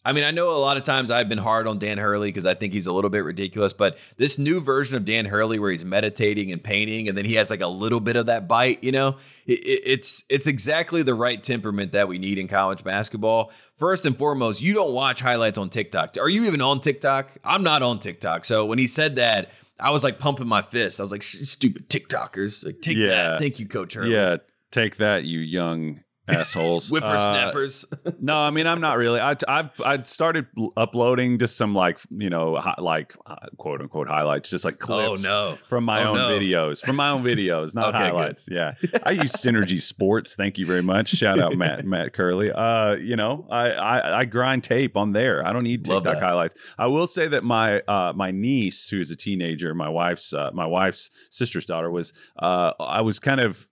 I 0.05 0.13
mean, 0.13 0.25
I 0.25 0.33
know 0.33 0.51
a 0.51 0.59
lot 0.59 0.77
of 0.77 0.83
times 0.83 1.13
I've 1.13 1.29
been 1.29 1.39
hard 1.39 1.69
on 1.69 1.79
Dan 1.79 1.97
Hurley 1.97 2.27
because 2.29 2.45
I 2.45 2.55
think 2.55 2.73
he's 2.73 2.89
a 2.89 2.93
little 2.93 3.09
bit 3.09 3.23
ridiculous, 3.23 3.73
but 3.73 3.99
this 4.17 4.37
new 4.37 4.61
version 4.61 4.97
of 4.97 5.05
Dan 5.05 5.25
Hurley 5.27 5.61
where 5.61 5.71
he's 5.71 5.85
meditating 5.85 6.51
and 6.51 6.61
painting 6.63 7.09
and 7.09 7.17
then 7.17 7.25
he 7.25 7.35
has 7.35 7.51
like 7.51 7.61
a 7.61 7.69
little 7.69 8.01
bit 8.01 8.17
of 8.17 8.27
that 8.27 8.49
bite, 8.49 8.83
you 8.83 8.91
know, 8.91 9.19
it, 9.47 9.61
it's 9.63 10.25
it's 10.29 10.49
exactly 10.49 11.05
the 11.05 11.15
right 11.15 11.41
temperament 11.41 11.93
that 11.93 12.09
we 12.09 12.19
need 12.19 12.39
in 12.39 12.49
college 12.49 12.83
basketball. 12.83 13.53
First 13.79 14.05
and 14.05 14.19
foremost, 14.19 14.61
you 14.61 14.75
don't 14.75 14.93
watch 14.93 15.21
highlights 15.21 15.57
on 15.59 15.71
TikTok. 15.71 16.17
Are 16.19 16.29
you 16.29 16.45
even 16.47 16.61
on 16.61 16.81
TikTok? 16.81 17.31
I'm 17.45 17.63
not 17.63 17.83
on 17.83 18.01
TikTok. 18.01 18.45
So 18.45 18.65
when 18.67 18.79
he 18.79 18.89
said 18.89 19.17
that, 19.17 19.51
I 19.79 19.91
was 19.91 20.03
like 20.03 20.19
pumping 20.19 20.49
my 20.49 20.63
fist. 20.63 20.99
I 20.99 21.05
was 21.05 21.13
like, 21.13 21.23
stupid 21.23 21.89
TikTokers. 21.89 22.65
Like, 22.67 22.81
take 22.81 22.97
Yeah. 22.97 23.09
that. 23.09 23.39
Thank 23.41 23.61
you, 23.61 23.67
Coach 23.69 23.95
Hurley. 23.95 24.13
Yeah, 24.15 24.39
take 24.73 24.97
that, 24.97 25.25
you 25.25 25.39
young 25.39 26.01
assholes. 26.29 26.91
Uh, 26.93 27.01
Whippersnappers. 27.01 27.85
no, 28.21 28.37
I 28.37 28.51
mean 28.51 28.67
I'm 28.67 28.81
not 28.81 28.97
really. 28.99 29.19
I, 29.21 29.35
I've 29.49 29.81
I 29.81 30.03
started 30.03 30.47
uploading 30.77 31.39
just 31.39 31.57
some 31.57 31.75
like 31.75 31.99
you 32.11 32.31
know 32.31 32.57
hi, 32.57 32.75
like 32.79 33.15
uh, 33.27 33.37
quote 33.57 33.81
unquote 33.81 34.09
highlights, 34.09 34.51
just 34.51 34.65
like 34.65 34.79
clips. 34.79 35.09
oh, 35.09 35.15
no. 35.23 35.59
From 35.69 35.85
my 35.85 36.05
Oh, 36.05 36.11
own 36.11 36.17
no. 36.19 36.29
videos, 36.39 36.81
from 36.81 36.97
my 36.97 37.11
own 37.11 37.23
videos, 37.23 37.75
not 37.75 37.95
Okay, 37.95 37.99
good. 37.99 38.05
highlights. 38.15 38.49
Yeah, 38.51 38.75
I 39.05 39.13
use 39.13 39.33
Synergy 39.33 39.81
Sports. 39.81 40.37
Thank 40.37 40.59
you 40.59 40.67
very 40.67 40.83
much. 40.83 41.09
Shout 41.09 41.39
out 41.41 41.57
Matt 41.57 41.85
Matt 41.93 42.13
Curley. 42.13 42.51
Uh, 42.53 42.95
you 42.95 43.17
know, 43.17 43.47
I, 43.51 43.71
I 43.73 44.19
I 44.21 44.25
grind 44.25 44.65
tape 44.65 44.97
on 44.97 45.13
there. 45.13 45.47
I 45.47 45.53
don't 45.53 45.65
need 45.65 45.85
TikTok 45.85 46.19
highlights. 46.19 46.55
I 46.79 46.87
will 46.87 47.07
say 47.07 47.29
that 47.29 47.43
my 47.45 47.81
uh 47.81 48.13
my 48.15 48.31
niece, 48.31 48.89
who's 48.89 49.11
a 49.11 49.17
teenager, 49.17 49.75
my 49.75 49.89
wife's 49.89 50.33
uh, 50.33 50.51
my 50.53 50.67
wife's 50.67 51.11
sister's 51.31 51.67
daughter 51.67 51.91
was 51.91 52.13
uh 52.39 52.73
I 52.79 53.01
was 53.01 53.19
kind 53.19 53.41
of 53.41 53.69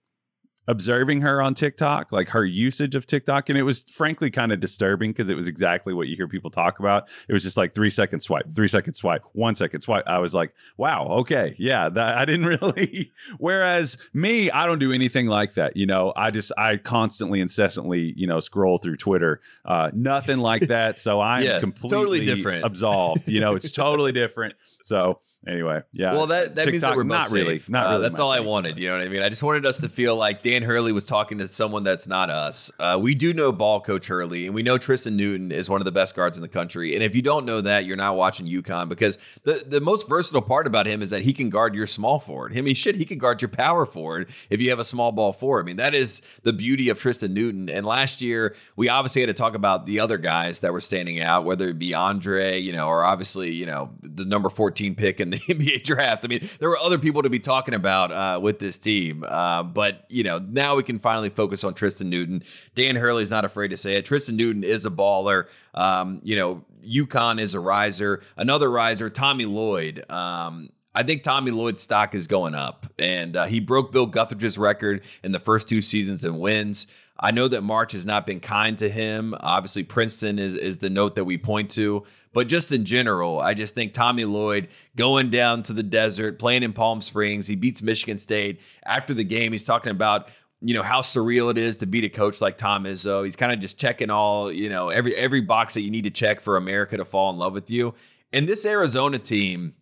observing 0.67 1.21
her 1.21 1.41
on 1.41 1.53
TikTok, 1.53 2.11
like 2.11 2.29
her 2.29 2.45
usage 2.45 2.95
of 2.95 3.05
TikTok, 3.07 3.49
and 3.49 3.57
it 3.57 3.63
was 3.63 3.83
frankly 3.83 4.29
kind 4.29 4.51
of 4.51 4.59
disturbing 4.59 5.11
because 5.11 5.29
it 5.29 5.35
was 5.35 5.47
exactly 5.47 5.93
what 5.93 6.07
you 6.07 6.15
hear 6.15 6.27
people 6.27 6.49
talk 6.51 6.79
about. 6.79 7.09
It 7.27 7.33
was 7.33 7.43
just 7.43 7.57
like 7.57 7.73
three 7.73 7.89
second 7.89 8.19
swipe, 8.21 8.51
three 8.51 8.67
second 8.67 8.93
swipe, 8.93 9.23
one 9.33 9.55
second 9.55 9.81
swipe. 9.81 10.03
I 10.07 10.19
was 10.19 10.33
like, 10.35 10.53
wow, 10.77 11.07
okay, 11.21 11.55
yeah, 11.57 11.89
that 11.89 12.17
I 12.17 12.25
didn't 12.25 12.45
really. 12.61 13.11
Whereas 13.37 13.97
me, 14.13 14.51
I 14.51 14.65
don't 14.65 14.79
do 14.79 14.91
anything 14.93 15.27
like 15.27 15.55
that. 15.55 15.75
You 15.75 15.85
know, 15.87 16.13
I 16.15 16.31
just 16.31 16.51
I 16.57 16.77
constantly, 16.77 17.41
incessantly, 17.41 18.13
you 18.15 18.27
know, 18.27 18.39
scroll 18.39 18.77
through 18.77 18.97
Twitter. 18.97 19.41
Uh, 19.65 19.89
nothing 19.93 20.37
like 20.37 20.67
that. 20.67 20.97
So 20.97 21.19
I'm 21.21 21.43
Yeah, 21.43 21.59
completely 21.59 21.97
totally 21.97 22.25
different. 22.25 22.65
absolved. 22.65 23.27
You 23.27 23.39
know, 23.39 23.55
it's 23.55 23.71
totally 23.71 24.11
different. 24.11 24.53
So 24.83 25.19
anyway, 25.47 25.81
yeah. 25.91 26.13
Well, 26.13 26.27
that, 26.27 26.55
that 26.55 26.67
means 26.67 26.81
that 26.81 26.95
we're 26.95 27.03
not 27.03 27.31
really, 27.31 27.57
safe. 27.57 27.69
not 27.69 27.85
Uh, 27.87 27.89
really. 27.91 28.01
that's 28.03 28.19
all 28.19 28.31
I 28.31 28.39
wanted. 28.39 28.77
You 28.77 28.89
know 28.89 28.97
what 28.97 29.05
I 29.05 29.09
mean? 29.09 29.21
I 29.21 29.29
just 29.29 29.43
wanted 29.43 29.65
us 29.65 29.79
to 29.79 29.89
feel 29.89 30.15
like 30.15 30.41
Dan 30.41 30.61
Hurley 30.63 30.91
was 30.91 31.03
talking 31.05 31.37
to 31.39 31.47
someone 31.47 31.83
that's 31.83 32.07
not 32.07 32.29
us. 32.29 32.71
Uh, 32.79 32.97
we 33.01 33.15
do 33.15 33.33
know 33.33 33.51
ball 33.51 33.81
coach 33.81 34.07
Hurley, 34.07 34.45
and 34.45 34.55
we 34.55 34.63
know 34.63 34.77
Tristen 34.77 35.15
Newton 35.15 35.51
is 35.51 35.69
one 35.69 35.81
of 35.81 35.85
the 35.85 35.91
best 35.91 36.15
guards 36.15 36.37
in 36.37 36.41
the 36.41 36.47
country. 36.47 36.93
And 36.95 37.03
if 37.03 37.15
you 37.15 37.21
don't 37.21 37.45
know 37.45 37.61
that, 37.61 37.85
you're 37.85 37.97
not 37.97 38.15
watching 38.15 38.47
UConn 38.47 38.89
because 38.89 39.17
the 39.43 39.63
the 39.67 39.81
most 39.81 40.07
versatile 40.07 40.41
part 40.41 40.67
about 40.67 40.85
him 40.85 41.01
is 41.01 41.09
that 41.09 41.21
he 41.21 41.33
can 41.33 41.49
guard 41.49 41.73
your 41.73 41.87
small 41.87 42.19
forward. 42.19 42.55
I 42.57 42.61
mean, 42.61 42.75
shit, 42.75 42.95
he 42.95 43.05
can 43.05 43.17
guard 43.17 43.41
your 43.41 43.49
power 43.49 43.85
forward 43.85 44.29
if 44.49 44.61
you 44.61 44.69
have 44.69 44.79
a 44.79 44.83
small 44.83 45.11
ball 45.11 45.33
forward. 45.33 45.61
I 45.61 45.65
mean, 45.65 45.77
that 45.77 45.93
is 45.93 46.21
the 46.43 46.53
beauty 46.53 46.89
of 46.89 46.99
Tristen 46.99 47.33
Newton. 47.33 47.69
And 47.69 47.85
last 47.85 48.21
year, 48.21 48.55
we 48.75 48.89
obviously 48.89 49.21
had 49.21 49.27
to 49.27 49.33
talk 49.33 49.55
about 49.55 49.85
the 49.85 49.99
other 49.99 50.17
guys 50.17 50.59
that 50.59 50.71
were 50.71 50.81
standing 50.81 51.19
out, 51.21 51.45
whether 51.45 51.69
it 51.69 51.79
be 51.79 51.93
Andre, 51.93 52.59
you 52.59 52.73
know, 52.73 52.87
or 52.87 53.03
obviously, 53.03 53.51
you 53.51 53.65
know, 53.65 53.89
the 54.03 54.25
number 54.25 54.49
14 54.49 54.93
pick 54.95 55.19
in 55.19 55.30
the 55.31 55.37
NBA 55.53 55.83
draft. 55.83 56.23
I 56.23 56.27
mean, 56.27 56.47
there 56.59 56.69
were 56.69 56.77
other 56.77 56.97
people 56.97 57.23
to 57.23 57.29
be 57.29 57.39
talking 57.39 57.73
about 57.73 58.11
uh, 58.11 58.39
with 58.39 58.59
this 58.59 58.77
team. 58.77 59.25
Uh, 59.27 59.63
but, 59.63 60.05
you 60.09 60.23
know, 60.23 60.39
now 60.39 60.75
we 60.75 60.83
can 60.83 60.99
finally 60.99 61.29
focus 61.29 61.63
on 61.63 61.73
Tristen 61.73 62.09
Newton. 62.09 62.43
Dan 62.75 62.95
Hurley's 62.95 63.31
not 63.31 63.45
afraid 63.45 63.69
to 63.69 63.77
say 63.77 63.95
it. 63.95 64.05
Tristen 64.05 64.35
Newton 64.35 64.63
is 64.63 64.85
a 64.85 64.91
baller. 64.91 65.47
Um, 65.73 66.21
you 66.23 66.35
know, 66.35 66.63
UConn 66.83 67.39
is 67.39 67.53
a 67.53 67.59
riser. 67.59 68.21
Another 68.37 68.69
riser, 68.69 69.09
Tommy 69.09 69.45
Lloyd. 69.45 70.09
Um, 70.09 70.69
I 70.93 71.03
think 71.03 71.23
Tommy 71.23 71.51
Lloyd's 71.51 71.81
stock 71.81 72.13
is 72.15 72.27
going 72.27 72.53
up, 72.53 72.85
and 72.99 73.37
uh, 73.37 73.45
he 73.45 73.61
broke 73.61 73.93
Bill 73.93 74.07
Guthridge's 74.07 74.57
record 74.57 75.05
in 75.23 75.31
the 75.31 75.39
first 75.39 75.69
two 75.69 75.81
seasons 75.81 76.25
in 76.25 76.37
wins. 76.37 76.87
I 77.21 77.29
know 77.31 77.47
that 77.47 77.61
March 77.61 77.91
has 77.91 78.05
not 78.05 78.25
been 78.25 78.39
kind 78.39 78.77
to 78.79 78.89
him. 78.89 79.35
Obviously, 79.39 79.83
Princeton 79.83 80.39
is, 80.39 80.55
is 80.55 80.79
the 80.79 80.89
note 80.89 81.15
that 81.15 81.25
we 81.25 81.37
point 81.37 81.69
to. 81.71 82.03
But 82.33 82.47
just 82.47 82.71
in 82.71 82.83
general, 82.83 83.39
I 83.39 83.53
just 83.53 83.75
think 83.75 83.93
Tommy 83.93 84.25
Lloyd 84.25 84.69
going 84.95 85.29
down 85.29 85.61
to 85.63 85.73
the 85.73 85.83
desert, 85.83 86.39
playing 86.39 86.63
in 86.63 86.73
Palm 86.73 86.99
Springs, 86.99 87.47
he 87.47 87.55
beats 87.55 87.83
Michigan 87.83 88.17
State. 88.17 88.61
After 88.85 89.13
the 89.13 89.23
game, 89.23 89.51
he's 89.51 89.65
talking 89.65 89.91
about 89.91 90.29
you 90.63 90.75
know 90.75 90.83
how 90.83 91.01
surreal 91.01 91.49
it 91.49 91.57
is 91.57 91.77
to 91.77 91.87
beat 91.87 92.03
a 92.03 92.09
coach 92.09 92.39
like 92.39 92.57
Tom 92.57 92.83
Izzo. 92.83 93.23
He's 93.25 93.35
kind 93.35 93.51
of 93.51 93.59
just 93.59 93.79
checking 93.79 94.09
all 94.09 94.51
you 94.51 94.69
know 94.69 94.89
every 94.89 95.15
every 95.15 95.41
box 95.41 95.73
that 95.73 95.81
you 95.81 95.91
need 95.91 96.03
to 96.03 96.11
check 96.11 96.39
for 96.39 96.57
America 96.57 96.97
to 96.97 97.05
fall 97.05 97.31
in 97.31 97.37
love 97.37 97.53
with 97.53 97.69
you. 97.71 97.93
And 98.31 98.47
this 98.47 98.65
Arizona 98.65 99.19
team, 99.19 99.73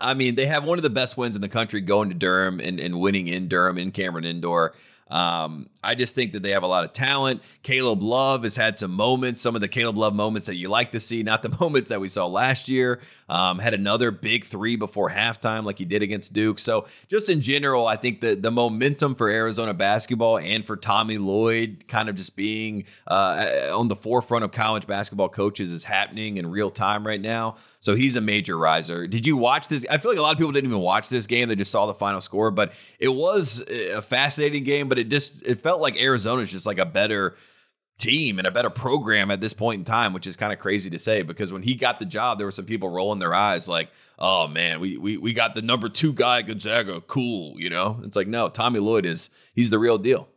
I 0.00 0.14
mean, 0.14 0.34
they 0.34 0.46
have 0.46 0.64
one 0.64 0.78
of 0.78 0.82
the 0.82 0.90
best 0.90 1.16
wins 1.16 1.36
in 1.36 1.42
the 1.42 1.48
country 1.48 1.80
going 1.80 2.08
to 2.10 2.14
Durham 2.14 2.60
and, 2.60 2.78
and 2.78 3.00
winning 3.00 3.28
in 3.28 3.48
Durham 3.48 3.78
in 3.78 3.90
Cameron 3.92 4.24
Indoor. 4.24 4.74
Um, 5.10 5.68
I 5.84 5.94
just 5.94 6.14
think 6.14 6.32
that 6.32 6.42
they 6.42 6.50
have 6.50 6.62
a 6.62 6.66
lot 6.66 6.84
of 6.84 6.92
talent. 6.92 7.42
Caleb 7.62 8.02
Love 8.02 8.42
has 8.42 8.56
had 8.56 8.78
some 8.78 8.90
moments, 8.90 9.40
some 9.40 9.54
of 9.54 9.60
the 9.60 9.68
Caleb 9.68 9.98
Love 9.98 10.14
moments 10.14 10.46
that 10.46 10.56
you 10.56 10.68
like 10.68 10.92
to 10.92 11.00
see, 11.00 11.22
not 11.22 11.42
the 11.42 11.54
moments 11.60 11.90
that 11.90 12.00
we 12.00 12.08
saw 12.08 12.26
last 12.26 12.68
year. 12.68 13.00
Um, 13.28 13.58
had 13.58 13.74
another 13.74 14.10
big 14.10 14.44
three 14.44 14.76
before 14.76 15.10
halftime, 15.10 15.64
like 15.64 15.78
he 15.78 15.84
did 15.84 16.02
against 16.02 16.32
Duke. 16.32 16.58
So, 16.58 16.86
just 17.08 17.28
in 17.28 17.40
general, 17.40 17.86
I 17.86 17.96
think 17.96 18.20
that 18.20 18.42
the 18.42 18.50
momentum 18.50 19.14
for 19.14 19.28
Arizona 19.28 19.72
basketball 19.72 20.38
and 20.38 20.64
for 20.64 20.76
Tommy 20.76 21.16
Lloyd 21.16 21.84
kind 21.88 22.08
of 22.08 22.16
just 22.16 22.36
being 22.36 22.84
uh, 23.06 23.70
on 23.72 23.88
the 23.88 23.96
forefront 23.96 24.44
of 24.44 24.52
college 24.52 24.86
basketball 24.86 25.28
coaches 25.28 25.72
is 25.72 25.84
happening 25.84 26.36
in 26.36 26.46
real 26.46 26.70
time 26.70 27.06
right 27.06 27.20
now. 27.20 27.56
So, 27.80 27.94
he's 27.94 28.16
a 28.16 28.20
major 28.20 28.58
riser. 28.58 29.06
Did 29.06 29.26
you 29.26 29.36
watch 29.36 29.68
this? 29.68 29.86
I 29.90 29.98
feel 29.98 30.10
like 30.10 30.18
a 30.18 30.22
lot 30.22 30.32
of 30.32 30.38
people 30.38 30.52
didn't 30.52 30.68
even 30.68 30.82
watch 30.82 31.08
this 31.08 31.26
game, 31.26 31.48
they 31.48 31.56
just 31.56 31.72
saw 31.72 31.86
the 31.86 31.94
final 31.94 32.20
score, 32.20 32.50
but 32.50 32.72
it 32.98 33.08
was 33.08 33.64
a 33.68 34.02
fascinating 34.02 34.64
game, 34.64 34.88
but 34.88 34.98
it 34.98 35.03
just 35.08 35.46
it 35.46 35.62
felt 35.62 35.80
like 35.80 36.00
Arizona's 36.00 36.50
just 36.50 36.66
like 36.66 36.78
a 36.78 36.86
better 36.86 37.36
team 37.98 38.38
and 38.38 38.46
a 38.46 38.50
better 38.50 38.70
program 38.70 39.30
at 39.30 39.40
this 39.40 39.52
point 39.52 39.78
in 39.78 39.84
time, 39.84 40.12
which 40.12 40.26
is 40.26 40.36
kind 40.36 40.52
of 40.52 40.58
crazy 40.58 40.90
to 40.90 40.98
say 40.98 41.22
because 41.22 41.52
when 41.52 41.62
he 41.62 41.74
got 41.74 41.98
the 41.98 42.04
job, 42.04 42.38
there 42.38 42.46
were 42.46 42.52
some 42.52 42.64
people 42.64 42.88
rolling 42.88 43.18
their 43.20 43.34
eyes 43.34 43.68
like, 43.68 43.90
"Oh 44.18 44.48
man, 44.48 44.80
we 44.80 44.96
we 44.96 45.16
we 45.16 45.32
got 45.32 45.54
the 45.54 45.62
number 45.62 45.88
two 45.88 46.12
guy 46.12 46.42
Gonzaga, 46.42 47.00
cool," 47.02 47.58
you 47.60 47.70
know? 47.70 48.00
It's 48.04 48.16
like, 48.16 48.28
no, 48.28 48.48
Tommy 48.48 48.80
Lloyd 48.80 49.06
is 49.06 49.30
he's 49.54 49.70
the 49.70 49.78
real 49.78 49.98
deal. 49.98 50.28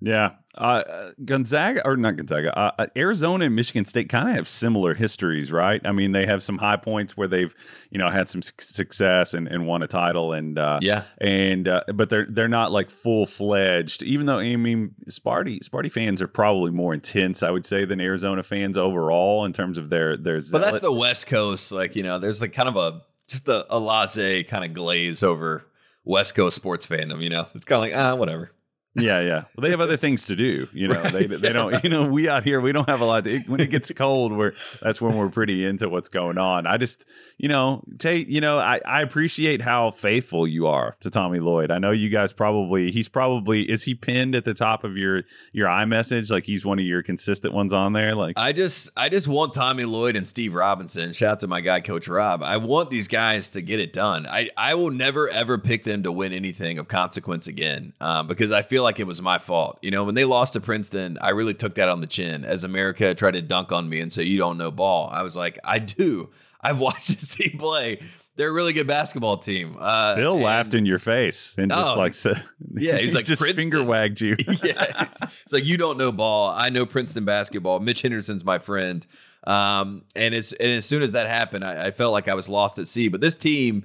Yeah. 0.00 0.32
Uh, 0.56 0.82
uh, 0.86 1.10
Gonzaga, 1.24 1.84
or 1.84 1.96
not 1.96 2.16
Gonzaga, 2.16 2.56
uh, 2.56 2.70
uh, 2.78 2.86
Arizona 2.96 3.46
and 3.46 3.56
Michigan 3.56 3.84
State 3.84 4.08
kind 4.08 4.28
of 4.28 4.36
have 4.36 4.48
similar 4.48 4.94
histories, 4.94 5.50
right? 5.50 5.80
I 5.84 5.90
mean, 5.90 6.12
they 6.12 6.26
have 6.26 6.42
some 6.44 6.58
high 6.58 6.76
points 6.76 7.16
where 7.16 7.26
they've, 7.26 7.52
you 7.90 7.98
know, 7.98 8.08
had 8.08 8.28
some 8.28 8.40
suc- 8.40 8.62
success 8.62 9.34
and, 9.34 9.48
and 9.48 9.66
won 9.66 9.82
a 9.82 9.88
title, 9.88 10.32
and 10.32 10.56
uh, 10.56 10.78
Yeah, 10.80 11.02
and 11.18 11.66
uh, 11.66 11.82
but 11.92 12.08
they're 12.08 12.26
they're 12.28 12.46
not 12.46 12.70
like 12.70 12.90
full 12.90 13.26
fledged. 13.26 14.04
Even 14.04 14.26
though 14.26 14.38
I 14.38 14.54
mean, 14.54 14.94
Sparty 15.10 15.58
Sparty 15.58 15.90
fans 15.90 16.22
are 16.22 16.28
probably 16.28 16.70
more 16.70 16.94
intense, 16.94 17.42
I 17.42 17.50
would 17.50 17.66
say, 17.66 17.84
than 17.84 18.00
Arizona 18.00 18.44
fans 18.44 18.76
overall 18.76 19.44
in 19.44 19.52
terms 19.52 19.76
of 19.76 19.90
their 19.90 20.16
their. 20.16 20.40
but 20.52 20.60
that's 20.60 20.80
the 20.80 20.92
West 20.92 21.26
Coast. 21.26 21.72
Like 21.72 21.96
you 21.96 22.04
know, 22.04 22.20
there's 22.20 22.40
like 22.40 22.52
kind 22.52 22.68
of 22.68 22.76
a 22.76 23.00
just 23.26 23.48
a, 23.48 23.66
a 23.74 23.78
laissez 23.78 24.44
kind 24.44 24.64
of 24.64 24.72
glaze 24.72 25.24
over 25.24 25.64
West 26.04 26.36
Coast 26.36 26.54
sports 26.54 26.86
fandom. 26.86 27.22
You 27.22 27.30
know, 27.30 27.48
it's 27.54 27.64
kind 27.64 27.78
of 27.78 27.90
like 27.90 27.98
ah, 27.98 28.14
whatever. 28.14 28.52
Yeah, 28.96 29.20
yeah. 29.20 29.42
Well, 29.56 29.62
they 29.62 29.70
have 29.70 29.80
other 29.80 29.96
things 29.96 30.26
to 30.26 30.36
do. 30.36 30.68
You 30.72 30.88
know, 30.88 31.02
they 31.02 31.26
they 31.26 31.52
don't. 31.52 31.82
You 31.84 31.90
know, 31.90 32.04
we 32.04 32.28
out 32.28 32.44
here 32.44 32.60
we 32.60 32.72
don't 32.72 32.88
have 32.88 33.00
a 33.00 33.04
lot. 33.04 33.24
To, 33.24 33.38
when 33.40 33.60
it 33.60 33.70
gets 33.70 33.90
cold, 33.92 34.32
we're 34.32 34.52
that's 34.80 35.00
when 35.00 35.16
we're 35.16 35.28
pretty 35.28 35.66
into 35.66 35.88
what's 35.88 36.08
going 36.08 36.38
on. 36.38 36.66
I 36.66 36.76
just, 36.76 37.04
you 37.36 37.48
know, 37.48 37.82
Tate. 37.98 38.28
You 38.28 38.40
know, 38.40 38.58
I 38.58 38.80
I 38.86 39.02
appreciate 39.02 39.60
how 39.60 39.90
faithful 39.90 40.46
you 40.46 40.68
are 40.68 40.96
to 41.00 41.10
Tommy 41.10 41.40
Lloyd. 41.40 41.70
I 41.70 41.78
know 41.78 41.90
you 41.90 42.08
guys 42.08 42.32
probably. 42.32 42.92
He's 42.92 43.08
probably 43.08 43.68
is 43.68 43.82
he 43.82 43.94
pinned 43.94 44.34
at 44.34 44.44
the 44.44 44.54
top 44.54 44.84
of 44.84 44.96
your 44.96 45.22
your 45.52 45.68
iMessage? 45.68 46.30
Like 46.30 46.44
he's 46.44 46.64
one 46.64 46.78
of 46.78 46.84
your 46.84 47.02
consistent 47.02 47.52
ones 47.52 47.72
on 47.72 47.92
there. 47.92 48.14
Like 48.14 48.38
I 48.38 48.52
just 48.52 48.90
I 48.96 49.08
just 49.08 49.26
want 49.26 49.54
Tommy 49.54 49.84
Lloyd 49.84 50.14
and 50.14 50.26
Steve 50.26 50.54
Robinson. 50.54 51.12
Shout 51.12 51.32
out 51.32 51.40
to 51.40 51.48
my 51.48 51.60
guy 51.60 51.80
Coach 51.80 52.06
Rob. 52.06 52.42
I 52.44 52.58
want 52.58 52.90
these 52.90 53.08
guys 53.08 53.50
to 53.50 53.60
get 53.60 53.80
it 53.80 53.92
done. 53.92 54.26
I 54.26 54.50
I 54.56 54.74
will 54.74 54.90
never 54.90 55.28
ever 55.28 55.58
pick 55.58 55.82
them 55.82 56.04
to 56.04 56.12
win 56.12 56.32
anything 56.32 56.78
of 56.78 56.86
consequence 56.86 57.48
again 57.48 57.92
uh, 58.00 58.22
because 58.22 58.52
I 58.52 58.62
feel 58.62 58.83
like 58.84 59.00
it 59.00 59.06
was 59.06 59.20
my 59.20 59.38
fault. 59.38 59.78
You 59.82 59.90
know, 59.90 60.04
when 60.04 60.14
they 60.14 60.24
lost 60.24 60.52
to 60.52 60.60
Princeton, 60.60 61.18
I 61.20 61.30
really 61.30 61.54
took 61.54 61.74
that 61.74 61.88
on 61.88 62.00
the 62.00 62.06
chin 62.06 62.44
as 62.44 62.62
America 62.62 63.14
tried 63.14 63.32
to 63.32 63.42
dunk 63.42 63.72
on 63.72 63.88
me 63.88 64.00
and 64.00 64.12
say 64.12 64.22
you 64.22 64.38
don't 64.38 64.56
know 64.58 64.70
ball. 64.70 65.10
I 65.12 65.22
was 65.22 65.36
like, 65.36 65.58
I 65.64 65.78
do. 65.80 66.30
I've 66.60 66.78
watched 66.86 67.08
this 67.08 67.34
team 67.34 67.58
play. 67.58 68.00
They're 68.36 68.48
a 68.48 68.52
really 68.52 68.72
good 68.72 68.88
basketball 68.88 69.36
team. 69.36 69.76
Uh, 69.78 70.16
Bill 70.16 70.34
and- 70.34 70.42
laughed 70.42 70.74
in 70.74 70.86
your 70.86 70.98
face 70.98 71.54
and 71.56 71.70
just 71.70 71.96
Oh, 71.96 71.98
like 71.98 72.14
said, 72.14 72.42
yeah, 72.76 72.96
he's 72.98 73.14
like, 73.16 73.24
just 73.26 73.40
"Princeton." 73.40 73.70
finger 73.70 73.84
wagged 73.84 74.20
you. 74.20 74.34
yeah, 74.64 75.06
it's, 75.06 75.22
it's 75.42 75.52
like 75.52 75.64
you 75.64 75.76
don't 75.76 75.98
know 75.98 76.10
ball. 76.10 76.50
I 76.50 76.68
know 76.70 76.84
Princeton 76.84 77.24
basketball. 77.24 77.78
Mitch 77.80 78.02
Henderson's 78.02 78.44
my 78.44 78.58
friend, 78.58 79.06
um, 79.46 80.02
and 80.16 80.34
as 80.34 80.52
and 80.54 80.72
as 80.72 80.84
soon 80.84 81.02
as 81.02 81.12
that 81.12 81.28
happened, 81.28 81.64
I, 81.64 81.86
I 81.86 81.90
felt 81.92 82.12
like 82.12 82.26
I 82.26 82.34
was 82.34 82.48
lost 82.48 82.78
at 82.80 82.88
sea. 82.88 83.06
But 83.08 83.20
this 83.20 83.36
team 83.36 83.84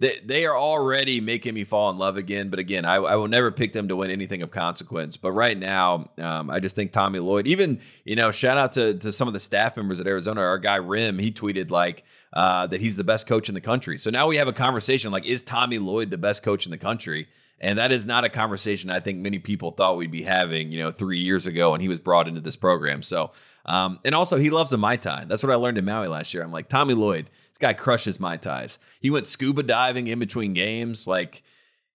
they, 0.00 0.18
they 0.24 0.46
are 0.46 0.56
already 0.56 1.20
making 1.20 1.52
me 1.54 1.62
fall 1.62 1.90
in 1.90 1.98
love 1.98 2.16
again. 2.16 2.48
But 2.48 2.58
again, 2.58 2.86
I, 2.86 2.96
I 2.96 3.14
will 3.16 3.28
never 3.28 3.52
pick 3.52 3.74
them 3.74 3.86
to 3.88 3.96
win 3.96 4.10
anything 4.10 4.40
of 4.42 4.50
consequence. 4.50 5.18
But 5.18 5.32
right 5.32 5.56
now, 5.56 6.10
um, 6.18 6.50
I 6.50 6.58
just 6.58 6.74
think 6.74 6.90
Tommy 6.90 7.18
Lloyd, 7.18 7.46
even, 7.46 7.80
you 8.04 8.16
know, 8.16 8.30
shout 8.30 8.56
out 8.56 8.72
to, 8.72 8.94
to 8.94 9.12
some 9.12 9.28
of 9.28 9.34
the 9.34 9.40
staff 9.40 9.76
members 9.76 10.00
at 10.00 10.06
Arizona. 10.06 10.40
Our 10.40 10.58
guy 10.58 10.76
Rim, 10.76 11.18
he 11.18 11.30
tweeted 11.30 11.70
like 11.70 12.04
uh, 12.32 12.66
that 12.68 12.80
he's 12.80 12.96
the 12.96 13.04
best 13.04 13.26
coach 13.26 13.50
in 13.50 13.54
the 13.54 13.60
country. 13.60 13.98
So 13.98 14.10
now 14.10 14.26
we 14.26 14.36
have 14.38 14.48
a 14.48 14.54
conversation 14.54 15.12
like, 15.12 15.26
is 15.26 15.42
Tommy 15.42 15.78
Lloyd 15.78 16.10
the 16.10 16.18
best 16.18 16.42
coach 16.42 16.64
in 16.64 16.70
the 16.70 16.78
country? 16.78 17.28
And 17.60 17.78
that 17.78 17.92
is 17.92 18.06
not 18.06 18.24
a 18.24 18.30
conversation 18.30 18.88
I 18.88 19.00
think 19.00 19.18
many 19.18 19.38
people 19.38 19.72
thought 19.72 19.98
we'd 19.98 20.10
be 20.10 20.22
having, 20.22 20.72
you 20.72 20.78
know, 20.78 20.90
three 20.90 21.18
years 21.18 21.46
ago 21.46 21.72
when 21.72 21.82
he 21.82 21.88
was 21.88 21.98
brought 21.98 22.26
into 22.26 22.40
this 22.40 22.56
program. 22.56 23.02
So, 23.02 23.32
um, 23.66 23.98
and 24.02 24.14
also 24.14 24.38
he 24.38 24.48
loves 24.48 24.72
a 24.72 24.78
Mai 24.78 24.96
Tai. 24.96 25.26
That's 25.26 25.42
what 25.42 25.52
I 25.52 25.56
learned 25.56 25.76
in 25.76 25.84
Maui 25.84 26.08
last 26.08 26.32
year. 26.32 26.42
I'm 26.42 26.52
like, 26.52 26.70
Tommy 26.70 26.94
Lloyd, 26.94 27.28
guy 27.60 27.74
crushes 27.74 28.18
Mai 28.18 28.36
Tais. 28.38 28.78
He 29.00 29.10
went 29.10 29.26
scuba 29.26 29.62
diving 29.62 30.08
in 30.08 30.18
between 30.18 30.54
games. 30.54 31.06
Like, 31.06 31.42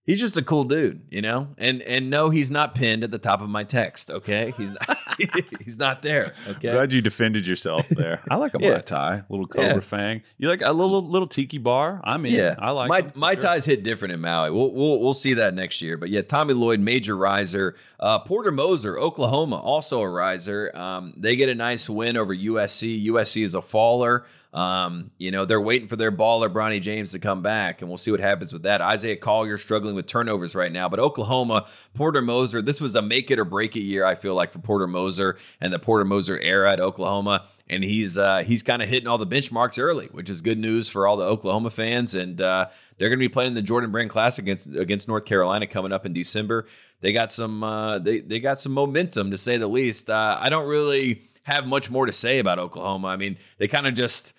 he's 0.06 0.20
just 0.20 0.38
a 0.38 0.42
cool 0.44 0.64
dude, 0.66 1.02
you 1.10 1.22
know. 1.22 1.48
And 1.58 1.82
and 1.82 2.10
no, 2.10 2.30
he's 2.30 2.50
not 2.52 2.76
pinned 2.76 3.04
at 3.04 3.12
the 3.12 3.18
top 3.18 3.42
of 3.42 3.50
my 3.50 3.64
text. 3.64 4.12
Okay, 4.12 4.54
he's 4.56 4.72
not, 4.72 4.98
he's 5.64 5.78
not 5.80 6.02
there. 6.04 6.34
Okay, 6.48 6.72
Glad 6.72 6.94
you 6.94 7.02
defended 7.02 7.48
yourself 7.48 7.90
there. 7.90 8.20
I 8.30 8.36
like 8.36 8.54
a 8.54 8.60
Yeah. 8.62 8.74
Mai 8.76 8.80
Tai, 8.82 9.24
little 9.30 9.48
Cobra 9.48 9.74
Yeah. 9.74 9.80
Fang. 9.80 10.22
You 10.38 10.48
like 10.48 10.62
a 10.62 10.70
little 10.72 11.02
little 11.02 11.28
tiki 11.28 11.58
bar? 11.58 12.02
I'm 12.04 12.26
in. 12.26 12.34
Yeah, 12.34 12.56
I 12.60 12.72
like 12.72 12.90
my 12.90 13.02
them 13.02 13.10
for 13.12 13.18
my 13.18 13.34
sure. 13.34 13.42
ties 13.42 13.66
hit 13.66 13.84
different 13.84 14.14
in 14.14 14.22
Maui. 14.22 14.52
We'll 14.52 14.72
we'll 14.74 15.00
we'll 15.00 15.14
see 15.14 15.34
that 15.36 15.54
next 15.56 15.82
year. 15.82 15.98
But 15.98 16.10
yeah, 16.10 16.22
Tommy 16.22 16.54
Lloyd, 16.54 16.80
major 16.80 17.18
riser. 17.18 17.76
Uh, 18.00 18.20
Porter 18.20 18.52
Moser, 18.52 19.00
Oklahoma, 19.00 19.58
also 19.58 20.02
a 20.02 20.10
riser. 20.10 20.72
Um, 20.78 21.14
they 21.18 21.36
get 21.36 21.50
a 21.50 21.56
nice 21.56 21.90
win 21.90 22.16
over 22.18 22.36
USC. 22.36 23.08
USC 23.08 23.44
is 23.44 23.56
a 23.56 23.62
faller. 23.62 24.26
Um, 24.56 25.12
you 25.18 25.32
know 25.32 25.44
they're 25.46 25.62
waiting 25.62 25.88
for 25.88 25.98
their 25.98 26.12
baller 26.12 26.52
Bronny 26.52 26.82
James 26.82 27.12
to 27.12 27.20
come 27.20 27.42
back, 27.42 27.82
and 27.82 27.90
we'll 27.90 27.98
see 27.98 28.12
what 28.12 28.22
happens 28.22 28.54
with 28.54 28.64
that. 28.64 28.82
Isaiah 28.82 29.18
Collier 29.18 29.58
struggling 29.58 29.96
with 29.96 30.08
turnovers 30.08 30.56
right 30.56 30.72
now, 30.72 30.88
but 30.88 31.00
Oklahoma, 31.00 31.68
Porter 31.94 32.22
Moser. 32.22 32.62
This 32.62 32.80
was 32.80 32.96
a 32.96 33.02
make 33.02 33.30
it 33.32 33.38
or 33.38 33.46
break 33.46 33.76
it 33.76 33.82
year. 33.82 34.06
I 34.06 34.16
feel 34.16 34.34
like 34.34 34.52
for 34.54 34.60
Porter 34.60 34.88
Moser 34.88 35.38
and 35.60 35.74
the 35.74 35.80
Porter 35.80 36.06
Moser 36.06 36.40
era 36.40 36.72
at 36.72 36.80
Oklahoma 36.80 37.46
and 37.68 37.84
he's 37.84 38.18
uh, 38.18 38.44
he's 38.46 38.62
kind 38.62 38.82
of 38.82 38.90
hitting 38.90 39.08
all 39.08 39.18
the 39.18 39.28
benchmarks 39.28 39.80
early, 39.80 40.08
which 40.08 40.30
is 40.30 40.42
good 40.42 40.60
news 40.60 40.88
for 40.88 41.08
all 41.08 41.18
the 41.18 41.24
Oklahoma 41.24 41.72
fans. 41.72 42.14
And 42.14 42.40
uh, 42.40 42.68
they're 42.98 43.10
going 43.10 43.20
to 43.20 43.24
be 43.24 43.30
playing 43.30 43.56
the 43.56 43.62
Jordan 43.62 43.92
Brand 43.92 44.10
Classic 44.10 44.44
against 44.44 44.68
against 44.68 45.08
North 45.08 45.26
Carolina 45.26 45.66
coming 45.66 45.92
up 45.92 46.06
in 46.06 46.14
December. 46.14 46.68
They 47.02 47.12
got 47.12 47.32
some 47.32 47.64
uh, 47.64 48.00
they 48.00 48.20
they 48.20 48.40
got 48.40 48.60
some 48.60 48.74
momentum 48.74 49.32
to 49.32 49.38
say 49.38 49.58
the 49.58 49.68
least. 49.68 50.10
Uh, 50.10 50.38
I 50.40 50.50
don't 50.50 50.68
really 50.68 51.24
have 51.44 51.66
much 51.66 51.90
more 51.90 52.06
to 52.06 52.12
say 52.12 52.40
about 52.40 52.60
Oklahoma. 52.60 53.08
I 53.08 53.18
mean, 53.18 53.38
they 53.58 53.68
kind 53.68 53.88
of 53.88 53.96
just 53.96 54.34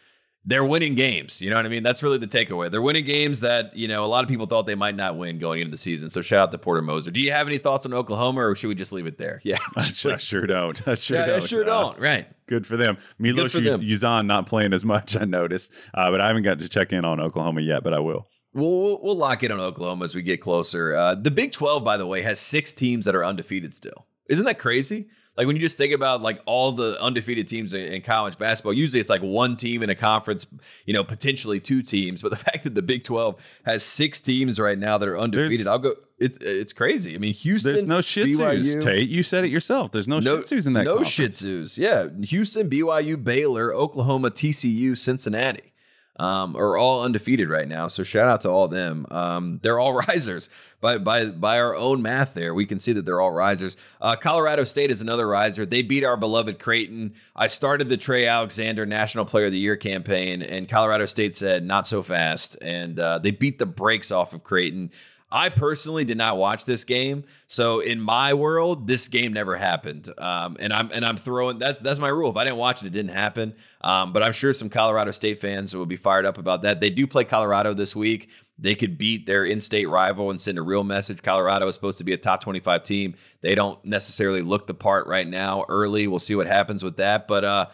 they're 0.48 0.64
winning 0.64 0.94
games. 0.94 1.42
You 1.42 1.50
know 1.50 1.56
what 1.56 1.66
I 1.66 1.68
mean? 1.68 1.82
That's 1.82 2.02
really 2.02 2.18
the 2.18 2.26
takeaway. 2.28 2.70
They're 2.70 2.80
winning 2.80 3.04
games 3.04 3.40
that, 3.40 3.76
you 3.76 3.88
know, 3.88 4.04
a 4.04 4.06
lot 4.06 4.22
of 4.22 4.28
people 4.30 4.46
thought 4.46 4.64
they 4.66 4.76
might 4.76 4.94
not 4.94 5.16
win 5.18 5.38
going 5.38 5.60
into 5.60 5.72
the 5.72 5.76
season. 5.76 6.08
So 6.08 6.22
shout 6.22 6.40
out 6.40 6.52
to 6.52 6.58
Porter 6.58 6.82
Moser. 6.82 7.10
Do 7.10 7.20
you 7.20 7.32
have 7.32 7.48
any 7.48 7.58
thoughts 7.58 7.84
on 7.84 7.92
Oklahoma 7.92 8.46
or 8.46 8.54
should 8.54 8.68
we 8.68 8.76
just 8.76 8.92
leave 8.92 9.06
it 9.06 9.18
there? 9.18 9.40
Yeah. 9.42 9.58
I 9.76 9.82
sure, 9.82 10.12
I 10.14 10.16
sure 10.18 10.46
don't. 10.46 10.86
I 10.86 10.94
sure 10.94 11.18
yeah, 11.18 11.26
don't. 11.26 11.42
I 11.42 11.46
sure 11.46 11.62
Uh, 11.62 11.66
don't. 11.66 11.98
Right. 11.98 12.28
Good 12.46 12.64
for 12.66 12.76
them. 12.76 12.96
Milos 13.18 13.52
for 13.52 13.60
them. 13.60 13.80
Uzan 13.80 14.26
not 14.26 14.46
playing 14.46 14.72
as 14.72 14.84
much, 14.84 15.16
I 15.20 15.24
noticed. 15.24 15.72
Uh, 15.92 16.10
but 16.12 16.20
I 16.20 16.28
haven't 16.28 16.44
got 16.44 16.60
to 16.60 16.68
check 16.68 16.92
in 16.92 17.04
on 17.04 17.20
Oklahoma 17.20 17.60
yet, 17.62 17.82
but 17.82 17.92
I 17.92 17.98
will. 17.98 18.28
We'll, 18.54 18.70
we'll, 18.80 19.00
we'll 19.02 19.16
lock 19.16 19.42
in 19.42 19.50
on 19.50 19.58
Oklahoma 19.58 20.04
as 20.04 20.14
we 20.14 20.22
get 20.22 20.40
closer. 20.40 20.94
Uh, 20.94 21.14
the 21.16 21.30
Big 21.30 21.50
12, 21.52 21.82
by 21.84 21.96
the 21.96 22.06
way, 22.06 22.22
has 22.22 22.38
six 22.40 22.72
teams 22.72 23.04
that 23.04 23.14
are 23.16 23.24
undefeated 23.24 23.74
still. 23.74 24.06
Isn't 24.30 24.44
that 24.44 24.58
crazy? 24.58 25.08
Like 25.36 25.46
when 25.46 25.56
you 25.56 25.60
just 25.60 25.76
think 25.76 25.92
about 25.92 26.22
like 26.22 26.40
all 26.46 26.72
the 26.72 27.00
undefeated 27.00 27.46
teams 27.46 27.74
in, 27.74 27.80
in 27.92 28.02
college 28.02 28.38
basketball, 28.38 28.72
usually 28.72 29.00
it's 29.00 29.10
like 29.10 29.22
one 29.22 29.56
team 29.56 29.82
in 29.82 29.90
a 29.90 29.94
conference, 29.94 30.46
you 30.86 30.94
know, 30.94 31.04
potentially 31.04 31.60
two 31.60 31.82
teams. 31.82 32.22
But 32.22 32.30
the 32.30 32.36
fact 32.46 32.64
that 32.64 32.74
the 32.74 32.82
Big 32.82 33.04
12 33.04 33.36
has 33.64 33.82
six 33.82 34.20
teams 34.20 34.58
right 34.58 34.78
now 34.78 34.96
that 34.98 35.08
are 35.08 35.18
undefeated, 35.18 35.66
There's- 35.66 35.66
I'll 35.66 35.78
go. 35.78 35.94
It's 36.18 36.38
it's 36.38 36.72
crazy. 36.72 37.14
I 37.14 37.18
mean, 37.18 37.34
Houston. 37.34 37.72
There's 37.72 37.84
no 37.84 38.00
Shih 38.00 38.32
Tzus, 38.32 38.82
Tate. 38.82 39.06
You 39.06 39.22
said 39.22 39.44
it 39.44 39.50
yourself. 39.50 39.92
There's 39.92 40.08
no, 40.08 40.18
no, 40.18 40.38
Shih 40.38 40.56
Tzus 40.56 40.66
in 40.66 40.72
that 40.72 40.86
no 40.86 40.96
conference. 41.02 41.40
Shih 41.42 41.46
Tzus. 41.46 41.76
Yeah, 41.76 42.08
Houston, 42.24 42.70
BYU, 42.70 43.22
Baylor, 43.22 43.74
Oklahoma, 43.74 44.30
TCU, 44.30 44.96
Cincinnati 44.96 45.74
um, 46.18 46.56
are 46.56 46.76
all 46.76 47.02
undefeated 47.02 47.48
right 47.48 47.68
now. 47.68 47.88
So 47.88 48.02
shout 48.02 48.28
out 48.28 48.40
to 48.42 48.50
all 48.50 48.68
them. 48.68 49.06
Um, 49.10 49.60
they're 49.62 49.78
all 49.78 49.92
risers 50.08 50.48
by 50.80 50.98
by 50.98 51.26
by 51.26 51.58
our 51.58 51.74
own 51.74 52.02
math. 52.02 52.34
There, 52.34 52.54
we 52.54 52.66
can 52.66 52.78
see 52.78 52.92
that 52.92 53.04
they're 53.04 53.20
all 53.20 53.32
risers. 53.32 53.76
Uh, 54.00 54.16
Colorado 54.16 54.64
State 54.64 54.90
is 54.90 55.00
another 55.00 55.26
riser. 55.26 55.66
They 55.66 55.82
beat 55.82 56.04
our 56.04 56.16
beloved 56.16 56.58
Creighton. 56.58 57.14
I 57.34 57.46
started 57.46 57.88
the 57.88 57.96
Trey 57.96 58.26
Alexander 58.26 58.86
National 58.86 59.24
Player 59.24 59.46
of 59.46 59.52
the 59.52 59.58
Year 59.58 59.76
campaign, 59.76 60.42
and 60.42 60.68
Colorado 60.68 61.04
State 61.04 61.34
said 61.34 61.64
not 61.64 61.86
so 61.86 62.02
fast, 62.02 62.56
and 62.62 62.98
uh, 62.98 63.18
they 63.18 63.30
beat 63.30 63.58
the 63.58 63.66
brakes 63.66 64.10
off 64.10 64.32
of 64.32 64.44
Creighton. 64.44 64.90
I 65.30 65.48
personally 65.48 66.04
did 66.04 66.16
not 66.16 66.36
watch 66.36 66.64
this 66.64 66.84
game, 66.84 67.24
so 67.48 67.80
in 67.80 68.00
my 68.00 68.32
world, 68.32 68.86
this 68.86 69.08
game 69.08 69.32
never 69.32 69.56
happened. 69.56 70.08
Um, 70.18 70.56
and 70.60 70.72
I'm 70.72 70.90
and 70.92 71.04
I'm 71.04 71.16
throwing 71.16 71.58
that's 71.58 71.80
that's 71.80 71.98
my 71.98 72.08
rule. 72.08 72.30
If 72.30 72.36
I 72.36 72.44
didn't 72.44 72.58
watch 72.58 72.82
it, 72.82 72.86
it 72.86 72.90
didn't 72.90 73.10
happen. 73.10 73.54
Um, 73.80 74.12
but 74.12 74.22
I'm 74.22 74.32
sure 74.32 74.52
some 74.52 74.70
Colorado 74.70 75.10
State 75.10 75.40
fans 75.40 75.74
will 75.74 75.84
be 75.84 75.96
fired 75.96 76.26
up 76.26 76.38
about 76.38 76.62
that. 76.62 76.80
They 76.80 76.90
do 76.90 77.08
play 77.08 77.24
Colorado 77.24 77.74
this 77.74 77.96
week. 77.96 78.30
They 78.58 78.74
could 78.74 78.96
beat 78.96 79.26
their 79.26 79.44
in-state 79.44 79.86
rival 79.86 80.30
and 80.30 80.40
send 80.40 80.58
a 80.58 80.62
real 80.62 80.84
message. 80.84 81.20
Colorado 81.22 81.66
is 81.66 81.74
supposed 81.74 81.98
to 81.98 82.04
be 82.04 82.14
a 82.14 82.16
top 82.16 82.40
25 82.40 82.82
team. 82.84 83.14
They 83.42 83.54
don't 83.54 83.84
necessarily 83.84 84.40
look 84.40 84.66
the 84.66 84.74
part 84.74 85.06
right 85.06 85.28
now. 85.28 85.66
Early, 85.68 86.06
we'll 86.06 86.18
see 86.18 86.34
what 86.36 86.46
happens 86.46 86.82
with 86.82 86.96
that. 86.96 87.28
But 87.28 87.44
uh, 87.44 87.66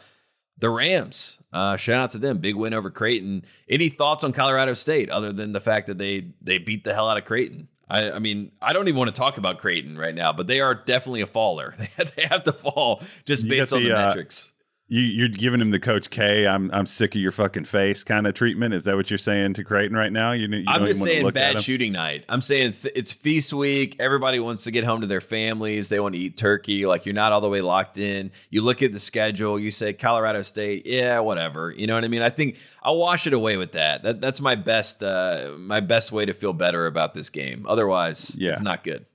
the 0.58 0.70
Rams. 0.70 1.38
Uh, 1.52 1.76
shout 1.76 2.00
out 2.00 2.10
to 2.12 2.18
them. 2.18 2.38
Big 2.38 2.56
win 2.56 2.72
over 2.72 2.90
Creighton. 2.90 3.44
Any 3.68 3.88
thoughts 3.88 4.24
on 4.24 4.32
Colorado 4.32 4.74
State 4.74 5.10
other 5.10 5.32
than 5.32 5.52
the 5.52 5.60
fact 5.60 5.86
that 5.88 5.98
they 5.98 6.28
they 6.40 6.58
beat 6.58 6.84
the 6.84 6.94
hell 6.94 7.08
out 7.08 7.18
of 7.18 7.24
Creighton? 7.24 7.68
I, 7.88 8.12
I 8.12 8.18
mean, 8.20 8.52
I 8.62 8.72
don't 8.72 8.88
even 8.88 8.98
want 8.98 9.14
to 9.14 9.18
talk 9.18 9.36
about 9.36 9.58
Creighton 9.58 9.98
right 9.98 10.14
now, 10.14 10.32
but 10.32 10.46
they 10.46 10.60
are 10.60 10.74
definitely 10.74 11.20
a 11.20 11.26
faller. 11.26 11.74
They 12.16 12.22
have, 12.26 12.42
to 12.44 12.52
fall 12.52 13.02
just 13.26 13.44
You 13.44 13.50
based 13.50 13.70
got 13.70 13.76
on 13.76 13.82
the, 13.82 13.90
the, 13.90 13.98
uh, 13.98 14.06
metrics. 14.06 14.52
You, 14.92 15.00
you're 15.00 15.28
giving 15.28 15.62
him 15.62 15.70
the 15.70 15.80
Coach 15.80 16.10
K. 16.10 16.46
I'm 16.46 16.70
I'm 16.70 16.84
sick 16.84 17.14
of 17.14 17.20
your 17.22 17.32
fucking 17.32 17.64
face 17.64 18.04
kind 18.04 18.26
of 18.26 18.34
treatment. 18.34 18.74
Is 18.74 18.84
that 18.84 18.94
what 18.94 19.10
you're 19.10 19.16
saying 19.16 19.54
to 19.54 19.64
Creighton 19.64 19.96
right 19.96 20.12
now? 20.12 20.32
You, 20.32 20.46
you 20.48 20.64
I'm 20.68 20.84
just 20.84 21.02
saying 21.02 21.26
bad 21.30 21.62
shooting 21.62 21.92
night. 21.92 22.26
I'm 22.28 22.42
saying 22.42 22.74
th- 22.74 22.92
it's 22.94 23.10
feast 23.10 23.54
week. 23.54 23.96
Everybody 23.98 24.38
wants 24.38 24.64
to 24.64 24.70
get 24.70 24.84
home 24.84 25.00
to 25.00 25.06
their 25.06 25.22
families. 25.22 25.88
They 25.88 25.98
want 25.98 26.14
to 26.14 26.18
eat 26.20 26.36
turkey. 26.36 26.84
Like 26.84 27.06
you're 27.06 27.14
not 27.14 27.32
all 27.32 27.40
the 27.40 27.48
way 27.48 27.62
locked 27.62 27.96
in. 27.96 28.30
You 28.50 28.60
look 28.60 28.82
at 28.82 28.92
the 28.92 28.98
schedule. 28.98 29.58
You 29.58 29.70
say 29.70 29.94
Colorado 29.94 30.42
State. 30.42 30.84
Yeah, 30.84 31.20
whatever. 31.20 31.70
You 31.70 31.86
know 31.86 31.94
what 31.94 32.04
I 32.04 32.08
mean? 32.08 32.20
I 32.20 32.28
think 32.28 32.58
I'll 32.82 32.98
wash 32.98 33.26
it 33.26 33.32
away 33.32 33.56
with 33.56 33.72
that. 33.72 34.02
That 34.02 34.20
that's 34.20 34.42
my 34.42 34.56
best 34.56 35.02
uh, 35.02 35.52
my 35.56 35.80
best 35.80 36.12
way 36.12 36.26
to 36.26 36.34
feel 36.34 36.52
better 36.52 36.86
about 36.86 37.14
this 37.14 37.30
game. 37.30 37.64
Otherwise, 37.66 38.36
Yeah. 38.38 38.50
it's 38.52 38.60
not 38.60 38.84
good. 38.84 39.06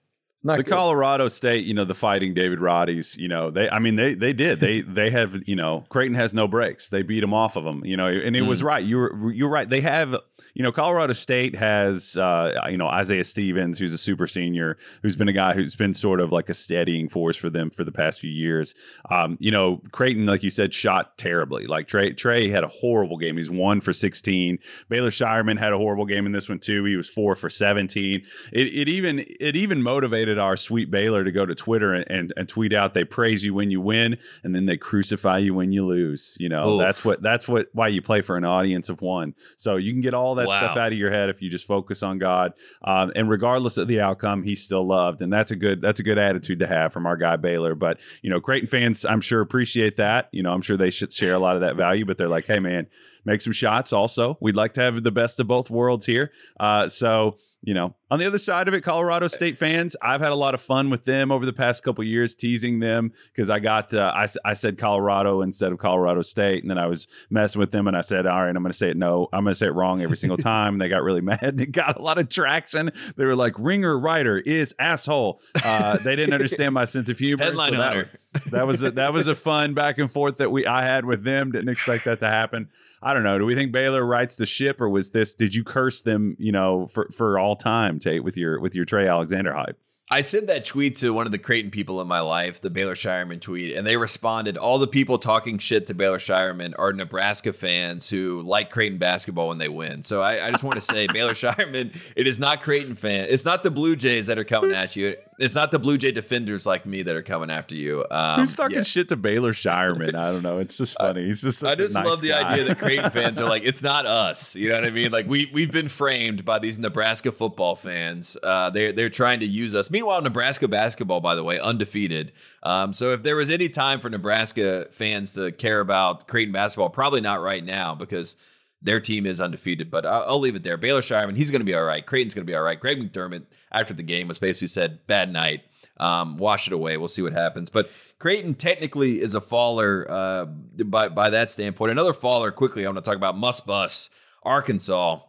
The 0.55 0.63
good. 0.63 0.73
Colorado 0.73 1.27
State, 1.27 1.65
you 1.65 1.73
know, 1.73 1.83
the 1.83 1.93
fighting 1.93 2.33
David 2.33 2.59
Roddies, 2.59 3.17
you 3.17 3.27
know, 3.27 3.51
they, 3.51 3.69
I 3.69 3.79
mean, 3.79 3.95
they, 3.95 4.13
they 4.13 4.33
did, 4.33 4.59
they, 4.59 4.81
they 4.87 5.09
have, 5.09 5.47
you 5.47 5.55
know, 5.55 5.83
Creighton 5.89 6.15
has 6.15 6.33
no 6.33 6.47
breaks. 6.47 6.89
They 6.89 7.01
beat 7.01 7.21
them 7.21 7.33
off 7.33 7.55
of 7.55 7.63
them, 7.63 7.83
you 7.85 7.97
know, 7.97 8.07
and 8.07 8.35
it 8.35 8.43
was 8.43 8.61
mm. 8.61 8.65
right. 8.65 8.83
You 8.83 8.97
were, 8.97 9.31
you're 9.31 9.49
right. 9.49 9.69
They 9.69 9.81
have, 9.81 10.15
you 10.57 10.63
know, 10.63 10.71
Colorado 10.71 11.13
State 11.13 11.55
has, 11.55 12.17
uh, 12.17 12.51
you 12.67 12.77
know, 12.77 12.87
Isaiah 12.87 13.23
Stevens, 13.23 13.77
who's 13.77 13.93
a 13.93 13.97
super 13.97 14.25
senior, 14.25 14.79
who's 15.03 15.15
been 15.15 15.27
a 15.27 15.33
guy 15.33 15.53
who's 15.53 15.75
been 15.75 15.93
sort 15.93 16.19
of 16.19 16.31
like 16.31 16.49
a 16.49 16.55
steadying 16.55 17.09
force 17.09 17.37
for 17.37 17.51
them 17.51 17.69
for 17.69 17.83
the 17.83 17.91
past 17.91 18.19
few 18.19 18.31
years. 18.31 18.73
Um, 19.11 19.37
you 19.39 19.51
know, 19.51 19.83
Creighton, 19.91 20.25
like 20.25 20.41
you 20.41 20.49
said, 20.49 20.73
shot 20.73 21.15
terribly. 21.15 21.67
Like 21.67 21.87
Trey, 21.87 22.11
Trey 22.13 22.49
had 22.49 22.63
a 22.63 22.67
horrible 22.67 23.17
game. 23.17 23.37
He's 23.37 23.51
one 23.51 23.81
for 23.81 23.93
16. 23.93 24.57
Baylor 24.89 25.11
Scheierman 25.11 25.59
had 25.59 25.73
a 25.73 25.77
horrible 25.77 26.07
game 26.07 26.25
in 26.25 26.31
this 26.31 26.49
one 26.49 26.57
too. 26.57 26.83
He 26.85 26.95
was 26.95 27.07
four 27.07 27.35
for 27.35 27.51
17. 27.51 28.23
It, 28.51 28.59
it 28.59 28.89
even, 28.89 29.25
it 29.39 29.55
even 29.55 29.83
motivated 29.83 30.39
our 30.39 30.55
sweet 30.55 30.89
Baylor 30.89 31.23
to 31.23 31.31
go 31.31 31.45
to 31.45 31.53
Twitter 31.53 31.93
and, 31.93 32.09
and, 32.09 32.33
and 32.35 32.49
tweet 32.49 32.73
out, 32.73 32.95
they 32.95 33.03
praise 33.03 33.45
you 33.45 33.53
when 33.53 33.69
you 33.69 33.79
win 33.79 34.17
and 34.43 34.55
then 34.55 34.65
they 34.65 34.77
crucify 34.77 35.37
you 35.37 35.53
when 35.53 35.71
you 35.71 35.85
lose. 35.85 36.35
You 36.39 36.49
know, 36.49 36.71
Oof. 36.71 36.79
that's 36.79 37.05
what, 37.05 37.21
that's 37.21 37.47
what, 37.47 37.67
why 37.73 37.89
you 37.89 38.01
play 38.01 38.21
for 38.21 38.37
an 38.37 38.43
audience 38.43 38.89
of 38.89 39.03
one. 39.03 39.35
So 39.55 39.75
you 39.75 39.91
can 39.91 40.01
get 40.01 40.15
all 40.15 40.33
that 40.33 40.46
Wow. 40.47 40.59
stuff 40.59 40.77
out 40.77 40.91
of 40.91 40.97
your 40.97 41.11
head 41.11 41.29
if 41.29 41.41
you 41.41 41.49
just 41.49 41.67
focus 41.67 42.03
on 42.03 42.17
God. 42.17 42.53
Um, 42.83 43.11
and 43.15 43.29
regardless 43.29 43.77
of 43.77 43.87
the 43.87 44.01
outcome, 44.01 44.43
he's 44.43 44.63
still 44.63 44.85
loved. 44.85 45.21
And 45.21 45.31
that's 45.31 45.51
a 45.51 45.55
good, 45.55 45.81
that's 45.81 45.99
a 45.99 46.03
good 46.03 46.17
attitude 46.17 46.59
to 46.59 46.67
have 46.67 46.93
from 46.93 47.05
our 47.05 47.17
guy 47.17 47.35
Baylor. 47.35 47.75
But, 47.75 47.99
you 48.21 48.29
know, 48.29 48.39
Creighton 48.39 48.67
fans, 48.67 49.05
I'm 49.05 49.21
sure 49.21 49.41
appreciate 49.41 49.97
that. 49.97 50.29
You 50.31 50.43
know, 50.43 50.51
I'm 50.51 50.61
sure 50.61 50.77
they 50.77 50.89
should 50.89 51.11
share 51.11 51.33
a 51.33 51.39
lot 51.39 51.55
of 51.55 51.61
that 51.61 51.75
value, 51.75 52.05
but 52.05 52.17
they're 52.17 52.29
like, 52.29 52.45
hey, 52.45 52.59
man, 52.59 52.87
make 53.27 53.41
some 53.41 53.53
shots 53.53 53.93
also. 53.93 54.37
We'd 54.41 54.55
like 54.55 54.73
to 54.75 54.81
have 54.81 55.03
the 55.03 55.11
best 55.11 55.39
of 55.39 55.47
both 55.47 55.69
worlds 55.69 56.05
here. 56.05 56.31
Uh, 56.59 56.87
so, 56.87 57.37
you 57.61 57.73
know, 57.73 57.93
on 58.09 58.19
the 58.19 58.25
other 58.25 58.37
side 58.37 58.69
of 58.69 58.73
it, 58.73 58.81
Colorado 58.81 59.27
State 59.27 59.59
fans, 59.59 59.97
I've 60.01 60.21
had 60.21 60.31
a 60.31 60.35
lot 60.35 60.53
of 60.53 60.61
fun 60.61 60.89
with 60.89 61.03
them 61.03 61.29
over 61.29 61.45
the 61.45 61.51
past 61.51 61.83
couple 61.83 62.05
years, 62.05 62.35
teasing 62.35 62.79
them 62.79 63.11
because 63.33 63.49
I 63.49 63.59
got, 63.59 63.93
uh, 63.93 64.13
I 64.45 64.53
said 64.53 64.77
Colorado 64.77 65.41
instead 65.41 65.73
of 65.73 65.77
Colorado 65.77 66.21
State. 66.21 66.63
And 66.63 66.71
then 66.71 66.77
I 66.77 66.87
was 66.87 67.07
messing 67.29 67.59
with 67.59 67.71
them 67.71 67.87
and 67.87 67.97
I 67.97 68.01
said, 68.01 68.25
all 68.25 68.41
right, 68.41 68.55
I'm 68.55 68.63
going 68.63 68.71
to 68.71 68.77
say 68.77 68.91
it 68.91 68.97
no. 68.97 69.27
I'm 69.33 69.43
going 69.43 69.51
to 69.51 69.59
say 69.59 69.65
it 69.65 69.73
wrong 69.73 70.01
every 70.01 70.17
single 70.17 70.37
time. 70.37 70.75
And 70.75 70.81
they 70.81 70.87
got 70.87 71.03
really 71.03 71.21
mad 71.21 71.43
and 71.43 71.59
it 71.59 71.73
got 71.73 71.97
a 71.97 72.01
lot 72.01 72.17
of 72.17 72.29
traction. 72.29 72.91
They 73.17 73.25
were 73.25 73.35
like, 73.35 73.55
ringer 73.57 73.99
writer 73.99 74.37
is 74.37 74.73
asshole. 74.79 75.41
Uh, 75.65 75.97
they 75.97 76.15
didn't 76.15 76.33
understand 76.33 76.73
my 76.73 76.85
sense 76.85 77.09
of 77.09 77.19
humor. 77.19 77.43
Headline 77.43 77.73
so 77.73 78.05
that- 78.51 78.67
was 78.67 78.83
a, 78.83 78.91
that 78.91 79.13
was 79.13 79.27
a 79.27 79.35
fun 79.35 79.73
back 79.73 79.97
and 79.97 80.11
forth 80.11 80.37
that 80.37 80.51
we 80.51 80.65
I 80.65 80.83
had 80.83 81.05
with 81.05 81.23
them. 81.23 81.51
Didn't 81.51 81.69
expect 81.69 82.05
that 82.05 82.19
to 82.19 82.27
happen. 82.27 82.69
I 83.01 83.13
don't 83.13 83.23
know. 83.23 83.37
Do 83.37 83.45
we 83.45 83.55
think 83.55 83.71
Baylor 83.71 84.05
rights 84.05 84.35
the 84.35 84.45
ship, 84.45 84.81
or 84.81 84.89
was 84.89 85.11
this? 85.11 85.33
Did 85.35 85.55
you 85.55 85.63
curse 85.63 86.01
them? 86.01 86.35
You 86.39 86.51
know, 86.51 86.87
for 86.87 87.09
for 87.15 87.39
all 87.39 87.55
time, 87.55 87.99
Tate, 87.99 88.23
with 88.23 88.37
your 88.37 88.59
with 88.59 88.75
your 88.75 88.85
Trey 88.85 89.07
Alexander 89.07 89.53
hype. 89.53 89.79
I 90.09 90.21
sent 90.21 90.47
that 90.47 90.63
tweet 90.63 90.95
to 90.97 91.11
one 91.11 91.25
of 91.25 91.33
the 91.33 91.37
Creighton 91.37 91.69
people 91.69 91.99
in 91.99 92.07
my 92.07 92.21
life, 92.21 92.61
the 92.61 92.69
Baylor 92.69 92.95
Scheierman 92.95 93.41
tweet, 93.41 93.75
and 93.75 93.85
they 93.85 93.97
responded. 93.97 94.55
All 94.55 94.79
the 94.79 94.87
people 94.87 95.19
talking 95.19 95.57
shit 95.57 95.85
to 95.87 95.93
Baylor 95.93 96.17
Scheierman 96.17 96.73
are 96.79 96.93
Nebraska 96.93 97.51
fans 97.51 98.09
who 98.09 98.41
like 98.43 98.71
Creighton 98.71 98.99
basketball 98.99 99.49
when 99.49 99.57
they 99.57 99.67
win. 99.67 100.03
So 100.03 100.21
I, 100.21 100.47
I 100.47 100.51
just 100.51 100.63
want 100.63 100.75
to 100.75 100.81
say, 100.81 101.07
Baylor 101.13 101.33
Scheierman, 101.33 101.93
it 102.15 102.25
is 102.25 102.39
not 102.39 102.61
Creighton 102.61 102.95
fan. 102.95 103.27
It's 103.29 103.43
not 103.43 103.63
the 103.63 103.71
Blue 103.71 103.97
Jays 103.97 104.27
that 104.27 104.39
are 104.39 104.45
coming 104.45 104.71
at 104.71 104.95
you. 104.95 105.15
It's 105.39 105.53
not 105.53 105.71
the 105.71 105.77
Blue 105.77 105.97
Jay 105.97 106.11
defenders 106.11 106.65
like 106.65 106.85
me 106.85 107.03
that 107.03 107.15
are 107.15 107.21
coming 107.21 107.51
after 107.51 107.75
you. 107.75 108.03
Um, 108.09 108.39
Who's 108.39 108.55
talking 108.55 108.77
yeah. 108.77 108.83
shit 108.83 109.09
to 109.09 109.15
Baylor 109.15 109.53
Scheierman? 109.53 110.15
I 110.15 110.31
don't 110.31 110.41
know. 110.41 110.59
It's 110.59 110.77
just 110.77 110.97
funny. 110.97 111.25
He's 111.25 111.41
just. 111.41 111.63
I 111.63 111.75
just 111.75 111.93
nice 111.93 112.05
love 112.05 112.21
the 112.21 112.29
guy. 112.29 112.53
idea 112.53 112.65
that 112.65 112.79
Creighton 112.79 113.11
fans 113.11 113.39
are 113.39 113.47
like, 113.47 113.63
it's 113.63 113.83
not 113.83 114.05
us. 114.05 114.55
You 114.55 114.69
know 114.69 114.75
what 114.75 114.85
I 114.85 114.89
mean? 114.89 115.11
Like 115.11 115.27
we 115.27 115.49
we've 115.53 115.71
been 115.71 115.89
framed 115.89 116.43
by 116.43 116.59
these 116.59 116.79
Nebraska 116.79 117.31
football 117.31 117.75
fans. 117.75 118.37
Uh, 118.41 118.69
they're 118.69 118.91
they're 118.91 119.09
trying 119.09 119.41
to 119.41 119.45
use 119.45 119.75
us. 119.75 119.91
Meanwhile, 119.97 120.21
Nebraska 120.21 120.67
basketball, 120.67 121.21
by 121.21 121.33
the 121.33 121.43
way, 121.43 121.59
undefeated. 121.59 122.31
Um, 122.61 122.93
so 122.93 123.13
if 123.13 123.23
there 123.23 123.35
was 123.35 123.49
any 123.49 123.67
time 123.67 123.99
for 123.99 124.11
Nebraska 124.11 124.85
fans 124.91 125.33
to 125.33 125.51
care 125.51 125.79
about 125.79 126.27
Creighton 126.27 126.53
basketball, 126.53 126.91
probably 126.91 127.19
not 127.19 127.41
right 127.41 127.65
now 127.65 127.95
because 127.95 128.37
their 128.79 128.99
team 128.99 129.25
is 129.25 129.41
undefeated. 129.41 129.89
But 129.89 130.05
I'll, 130.05 130.23
I'll 130.27 130.39
leave 130.39 130.55
it 130.55 130.61
there. 130.61 130.77
Baylor 130.77 131.01
Scheierman, 131.01 131.35
he's 131.35 131.49
going 131.49 131.61
to 131.61 131.65
be 131.65 131.73
all 131.73 131.83
right. 131.83 132.05
Creighton's 132.05 132.35
going 132.35 132.45
to 132.45 132.51
be 132.51 132.53
all 132.53 132.61
right. 132.61 132.79
Greg 132.79 132.99
McDermott 132.99 133.47
after 133.71 133.95
the 133.95 134.03
game 134.03 134.27
was 134.27 134.37
basically 134.37 134.67
said, 134.67 134.99
"Bad 135.07 135.33
night." 135.33 135.63
Um, 135.99 136.37
wash 136.37 136.67
it 136.67 136.73
away. 136.73 136.97
We'll 136.97 137.07
see 137.07 137.23
what 137.23 137.33
happens. 137.33 137.71
But 137.71 137.89
Creighton 138.19 138.53
technically 138.53 139.19
is 139.19 139.33
a 139.33 139.41
faller 139.41 140.05
uh, 140.07 140.45
by 140.45 141.09
by 141.09 141.31
that 141.31 141.49
standpoint. 141.49 141.89
Another 141.89 142.13
faller 142.13 142.51
quickly. 142.51 142.85
I 142.85 142.89
want 142.89 143.03
to 143.03 143.09
talk 143.09 143.17
about 143.17 143.35
Must 143.35 143.65
Bus, 143.65 144.11
Arkansas. 144.43 145.21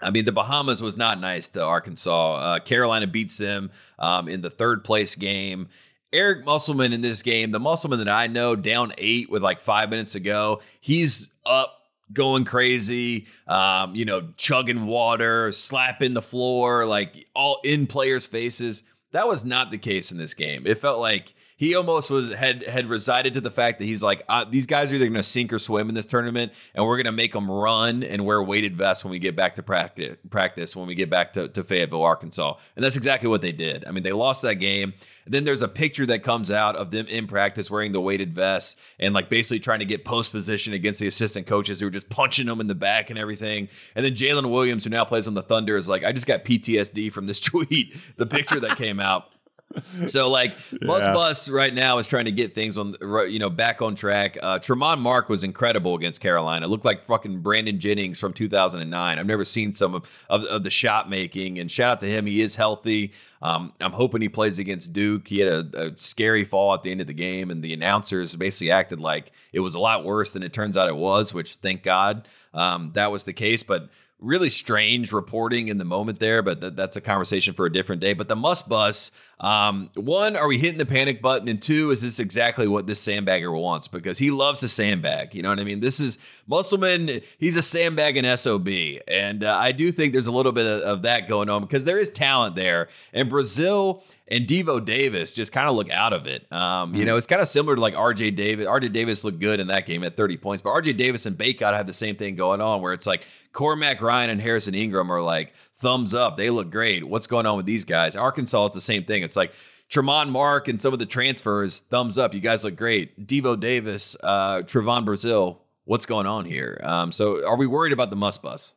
I 0.00 0.10
mean, 0.10 0.24
the 0.24 0.32
Bahamas 0.32 0.82
was 0.82 0.96
not 0.96 1.20
nice 1.20 1.48
to 1.50 1.62
Arkansas. 1.62 2.34
Uh, 2.34 2.58
Carolina 2.60 3.06
beats 3.06 3.38
them 3.38 3.70
um, 3.98 4.28
in 4.28 4.42
the 4.42 4.50
third 4.50 4.84
place 4.84 5.14
game. 5.14 5.68
Eric 6.12 6.44
Musselman 6.44 6.92
in 6.92 7.00
this 7.00 7.22
game, 7.22 7.50
the 7.50 7.60
Musselman 7.60 7.98
that 7.98 8.08
I 8.08 8.26
know, 8.26 8.56
down 8.56 8.92
eight 8.98 9.30
with 9.30 9.42
like 9.42 9.60
five 9.60 9.90
minutes 9.90 10.12
to 10.12 10.20
go, 10.20 10.60
he's 10.80 11.30
up 11.44 11.76
going 12.12 12.44
crazy, 12.44 13.26
um, 13.48 13.94
you 13.94 14.04
know, 14.04 14.28
chugging 14.36 14.86
water, 14.86 15.50
slapping 15.50 16.14
the 16.14 16.22
floor, 16.22 16.86
like 16.86 17.26
all 17.34 17.60
in 17.64 17.86
players' 17.86 18.26
faces. 18.26 18.82
That 19.12 19.26
was 19.26 19.44
not 19.44 19.70
the 19.70 19.78
case 19.78 20.12
in 20.12 20.18
this 20.18 20.34
game. 20.34 20.66
It 20.66 20.78
felt 20.78 21.00
like 21.00 21.34
he 21.56 21.74
almost 21.74 22.10
was 22.10 22.32
had 22.32 22.62
had 22.64 22.86
resided 22.86 23.34
to 23.34 23.40
the 23.40 23.50
fact 23.50 23.78
that 23.78 23.86
he's 23.86 24.02
like 24.02 24.22
uh, 24.28 24.44
these 24.44 24.66
guys 24.66 24.92
are 24.92 24.94
either 24.94 25.06
going 25.06 25.14
to 25.14 25.22
sink 25.22 25.52
or 25.52 25.58
swim 25.58 25.88
in 25.88 25.94
this 25.94 26.06
tournament, 26.06 26.52
and 26.74 26.84
we're 26.84 26.96
going 26.96 27.06
to 27.06 27.12
make 27.12 27.32
them 27.32 27.50
run 27.50 28.02
and 28.02 28.24
wear 28.24 28.42
weighted 28.42 28.76
vests 28.76 29.04
when 29.04 29.10
we 29.10 29.18
get 29.18 29.34
back 29.34 29.56
to 29.56 29.62
practice. 29.62 30.16
Practice 30.30 30.76
when 30.76 30.86
we 30.86 30.94
get 30.94 31.08
back 31.08 31.32
to, 31.32 31.48
to 31.48 31.64
Fayetteville, 31.64 32.02
Arkansas, 32.02 32.54
and 32.76 32.84
that's 32.84 32.96
exactly 32.96 33.28
what 33.28 33.40
they 33.40 33.52
did. 33.52 33.84
I 33.86 33.90
mean, 33.90 34.02
they 34.02 34.12
lost 34.12 34.42
that 34.42 34.56
game. 34.56 34.92
Then 35.26 35.44
there's 35.44 35.62
a 35.62 35.68
picture 35.68 36.06
that 36.06 36.22
comes 36.22 36.50
out 36.50 36.76
of 36.76 36.90
them 36.90 37.06
in 37.06 37.26
practice 37.26 37.70
wearing 37.70 37.92
the 37.92 38.00
weighted 38.00 38.34
vests 38.34 38.80
and 39.00 39.12
like 39.12 39.28
basically 39.28 39.58
trying 39.58 39.80
to 39.80 39.84
get 39.84 40.04
post 40.04 40.30
position 40.30 40.72
against 40.72 41.00
the 41.00 41.08
assistant 41.08 41.46
coaches 41.46 41.80
who 41.80 41.86
were 41.86 41.90
just 41.90 42.08
punching 42.08 42.46
them 42.46 42.60
in 42.60 42.68
the 42.68 42.76
back 42.76 43.10
and 43.10 43.18
everything. 43.18 43.68
And 43.96 44.04
then 44.04 44.12
Jaylin 44.12 44.50
Williams, 44.50 44.84
who 44.84 44.90
now 44.90 45.04
plays 45.04 45.26
on 45.26 45.34
the 45.34 45.42
Thunder, 45.42 45.76
is 45.76 45.88
like, 45.88 46.04
I 46.04 46.12
just 46.12 46.26
got 46.26 46.44
PTSD 46.44 47.10
from 47.10 47.26
this 47.26 47.40
tweet, 47.46 47.96
the 48.16 48.26
picture 48.26 48.60
that 48.60 48.76
came 48.76 49.00
out. 49.00 49.32
So 50.06 50.28
like 50.28 50.56
Bus 50.82 51.04
Yeah. 51.04 51.12
Bus 51.12 51.48
right 51.48 51.72
now 51.72 51.98
is 51.98 52.06
trying 52.06 52.26
to 52.26 52.32
get 52.32 52.54
things 52.54 52.78
on 52.78 52.94
you 53.28 53.38
know 53.38 53.50
back 53.50 53.82
on 53.82 53.94
track. 53.94 54.36
Uh, 54.40 54.58
Tramon 54.58 54.98
Mark 55.00 55.28
was 55.28 55.42
incredible 55.44 55.94
against 55.94 56.20
Carolina. 56.20 56.66
It 56.66 56.68
Looked 56.68 56.84
like 56.84 57.04
fucking 57.04 57.40
Brandon 57.40 57.78
Jennings 57.78 58.20
from 58.20 58.32
2009. 58.32 59.18
I've 59.18 59.26
never 59.26 59.44
seen 59.44 59.72
some 59.72 59.94
of, 59.94 60.26
of, 60.28 60.44
of 60.44 60.62
the 60.62 60.70
shot 60.70 61.08
making. 61.08 61.58
And 61.58 61.70
shout 61.70 61.90
out 61.90 62.00
to 62.00 62.06
him. 62.06 62.26
He 62.26 62.40
is 62.40 62.54
healthy. 62.56 63.12
Um, 63.42 63.72
I'm 63.80 63.92
hoping 63.92 64.22
he 64.22 64.28
plays 64.28 64.58
against 64.58 64.92
Duke. 64.92 65.28
He 65.28 65.38
had 65.38 65.48
a, 65.74 65.88
a 65.88 65.96
scary 65.96 66.44
fall 66.44 66.74
at 66.74 66.82
the 66.82 66.90
end 66.90 67.00
of 67.00 67.06
the 67.06 67.12
game, 67.14 67.50
and 67.50 67.62
the 67.62 67.74
announcers 67.74 68.34
basically 68.34 68.70
acted 68.70 68.98
like 69.00 69.32
it 69.52 69.60
was 69.60 69.74
a 69.74 69.78
lot 69.78 70.04
worse 70.04 70.32
than 70.32 70.42
it 70.42 70.52
turns 70.52 70.76
out 70.76 70.88
it 70.88 70.96
was. 70.96 71.34
Which 71.34 71.56
thank 71.56 71.82
God 71.82 72.28
um, 72.54 72.90
that 72.94 73.12
was 73.12 73.24
the 73.24 73.32
case. 73.32 73.62
But 73.62 73.88
really 74.18 74.48
strange 74.48 75.12
reporting 75.12 75.68
in 75.68 75.76
the 75.76 75.84
moment 75.84 76.18
there, 76.18 76.42
but 76.42 76.60
th- 76.60 76.72
that's 76.74 76.96
a 76.96 77.00
conversation 77.00 77.52
for 77.52 77.66
a 77.66 77.72
different 77.72 78.00
day. 78.00 78.14
But 78.14 78.28
the 78.28 78.36
must 78.36 78.68
bus, 78.68 79.10
um, 79.40 79.90
one, 79.94 80.36
are 80.36 80.48
we 80.48 80.58
hitting 80.58 80.78
the 80.78 80.86
panic 80.86 81.20
button? 81.20 81.48
And 81.48 81.60
two, 81.60 81.90
is 81.90 82.00
this 82.00 82.18
exactly 82.18 82.66
what 82.66 82.86
this 82.86 83.04
sandbagger 83.06 83.52
wants? 83.52 83.88
Because 83.88 84.18
he 84.18 84.30
loves 84.30 84.60
to 84.60 84.68
sandbag. 84.68 85.34
You 85.34 85.42
know 85.42 85.50
what 85.50 85.60
I 85.60 85.64
mean? 85.64 85.80
This 85.80 86.00
is 86.00 86.18
Musselman, 86.46 87.20
he's 87.38 87.56
a 87.56 87.62
sandbag 87.62 88.16
and 88.16 88.38
SOB. 88.38 88.68
And 89.06 89.44
uh, 89.44 89.54
I 89.54 89.72
do 89.72 89.92
think 89.92 90.14
there's 90.14 90.28
a 90.28 90.32
little 90.32 90.52
bit 90.52 90.66
of, 90.66 90.80
of 90.82 91.02
that 91.02 91.28
going 91.28 91.50
on 91.50 91.60
because 91.62 91.84
there 91.84 91.98
is 91.98 92.10
talent 92.10 92.56
there. 92.56 92.88
And 93.12 93.30
Brazile 93.30 94.02
and 94.28 94.46
Devo 94.46 94.84
Davis 94.84 95.32
just 95.32 95.52
kind 95.52 95.68
of 95.68 95.76
look 95.76 95.90
out 95.90 96.12
of 96.12 96.26
it. 96.26 96.50
Um, 96.52 96.94
You 96.94 97.04
know, 97.04 97.16
it's 97.16 97.26
kind 97.26 97.40
of 97.40 97.48
similar 97.48 97.76
to 97.76 97.80
like 97.80 97.94
RJ 97.94 98.34
Davis. 98.34 98.66
RJ 98.66 98.92
Davis 98.92 99.24
looked 99.24 99.38
good 99.38 99.60
in 99.60 99.68
that 99.68 99.86
game 99.86 100.02
at 100.04 100.16
30 100.16 100.36
points, 100.36 100.62
but 100.62 100.70
RJ 100.70 100.96
Davis 100.96 101.26
and 101.26 101.36
Bacot 101.38 101.72
have 101.74 101.86
the 101.86 101.92
same 101.92 102.16
thing 102.16 102.34
going 102.34 102.60
on 102.60 102.82
where 102.82 102.92
it's 102.92 103.06
like 103.06 103.24
Cormac 103.52 104.00
Ryan 104.02 104.30
and 104.30 104.40
Harrison 104.40 104.74
Ingram 104.74 105.10
are 105.12 105.22
like 105.22 105.52
thumbs 105.78 106.12
up. 106.14 106.36
They 106.36 106.50
look 106.50 106.70
great. 106.70 107.04
What's 107.06 107.26
going 107.26 107.46
on 107.46 107.56
with 107.56 107.66
these 107.66 107.84
guys? 107.84 108.16
Arkansas 108.16 108.66
is 108.66 108.72
the 108.74 108.80
same 108.80 109.04
thing. 109.04 109.22
It's 109.22 109.36
like 109.36 109.52
Tramon 109.90 110.30
Mark 110.30 110.66
and 110.68 110.82
some 110.82 110.92
of 110.92 110.98
the 110.98 111.06
transfers, 111.06 111.80
thumbs 111.80 112.18
up. 112.18 112.34
You 112.34 112.40
guys 112.40 112.64
look 112.64 112.74
great. 112.76 113.26
Devo 113.26 113.58
Davis, 113.58 114.16
uh, 114.24 114.58
Trevon 114.62 115.04
Brazile, 115.06 115.58
what's 115.84 116.06
going 116.06 116.26
on 116.26 116.44
here? 116.44 116.80
Um, 116.82 117.12
so 117.12 117.46
are 117.46 117.56
we 117.56 117.68
worried 117.68 117.92
about 117.92 118.10
the 118.10 118.16
must 118.16 118.42
bus? 118.42 118.74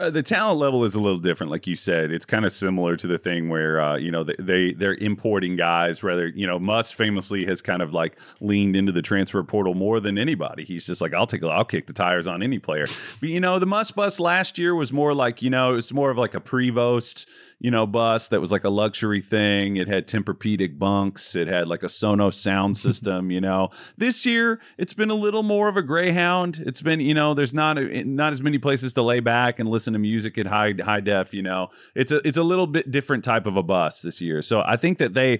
Uh, 0.00 0.10
the 0.10 0.22
talent 0.22 0.60
level 0.60 0.84
is 0.84 0.94
a 0.94 1.00
little 1.00 1.18
different, 1.18 1.50
like 1.50 1.66
you 1.66 1.74
said. 1.74 2.12
It's 2.12 2.24
kind 2.24 2.44
of 2.44 2.52
similar 2.52 2.94
to 2.94 3.08
the 3.08 3.18
thing 3.18 3.48
where 3.48 3.80
uh, 3.80 3.96
you 3.96 4.12
know 4.12 4.22
they, 4.22 4.36
they 4.38 4.72
they're 4.72 4.94
importing 4.94 5.56
guys. 5.56 6.04
Rather, 6.04 6.28
you 6.28 6.46
know, 6.46 6.56
Muss 6.56 6.92
famously 6.92 7.44
has 7.46 7.60
kind 7.60 7.82
of 7.82 7.92
like 7.92 8.16
leaned 8.40 8.76
into 8.76 8.92
the 8.92 9.02
transfer 9.02 9.42
portal 9.42 9.74
more 9.74 9.98
than 9.98 10.16
anybody. 10.16 10.64
He's 10.64 10.86
just 10.86 11.00
like, 11.00 11.14
I'll 11.14 11.26
take, 11.26 11.42
I'll 11.42 11.64
kick 11.64 11.88
the 11.88 11.92
tires 11.92 12.28
on 12.28 12.44
any 12.44 12.60
player. 12.60 12.86
But 13.18 13.28
you 13.30 13.40
know, 13.40 13.58
the 13.58 13.66
Muss 13.66 13.90
bus 13.90 14.20
last 14.20 14.56
year 14.56 14.72
was 14.72 14.92
more 14.92 15.14
like 15.14 15.42
you 15.42 15.50
know, 15.50 15.74
it's 15.74 15.92
more 15.92 16.12
of 16.12 16.16
like 16.16 16.34
a 16.34 16.40
Prevost, 16.40 17.26
you 17.60 17.70
know, 17.70 17.86
bus 17.86 18.28
that 18.28 18.40
was 18.40 18.52
like 18.52 18.64
a 18.64 18.68
luxury 18.68 19.20
thing. 19.20 19.76
It 19.76 19.88
had 19.88 20.06
Tempur-Pedic 20.06 20.78
bunks. 20.78 21.34
It 21.34 21.48
had 21.48 21.68
like 21.68 21.82
a 21.82 21.86
Sonos 21.86 22.34
sound 22.34 22.76
system. 22.86 23.30
You 23.30 23.40
know, 23.40 23.70
this 23.96 24.24
year 24.24 24.60
it's 24.76 24.92
been 24.92 25.10
a 25.10 25.14
little 25.14 25.42
more 25.42 25.68
of 25.68 25.76
a 25.76 25.82
Greyhound. 25.82 26.62
It's 26.66 26.80
been 26.80 27.00
you 27.00 27.14
know, 27.14 27.34
there's 27.34 27.54
not 27.54 27.78
a, 27.78 28.04
not 28.04 28.32
as 28.32 28.40
many 28.40 28.58
places 28.58 28.92
to 28.94 29.02
lay 29.02 29.20
back 29.20 29.58
and 29.58 29.68
listen 29.68 29.92
to 29.92 29.98
music 29.98 30.38
at 30.38 30.46
high 30.46 30.74
high 30.78 31.00
def. 31.00 31.34
You 31.34 31.42
know, 31.42 31.68
it's 31.94 32.12
a 32.12 32.26
it's 32.26 32.36
a 32.36 32.42
little 32.42 32.66
bit 32.66 32.90
different 32.90 33.24
type 33.24 33.46
of 33.46 33.56
a 33.56 33.62
bus 33.62 34.02
this 34.02 34.20
year. 34.20 34.42
So 34.42 34.62
I 34.64 34.76
think 34.76 34.98
that 34.98 35.14
they 35.14 35.38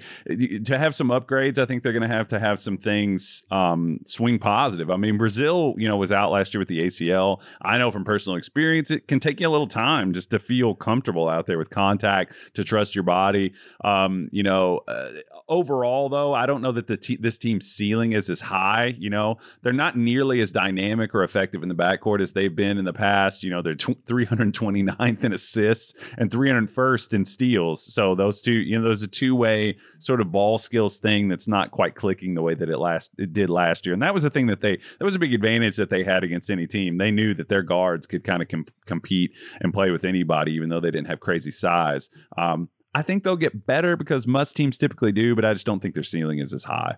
to 0.64 0.78
have 0.78 0.94
some 0.94 1.08
upgrades. 1.08 1.58
I 1.58 1.66
think 1.66 1.82
they're 1.82 1.92
going 1.92 2.08
to 2.08 2.14
have 2.14 2.28
to 2.28 2.38
have 2.38 2.60
some 2.60 2.76
things 2.76 3.42
um, 3.50 4.00
swing 4.04 4.38
positive. 4.38 4.90
I 4.90 4.96
mean, 4.96 5.18
Brazile, 5.18 5.74
you 5.78 5.88
know, 5.88 5.96
was 5.96 6.12
out 6.12 6.30
last 6.30 6.54
year 6.54 6.58
with 6.58 6.68
the 6.68 6.80
ACL. 6.80 7.40
I 7.62 7.78
know 7.78 7.90
from 7.90 8.04
personal 8.04 8.36
experience, 8.36 8.90
it 8.90 9.08
can 9.08 9.20
take 9.20 9.40
you 9.40 9.48
a 9.48 9.50
little 9.50 9.66
time 9.66 10.12
just 10.12 10.30
to 10.30 10.38
feel 10.38 10.74
comfortable 10.74 11.28
out 11.28 11.46
there 11.46 11.58
with 11.58 11.70
contact, 11.70 12.07
to 12.54 12.64
trust 12.64 12.94
your 12.94 13.04
body. 13.04 13.52
Um, 13.84 14.28
you 14.32 14.42
know, 14.42 14.80
uh, 14.88 15.10
overall 15.48 16.08
though, 16.08 16.34
I 16.34 16.46
don't 16.46 16.62
know 16.62 16.72
that 16.72 16.86
the 16.86 16.96
te- 16.96 17.16
this 17.16 17.38
team's 17.38 17.66
ceiling 17.66 18.12
is 18.12 18.30
as 18.30 18.40
high. 18.40 18.94
You 18.98 19.10
know, 19.10 19.38
they're 19.62 19.72
not 19.72 19.96
nearly 19.96 20.40
as 20.40 20.52
dynamic 20.52 21.14
or 21.14 21.22
effective 21.22 21.62
in 21.62 21.68
the 21.68 21.74
backcourt 21.74 22.20
as 22.20 22.32
they've 22.32 22.54
been 22.54 22.78
in 22.78 22.84
the 22.84 22.92
past. 22.92 23.42
You 23.42 23.50
know, 23.50 23.62
they're 23.62 23.74
tw- 23.74 24.04
329th 24.06 25.24
in 25.24 25.32
assists 25.32 25.94
and 26.16 26.30
301st 26.30 27.14
in 27.14 27.24
steals. 27.24 27.82
So 27.82 28.14
those 28.14 28.40
two, 28.40 28.52
you 28.52 28.78
know, 28.78 28.84
those 28.84 29.02
a 29.02 29.08
two 29.08 29.34
way 29.34 29.76
sort 29.98 30.20
of 30.20 30.30
ball 30.30 30.58
skills 30.58 30.98
thing 30.98 31.28
that's 31.28 31.48
not 31.48 31.70
quite 31.70 31.94
clicking 31.94 32.34
the 32.34 32.42
way 32.42 32.54
that 32.54 32.68
it 32.68 32.78
last 32.78 33.10
it 33.18 33.32
did 33.32 33.50
last 33.50 33.86
year. 33.86 33.92
And 33.94 34.02
that 34.02 34.14
was 34.14 34.22
the 34.22 34.30
thing 34.30 34.46
that 34.46 34.60
they 34.60 34.76
that 34.76 35.04
was 35.04 35.14
a 35.14 35.18
big 35.18 35.34
advantage 35.34 35.76
that 35.76 35.90
they 35.90 36.04
had 36.04 36.24
against 36.24 36.50
any 36.50 36.66
team. 36.66 36.98
They 36.98 37.10
knew 37.10 37.34
that 37.34 37.48
their 37.48 37.62
guards 37.62 38.06
could 38.06 38.24
kind 38.24 38.42
of 38.42 38.48
com- 38.48 38.66
compete 38.86 39.32
and 39.60 39.72
play 39.72 39.90
with 39.90 40.04
anybody, 40.04 40.52
even 40.52 40.68
though 40.68 40.80
they 40.80 40.90
didn't 40.90 41.08
have 41.08 41.20
crazy 41.20 41.50
size. 41.50 41.97
Um, 42.36 42.68
I 42.94 43.02
think 43.02 43.22
they'll 43.22 43.36
get 43.36 43.66
better 43.66 43.96
because 43.96 44.26
must 44.26 44.56
teams 44.56 44.78
typically 44.78 45.12
do, 45.12 45.34
but 45.34 45.44
I 45.44 45.52
just 45.52 45.66
don't 45.66 45.80
think 45.80 45.94
their 45.94 46.02
ceiling 46.02 46.38
is 46.38 46.52
as 46.52 46.64
high. 46.64 46.96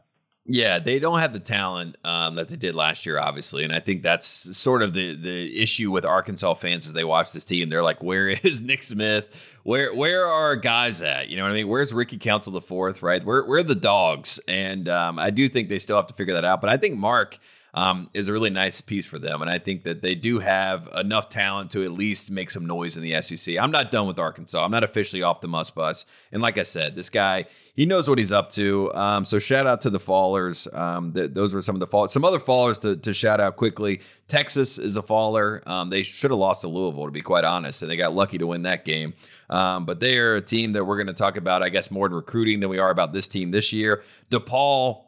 Yeah, 0.52 0.80
they 0.80 0.98
don't 0.98 1.20
have 1.20 1.32
the 1.32 1.38
talent 1.38 1.96
um, 2.02 2.34
that 2.34 2.48
they 2.48 2.56
did 2.56 2.74
last 2.74 3.06
year, 3.06 3.20
obviously, 3.20 3.62
and 3.62 3.72
I 3.72 3.78
think 3.78 4.02
that's 4.02 4.26
sort 4.26 4.82
of 4.82 4.92
the 4.94 5.14
the 5.14 5.62
issue 5.62 5.92
with 5.92 6.04
Arkansas 6.04 6.54
fans 6.54 6.86
as 6.86 6.92
they 6.92 7.04
watch 7.04 7.32
this 7.32 7.44
team. 7.44 7.68
They're 7.68 7.84
like, 7.84 8.02
"Where 8.02 8.28
is 8.42 8.60
Nick 8.60 8.82
Smith? 8.82 9.28
where 9.62 9.94
where 9.94 10.26
are 10.26 10.56
guys 10.56 11.02
at? 11.02 11.28
You 11.28 11.36
know 11.36 11.42
what 11.42 11.52
I 11.52 11.54
mean? 11.54 11.68
Where's 11.68 11.92
Ricky 11.92 12.18
Council 12.18 12.52
the 12.52 12.60
fourth? 12.60 13.02
Right? 13.02 13.24
Where 13.24 13.44
where 13.44 13.60
are 13.60 13.64
the 13.64 13.74
dogs? 13.74 14.40
And 14.48 14.88
um, 14.88 15.18
I 15.18 15.30
do 15.30 15.48
think 15.48 15.68
they 15.68 15.78
still 15.78 15.96
have 15.96 16.06
to 16.08 16.14
figure 16.14 16.34
that 16.34 16.44
out. 16.44 16.60
But 16.60 16.70
I 16.70 16.76
think 16.76 16.96
Mark 16.96 17.38
um, 17.74 18.10
is 18.14 18.28
a 18.28 18.32
really 18.32 18.50
nice 18.50 18.80
piece 18.80 19.06
for 19.06 19.18
them. 19.18 19.42
And 19.42 19.50
I 19.50 19.58
think 19.58 19.84
that 19.84 20.02
they 20.02 20.14
do 20.14 20.38
have 20.38 20.88
enough 20.94 21.28
talent 21.28 21.70
to 21.72 21.84
at 21.84 21.92
least 21.92 22.30
make 22.30 22.50
some 22.50 22.66
noise 22.66 22.96
in 22.96 23.02
the 23.02 23.20
SEC. 23.22 23.56
I'm 23.58 23.70
not 23.70 23.90
done 23.90 24.08
with 24.08 24.18
Arkansas. 24.18 24.64
I'm 24.64 24.72
not 24.72 24.82
officially 24.82 25.22
off 25.22 25.40
the 25.40 25.48
must 25.48 25.74
bus. 25.74 26.04
And 26.32 26.42
like 26.42 26.58
I 26.58 26.64
said, 26.64 26.96
this 26.96 27.10
guy, 27.10 27.44
he 27.80 27.86
knows 27.86 28.10
what 28.10 28.18
he's 28.18 28.30
up 28.30 28.50
to. 28.50 28.92
Um, 28.92 29.24
so 29.24 29.38
shout 29.38 29.66
out 29.66 29.80
to 29.80 29.88
the 29.88 29.98
fallers. 29.98 30.70
Um, 30.76 31.14
th- 31.14 31.30
those 31.32 31.54
were 31.54 31.62
some 31.62 31.74
of 31.74 31.80
the 31.80 31.86
falls. 31.86 32.12
Some 32.12 32.26
other 32.26 32.38
fallers 32.38 32.78
to, 32.82 32.94
to 32.94 33.14
shout 33.14 33.40
out 33.40 33.56
quickly. 33.56 34.02
Texas 34.28 34.76
is 34.76 34.96
a 34.96 35.02
faller. 35.02 35.62
Um, 35.64 35.88
they 35.88 36.02
should 36.02 36.30
have 36.30 36.38
lost 36.38 36.60
to 36.60 36.68
Louisville, 36.68 37.06
to 37.06 37.10
be 37.10 37.22
quite 37.22 37.44
honest, 37.44 37.80
and 37.80 37.90
they 37.90 37.96
got 37.96 38.14
lucky 38.14 38.36
to 38.36 38.46
win 38.46 38.64
that 38.64 38.84
game. 38.84 39.14
Um, 39.48 39.86
but 39.86 39.98
they 39.98 40.18
are 40.18 40.36
a 40.36 40.42
team 40.42 40.74
that 40.74 40.84
we're 40.84 40.98
going 40.98 41.06
to 41.06 41.14
talk 41.14 41.38
about, 41.38 41.62
I 41.62 41.70
guess, 41.70 41.90
more 41.90 42.06
in 42.06 42.12
recruiting 42.12 42.60
than 42.60 42.68
we 42.68 42.78
are 42.78 42.90
about 42.90 43.14
this 43.14 43.26
team 43.26 43.50
this 43.50 43.72
year. 43.72 44.02
DePaul 44.30 45.04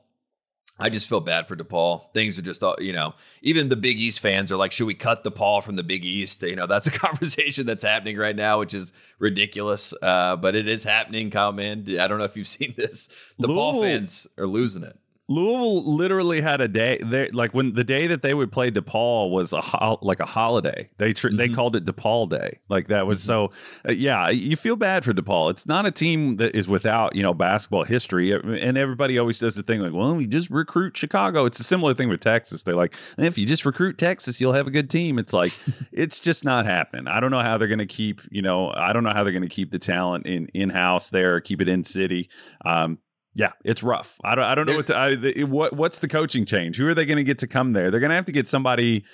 I 0.78 0.88
just 0.88 1.08
feel 1.08 1.20
bad 1.20 1.46
for 1.46 1.54
DePaul. 1.54 2.12
Things 2.12 2.38
are 2.38 2.42
just, 2.42 2.62
you 2.78 2.92
know, 2.92 3.14
even 3.42 3.68
the 3.68 3.76
Big 3.76 4.00
East 4.00 4.20
fans 4.20 4.50
are 4.50 4.56
like, 4.56 4.72
should 4.72 4.86
we 4.86 4.94
cut 4.94 5.22
DePaul 5.22 5.62
from 5.62 5.76
the 5.76 5.82
Big 5.82 6.04
East? 6.04 6.42
You 6.52 6.56
know, 6.56 6.66
that's 6.66 6.86
a 6.86 6.90
conversation 7.06 7.66
that's 7.66 7.84
happening 7.84 8.16
right 8.16 8.34
now, 8.34 8.58
which 8.58 8.74
is 8.74 8.92
ridiculous. 9.18 9.94
Uh, 10.02 10.36
but 10.36 10.54
it 10.54 10.66
is 10.68 10.82
happening, 10.82 11.30
Kyle 11.30 11.52
Mann. 11.52 11.84
I 12.00 12.06
don't 12.06 12.18
know 12.18 12.24
if 12.24 12.36
you've 12.36 12.48
seen 12.58 12.74
this. 12.76 13.08
DePaul 13.40 13.74
Louisville- 13.74 13.82
fans 13.82 14.26
are 14.38 14.46
losing 14.46 14.82
it. 14.82 14.98
Louisville 15.32 15.82
literally 15.96 16.40
had 16.40 16.60
a 16.60 16.68
day. 16.68 16.98
They 17.04 17.28
like 17.30 17.54
when 17.54 17.74
the 17.74 17.84
day 17.84 18.06
that 18.06 18.22
they 18.22 18.34
would 18.34 18.52
play 18.52 18.70
DePaul 18.70 19.30
was 19.30 19.52
a 19.52 19.60
ho- 19.60 19.98
like 20.02 20.20
a 20.20 20.26
holiday. 20.26 20.88
They 20.98 21.12
tr- 21.12 21.30
they 21.30 21.48
Mhm. 21.48 21.54
called 21.54 21.76
it 21.76 21.84
DePaul 21.84 22.28
Day. 22.28 22.58
Like 22.68 22.88
that 22.88 23.06
was 23.06 23.22
so. 23.22 23.50
Uh, 23.88 23.92
yeah, 23.92 24.28
you 24.28 24.56
feel 24.56 24.76
bad 24.76 25.04
for 25.04 25.12
DePaul. 25.12 25.50
It's 25.50 25.66
not 25.66 25.86
a 25.86 25.90
team 25.90 26.36
that 26.36 26.54
is 26.54 26.68
without 26.68 27.16
you 27.16 27.22
know 27.22 27.32
basketball 27.34 27.84
history. 27.84 28.32
And 28.32 28.76
everybody 28.76 29.18
always 29.18 29.38
says 29.38 29.54
the 29.54 29.62
thing 29.62 29.80
like, 29.80 29.92
well, 29.92 30.14
we 30.14 30.26
just 30.26 30.50
recruit 30.50 30.96
Chicago. 30.96 31.44
It's 31.46 31.60
a 31.60 31.64
similar 31.64 31.94
thing 31.94 32.08
with 32.08 32.20
Texas. 32.20 32.62
They're 32.62 32.74
like, 32.74 32.94
if 33.18 33.38
you 33.38 33.46
just 33.46 33.64
recruit 33.64 33.98
Texas, 33.98 34.40
you'll 34.40 34.52
have 34.52 34.66
a 34.66 34.70
good 34.70 34.90
team. 34.90 35.18
It's 35.18 35.32
like 35.32 35.52
it's 35.92 36.20
just 36.20 36.44
not 36.44 36.66
happening. 36.66 37.08
I 37.08 37.20
don't 37.20 37.30
know 37.30 37.40
how 37.40 37.56
they're 37.58 37.68
going 37.68 37.78
to 37.78 37.86
keep. 37.86 38.20
You 38.30 38.42
know, 38.42 38.70
I 38.76 38.92
don't 38.92 39.04
know 39.04 39.12
how 39.12 39.24
they're 39.24 39.32
going 39.32 39.42
to 39.42 39.48
keep 39.48 39.70
the 39.70 39.78
talent 39.78 40.26
in 40.26 40.48
in 40.54 40.68
house 40.70 41.10
there, 41.10 41.40
keep 41.40 41.60
it 41.60 41.68
in 41.68 41.84
city. 41.84 42.28
Um, 42.64 42.98
yeah, 43.34 43.52
it's 43.64 43.82
rough. 43.82 44.18
I 44.22 44.34
don't. 44.34 44.44
I 44.44 44.54
don't 44.54 44.66
know 44.66 44.76
what 44.76 44.86
to. 44.88 44.96
I, 44.96 45.14
the, 45.14 45.44
what 45.44 45.74
what's 45.74 46.00
the 46.00 46.08
coaching 46.08 46.44
change? 46.44 46.76
Who 46.76 46.86
are 46.86 46.94
they 46.94 47.06
going 47.06 47.16
to 47.16 47.24
get 47.24 47.38
to 47.38 47.46
come 47.46 47.72
there? 47.72 47.90
They're 47.90 48.00
going 48.00 48.10
to 48.10 48.16
have 48.16 48.26
to 48.26 48.32
get 48.32 48.46
somebody, 48.46 49.04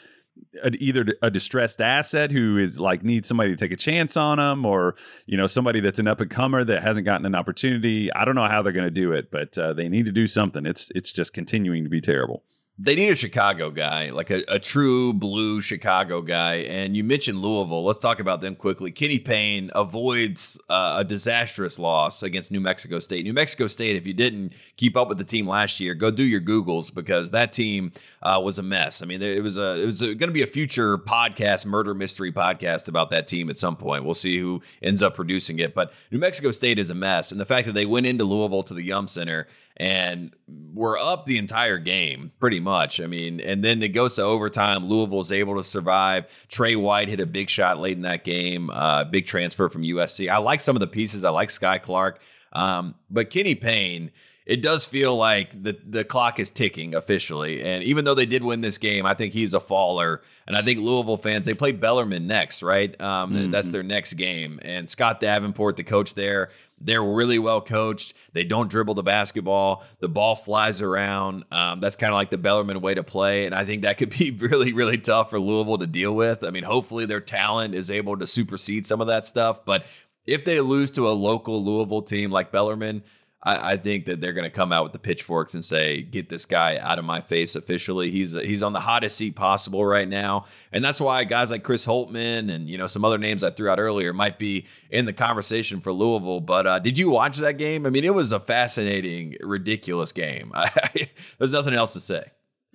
a, 0.63 0.71
either 0.73 1.07
a 1.23 1.31
distressed 1.31 1.81
asset 1.81 2.33
who 2.33 2.59
is 2.59 2.81
like 2.81 3.05
needs 3.05 3.29
somebody 3.29 3.51
to 3.51 3.57
take 3.57 3.71
a 3.71 3.77
chance 3.77 4.17
on 4.17 4.39
them, 4.39 4.65
or 4.65 4.97
you 5.27 5.37
know 5.37 5.47
somebody 5.47 5.81
that's 5.81 6.01
an 6.01 6.09
up 6.09 6.21
and 6.21 6.31
comer 6.31 6.65
that 6.65 6.83
hasn't 6.83 7.05
gotten 7.05 7.27
an 7.27 7.37
opportunity. 7.37 8.13
I 8.13 8.25
don't 8.25 8.35
know 8.35 8.49
how 8.49 8.63
they're 8.63 8.73
going 8.73 8.87
to 8.87 8.91
do 8.91 9.13
it, 9.13 9.31
but 9.31 9.57
uh, 9.57 9.73
they 9.73 9.89
need 9.89 10.07
to 10.07 10.13
do 10.13 10.27
something. 10.27 10.67
It's 10.67 10.91
it's 10.97 11.13
just 11.13 11.33
continuing 11.33 11.85
to 11.85 11.91
be 11.91 12.01
terrible. 12.01 12.43
They 12.81 12.95
need 12.95 13.11
a 13.11 13.17
Chicago 13.17 13.73
guy, 13.73 14.11
like 14.11 14.31
a, 14.31 14.45
a 14.47 14.61
true 14.61 15.13
blue 15.13 15.61
Chicago 15.61 16.23
guy. 16.23 16.57
And 16.57 16.97
you 16.97 17.03
mentioned 17.03 17.43
Louisville. 17.43 17.85
Let's 17.85 17.99
talk 17.99 18.21
about 18.21 18.41
them 18.41 18.55
quickly. 18.55 18.93
Kenny 18.93 19.19
Payne 19.19 19.73
avoids 19.75 20.61
uh, 20.69 20.95
a 20.99 21.05
disastrous 21.05 21.81
loss 21.81 22.23
against 22.23 22.53
New 22.53 22.61
Mexico 22.61 23.01
State. 23.01 23.25
New 23.25 23.33
Mexico 23.33 23.67
State, 23.67 23.97
if 23.97 24.07
you 24.07 24.15
didn't 24.15 24.53
keep 24.77 24.97
up 24.97 25.09
with 25.09 25.19
the 25.19 25.25
team 25.25 25.49
last 25.49 25.81
year, 25.81 25.93
go 25.93 26.13
do 26.13 26.23
your 26.23 26.41
Googles 26.41 26.95
because 26.95 27.33
that 27.33 27.53
team 27.53 27.91
uh, 28.23 28.41
was 28.41 28.61
a 28.61 28.63
mess. 28.63 29.03
I 29.03 29.07
mean, 29.07 29.23
it 29.23 29.43
was 29.43 29.59
a 29.59 29.83
it 29.83 29.87
was 29.87 30.01
going 30.01 30.19
to 30.19 30.31
be 30.31 30.43
a 30.43 30.47
future 30.47 30.99
podcast, 30.99 31.67
murder 31.67 31.95
mystery 31.95 32.31
podcast 32.31 32.89
about 32.89 33.11
that 33.11 33.27
team 33.27 33.51
at 33.51 33.57
some 33.57 33.75
point. 33.75 34.05
We'll 34.05 34.15
see 34.15 34.39
who 34.39 34.63
ends 34.83 35.03
up 35.03 35.17
producing 35.17 35.59
it. 35.59 35.75
But 35.75 35.93
New 36.13 36.19
Mexico 36.19 36.53
State 36.53 36.79
is 36.79 36.91
a 36.91 36.95
mess, 36.95 37.33
and 37.33 37.41
the 37.41 37.45
fact 37.45 37.67
that 37.67 37.73
they 37.73 37.87
went 37.87 38.07
into 38.07 38.23
Louisville 38.23 38.63
to 38.63 38.75
the 38.75 38.85
Yum 38.85 39.09
Center 39.09 39.49
and 39.81 40.35
were 40.75 40.99
up 40.99 41.27
the 41.27 41.39
entire 41.39 41.79
game 41.79 42.33
pretty 42.41 42.61
much. 42.61 43.01
I 43.01 43.07
mean, 43.07 43.41
and 43.41 43.65
then 43.65 43.83
it 43.83 43.89
goes 43.89 44.17
to 44.17 44.23
overtime. 44.23 44.87
Louisville 44.87 45.09
Louisville's 45.09 45.33
able 45.33 45.57
to 45.57 45.65
survive. 45.65 46.27
Trey 46.49 46.77
White 46.77 47.09
hit 47.09 47.21
a 47.21 47.27
big 47.27 47.49
shot 47.49 47.79
late 47.79 47.97
in 47.97 48.03
that 48.03 48.25
game. 48.25 48.71
Uh, 48.71 49.05
big 49.05 49.27
transfer 49.27 49.69
from 49.69 49.83
USC. 49.83 50.31
I 50.31 50.39
like 50.39 50.61
some 50.61 50.77
of 50.77 50.81
the 50.81 50.87
pieces. 50.87 51.25
I 51.25 51.31
like 51.31 51.49
Skyy 51.49 51.83
Clark, 51.83 52.21
um, 52.53 52.95
but 53.11 53.31
Kenny 53.31 53.55
Payne. 53.55 54.11
It 54.49 54.63
does 54.63 54.87
feel 54.87 55.15
like 55.15 55.63
the 55.63 55.77
the 55.87 56.05
clock 56.05 56.41
is 56.41 56.51
ticking 56.51 56.95
officially, 56.95 57.63
and 57.63 57.85
even 57.85 58.05
though 58.07 58.15
they 58.15 58.25
did 58.27 58.43
win 58.43 58.63
this 58.63 58.79
game, 58.79 59.05
I 59.05 59.13
think 59.13 59.35
he's 59.35 59.53
a 59.53 59.61
faller. 59.61 60.23
And 60.47 60.57
I 60.57 60.63
think 60.63 60.81
Louisville 60.81 61.19
fans 61.19 61.45
they 61.45 61.53
play 61.53 61.73
Bellarmine 61.73 62.27
next, 62.27 62.63
right? 62.63 62.99
Um, 63.01 63.35
Mhm. 63.35 63.51
That's 63.53 63.71
their 63.71 63.83
next 63.83 64.15
game, 64.15 64.59
and 64.63 64.89
Scott 64.89 65.21
Davenport, 65.21 65.77
the 65.77 65.85
coach 65.85 66.15
there, 66.15 66.49
they're 66.81 67.03
really 67.05 67.39
well 67.39 67.61
coached. 67.61 68.15
They 68.33 68.45
don't 68.45 68.71
dribble 68.71 68.95
the 68.95 69.03
basketball. 69.03 69.85
The 70.01 70.09
ball 70.09 70.35
flies 70.35 70.81
around. 70.81 71.45
Um, 71.53 71.81
that's 71.81 71.97
kind 71.97 72.13
of 72.13 72.17
like 72.17 72.31
the 72.31 72.39
Bellarmine 72.39 72.81
way 72.81 72.95
to 72.95 73.03
play. 73.03 73.45
And 73.47 73.55
I 73.55 73.67
think 73.67 73.83
that 73.83 73.99
could 73.99 74.11
be 74.17 74.31
really, 74.39 74.73
really 74.73 74.97
tough 74.97 75.29
for 75.29 75.39
Louisville 75.39 75.77
to 75.79 75.87
deal 75.87 76.15
with. 76.15 76.43
I 76.43 76.51
mean, 76.51 76.65
hopefully 76.65 77.05
their 77.05 77.21
talent 77.21 77.75
is 77.75 77.91
able 77.91 78.17
to 78.17 78.27
supersede 78.27 78.87
some 78.87 79.01
of 79.03 79.09
that 79.09 79.27
stuff. 79.27 79.65
But 79.65 79.85
if 80.25 80.45
they 80.45 80.61
lose 80.61 80.91
to 80.93 81.09
a 81.09 81.11
local 81.11 81.63
Louisville 81.65 82.03
team 82.03 82.31
like 82.31 82.53
Bellarmine, 82.53 83.03
I, 83.43 83.73
I 83.73 83.77
think 83.77 84.07
that 84.07 84.21
they're 84.21 84.33
going 84.33 84.45
to 84.45 84.51
come 84.51 84.73
out 84.73 84.83
with 84.83 84.93
the 84.93 84.99
pitchforks 84.99 85.55
and 85.55 85.65
say, 85.65 86.03
"Get 86.03 86.29
this 86.29 86.45
guy 86.45 86.79
out 86.79 86.99
of 86.99 87.05
my 87.05 87.21
face." 87.21 87.55
Officially, 87.55 88.11
he's 88.11 88.33
he's 88.33 88.63
on 88.63 88.73
the 88.73 88.81
hottest 88.81 89.17
seat 89.17 89.37
possible 89.37 89.85
right 89.85 90.09
now, 90.09 90.47
and 90.73 90.85
that's 90.85 91.01
why 91.01 91.23
guys 91.25 91.51
like 91.51 91.63
Chris 91.63 91.87
Holtmann 91.87 92.53
and 92.53 92.69
you 92.69 92.77
know 92.79 92.87
some 92.87 93.05
other 93.05 93.19
names 93.19 93.45
I 93.45 93.51
threw 93.51 93.71
out 93.71 93.79
earlier 93.79 94.13
might 94.13 94.39
be 94.39 94.67
in 94.91 95.05
the 95.05 95.13
conversation 95.13 95.81
for 95.81 95.93
Louisville. 95.93 96.41
But 96.41 96.67
uh, 96.67 96.79
did 96.81 96.99
you 96.99 97.11
watch 97.11 97.39
that 97.39 97.59
game? 97.59 97.87
I 97.87 97.91
mean, 97.91 98.05
it 98.05 98.15
was 98.15 98.33
a 98.33 98.41
fascinating, 98.41 99.37
ridiculous 99.41 100.13
game. 100.13 100.53
There's 101.39 101.53
nothing 101.53 101.75
else 101.75 101.93
to 101.93 102.01
say. 102.01 102.25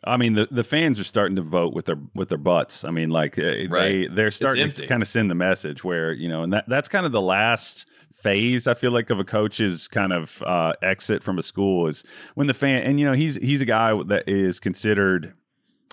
I 0.05 0.17
mean, 0.17 0.33
the, 0.33 0.47
the 0.51 0.65
fans 0.65 0.99
are 0.99 1.05
starting 1.05 1.37
to 1.37 1.41
vote 1.41 1.73
with 1.73 1.85
their 1.85 1.97
with 2.13 2.29
their 2.29 2.37
butts. 2.37 2.83
I 2.83 2.91
mean, 2.91 3.09
like 3.09 3.37
uh, 3.39 3.67
they 3.69 4.07
they're 4.09 4.31
starting 4.31 4.69
to 4.69 4.87
kind 4.87 5.01
of 5.01 5.07
send 5.07 5.29
the 5.29 5.35
message 5.35 5.83
where 5.83 6.11
you 6.11 6.27
know, 6.27 6.43
and 6.43 6.53
that 6.53 6.67
that's 6.67 6.87
kind 6.87 7.05
of 7.05 7.11
the 7.11 7.21
last 7.21 7.85
phase 8.23 8.67
I 8.67 8.73
feel 8.73 8.91
like 8.91 9.09
of 9.09 9.19
a 9.19 9.23
coach's 9.23 9.87
kind 9.87 10.13
of 10.13 10.41
uh, 10.43 10.73
exit 10.81 11.21
from 11.21 11.37
a 11.37 11.43
school 11.43 11.87
is 11.87 12.03
when 12.35 12.47
the 12.47 12.53
fan 12.53 12.81
and 12.83 12.99
you 12.99 13.05
know 13.05 13.13
he's 13.13 13.35
he's 13.35 13.61
a 13.61 13.65
guy 13.65 13.93
that 14.07 14.23
is 14.27 14.59
considered. 14.59 15.33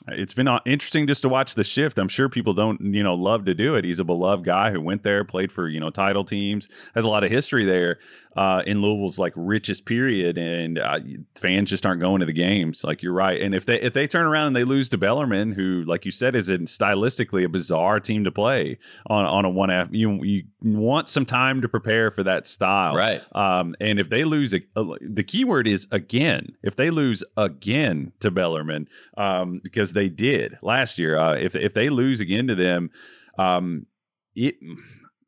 It's 0.09 0.33
been 0.33 0.49
uh, 0.49 0.61
interesting 0.65 1.07
just 1.07 1.21
to 1.23 1.29
watch 1.29 1.57
the 1.57 1.63
shift. 1.63 1.99
I'm 1.99 2.09
sure 2.09 2.31
people 2.31 2.55
don't, 2.55 2.81
you 2.95 3.03
know, 3.03 3.15
love 3.15 3.45
to 3.45 3.55
do 3.55 3.75
it. 3.75 3.85
He's 3.85 3.99
a 3.99 4.05
beloved 4.05 4.47
guy 4.47 4.71
who 4.71 4.81
went 4.81 5.03
there, 5.03 5.25
played 5.25 5.53
for, 5.53 5.69
you 5.69 5.79
know, 5.79 5.91
title 5.91 6.25
teams, 6.25 6.71
has 6.95 7.05
a 7.05 7.09
lot 7.09 7.23
of 7.23 7.31
history 7.31 7.67
there 7.67 7.99
uh, 8.37 8.63
in 8.67 8.81
Louisville's 8.81 9.19
like 9.19 9.33
richest 9.37 9.87
period, 9.87 10.39
and 10.39 10.79
uh, 10.79 10.99
fans 11.35 11.69
just 11.71 11.85
aren't 11.85 12.01
going 12.01 12.21
to 12.21 12.27
the 12.27 12.33
games. 12.33 12.85
Like 12.85 13.03
you're 13.03 13.13
right, 13.13 13.41
and 13.41 13.55
if 13.55 13.67
they 13.67 13.81
if 13.81 13.93
they 13.93 14.07
turn 14.07 14.27
around 14.27 14.49
and 14.49 14.57
they 14.57 14.65
lose 14.65 14.89
to 14.91 14.99
Bellarmine, 14.99 15.53
who 15.53 15.85
like 15.85 16.05
you 16.05 16.13
said 16.13 16.37
is 16.37 16.49
in 16.49 16.67
stylistically 16.67 17.45
a 17.45 17.49
bizarre 17.49 17.99
team 17.99 18.25
to 18.25 18.31
play 18.31 18.79
on 19.07 19.25
on 19.25 19.45
a 19.45 19.51
one 19.51 19.71
F, 19.71 19.89
you 19.91 20.23
you 20.23 20.45
want 20.63 21.09
some 21.09 21.27
time 21.27 21.61
to 21.61 21.69
prepare 21.69 22.11
for 22.11 22.23
that 22.23 22.47
style, 22.47 22.95
Right. 22.95 23.23
Um, 23.33 23.75
and 23.81 23.99
if 23.99 24.09
they 24.11 24.25
lose, 24.25 24.55
a, 24.55 24.61
the 25.01 25.25
key 25.25 25.45
word 25.45 25.67
is 25.67 25.89
again. 25.91 26.57
If 26.63 26.77
they 26.77 26.91
lose 26.91 27.25
again 27.37 28.13
to 28.21 28.31
Bellarmine, 28.31 28.89
um, 29.17 29.61
because 29.63 29.93
they 29.93 30.09
did 30.09 30.59
last 30.63 30.99
year, 30.99 31.19
uh, 31.19 31.35
if 31.35 31.57
if 31.57 31.75
they 31.75 31.89
lose 31.89 32.21
again 32.21 32.47
to 32.47 32.55
them, 32.55 32.91
um, 33.39 33.87
it. 34.35 34.55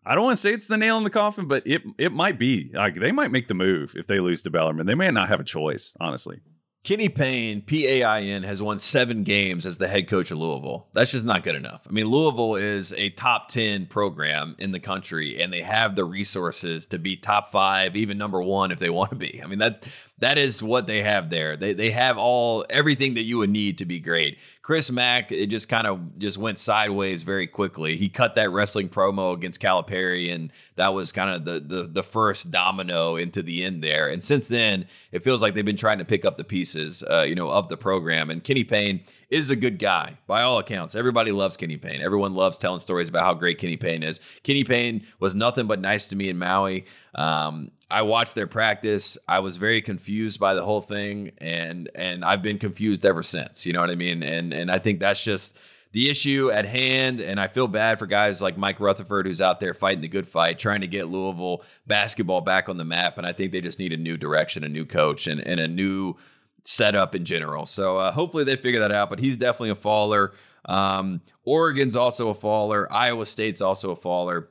I 0.05 0.15
don't 0.15 0.25
want 0.25 0.37
to 0.37 0.41
say 0.41 0.53
it's 0.53 0.67
the 0.67 0.77
nail 0.77 0.99
in 0.99 1.05
the 1.05 1.11
coffin, 1.11 1.47
but 1.47 1.67
it 1.67 1.83
it 1.99 2.13
might 2.13 2.39
be. 2.39 2.71
Like 2.75 2.99
they 2.99 3.13
might 3.13 3.31
make 3.31 3.49
the 3.49 3.55
move 3.55 3.95
if 3.97 4.07
they 4.07 4.21
lose 4.21 4.43
to 4.43 4.51
Bellarmine. 4.51 4.87
They 4.87 4.95
may 4.95 5.11
not 5.11 5.29
have 5.29 5.41
a 5.41 5.45
choice, 5.45 5.95
honestly. 6.01 6.41
Kenny 6.85 7.09
Payne, 7.09 7.63
P 7.63 7.87
A 7.87 8.03
I 8.03 8.23
N, 8.23 8.43
has 8.43 8.61
won 8.61 8.81
seven 8.81 9.23
games 9.23 9.67
as 9.67 9.79
the 9.79 9.87
head 9.87 10.09
coach 10.09 10.33
of 10.33 10.39
Louisville. 10.39 10.89
That's 10.95 11.13
just 11.13 11.25
not 11.25 11.45
good 11.45 11.55
enough. 11.55 11.83
I 11.89 11.93
mean, 11.93 12.07
Louisville 12.07 12.57
is 12.57 12.93
a 12.95 13.11
top 13.11 13.47
10 13.47 13.87
program 13.87 14.57
in 14.59 14.73
the 14.73 14.81
country, 14.81 15.41
and 15.41 15.53
they 15.53 15.63
have 15.63 15.95
the 15.95 16.05
resources 16.05 16.89
to 16.89 16.99
be 16.99 17.17
top 17.17 17.53
five, 17.53 17.95
even 17.95 18.19
number 18.19 18.43
one 18.43 18.73
if 18.73 18.81
they 18.81 18.91
want 18.91 19.11
to 19.11 19.17
be. 19.17 19.41
I 19.41 19.47
mean, 19.47 19.61
that 19.61 19.87
that 20.23 20.39
is 20.39 20.63
what 20.63 20.87
they 20.87 21.03
have 21.03 21.31
there. 21.31 21.57
They, 21.57 21.73
they 21.73 21.91
have 21.91 22.17
all 22.17 22.65
everything 22.71 23.15
that 23.15 23.23
you 23.23 23.39
would 23.39 23.51
need 23.51 23.79
to 23.79 23.85
be 23.85 23.99
great. 23.99 24.39
Chris 24.63 24.89
Mack, 24.89 25.33
it 25.33 25.49
just 25.49 25.69
kind 25.69 25.85
of 25.85 26.17
just 26.17 26.39
went 26.39 26.59
sideways 26.59 27.25
very 27.25 27.49
quickly. 27.49 27.97
He 27.97 28.09
cut 28.09 28.37
that 28.37 28.53
wrestling 28.53 28.89
promo 28.89 29.35
against 29.35 29.61
Calipari, 29.61 30.33
and 30.33 30.53
that 30.77 30.95
was 30.95 31.11
kind 31.11 31.31
of 31.31 31.45
the, 31.45 31.59
the 31.59 31.89
the 31.89 32.03
first 32.05 32.53
domino 32.53 33.17
into 33.17 33.43
the 33.43 33.65
end 33.65 33.83
there. 33.83 34.11
And 34.11 34.23
since 34.23 34.47
then, 34.47 34.87
it 35.11 35.25
feels 35.25 35.43
like 35.43 35.55
they've 35.55 35.65
been 35.65 35.77
trying 35.77 35.99
to 35.99 36.05
pick 36.05 36.25
up 36.25 36.37
the 36.37 36.45
pieces, 36.45 37.03
uh, 37.11 37.23
you 37.23 37.35
know, 37.35 37.51
of 37.51 37.69
the 37.69 37.77
program. 37.77 38.31
And 38.31 38.45
Kenny 38.45 38.63
Payne 38.63 39.01
is 39.29 39.51
a 39.51 39.57
good 39.57 39.81
guy 39.81 40.17
by 40.29 40.43
all 40.43 40.59
accounts. 40.59 40.95
Everybody 40.95 41.33
loves 41.33 41.57
Kenny 41.57 41.79
Payne. 41.79 42.01
Everyone 42.01 42.35
loves 42.35 42.61
telling 42.61 42.79
stories 42.79 43.09
about 43.09 43.25
how 43.25 43.35
great 43.35 43.59
Kenny 43.59 43.77
Payne 43.77 44.05
is. 44.05 44.21
Kenny 44.45 44.63
Payne 44.63 45.05
was 45.19 45.35
nothing 45.35 45.67
but 45.67 45.81
nice 45.81 46.07
to 46.09 46.17
me 46.17 46.29
in 46.29 46.39
Maui. 46.39 46.85
Um, 47.17 47.73
I 47.93 48.03
watched 48.03 48.35
their 48.35 48.47
practice. 48.47 49.19
I 49.29 49.41
was 49.41 49.57
very 49.57 49.83
confused 49.83 50.41
by 50.41 50.55
the 50.55 50.65
whole 50.65 50.81
thing, 50.81 51.33
and 51.39 51.91
and 51.95 52.25
I've 52.25 52.43
been 52.43 52.59
confused 52.59 53.05
ever 53.05 53.23
since. 53.23 53.67
You 53.67 53.73
know 53.73 53.81
what 53.81 53.91
I 53.91 53.95
mean? 53.95 54.23
And 54.23 54.53
and 54.53 54.71
I 54.71 54.79
think 54.79 54.99
that's 54.99 55.23
just 55.23 55.59
the 55.93 56.09
issue 56.09 56.51
at 56.51 56.65
hand, 56.65 57.21
and 57.21 57.39
I 57.39 57.49
feel 57.49 57.69
bad 57.69 57.99
for 57.99 58.07
guys 58.07 58.41
like 58.41 58.57
Mike 58.57 58.81
Rutherford, 58.81 59.27
who's 59.27 59.43
out 59.43 59.61
there 59.61 59.75
fighting 59.75 60.01
the 60.01 60.09
good 60.09 60.27
fight, 60.27 60.59
trying 60.59 60.81
to 60.81 60.87
get 60.87 61.09
Louisville 61.09 61.63
basketball 61.87 62.41
back 62.41 62.71
on 62.71 62.79
the 62.79 62.85
map. 62.85 63.19
And 63.19 63.27
I 63.27 63.35
think 63.35 63.53
they 63.53 63.61
just 63.61 63.79
need 63.79 63.93
a 63.93 63.99
new 63.99 64.17
direction, 64.17 64.65
a 64.65 64.71
new 64.71 64.87
coach, 64.87 65.27
and, 65.27 65.41
and 65.41 65.61
a 65.61 65.69
new 65.69 66.17
setup 66.65 67.15
in 67.15 67.27
general. 67.27 67.67
So 67.67 67.99
uh, 67.99 68.11
hopefully 68.11 68.45
they 68.45 68.57
figure 68.57 68.81
that 68.81 68.91
out. 68.91 69.11
But 69.11 69.19
he's 69.19 69.37
definitely 69.37 69.71
a 69.71 69.75
faller. 69.75 70.33
Um, 70.65 71.21
Oregon's 71.45 71.97
also 71.97 72.31
a 72.31 72.35
faller. 72.35 72.91
Iowa 72.91 73.27
State's 73.27 73.61
also 73.61 73.91
a 73.91 73.97
faller. 73.97 74.49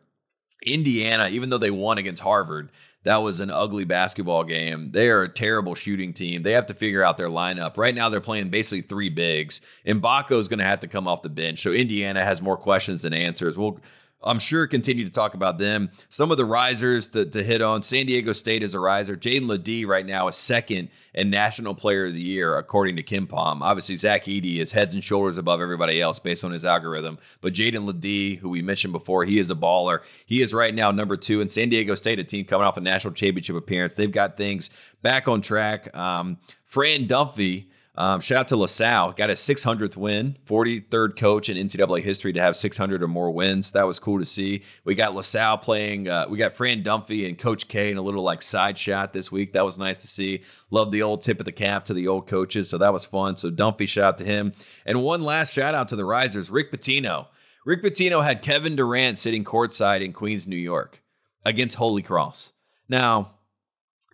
Indiana, 0.62 1.30
even 1.30 1.50
though 1.50 1.58
they 1.58 1.72
won 1.72 1.98
against 1.98 2.22
Harvard, 2.22 2.70
that 3.04 3.18
was 3.18 3.40
an 3.40 3.50
ugly 3.50 3.84
basketball 3.84 4.44
game. 4.44 4.92
They 4.92 5.10
are 5.10 5.24
a 5.24 5.30
terrible 5.30 5.74
shooting 5.74 6.14
team. 6.14 6.44
They 6.44 6.52
have 6.52 6.68
to 6.68 6.76
figure 6.76 7.04
out 7.04 7.18
their 7.18 7.30
lineup. 7.30 7.78
Right 7.78 7.96
now, 7.96 8.10
they're 8.10 8.22
playing 8.22 8.50
basically 8.50 8.82
three 8.82 9.10
bigs. 9.10 9.62
Mgbako 9.88 10.38
is 10.38 10.48
going 10.48 10.60
to 10.60 10.66
have 10.66 10.82
to 10.82 10.88
come 10.88 11.08
off 11.08 11.24
the 11.24 11.30
bench. 11.30 11.60
So 11.60 11.72
Indiana 11.72 12.24
has 12.24 12.42
more 12.42 12.58
questions 12.58 13.02
than 13.02 13.14
answers. 13.14 13.58
We'll 13.58 13.80
I'm 14.24 14.40
sure 14.40 14.68
continue 14.68 15.04
to 15.04 15.12
talk 15.12 15.34
about 15.34 15.58
them. 15.58 15.90
Some 16.10 16.32
of 16.32 16.38
the 16.38 16.46
risers 16.46 17.10
to, 17.10 17.26
to 17.26 17.44
hit 17.44 17.62
on. 17.62 17.82
San 17.82 18.06
Diego 18.06 18.32
State 18.34 18.64
is 18.64 18.74
a 18.74 18.80
riser. 18.80 19.18
Jaedon 19.18 19.48
LeDee 19.48 19.86
right 19.86 20.06
now 20.06 20.28
is 20.28 20.36
second 20.36 20.90
in 21.14 21.30
National 21.30 21.74
Player 21.74 22.08
of 22.08 22.14
the 22.14 22.22
Year, 22.22 22.58
according 22.58 22.96
to 22.98 23.04
KenPom. 23.04 23.62
Obviously, 23.62 23.96
Zach 23.96 24.26
Edey 24.26 24.60
is 24.60 24.72
heads 24.72 24.94
and 24.94 25.04
shoulders 25.04 25.38
above 25.38 25.60
everybody 25.60 26.02
else 26.02 26.20
based 26.20 26.46
on 26.46 26.52
his 26.52 26.66
algorithm. 26.66 27.18
But 27.42 27.54
Jaedon 27.54 27.86
LeDee, 27.86 28.36
who 28.36 28.50
we 28.50 28.62
mentioned 28.62 28.94
before, 28.94 29.26
he 29.26 29.40
is 29.40 29.52
a 29.52 29.56
baller. 29.56 30.02
He 30.26 30.42
is 30.42 30.54
right 30.54 30.74
now 30.74 30.92
number 30.92 31.18
two 31.18 31.42
in 31.42 31.50
San 31.50 31.70
Diego 31.70 31.96
State, 31.96 32.20
a 32.20 32.24
team 32.24 32.46
coming 32.46 32.68
off 32.68 32.78
a 32.78 32.82
national 32.82 33.14
championship 33.14 33.56
appearance. 33.56 33.96
They've 33.96 34.12
got 34.12 34.38
things 34.38 34.70
back 35.02 35.28
on 35.28 35.42
track. 35.42 35.96
Um, 35.96 36.38
Fran 36.66 37.08
Dunphy 37.08 37.66
um, 38.02 38.20
shout 38.20 38.40
out 38.40 38.48
to 38.48 38.56
LaSalle, 38.56 39.12
got 39.12 39.30
his 39.30 39.40
600th 39.42 39.96
win, 39.96 40.36
43rd 40.48 41.16
coach 41.16 41.50
in 41.50 41.68
NCAA 41.68 42.02
history 42.02 42.34
to 42.34 42.42
have 42.42 42.56
600 42.56 43.04
or 43.04 43.08
more 43.08 43.30
wins. 43.30 43.74
That 43.74 43.86
was 43.86 44.00
cool 44.00 44.18
to 44.18 44.26
see. 44.26 44.64
We 44.86 44.96
got 44.96 45.14
LaSalle 45.14 45.60
playing. 45.60 46.10
Uh, 46.10 46.26
we 46.28 46.40
got 46.40 46.56
Fran 46.56 46.82
Dunphy 46.82 47.30
and 47.30 47.38
Coach 47.38 47.68
K 47.68 47.92
in 47.92 47.98
a 47.98 48.02
little 48.02 48.24
like 48.24 48.42
side 48.42 48.76
shot 48.76 49.14
this 49.14 49.32
week. 49.32 49.54
That 49.54 49.66
was 49.66 49.78
nice 49.78 50.02
to 50.02 50.08
see. 50.08 50.42
Love 50.72 50.90
the 50.90 51.04
old 51.04 51.22
tip 51.22 51.38
of 51.38 51.46
the 51.46 51.52
cap 51.52 51.86
to 51.86 51.94
the 51.94 52.08
old 52.08 52.26
coaches, 52.26 52.68
so 52.68 52.80
that 52.80 52.92
was 52.92 53.06
fun. 53.06 53.38
So 53.38 53.52
Dunphy, 53.52 53.88
shout 53.88 54.06
out 54.06 54.18
to 54.18 54.26
him. 54.26 54.54
And 54.84 55.04
one 55.04 55.22
last 55.22 55.54
shout 55.54 55.76
out 55.76 55.88
to 55.90 55.96
the 55.96 56.04
risers, 56.04 56.50
Rick 56.50 56.72
Pitino. 56.72 57.28
Rick 57.68 57.84
Pitino 57.84 58.24
had 58.24 58.42
Kevin 58.42 58.76
Durant 58.76 59.20
sitting 59.20 59.44
courtside 59.44 60.04
in 60.04 60.12
Queens, 60.12 60.48
New 60.48 60.56
York, 60.56 61.04
against 61.46 61.76
Holy 61.76 62.02
Cross. 62.02 62.54
Now, 62.90 63.36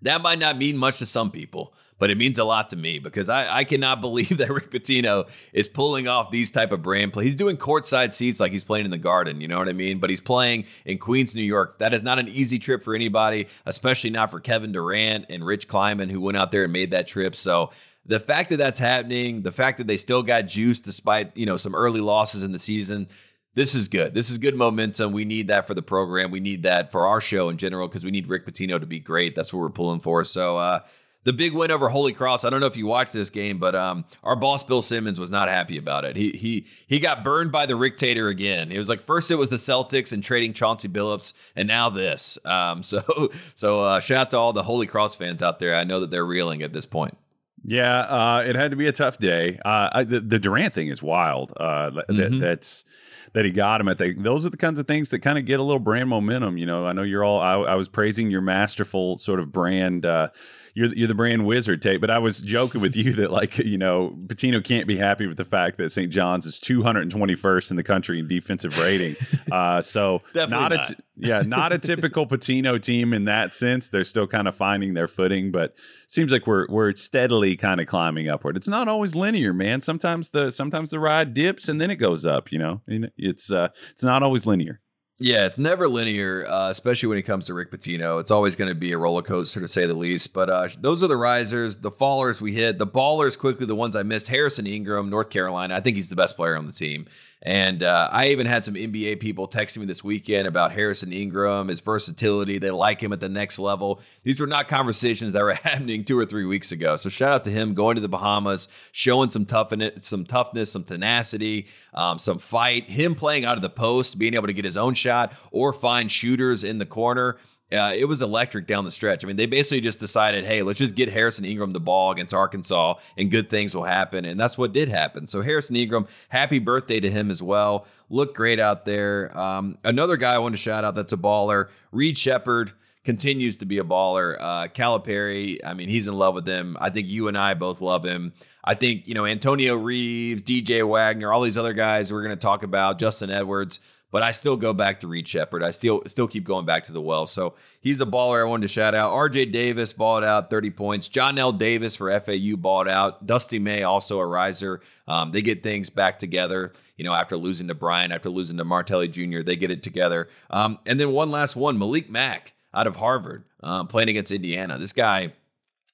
that 0.01 0.21
might 0.21 0.39
not 0.39 0.57
mean 0.57 0.75
much 0.75 0.99
to 0.99 1.05
some 1.05 1.31
people 1.31 1.73
but 1.99 2.09
it 2.09 2.17
means 2.17 2.39
a 2.39 2.43
lot 2.43 2.69
to 2.69 2.75
me 2.75 2.99
because 2.99 3.29
I, 3.29 3.59
I 3.59 3.63
cannot 3.63 4.01
believe 4.07 4.37
that 4.37 4.49
Rick 4.49 4.71
Pitino 4.71 5.27
is 5.53 5.67
pulling 5.67 6.07
off 6.07 6.31
these 6.31 6.51
type 6.51 6.71
of 6.71 6.81
brand 6.81 7.13
play. 7.13 7.23
He's 7.23 7.35
doing 7.35 7.57
courtside 7.57 8.11
seats 8.11 8.39
like 8.39 8.51
he's 8.51 8.63
playing 8.63 8.85
in 8.85 8.91
the 8.91 8.97
Garden, 8.97 9.41
you 9.41 9.47
know 9.47 9.57
what 9.57 9.69
I 9.69 9.73
mean? 9.73 9.99
But 9.99 10.09
he's 10.09 10.21
playing 10.21 10.65
in 10.85 10.97
Queens, 10.97 11.35
New 11.35 11.43
York. 11.43 11.79
That 11.79 11.93
is 11.93 12.03
not 12.03 12.19
an 12.19 12.27
easy 12.27 12.59
trip 12.59 12.83
for 12.83 12.95
anybody, 12.95 13.47
especially 13.65 14.09
not 14.09 14.31
for 14.31 14.39
Kevin 14.39 14.71
Durant 14.71 15.25
and 15.29 15.45
Rich 15.45 15.67
Kleiman 15.67 16.09
who 16.09 16.21
went 16.21 16.37
out 16.37 16.51
there 16.51 16.63
and 16.63 16.73
made 16.73 16.91
that 16.91 17.07
trip. 17.07 17.35
So 17.35 17.71
the 18.05 18.19
fact 18.19 18.49
that 18.49 18.57
that's 18.57 18.79
happening, 18.79 19.41
the 19.41 19.51
fact 19.51 19.77
that 19.77 19.87
they 19.87 19.97
still 19.97 20.23
got 20.23 20.43
juice 20.43 20.79
despite 20.79 21.35
you 21.35 21.45
know 21.45 21.57
some 21.57 21.75
early 21.75 21.99
losses 21.99 22.43
in 22.43 22.51
the 22.51 22.59
season, 22.59 23.07
this 23.53 23.75
is 23.75 23.87
good. 23.87 24.13
This 24.13 24.29
is 24.29 24.37
good 24.37 24.55
momentum. 24.55 25.11
We 25.11 25.25
need 25.25 25.47
that 25.49 25.67
for 25.67 25.73
the 25.73 25.81
program. 25.81 26.31
We 26.31 26.39
need 26.39 26.63
that 26.63 26.91
for 26.91 27.05
our 27.05 27.19
show 27.19 27.49
in 27.49 27.57
general 27.57 27.87
because 27.87 28.05
we 28.05 28.11
need 28.11 28.27
Rick 28.27 28.45
Pitino 28.45 28.79
to 28.79 28.85
be 28.85 28.99
great. 28.99 29.35
That's 29.35 29.51
what 29.51 29.59
we're 29.59 29.69
pulling 29.69 29.99
for. 29.99 30.23
So 30.23 30.57
uh, 30.57 30.81
the 31.27 31.33
big 31.33 31.51
win 31.51 31.71
over 31.71 31.89
Holy 31.89 32.13
Cross. 32.13 32.45
I 32.45 32.49
don't 32.49 32.61
know 32.61 32.67
if 32.67 32.77
you 32.77 32.87
watched 32.87 33.11
this 33.11 33.29
game, 33.29 33.57
but 33.57 33.75
um, 33.75 34.05
our 34.23 34.37
boss 34.37 34.63
Bill 34.63 34.81
Simmons 34.81 35.19
was 35.19 35.29
not 35.29 35.49
happy 35.49 35.77
about 35.77 36.05
it. 36.05 36.15
He 36.15 36.31
he 36.31 36.65
he 36.87 37.01
got 37.01 37.21
burned 37.21 37.51
by 37.51 37.65
the 37.65 37.75
Rictator 37.75 38.29
again. 38.29 38.71
It 38.71 38.77
was 38.77 38.87
like 38.87 39.01
first 39.01 39.29
it 39.29 39.35
was 39.35 39.49
the 39.49 39.57
Celtics 39.57 40.13
and 40.13 40.23
trading 40.23 40.53
Chauncey 40.53 40.87
Billups, 40.87 41.33
and 41.57 41.67
now 41.67 41.89
this. 41.89 42.37
Um, 42.45 42.81
so 42.83 43.29
so 43.55 43.83
uh, 43.83 43.99
shout 43.99 44.17
out 44.17 44.29
to 44.31 44.37
all 44.37 44.53
the 44.53 44.63
Holy 44.63 44.87
Cross 44.87 45.17
fans 45.17 45.43
out 45.43 45.59
there. 45.59 45.75
I 45.75 45.83
know 45.83 45.99
that 45.99 46.11
they're 46.11 46.25
reeling 46.25 46.63
at 46.63 46.71
this 46.71 46.85
point. 46.85 47.17
Yeah, 47.65 47.99
uh, 47.99 48.43
it 48.47 48.55
had 48.55 48.71
to 48.71 48.77
be 48.77 48.87
a 48.87 48.93
tough 48.93 49.17
day. 49.17 49.59
Uh, 49.65 49.89
I, 49.91 50.03
the, 50.05 50.21
the, 50.21 50.39
Durant 50.39 50.73
thing 50.73 50.87
is 50.87 51.03
wild. 51.03 51.51
Uh, 51.57 51.89
mm-hmm. 51.91 52.15
that, 52.15 52.39
that's 52.39 52.85
that 53.33 53.43
he 53.43 53.51
got 53.51 53.81
him. 53.81 53.89
I 53.89 53.95
think 53.95 54.23
those 54.23 54.45
are 54.45 54.49
the 54.49 54.57
kinds 54.57 54.79
of 54.79 54.87
things 54.87 55.09
that 55.09 55.19
kind 55.19 55.37
of 55.37 55.43
get 55.43 55.59
a 55.59 55.63
little 55.63 55.79
brand 55.79 56.07
momentum. 56.07 56.57
You 56.57 56.65
know, 56.65 56.85
I 56.85 56.93
know 56.93 57.03
you're 57.03 57.25
all. 57.25 57.41
I, 57.41 57.55
I 57.55 57.75
was 57.75 57.89
praising 57.89 58.31
your 58.31 58.39
masterful 58.39 59.17
sort 59.17 59.41
of 59.41 59.51
brand 59.51 60.05
uh, 60.05 60.29
you're 60.77 60.93
you're 60.93 61.07
the 61.07 61.15
brand 61.15 61.45
wizard, 61.45 61.81
Tate. 61.81 61.99
But 61.99 62.11
I 62.11 62.19
was 62.19 62.39
joking 62.39 62.81
with 62.81 62.95
you 62.95 63.13
that 63.15 63.31
like 63.31 63.57
you 63.57 63.77
know 63.77 64.15
Pitino 64.27 64.63
can't 64.63 64.87
be 64.87 64.95
happy 64.95 65.25
with 65.25 65.37
the 65.37 65.45
fact 65.45 65.77
that 65.77 65.91
St. 65.91 66.11
John's 66.11 66.45
is 66.45 66.59
221st 66.59 67.71
in 67.71 67.77
the 67.77 67.83
country 67.83 68.19
in 68.19 68.27
defensive 68.27 68.77
rating. 68.77 69.15
Uh, 69.51 69.81
so 69.81 70.21
not, 70.35 70.49
not. 70.49 70.73
a 70.73 70.95
yeah, 71.15 71.41
not 71.41 71.71
a 71.71 71.79
typical 71.79 72.27
Pitino 72.27 72.81
team 72.81 73.13
in 73.13 73.25
that 73.25 73.53
sense. 73.53 73.87
They're 73.87 74.03
still 74.03 74.27
kind 74.27 74.47
of 74.47 74.55
finding 74.55 74.93
their 74.93 75.07
footing, 75.07 75.51
but 75.51 75.73
seems 76.07 76.33
like 76.33 76.45
we're 76.45 76.67
we're 76.67 76.93
steadily 76.95 77.55
kind 77.55 77.79
of 77.79 77.87
climbing 77.87 78.27
upward. 78.27 78.57
It's 78.57 78.67
not 78.67 78.89
always 78.89 79.15
linear, 79.15 79.53
man. 79.53 79.79
Sometimes 79.79 80.29
the 80.29 80.51
sometimes 80.51 80.89
the 80.89 80.99
ride 80.99 81.33
dips 81.33 81.69
and 81.69 81.79
then 81.79 81.89
it 81.89 81.95
goes 81.95 82.25
up. 82.25 82.51
You 82.51 82.59
know, 82.59 82.81
it's 82.87 83.51
uh, 83.51 83.69
it's 83.91 84.03
not 84.03 84.21
always 84.21 84.45
linear. 84.45 84.81
Yeah, 85.19 85.47
it's 85.47 85.57
never 85.57 85.87
linear, 85.87 86.47
uh, 86.47 86.69
especially 86.69 87.09
when 87.09 87.17
it 87.17 87.23
comes 87.23 87.47
to 87.47 87.55
Rick 87.55 87.71
Pitino. 87.71 88.19
It's 88.21 88.29
always 88.29 88.55
going 88.55 88.69
to 88.69 88.75
be 88.75 88.91
a 88.91 88.99
roller 88.99 89.23
coaster 89.23 89.59
to 89.59 89.67
say 89.67 89.87
the 89.87 89.95
least. 89.95 90.31
But 90.31 90.47
uh, 90.47 90.67
those 90.79 91.01
are 91.03 91.07
the 91.07 91.17
risers, 91.17 91.77
the 91.77 91.89
fallers 91.89 92.39
we 92.39 92.53
hit, 92.53 92.77
the 92.77 92.85
ballers 92.85 93.37
quickly, 93.37 93.65
the 93.65 93.75
ones 93.75 93.95
I 93.95 94.03
missed. 94.03 94.27
Harrison 94.27 94.67
Ingram, 94.67 95.09
North 95.09 95.31
Carolina. 95.31 95.75
I 95.75 95.81
think 95.81 95.95
he's 95.95 96.09
the 96.09 96.15
best 96.15 96.35
player 96.35 96.55
on 96.55 96.67
the 96.67 96.71
team. 96.71 97.07
And 97.43 97.83
uh, 97.83 98.09
I 98.11 98.29
even 98.29 98.47
had 98.47 98.63
some 98.63 98.73
NBA 98.73 99.19
people 99.19 99.47
texting 99.47 99.77
me 99.77 99.85
this 99.85 100.03
weekend 100.03 100.47
about 100.47 100.71
Harrison 100.71 101.13
Ingram, 101.13 101.67
his 101.67 101.81
versatility. 101.81 102.57
They 102.57 102.71
like 102.71 103.01
him 103.01 103.13
at 103.13 103.19
the 103.19 103.29
next 103.29 103.59
level. 103.59 104.01
These 104.23 104.39
were 104.39 104.47
not 104.47 104.67
conversations 104.67 105.33
that 105.33 105.43
were 105.43 105.53
happening 105.53 106.03
two 106.03 106.17
or 106.17 106.25
three 106.25 106.45
weeks 106.45 106.71
ago. 106.71 106.95
So 106.95 107.09
shout 107.09 107.33
out 107.33 107.43
to 107.43 107.51
him 107.51 107.75
going 107.75 107.95
to 107.95 108.01
the 108.01 108.09
Bahamas, 108.09 108.67
showing 108.91 109.29
some 109.29 109.45
toughness, 109.45 110.07
some 110.07 110.25
toughness, 110.25 110.71
some 110.71 110.83
tenacity, 110.83 111.67
um, 111.93 112.17
some 112.17 112.39
fight. 112.39 112.89
Him 112.89 113.13
playing 113.13 113.45
out 113.45 113.55
of 113.55 113.61
the 113.61 113.69
post, 113.69 114.17
being 114.17 114.33
able 114.33 114.47
to 114.47 114.53
get 114.53 114.65
his 114.65 114.77
own 114.77 114.95
shot 114.95 115.33
or 115.51 115.73
find 115.73 116.11
shooters 116.11 116.63
in 116.63 116.79
the 116.79 116.85
corner 116.85 117.37
uh, 117.71 117.93
it 117.93 118.05
was 118.05 118.21
electric 118.21 118.65
down 118.65 118.85
the 118.85 118.91
stretch. 118.91 119.23
I 119.23 119.27
mean, 119.27 119.35
they 119.35 119.45
basically 119.45 119.81
just 119.81 119.99
decided, 119.99 120.45
hey, 120.45 120.61
let's 120.61 120.79
just 120.79 120.95
get 120.95 121.11
Harrison 121.11 121.43
Ingram 121.43 121.73
the 121.73 121.79
ball 121.79 122.11
against 122.11 122.33
Arkansas 122.33 122.95
and 123.17 123.29
good 123.29 123.49
things 123.49 123.75
will 123.75 123.83
happen. 123.83 124.23
And 124.23 124.39
that's 124.39 124.57
what 124.57 124.71
did 124.71 124.87
happen. 124.87 125.27
So, 125.27 125.41
Harrison 125.41 125.75
Ingram, 125.75 126.07
happy 126.29 126.59
birthday 126.59 126.99
to 127.01 127.09
him 127.09 127.29
as 127.29 127.43
well. 127.43 127.85
Looked 128.09 128.37
great 128.37 128.59
out 128.59 128.85
there. 128.85 129.37
Um, 129.37 129.77
another 129.83 130.15
guy 130.15 130.33
I 130.33 130.37
want 130.37 130.53
to 130.53 130.61
shout 130.61 130.85
out 130.85 130.95
that's 130.95 131.11
a 131.11 131.17
baller, 131.17 131.67
Reed 131.91 132.17
Sheppard 132.17 132.71
continues 133.03 133.57
to 133.57 133.65
be 133.65 133.79
a 133.79 133.83
baller. 133.83 134.37
Uh, 134.39 134.67
Calipari, 134.67 135.59
I 135.65 135.73
mean, 135.73 135.89
he's 135.89 136.07
in 136.07 136.13
love 136.13 136.35
with 136.35 136.47
him. 136.47 136.77
I 136.79 136.89
think 136.89 137.07
you 137.07 137.27
and 137.27 137.37
I 137.37 137.53
both 137.53 137.81
love 137.81 138.05
him. 138.05 138.33
I 138.63 138.75
think, 138.75 139.07
you 139.07 139.13
know, 139.13 139.25
Antonio 139.25 139.75
Reeves, 139.75 140.43
DJ 140.43 140.87
Wagner, 140.87 141.31
all 141.31 141.41
these 141.41 141.57
other 141.57 141.71
guys 141.71 142.11
we're 142.11 142.23
going 142.23 142.35
to 142.35 142.41
talk 142.41 142.63
about, 142.63 142.99
Justin 142.99 143.29
Edwards 143.29 143.79
but 144.11 144.23
I 144.23 144.31
still 144.31 144.55
go 144.55 144.73
back 144.73 144.99
to 145.01 145.07
Reed 145.07 145.27
Sheppard. 145.27 145.63
I 145.63 145.71
still 145.71 146.01
still 146.07 146.27
keep 146.27 146.43
going 146.43 146.65
back 146.65 146.83
to 146.83 146.93
the 146.93 147.01
well. 147.01 147.25
So 147.25 147.55
he's 147.81 148.01
a 148.01 148.05
baller. 148.05 148.41
I 148.41 148.45
wanted 148.45 148.63
to 148.63 148.73
shout 148.73 148.95
out. 148.95 149.13
RJ 149.13 149.51
Davis 149.51 149.93
balled 149.93 150.23
out 150.23 150.49
30 150.49 150.69
points. 150.71 151.09
Johnell 151.09 151.57
Davis 151.57 151.95
for 151.95 152.17
FAU 152.19 152.55
balled 152.55 152.87
out. 152.87 153.25
Dusty 153.25 153.59
May 153.59 153.83
also 153.83 154.19
a 154.19 154.25
riser. 154.25 154.81
Um, 155.07 155.31
they 155.31 155.41
get 155.41 155.63
things 155.63 155.89
back 155.89 156.19
together. 156.19 156.73
You 156.95 157.03
know, 157.03 157.13
after 157.13 157.37
losing 157.37 157.67
to 157.67 157.75
Bryant, 157.75 158.13
after 158.13 158.29
losing 158.29 158.57
to 158.57 158.65
Martelli 158.65 159.07
Jr., 159.07 159.41
they 159.41 159.55
get 159.55 159.71
it 159.71 159.83
together. 159.83 160.29
Um, 160.49 160.79
and 160.85 160.99
then 160.99 161.11
one 161.11 161.29
last 161.29 161.55
one, 161.55 161.77
Malik 161.77 162.09
Mack 162.09 162.53
out 162.73 162.87
of 162.87 162.95
Harvard, 162.95 163.43
um, 163.61 163.87
playing 163.87 164.09
against 164.09 164.31
Indiana. 164.31 164.77
This 164.77 164.93
guy 164.93 165.33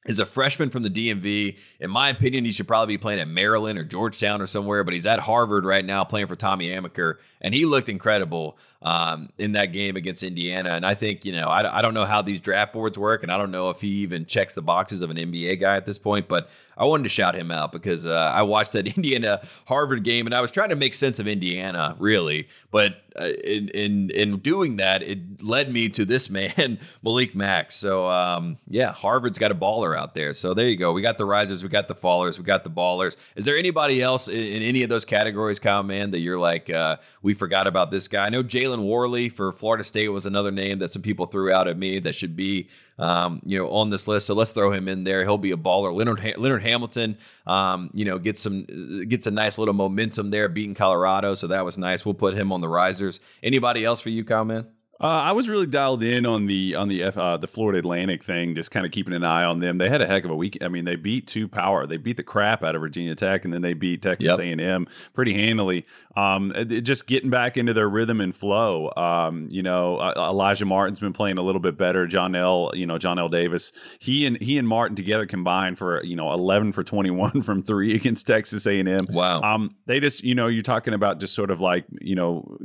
is 0.05 0.19
a 0.19 0.25
freshman 0.25 0.69
from 0.69 0.83
the 0.83 0.89
DMV. 0.89 1.57
In 1.79 1.89
my 1.89 2.09
opinion, 2.09 2.45
he 2.45 2.51
should 2.51 2.67
probably 2.67 2.95
be 2.95 2.97
playing 2.97 3.19
at 3.19 3.27
Maryland 3.27 3.79
or 3.79 3.83
Georgetown 3.83 4.41
or 4.41 4.47
somewhere, 4.47 4.83
but 4.83 4.93
he's 4.93 5.05
at 5.05 5.19
Harvard 5.19 5.65
right 5.65 5.83
now 5.83 6.03
playing 6.03 6.27
for 6.27 6.35
Tommy 6.35 6.69
Amaker, 6.69 7.15
and 7.41 7.53
he 7.53 7.65
looked 7.65 7.89
incredible 7.89 8.57
um, 8.81 9.29
in 9.37 9.53
that 9.53 9.67
game 9.67 9.95
against 9.95 10.23
Indiana. 10.23 10.71
And 10.71 10.85
I 10.85 10.95
think, 10.95 11.25
you 11.25 11.31
know, 11.31 11.47
I, 11.47 11.79
I 11.79 11.81
don't 11.81 11.93
know 11.93 12.05
how 12.05 12.21
these 12.21 12.41
draft 12.41 12.73
boards 12.73 12.97
work, 12.97 13.23
and 13.23 13.31
I 13.31 13.37
don't 13.37 13.51
know 13.51 13.69
if 13.69 13.81
he 13.81 13.89
even 13.89 14.25
checks 14.25 14.53
the 14.53 14.61
boxes 14.61 15.01
of 15.01 15.09
an 15.09 15.17
NBA 15.17 15.59
guy 15.59 15.77
at 15.77 15.85
this 15.85 15.97
point, 15.97 16.27
but 16.27 16.49
I 16.77 16.85
wanted 16.85 17.03
to 17.03 17.09
shout 17.09 17.35
him 17.35 17.51
out 17.51 17.71
because 17.71 18.05
uh, 18.05 18.31
I 18.33 18.41
watched 18.43 18.73
that 18.73 18.87
Indiana 18.97 19.41
Harvard 19.67 20.03
game, 20.03 20.25
and 20.25 20.35
I 20.35 20.41
was 20.41 20.51
trying 20.51 20.69
to 20.69 20.75
make 20.75 20.93
sense 20.93 21.19
of 21.19 21.27
Indiana, 21.27 21.95
really, 21.99 22.47
but 22.71 23.03
uh, 23.19 23.25
in 23.43 23.69
in 23.69 24.09
in 24.11 24.39
doing 24.39 24.77
that, 24.77 25.03
it 25.03 25.43
led 25.43 25.71
me 25.71 25.89
to 25.89 26.05
this 26.05 26.29
man, 26.29 26.79
Malik 27.03 27.35
Mack. 27.35 27.71
So 27.71 28.07
um, 28.09 28.57
yeah, 28.67 28.91
Harvard's 28.91 29.37
got 29.37 29.51
a 29.51 29.55
baller 29.55 29.97
out 29.97 30.15
there. 30.15 30.33
So 30.33 30.53
there 30.53 30.67
you 30.67 30.77
go. 30.77 30.91
We 30.93 31.01
got 31.01 31.17
the 31.17 31.25
risers, 31.25 31.63
we 31.63 31.69
got 31.69 31.87
the 31.87 31.95
fallers, 31.95 32.37
we 32.37 32.43
got 32.43 32.63
the 32.63 32.69
ballers. 32.69 33.17
Is 33.35 33.45
there 33.45 33.57
anybody 33.57 34.01
else 34.01 34.27
in, 34.27 34.39
in 34.39 34.63
any 34.63 34.83
of 34.83 34.89
those 34.89 35.05
categories, 35.05 35.59
Kyle 35.59 35.83
Mann, 35.83 36.11
that 36.11 36.19
you're 36.19 36.39
like 36.39 36.69
uh, 36.69 36.97
we 37.21 37.33
forgot 37.33 37.67
about 37.67 37.91
this 37.91 38.07
guy? 38.07 38.25
I 38.25 38.29
know 38.29 38.43
Jalen 38.43 38.81
Warley 38.81 39.29
for 39.29 39.51
Florida 39.51 39.83
State 39.83 40.09
was 40.09 40.25
another 40.25 40.51
name 40.51 40.79
that 40.79 40.91
some 40.91 41.01
people 41.01 41.25
threw 41.25 41.51
out 41.51 41.67
at 41.67 41.77
me 41.77 41.99
that 41.99 42.15
should 42.15 42.35
be 42.35 42.69
um, 42.99 43.41
you 43.45 43.57
know, 43.57 43.69
on 43.69 43.89
this 43.89 44.07
list. 44.07 44.27
So 44.27 44.35
let's 44.35 44.51
throw 44.51 44.71
him 44.71 44.87
in 44.87 45.03
there. 45.03 45.23
He'll 45.23 45.37
be 45.37 45.51
a 45.51 45.57
baller. 45.57 45.93
Leonard 45.93 46.35
Leonard 46.37 46.62
Hamilton, 46.63 47.17
um, 47.45 47.89
you 47.93 48.05
know, 48.05 48.17
gets 48.17 48.41
some 48.41 48.65
gets 49.07 49.27
a 49.27 49.31
nice 49.31 49.57
little 49.57 49.73
momentum 49.73 50.31
there, 50.31 50.49
beating 50.49 50.73
Colorado. 50.73 51.35
So 51.35 51.47
that 51.47 51.63
was 51.63 51.77
nice. 51.77 52.05
We'll 52.05 52.15
put 52.15 52.33
him 52.33 52.51
on 52.51 52.61
the 52.61 52.67
risers. 52.67 53.19
Anybody 53.43 53.85
else 53.85 54.01
for 54.01 54.09
you, 54.09 54.23
Kyle 54.23 54.45
Mann? 54.45 54.67
Uh, 55.03 55.07
I 55.07 55.33
was 55.33 55.49
really 55.49 55.65
dialed 55.65 56.01
in 56.01 56.25
on 56.25 56.45
the 56.45 56.75
on 56.75 56.87
the 56.87 57.03
uh, 57.03 57.35
the 57.35 57.47
Florida 57.47 57.79
Atlantic 57.79 58.23
thing, 58.23 58.55
just 58.55 58.71
kind 58.71 58.85
of 58.85 58.93
keeping 58.93 59.13
an 59.13 59.25
eye 59.25 59.43
on 59.43 59.59
them. 59.59 59.77
They 59.77 59.89
had 59.89 60.01
a 60.01 60.07
heck 60.07 60.23
of 60.23 60.31
a 60.31 60.35
week. 60.35 60.57
I 60.61 60.69
mean, 60.69 60.85
they 60.85 60.95
beat 60.95 61.27
two 61.27 61.49
power. 61.49 61.85
They 61.85 61.97
beat 61.97 62.15
the 62.15 62.23
crap 62.23 62.63
out 62.63 62.73
of 62.73 62.79
Virginia 62.79 63.13
Tech, 63.13 63.43
and 63.43 63.53
then 63.53 63.61
they 63.61 63.73
beat 63.73 64.01
Texas 64.01 64.39
A 64.39 64.43
and 64.43 64.61
M 64.61 64.87
pretty 65.13 65.33
handily. 65.33 65.85
Um, 66.15 66.53
just 66.83 67.05
getting 67.05 67.29
back 67.29 67.57
into 67.57 67.73
their 67.73 67.89
rhythm 67.89 68.21
and 68.21 68.33
flow. 68.33 68.93
Um, 68.95 69.49
you 69.51 69.61
know, 69.61 69.97
uh, 69.97 70.31
Alijah 70.31 70.65
Martin's 70.65 71.01
been 71.01 71.11
playing 71.11 71.37
a 71.37 71.41
little 71.41 71.59
bit 71.59 71.77
better. 71.77 72.07
Johnell 72.07 72.73
You 72.73 72.85
know, 72.85 72.97
Johnell 72.97 73.29
Davis. 73.29 73.73
He 73.99 74.25
and 74.25 74.39
he 74.41 74.57
and 74.57 74.65
Martin 74.65 74.95
together 74.95 75.25
combined 75.25 75.77
for 75.77 76.01
you 76.05 76.15
know 76.15 76.31
eleven 76.31 76.71
for 76.71 76.81
twenty 76.81 77.11
one 77.11 77.41
from 77.43 77.61
three 77.61 77.93
against 77.93 78.25
Texas 78.25 78.65
A 78.67 78.79
and 78.79 78.87
M. 78.87 79.07
Wow. 79.09 79.41
Um, 79.41 79.75
they 79.85 79.99
just 79.99 80.23
you 80.23 80.33
know 80.33 80.47
you're 80.47 80.63
talking 80.63 80.93
about 80.93 81.19
just 81.19 81.35
sort 81.35 81.51
of 81.51 81.59
like 81.59 81.83
you 81.99 82.15
know 82.15 82.57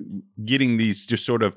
getting 0.45 0.77
these 0.77 1.05
just 1.05 1.27
sort 1.27 1.43
of 1.43 1.57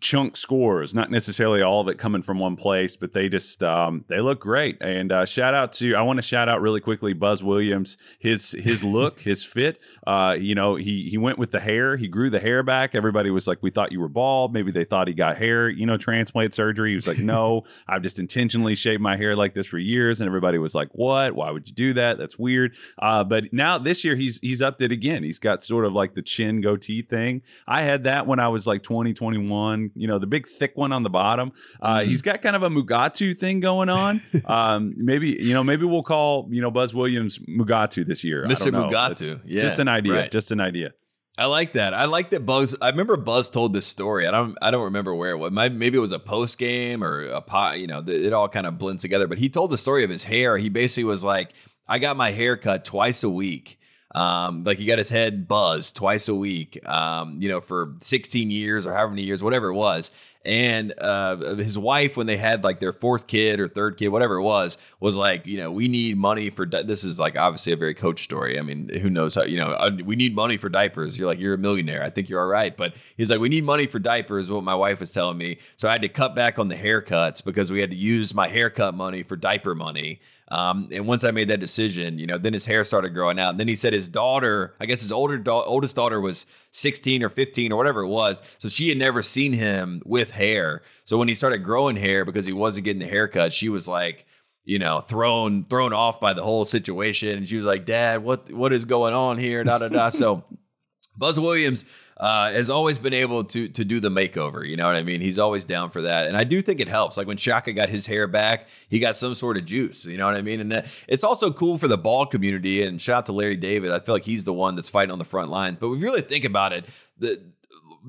chunk 0.00 0.36
scores, 0.36 0.94
not 0.94 1.10
necessarily 1.10 1.62
all 1.62 1.80
of 1.80 1.88
it 1.88 1.98
coming 1.98 2.22
from 2.22 2.38
one 2.38 2.56
place, 2.56 2.96
but 2.96 3.12
they 3.12 3.28
just 3.28 3.62
um, 3.62 4.04
they 4.08 4.20
look 4.20 4.40
great. 4.40 4.78
And 4.80 5.10
uh, 5.12 5.24
shout 5.24 5.54
out 5.54 5.72
to 5.74 5.94
I 5.94 6.02
want 6.02 6.18
to 6.18 6.22
shout 6.22 6.48
out 6.48 6.60
really 6.60 6.80
quickly 6.80 7.12
Buzz 7.12 7.42
Williams, 7.42 7.96
his 8.18 8.52
his 8.52 8.84
look, 8.84 9.20
his 9.30 9.44
fit. 9.44 9.78
Uh, 10.06 10.36
you 10.38 10.54
know, 10.54 10.76
he 10.76 11.08
he 11.08 11.18
went 11.18 11.38
with 11.38 11.50
the 11.50 11.60
hair. 11.60 11.96
He 11.96 12.08
grew 12.08 12.30
the 12.30 12.40
hair 12.40 12.62
back. 12.62 12.94
Everybody 12.94 13.30
was 13.30 13.46
like, 13.46 13.58
"We 13.62 13.70
thought 13.70 13.92
you 13.92 14.00
were 14.00 14.08
bald." 14.08 14.52
Maybe 14.52 14.70
they 14.70 14.84
thought 14.84 15.08
he 15.08 15.14
got 15.14 15.36
hair, 15.36 15.68
you 15.68 15.86
know, 15.86 15.96
transplant 15.96 16.54
surgery. 16.54 16.90
He 16.90 16.96
was 16.96 17.06
like, 17.06 17.18
"No, 17.30 17.64
I've 17.88 18.02
just 18.02 18.18
intentionally 18.18 18.74
shaved 18.74 19.02
my 19.02 19.16
hair 19.16 19.34
like 19.36 19.54
this 19.54 19.66
for 19.66 19.78
years." 19.78 20.20
And 20.20 20.28
everybody 20.28 20.58
was 20.58 20.74
like, 20.74 20.88
"What? 20.92 21.34
Why 21.34 21.50
would 21.50 21.68
you 21.68 21.74
do 21.74 21.94
that? 21.94 22.18
That's 22.18 22.38
weird." 22.38 22.76
Uh, 22.98 23.24
but 23.24 23.52
now 23.52 23.78
this 23.78 24.04
year 24.04 24.16
he's 24.16 24.38
he's 24.40 24.60
upped 24.62 24.82
it 24.82 24.92
again. 24.92 25.22
He's 25.22 25.38
got 25.38 25.62
sort 25.62 25.84
of 25.84 25.92
like 25.92 26.14
the 26.14 26.22
chin 26.22 26.60
goatee 26.60 27.02
thing. 27.02 27.42
I 27.66 27.82
had 27.82 28.04
that 28.04 28.26
when 28.26 28.40
I 28.40 28.48
was 28.48 28.66
like 28.66 28.82
20, 28.82 29.14
21. 29.14 29.69
You 29.94 30.08
know, 30.08 30.18
the 30.18 30.26
big 30.26 30.48
thick 30.48 30.72
one 30.76 30.92
on 30.92 31.02
the 31.02 31.10
bottom. 31.10 31.52
Uh, 31.80 31.98
mm-hmm. 31.98 32.08
He's 32.08 32.22
got 32.22 32.42
kind 32.42 32.56
of 32.56 32.62
a 32.62 32.70
Mugatu 32.70 33.38
thing 33.38 33.60
going 33.60 33.88
on. 33.88 34.20
um, 34.46 34.94
maybe 34.96 35.36
you 35.40 35.54
know, 35.54 35.64
maybe 35.64 35.84
we'll 35.84 36.02
call 36.02 36.48
you 36.50 36.60
know 36.60 36.70
Buzz 36.70 36.94
Williams 36.94 37.38
Mugatu 37.38 38.06
this 38.06 38.24
year. 38.24 38.46
Mr. 38.46 38.72
Mugatu. 38.72 39.40
yeah, 39.44 39.60
just 39.60 39.78
an 39.78 39.88
idea. 39.88 40.14
Right. 40.14 40.30
Just 40.30 40.50
an 40.50 40.60
idea. 40.60 40.92
I 41.38 41.46
like 41.46 41.72
that. 41.72 41.94
I 41.94 42.04
like 42.04 42.30
that 42.30 42.44
Buzz. 42.44 42.76
I 42.82 42.90
remember 42.90 43.16
Buzz 43.16 43.48
told 43.48 43.72
this 43.72 43.86
story. 43.86 44.26
I 44.26 44.30
don't. 44.30 44.58
I 44.60 44.70
don't 44.70 44.84
remember 44.84 45.14
where 45.14 45.30
it 45.30 45.38
was. 45.38 45.52
Maybe 45.52 45.96
it 45.96 46.00
was 46.00 46.12
a 46.12 46.18
post 46.18 46.58
game 46.58 47.02
or 47.02 47.22
a 47.22 47.40
pot. 47.40 47.80
You 47.80 47.86
know, 47.86 48.04
it 48.06 48.34
all 48.34 48.48
kind 48.48 48.66
of 48.66 48.78
blends 48.78 49.02
together. 49.02 49.26
But 49.26 49.38
he 49.38 49.48
told 49.48 49.70
the 49.70 49.78
story 49.78 50.04
of 50.04 50.10
his 50.10 50.22
hair. 50.22 50.58
He 50.58 50.68
basically 50.68 51.04
was 51.04 51.24
like, 51.24 51.54
"I 51.88 51.98
got 51.98 52.18
my 52.18 52.30
hair 52.30 52.58
cut 52.58 52.84
twice 52.84 53.22
a 53.22 53.30
week." 53.30 53.79
Um, 54.12 54.64
like 54.64 54.78
he 54.78 54.86
got 54.86 54.98
his 54.98 55.08
head 55.08 55.46
buzzed 55.46 55.96
twice 55.96 56.28
a 56.28 56.34
week, 56.34 56.84
um, 56.88 57.40
you 57.40 57.48
know, 57.48 57.60
for 57.60 57.94
16 57.98 58.50
years 58.50 58.86
or 58.86 58.92
however 58.92 59.10
many 59.10 59.22
years, 59.22 59.42
whatever 59.42 59.68
it 59.68 59.74
was. 59.74 60.10
And 60.42 60.94
uh, 60.98 61.36
his 61.56 61.76
wife, 61.76 62.16
when 62.16 62.26
they 62.26 62.38
had 62.38 62.64
like 62.64 62.80
their 62.80 62.94
fourth 62.94 63.26
kid 63.26 63.60
or 63.60 63.68
third 63.68 63.98
kid, 63.98 64.08
whatever 64.08 64.36
it 64.36 64.42
was, 64.42 64.78
was 64.98 65.14
like, 65.14 65.46
you 65.46 65.58
know, 65.58 65.70
we 65.70 65.86
need 65.86 66.16
money 66.16 66.48
for 66.48 66.64
di-. 66.64 66.82
this 66.82 67.04
is 67.04 67.18
like 67.18 67.36
obviously 67.36 67.74
a 67.74 67.76
very 67.76 67.92
coach 67.92 68.22
story. 68.24 68.58
I 68.58 68.62
mean, 68.62 68.88
who 68.88 69.10
knows 69.10 69.34
how 69.34 69.42
you 69.42 69.58
know 69.58 69.72
uh, 69.72 69.90
we 70.02 70.16
need 70.16 70.34
money 70.34 70.56
for 70.56 70.70
diapers. 70.70 71.18
You're 71.18 71.26
like 71.26 71.38
you're 71.38 71.54
a 71.54 71.58
millionaire. 71.58 72.02
I 72.02 72.08
think 72.08 72.30
you're 72.30 72.40
all 72.40 72.46
right, 72.46 72.74
but 72.74 72.94
he's 73.18 73.30
like 73.30 73.40
we 73.40 73.50
need 73.50 73.64
money 73.64 73.86
for 73.86 73.98
diapers. 73.98 74.50
What 74.50 74.64
my 74.64 74.74
wife 74.74 75.00
was 75.00 75.10
telling 75.10 75.36
me, 75.36 75.58
so 75.76 75.88
I 75.88 75.92
had 75.92 76.02
to 76.02 76.08
cut 76.08 76.34
back 76.34 76.58
on 76.58 76.68
the 76.68 76.76
haircuts 76.76 77.44
because 77.44 77.70
we 77.70 77.80
had 77.80 77.90
to 77.90 77.96
use 77.96 78.34
my 78.34 78.48
haircut 78.48 78.94
money 78.94 79.22
for 79.22 79.36
diaper 79.36 79.74
money. 79.74 80.20
Um, 80.50 80.88
and 80.90 81.06
once 81.06 81.22
I 81.22 81.30
made 81.30 81.48
that 81.48 81.60
decision, 81.60 82.18
you 82.18 82.26
know, 82.26 82.36
then 82.36 82.52
his 82.52 82.64
hair 82.66 82.84
started 82.84 83.10
growing 83.10 83.38
out. 83.38 83.50
And 83.50 83.60
then 83.60 83.68
he 83.68 83.76
said 83.76 83.92
his 83.92 84.08
daughter, 84.08 84.74
I 84.80 84.86
guess 84.86 85.00
his 85.00 85.12
older 85.12 85.38
da- 85.38 85.62
oldest 85.62 85.94
daughter 85.94 86.20
was 86.20 86.46
16 86.72 87.22
or 87.22 87.28
15 87.28 87.72
or 87.72 87.76
whatever 87.76 88.02
it 88.02 88.08
was. 88.08 88.42
So 88.58 88.68
she 88.68 88.88
had 88.88 88.98
never 88.98 89.22
seen 89.22 89.52
him 89.52 90.02
with 90.04 90.30
hair. 90.30 90.82
So 91.04 91.18
when 91.18 91.28
he 91.28 91.34
started 91.34 91.58
growing 91.64 91.96
hair 91.96 92.24
because 92.24 92.46
he 92.46 92.52
wasn't 92.52 92.84
getting 92.84 93.00
the 93.00 93.08
haircut, 93.08 93.52
she 93.52 93.68
was 93.68 93.88
like, 93.88 94.26
you 94.64 94.78
know, 94.78 95.00
thrown 95.00 95.64
thrown 95.64 95.92
off 95.92 96.20
by 96.20 96.32
the 96.32 96.42
whole 96.42 96.64
situation. 96.64 97.30
And 97.30 97.48
she 97.48 97.56
was 97.56 97.66
like, 97.66 97.86
Dad, 97.86 98.22
what 98.22 98.52
what 98.52 98.72
is 98.72 98.84
going 98.84 99.14
on 99.14 99.38
here? 99.38 99.64
Da 99.64 99.78
da 99.78 99.88
da. 99.88 100.08
so 100.10 100.44
Buzz 101.16 101.40
Williams 101.40 101.84
uh, 102.20 102.52
has 102.52 102.68
always 102.68 102.98
been 102.98 103.14
able 103.14 103.42
to 103.42 103.68
to 103.68 103.82
do 103.82 103.98
the 103.98 104.10
makeover. 104.10 104.68
You 104.68 104.76
know 104.76 104.84
what 104.84 104.94
I 104.94 105.02
mean? 105.02 105.22
He's 105.22 105.38
always 105.38 105.64
down 105.64 105.88
for 105.88 106.02
that, 106.02 106.28
and 106.28 106.36
I 106.36 106.44
do 106.44 106.60
think 106.60 106.78
it 106.78 106.86
helps. 106.86 107.16
Like 107.16 107.26
when 107.26 107.38
Shaka 107.38 107.72
got 107.72 107.88
his 107.88 108.06
hair 108.06 108.26
back, 108.26 108.68
he 108.90 108.98
got 108.98 109.16
some 109.16 109.34
sort 109.34 109.56
of 109.56 109.64
juice. 109.64 110.04
You 110.04 110.18
know 110.18 110.26
what 110.26 110.34
I 110.34 110.42
mean? 110.42 110.60
And 110.60 110.84
it's 111.08 111.24
also 111.24 111.50
cool 111.50 111.78
for 111.78 111.88
the 111.88 111.96
ball 111.96 112.26
community. 112.26 112.82
And 112.82 113.00
shout 113.00 113.18
out 113.18 113.26
to 113.26 113.32
Larry 113.32 113.56
David. 113.56 113.90
I 113.90 114.00
feel 114.00 114.14
like 114.14 114.24
he's 114.24 114.44
the 114.44 114.52
one 114.52 114.76
that's 114.76 114.90
fighting 114.90 115.10
on 115.10 115.18
the 115.18 115.24
front 115.24 115.50
lines. 115.50 115.78
But 115.80 115.90
if 115.90 115.98
you 115.98 116.04
really 116.04 116.20
think 116.20 116.44
about 116.44 116.74
it, 116.74 116.84
the 117.18 117.40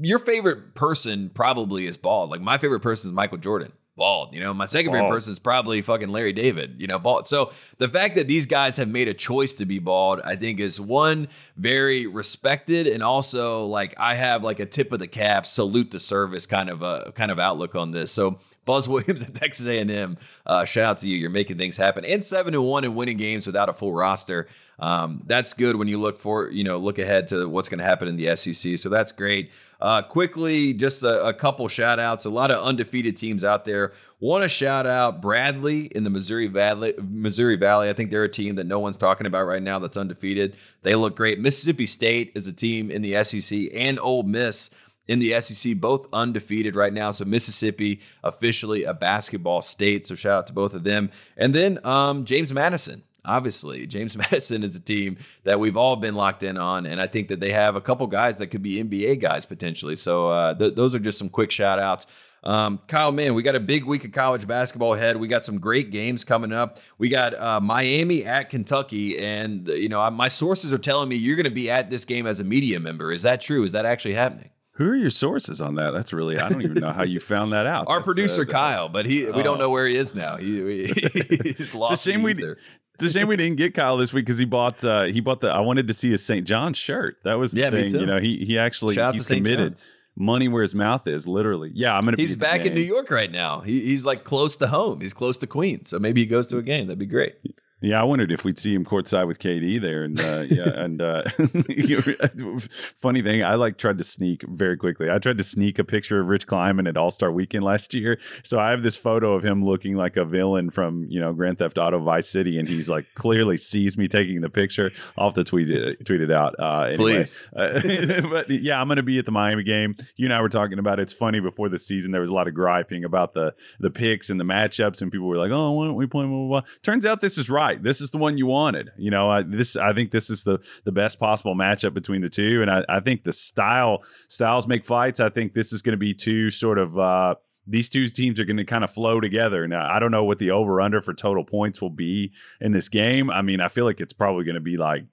your 0.01 0.19
favorite 0.19 0.75
person 0.75 1.31
probably 1.33 1.87
is 1.87 1.95
bald. 1.95 2.31
Like 2.31 2.41
my 2.41 2.57
favorite 2.57 2.81
person 2.81 3.09
is 3.09 3.13
Michael 3.13 3.37
Jordan 3.37 3.71
bald. 4.01 4.33
You 4.33 4.39
know, 4.39 4.51
my 4.51 4.65
second 4.65 4.93
favorite 4.93 5.11
person 5.11 5.31
is 5.31 5.37
probably 5.37 5.79
fucking 5.83 6.09
Larry 6.09 6.33
David, 6.33 6.77
you 6.79 6.87
know, 6.87 6.97
bald. 6.97 7.27
So 7.27 7.51
the 7.77 7.87
fact 7.87 8.15
that 8.15 8.27
these 8.27 8.47
guys 8.47 8.75
have 8.77 8.87
made 8.87 9.07
a 9.07 9.13
choice 9.13 9.53
to 9.57 9.65
be 9.65 9.77
bald, 9.77 10.21
I 10.25 10.35
think 10.35 10.59
is 10.59 10.81
one 10.81 11.27
very 11.55 12.07
respected 12.07 12.87
and 12.87 13.03
also 13.03 13.67
like 13.67 13.93
I 13.99 14.15
have 14.15 14.43
like 14.43 14.59
a 14.59 14.65
tip 14.65 14.91
of 14.91 14.97
the 14.97 15.07
cap, 15.07 15.45
salute 15.45 15.91
the 15.91 15.99
service 15.99 16.47
kind 16.47 16.71
of 16.71 16.81
a 16.81 17.11
kind 17.13 17.29
of 17.29 17.37
outlook 17.37 17.75
on 17.75 17.91
this. 17.91 18.11
So 18.11 18.39
Buzz 18.65 18.89
Williams 18.89 19.21
at 19.27 19.35
Texas 19.35 19.67
A&M, 19.67 20.17
uh, 20.47 20.65
shout 20.65 20.85
out 20.85 20.97
to 20.97 21.07
you. 21.07 21.17
You're 21.17 21.29
making 21.29 21.59
things 21.59 21.77
happen. 21.77 22.03
And 22.03 22.23
seven 22.23 22.55
and 22.55 22.63
one 22.63 22.83
and 22.83 22.95
winning 22.95 23.17
games 23.17 23.45
without 23.45 23.69
a 23.69 23.73
full 23.73 23.93
roster. 23.93 24.47
Um, 24.79 25.21
that's 25.27 25.53
good 25.53 25.75
when 25.75 25.87
you 25.87 25.99
look 25.99 26.19
for 26.19 26.49
you 26.49 26.63
know 26.63 26.79
look 26.79 26.97
ahead 26.97 27.27
to 27.27 27.47
what's 27.47 27.69
going 27.69 27.77
to 27.77 27.85
happen 27.85 28.07
in 28.07 28.15
the 28.15 28.35
SEC. 28.35 28.79
So 28.79 28.89
that's 28.89 29.11
great. 29.11 29.51
Uh, 29.81 30.01
quickly, 30.01 30.73
just 30.73 31.01
a, 31.01 31.25
a 31.25 31.33
couple 31.33 31.67
shout 31.67 31.99
outs. 31.99 32.25
A 32.25 32.29
lot 32.29 32.51
of 32.51 32.63
undefeated 32.63 33.17
teams 33.17 33.43
out 33.43 33.65
there. 33.65 33.93
Want 34.19 34.43
to 34.43 34.49
shout 34.49 34.85
out 34.85 35.21
Bradley 35.21 35.85
in 35.85 36.03
the 36.03 36.11
Missouri 36.11 36.47
Valley. 36.47 36.93
Missouri 37.01 37.55
Valley. 37.55 37.89
I 37.89 37.93
think 37.93 38.11
they're 38.11 38.23
a 38.23 38.29
team 38.29 38.55
that 38.55 38.67
no 38.67 38.79
one's 38.79 38.97
talking 38.97 39.25
about 39.25 39.45
right 39.45 39.63
now 39.63 39.79
that's 39.79 39.97
undefeated. 39.97 40.55
They 40.83 40.93
look 40.93 41.15
great. 41.15 41.39
Mississippi 41.39 41.87
State 41.87 42.31
is 42.35 42.45
a 42.45 42.53
team 42.53 42.91
in 42.91 43.01
the 43.01 43.23
SEC 43.23 43.69
and 43.73 43.99
Ole 43.99 44.23
Miss 44.23 44.69
in 45.07 45.19
the 45.19 45.41
SEC, 45.41 45.75
both 45.77 46.07
undefeated 46.13 46.75
right 46.75 46.93
now. 46.93 47.09
So 47.11 47.25
Mississippi 47.25 48.01
officially 48.23 48.83
a 48.83 48.93
basketball 48.93 49.61
state. 49.61 50.05
So 50.05 50.15
shout 50.15 50.37
out 50.37 50.47
to 50.47 50.53
both 50.53 50.73
of 50.73 50.83
them. 50.83 51.09
And 51.37 51.55
then 51.55 51.83
um, 51.85 52.25
James 52.25 52.53
Madison 52.53 53.03
obviously. 53.25 53.87
James 53.87 54.17
Madison 54.31 54.63
is 54.63 54.75
a 54.75 54.79
team 54.79 55.17
that 55.43 55.59
we've 55.59 55.77
all 55.77 55.95
been 55.95 56.15
locked 56.15 56.43
in 56.43 56.57
on, 56.57 56.85
and 56.85 57.01
I 57.01 57.07
think 57.07 57.29
that 57.29 57.39
they 57.39 57.51
have 57.51 57.75
a 57.75 57.81
couple 57.81 58.07
guys 58.07 58.37
that 58.39 58.47
could 58.47 58.61
be 58.61 58.83
NBA 58.83 59.21
guys 59.21 59.45
potentially. 59.45 59.95
So 59.95 60.29
uh, 60.29 60.53
th- 60.55 60.75
those 60.75 60.95
are 60.95 60.99
just 60.99 61.17
some 61.17 61.29
quick 61.29 61.51
shout 61.51 61.79
outs. 61.79 62.05
Um, 62.43 62.79
Kyle 62.87 63.11
Mann, 63.11 63.35
we 63.35 63.43
got 63.43 63.55
a 63.55 63.59
big 63.59 63.85
week 63.85 64.03
of 64.03 64.11
college 64.11 64.47
basketball 64.47 64.95
ahead. 64.95 65.17
We 65.17 65.27
got 65.27 65.43
some 65.43 65.59
great 65.59 65.91
games 65.91 66.23
coming 66.23 66.51
up. 66.51 66.79
We 66.97 67.09
got 67.09 67.39
uh, 67.39 67.59
Miami 67.59 68.25
at 68.25 68.49
Kentucky, 68.49 69.19
and 69.19 69.67
you 69.67 69.89
know 69.89 70.09
my 70.09 70.27
sources 70.27 70.73
are 70.73 70.79
telling 70.79 71.09
me 71.09 71.17
you're 71.17 71.35
going 71.35 71.43
to 71.43 71.51
be 71.51 71.69
at 71.69 71.89
this 71.89 72.03
game 72.03 72.25
as 72.25 72.39
a 72.39 72.43
media 72.43 72.79
member. 72.79 73.11
Is 73.11 73.21
that 73.21 73.41
true? 73.41 73.63
Is 73.63 73.73
that 73.73 73.85
actually 73.85 74.15
happening? 74.15 74.49
Who 74.75 74.89
are 74.89 74.95
your 74.95 75.11
sources 75.11 75.61
on 75.61 75.75
that? 75.75 75.91
That's 75.91 76.11
really 76.11 76.39
I 76.39 76.49
don't 76.49 76.63
even 76.63 76.79
know 76.79 76.91
how 76.91 77.03
you 77.03 77.19
found 77.19 77.51
that 77.51 77.67
out. 77.67 77.87
Our 77.87 77.97
That's, 77.97 78.05
producer 78.05 78.41
uh, 78.41 78.45
Kyle, 78.45 78.89
but 78.89 79.05
he 79.05 79.25
we 79.29 79.43
don't 79.43 79.57
oh. 79.57 79.65
know 79.65 79.69
where 79.69 79.85
he 79.85 79.95
is 79.95 80.15
now. 80.15 80.37
He, 80.37 80.87
he's 80.87 81.75
lost. 81.75 81.93
It's 81.93 82.07
a 82.07 82.11
shame 82.11 82.23
we 82.23 82.33
it's 82.33 82.59
a 83.03 83.09
shame 83.09 83.27
we 83.27 83.35
didn't 83.35 83.57
get 83.57 83.73
Kyle 83.73 83.97
this 83.97 84.13
week 84.13 84.25
because 84.25 84.37
he 84.37 84.45
bought 84.45 84.83
uh, 84.83 85.03
he 85.03 85.19
bought 85.19 85.41
the 85.41 85.49
I 85.49 85.59
wanted 85.59 85.87
to 85.87 85.93
see 85.93 86.11
his 86.11 86.23
St. 86.23 86.45
John's 86.45 86.77
shirt. 86.77 87.17
That 87.23 87.35
was 87.35 87.51
the 87.51 87.61
yeah, 87.61 87.69
thing. 87.69 87.85
Me 87.85 87.89
too. 87.89 87.99
You 87.99 88.05
know, 88.05 88.19
he 88.19 88.43
he 88.45 88.57
actually 88.57 88.95
Shout 88.95 89.13
he's 89.13 89.27
committed. 89.27 89.81
Money 90.17 90.49
where 90.49 90.61
his 90.61 90.75
mouth 90.75 91.07
is, 91.07 91.25
literally. 91.25 91.71
Yeah, 91.73 91.95
I'm 91.95 92.03
gonna. 92.03 92.17
He's 92.17 92.35
back 92.35 92.65
in 92.65 92.73
New 92.73 92.81
York 92.81 93.09
right 93.09 93.31
now. 93.31 93.61
He, 93.61 93.79
he's 93.79 94.03
like 94.03 94.25
close 94.25 94.57
to 94.57 94.67
home. 94.67 94.99
He's 94.99 95.13
close 95.13 95.37
to 95.37 95.47
Queens, 95.47 95.89
so 95.89 95.99
maybe 95.99 96.19
he 96.19 96.27
goes 96.27 96.47
to 96.47 96.57
a 96.57 96.61
game. 96.61 96.87
That'd 96.87 96.99
be 96.99 97.05
great. 97.05 97.35
Yeah, 97.81 97.99
I 97.99 98.03
wondered 98.03 98.31
if 98.31 98.45
we'd 98.45 98.59
see 98.59 98.75
him 98.75 98.85
courtside 98.85 99.25
with 99.25 99.39
KD 99.39 99.81
there, 99.81 100.03
and 100.03 100.19
uh, 100.21 100.41
yeah, 100.41 100.69
and 100.83 101.01
uh, 101.01 101.23
funny 102.99 103.23
thing, 103.23 103.43
I 103.43 103.55
like 103.55 103.77
tried 103.77 103.97
to 103.97 104.03
sneak 104.03 104.43
very 104.43 104.77
quickly. 104.77 105.09
I 105.09 105.17
tried 105.17 105.39
to 105.39 105.43
sneak 105.43 105.79
a 105.79 105.83
picture 105.83 106.19
of 106.19 106.27
Rich 106.27 106.45
Kleiman 106.45 106.85
at 106.85 106.95
All 106.95 107.09
Star 107.09 107.31
Weekend 107.31 107.63
last 107.63 107.93
year, 107.95 108.19
so 108.43 108.59
I 108.59 108.69
have 108.69 108.83
this 108.83 108.97
photo 108.97 109.33
of 109.33 109.43
him 109.43 109.65
looking 109.65 109.95
like 109.95 110.15
a 110.15 110.25
villain 110.25 110.69
from 110.69 111.07
you 111.09 111.19
know 111.19 111.33
Grand 111.33 111.57
Theft 111.57 111.79
Auto 111.79 111.99
Vice 111.99 112.29
City, 112.29 112.59
and 112.59 112.67
he's 112.67 112.87
like 112.87 113.05
clearly 113.15 113.57
sees 113.57 113.97
me 113.97 114.07
taking 114.07 114.41
the 114.41 114.49
picture. 114.49 114.91
I'll 115.17 115.29
have 115.29 115.33
to 115.35 115.43
tweet 115.43 115.69
it, 115.71 116.05
tweet 116.05 116.21
it 116.21 116.31
out. 116.31 116.55
Uh, 116.59 116.83
anyway. 116.83 116.95
Please. 116.95 117.39
Uh, 117.61 118.21
but 118.29 118.49
yeah, 118.49 118.79
I'm 118.79 118.87
going 118.87 118.95
to 118.95 119.03
be 119.03 119.19
at 119.19 119.25
the 119.25 119.31
Miami 119.31 119.63
game. 119.63 119.95
You 120.15 120.25
and 120.25 120.33
I 120.33 120.41
were 120.41 120.49
talking 120.49 120.79
about 120.79 120.99
it. 120.99 121.03
It's 121.03 121.13
funny 121.13 121.39
before 121.39 121.69
the 121.69 121.77
season 121.77 122.11
there 122.11 122.21
was 122.21 122.29
a 122.29 122.33
lot 122.33 122.47
of 122.47 122.53
griping 122.53 123.03
about 123.03 123.33
the 123.33 123.53
the 123.79 123.89
picks 123.89 124.29
and 124.29 124.39
the 124.39 124.43
matchups, 124.43 125.01
and 125.01 125.11
people 125.11 125.27
were 125.27 125.37
like, 125.37 125.51
"Oh, 125.51 125.71
why 125.71 125.85
don't 125.85 125.95
we 125.95 126.07
play?" 126.07 126.25
Blah, 126.25 126.37
blah, 126.37 126.61
blah. 126.61 126.69
Turns 126.81 127.05
out 127.05 127.21
this 127.21 127.37
is 127.37 127.49
right. 127.49 127.70
This 127.79 128.01
is 128.01 128.11
the 128.11 128.17
one 128.17 128.37
you 128.37 128.45
wanted. 128.45 128.91
You 128.97 129.11
know, 129.11 129.29
I, 129.29 129.43
this 129.43 129.75
I 129.75 129.93
think 129.93 130.11
this 130.11 130.29
is 130.29 130.43
the 130.43 130.59
the 130.83 130.91
best 130.91 131.19
possible 131.19 131.55
matchup 131.55 131.93
between 131.93 132.21
the 132.21 132.29
two, 132.29 132.61
and 132.61 132.71
I, 132.71 132.83
I 132.89 132.99
think 132.99 133.23
the 133.23 133.33
style 133.33 134.03
styles 134.27 134.67
make 134.67 134.85
fights. 134.85 135.19
I 135.19 135.29
think 135.29 135.53
this 135.53 135.71
is 135.73 135.81
going 135.81 135.93
to 135.93 135.97
be 135.97 136.13
two 136.13 136.49
sort 136.49 136.77
of. 136.77 136.97
Uh, 136.97 137.35
these 137.67 137.89
two 137.89 138.07
teams 138.07 138.39
are 138.39 138.45
going 138.45 138.57
to 138.57 138.65
kind 138.65 138.83
of 138.83 138.89
flow 138.89 139.19
together. 139.19 139.67
Now, 139.67 139.87
I 139.87 139.99
don't 139.99 140.11
know 140.11 140.23
what 140.23 140.39
the 140.39 140.51
over 140.51 140.81
under 140.81 140.99
for 140.99 141.13
total 141.13 141.43
points 141.43 141.79
will 141.79 141.91
be 141.91 142.31
in 142.59 142.71
this 142.71 142.89
game. 142.89 143.29
I 143.29 143.43
mean, 143.43 143.61
I 143.61 143.67
feel 143.67 143.85
like 143.85 144.01
it's 144.01 144.13
probably 144.13 144.45
going 144.45 144.55
to 144.55 144.61
be 144.61 144.77
like 144.77 145.05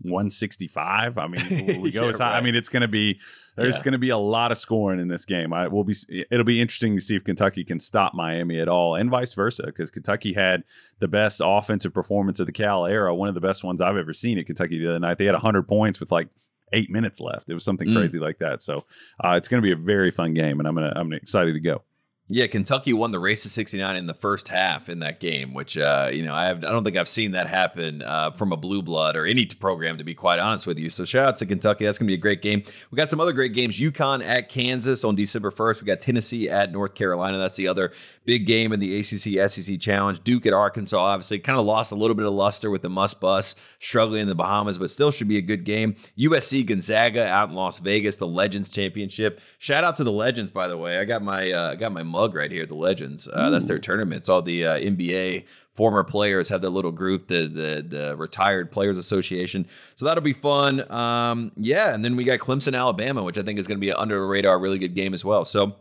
165. 0.00 1.18
I 1.18 1.26
mean, 1.26 1.66
will 1.66 1.80
we 1.80 1.90
go 1.92 2.04
Yeah, 2.04 2.10
as 2.10 2.18
high? 2.18 2.36
I 2.36 2.40
mean, 2.40 2.54
it's 2.54 2.68
going 2.68 2.82
to 2.82 2.88
be 2.88 3.18
there's 3.56 3.78
Yeah. 3.78 3.84
going 3.84 3.92
to 3.92 3.98
be 3.98 4.10
a 4.10 4.18
lot 4.18 4.52
of 4.52 4.58
scoring 4.58 5.00
in 5.00 5.08
this 5.08 5.24
game. 5.24 5.52
I 5.52 5.68
will 5.68 5.84
be 5.84 5.94
it'll 6.30 6.44
be 6.44 6.60
interesting 6.60 6.96
to 6.96 7.02
see 7.02 7.16
if 7.16 7.24
Kentucky 7.24 7.64
can 7.64 7.78
stop 7.78 8.14
Miami 8.14 8.60
at 8.60 8.68
all 8.68 8.94
and 8.96 9.10
vice 9.10 9.32
versa 9.32 9.62
because 9.66 9.90
Kentucky 9.90 10.32
had 10.34 10.62
the 10.98 11.08
best 11.08 11.40
offensive 11.44 11.94
performance 11.94 12.40
of 12.40 12.46
the 12.46 12.52
Cal 12.52 12.86
era, 12.86 13.14
one 13.14 13.28
of 13.28 13.34
the 13.34 13.40
best 13.40 13.64
ones 13.64 13.80
I've 13.80 13.96
ever 13.96 14.12
seen 14.12 14.38
at 14.38 14.46
Kentucky 14.46 14.78
the 14.78 14.88
other 14.90 14.98
night. 14.98 15.18
They 15.18 15.24
had 15.26 15.34
100 15.34 15.66
points 15.68 16.00
with 16.00 16.12
like 16.12 16.28
8 16.72 16.90
minutes 16.90 17.20
left. 17.20 17.48
It 17.48 17.54
was 17.54 17.64
something 17.64 17.88
Mm. 17.88 17.96
crazy 17.96 18.18
like 18.18 18.38
that. 18.38 18.60
So, 18.60 18.84
uh, 19.24 19.34
it's 19.36 19.48
going 19.48 19.62
to 19.62 19.66
be 19.66 19.72
a 19.72 19.76
very 19.76 20.10
fun 20.10 20.34
game 20.34 20.58
and 20.58 20.68
I'm 20.68 20.74
going 20.74 20.90
to 20.90 20.98
I'm 20.98 21.12
excited 21.12 21.52
to 21.54 21.60
go. 21.60 21.82
Yeah, 22.28 22.48
Kentucky 22.48 22.92
won 22.92 23.12
the 23.12 23.20
race 23.20 23.44
to 23.44 23.48
69 23.48 23.94
in 23.94 24.06
the 24.06 24.14
first 24.14 24.48
half 24.48 24.88
in 24.88 24.98
that 24.98 25.20
game, 25.20 25.54
which 25.54 25.78
uh, 25.78 26.10
you 26.12 26.24
know 26.24 26.34
I 26.34 26.46
have, 26.46 26.64
I 26.64 26.72
don't 26.72 26.82
think 26.82 26.96
I've 26.96 27.06
seen 27.06 27.30
that 27.32 27.46
happen 27.46 28.02
uh, 28.02 28.32
from 28.32 28.50
a 28.50 28.56
blue 28.56 28.82
blood 28.82 29.14
or 29.14 29.26
any 29.26 29.46
program 29.46 29.96
to 29.98 30.02
be 30.04 30.12
quite 30.12 30.40
honest 30.40 30.66
with 30.66 30.76
you. 30.76 30.90
So 30.90 31.04
shout 31.04 31.28
out 31.28 31.36
to 31.36 31.46
Kentucky. 31.46 31.84
That's 31.84 31.98
going 31.98 32.08
to 32.08 32.10
be 32.10 32.18
a 32.18 32.20
great 32.20 32.42
game. 32.42 32.64
We 32.90 32.96
got 32.96 33.10
some 33.10 33.20
other 33.20 33.32
great 33.32 33.52
games. 33.52 33.78
UConn 33.78 34.26
at 34.26 34.48
Kansas 34.48 35.04
on 35.04 35.14
December 35.14 35.52
1st. 35.52 35.80
We 35.80 35.86
got 35.86 36.00
Tennessee 36.00 36.50
at 36.50 36.72
North 36.72 36.96
Carolina. 36.96 37.38
That's 37.38 37.54
the 37.54 37.68
other 37.68 37.92
big 38.24 38.44
game 38.44 38.72
in 38.72 38.80
the 38.80 38.98
ACC 38.98 39.48
SEC 39.48 39.78
Challenge. 39.78 40.20
Duke 40.24 40.46
at 40.46 40.52
Arkansas. 40.52 40.98
Obviously, 40.98 41.38
kind 41.38 41.60
of 41.60 41.64
lost 41.64 41.92
a 41.92 41.94
little 41.96 42.16
bit 42.16 42.26
of 42.26 42.32
luster 42.32 42.70
with 42.70 42.82
the 42.82 42.90
Must 42.90 43.20
Bus 43.20 43.54
struggling 43.78 44.22
in 44.22 44.28
the 44.28 44.34
Bahamas, 44.34 44.78
but 44.78 44.90
still 44.90 45.12
should 45.12 45.28
be 45.28 45.38
a 45.38 45.42
good 45.42 45.62
game. 45.62 45.94
USC 46.18 46.66
Gonzaga 46.66 47.24
out 47.24 47.50
in 47.50 47.54
Las 47.54 47.78
Vegas, 47.78 48.16
the 48.16 48.26
Legends 48.26 48.72
Championship. 48.72 49.40
Shout 49.58 49.84
out 49.84 49.94
to 49.94 50.02
the 50.02 50.10
Legends, 50.10 50.50
by 50.50 50.66
the 50.66 50.76
way. 50.76 50.98
I 50.98 51.04
got 51.04 51.22
my 51.22 51.52
uh, 51.52 51.70
I 51.70 51.76
got 51.76 51.92
my 51.92 52.02
mug 52.16 52.34
right 52.34 52.50
here. 52.50 52.64
The 52.64 52.74
Legends. 52.74 53.28
Uh, 53.30 53.50
that's 53.50 53.66
their 53.66 53.78
tournament. 53.78 54.20
It's 54.20 54.28
all 54.28 54.42
the 54.42 54.66
uh, 54.66 54.78
NBA 54.78 55.44
former 55.74 56.02
players 56.02 56.48
have 56.48 56.62
their 56.62 56.70
little 56.70 56.92
group, 56.92 57.28
the 57.28 57.46
the 57.46 57.84
the 57.86 58.16
Retired 58.16 58.72
Players 58.72 58.96
Association. 58.98 59.66
So 59.94 60.06
that'll 60.06 60.24
be 60.24 60.32
fun. 60.32 60.90
Um, 60.90 61.52
yeah, 61.56 61.94
and 61.94 62.04
then 62.04 62.16
we 62.16 62.24
got 62.24 62.38
Clemson, 62.38 62.76
Alabama, 62.76 63.22
which 63.22 63.38
I 63.38 63.42
think 63.42 63.58
is 63.58 63.66
going 63.66 63.78
to 63.78 63.80
be 63.80 63.90
an 63.90 63.96
under 63.98 64.18
the 64.18 64.26
radar, 64.26 64.58
really 64.58 64.78
good 64.78 64.94
game 64.94 65.14
as 65.14 65.24
well. 65.24 65.44
So. 65.44 65.76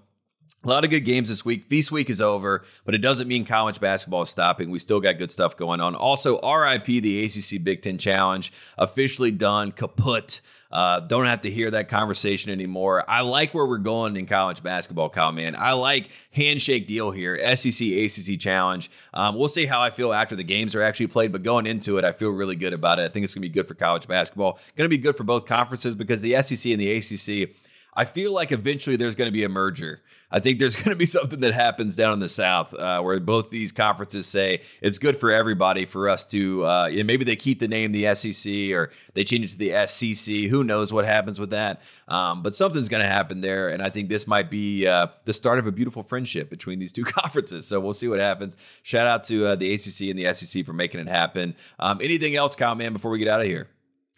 A 0.66 0.68
lot 0.68 0.84
of 0.84 0.90
good 0.90 1.02
games 1.02 1.30
this 1.30 1.46
week. 1.46 1.68
Feast 1.70 1.92
week 1.92 2.10
is 2.10 2.20
over, 2.20 2.66
but 2.86 2.96
it 2.96 2.98
doesn't 2.98 3.28
mean 3.28 3.46
college 3.46 3.80
basketball 3.80 4.24
is 4.24 4.30
stopping. 4.30 4.72
We 4.72 4.80
still 4.80 5.00
got 5.00 5.20
good 5.20 5.30
stuff 5.30 5.56
going 5.56 5.80
on. 5.80 5.94
Also, 5.94 6.40
RIP 6.42 6.86
the 6.86 7.24
ACC 7.24 7.64
Big 7.64 7.84
Ten 7.84 8.00
Challenge 8.00 8.52
officially 8.80 9.30
done, 9.30 9.72
kaput. 9.72 10.42
Uh, 10.72 11.02
don't 11.02 11.28
have 11.28 11.42
to 11.42 11.52
hear 11.52 11.70
that 11.70 11.88
conversation 11.88 12.52
anymore. 12.52 13.08
I 13.08 13.22
like 13.22 13.54
where 13.54 13.66
we're 13.66 13.78
going 13.78 14.18
in 14.18 14.26
college 14.26 14.64
basketball, 14.64 15.08
Kyle 15.10 15.32
Mann. 15.32 15.56
I 15.56 15.74
like 15.74 16.10
handshake 16.32 16.88
deal 16.88 17.12
here. 17.12 17.38
SEC, 17.56 17.88
ACC 17.88 18.40
Challenge. 18.40 18.90
Um, 19.14 19.36
we'll 19.36 19.48
see 19.48 19.68
how 19.68 19.82
I 19.82 19.92
feel 19.92 20.14
after 20.14 20.36
the 20.36 20.44
games 20.44 20.74
are 20.74 20.82
actually 20.82 21.08
played, 21.08 21.32
but 21.32 21.44
going 21.44 21.68
into 21.68 22.00
it, 22.00 22.04
I 22.04 22.12
feel 22.12 22.30
really 22.30 22.56
good 22.56 22.74
about 22.74 22.98
it. 22.98 23.04
I 23.04 23.10
think 23.10 23.24
it's 23.24 23.36
going 23.36 23.44
to 23.44 23.48
be 23.48 23.54
good 23.54 23.68
for 23.68 23.76
college 23.76 24.08
basketball. 24.08 24.60
Going 24.76 24.90
to 24.90 24.98
be 24.98 24.98
good 24.98 25.16
for 25.16 25.24
both 25.24 25.46
conferences 25.46 25.96
because 25.96 26.22
the 26.22 26.42
SEC 26.42 26.72
and 26.72 26.82
the 26.82 26.92
ACC 26.92 27.56
I 27.96 28.06
feel 28.06 28.34
like 28.34 28.52
eventually 28.52 28.96
there's 28.96 29.16
going 29.16 29.28
to 29.28 29.32
be 29.32 29.44
a 29.44 29.50
merger. 29.50 30.02
I 30.32 30.40
think 30.40 30.60
there's 30.60 30.76
going 30.84 30.90
to 30.90 30.96
be 30.96 31.06
something 31.06 31.40
that 31.42 31.54
happens 31.54 31.96
down 31.96 32.14
in 32.14 32.20
the 32.20 32.28
South 32.28 32.74
uh, 32.74 33.02
where 33.02 33.20
both 33.20 33.50
these 33.50 33.72
conferences 33.72 34.28
say 34.28 34.62
it's 34.82 35.00
good 35.00 35.20
for 35.20 35.32
everybody 35.32 35.86
for 35.86 36.10
us 36.10 36.26
to, 36.26 36.66
uh, 36.66 36.90
and 36.92 37.08
maybe 37.08 37.24
they 37.24 37.36
keep 37.36 37.60
the 37.60 37.68
name 37.68 37.92
the 37.92 38.14
SEC 38.14 38.52
or 38.72 38.92
they 39.14 39.24
change 39.24 39.46
it 39.46 39.48
to 39.50 39.58
the 39.58 39.70
SCC. 39.70 40.50
Who 40.50 40.64
knows 40.64 40.92
what 40.92 41.06
happens 41.06 41.40
with 41.40 41.52
that? 41.52 41.82
Um, 42.08 42.44
but 42.44 42.54
something's 42.54 42.90
going 42.90 43.04
to 43.04 43.10
happen 43.10 43.42
there. 43.42 43.70
And 43.70 43.82
I 43.82 43.90
think 43.90 44.10
this 44.10 44.28
might 44.28 44.50
be 44.50 44.88
uh, 44.88 45.08
the 45.24 45.34
start 45.34 45.60
of 45.60 45.68
a 45.68 45.72
beautiful 45.72 46.04
friendship 46.04 46.50
between 46.50 46.80
these 46.80 46.92
two 46.92 47.04
conferences. 47.06 47.66
So 47.68 47.80
we'll 47.80 47.94
see 47.94 48.08
what 48.08 48.20
happens. 48.20 48.58
Shout 48.84 49.08
out 49.08 49.24
to 49.26 49.48
uh, 49.48 49.56
the 49.56 49.74
ACC 49.74 50.10
and 50.10 50.20
the 50.20 50.34
SEC 50.34 50.66
for 50.66 50.74
making 50.74 51.00
it 51.00 51.08
happen. 51.08 51.56
Um, 51.80 52.00
anything 52.02 52.36
else, 52.36 52.56
Kyle 52.56 52.76
Mann, 52.76 52.94
before 52.94 53.12
we 53.12 53.20
get 53.20 53.28
out 53.28 53.42
of 53.42 53.48
here? 53.48 53.68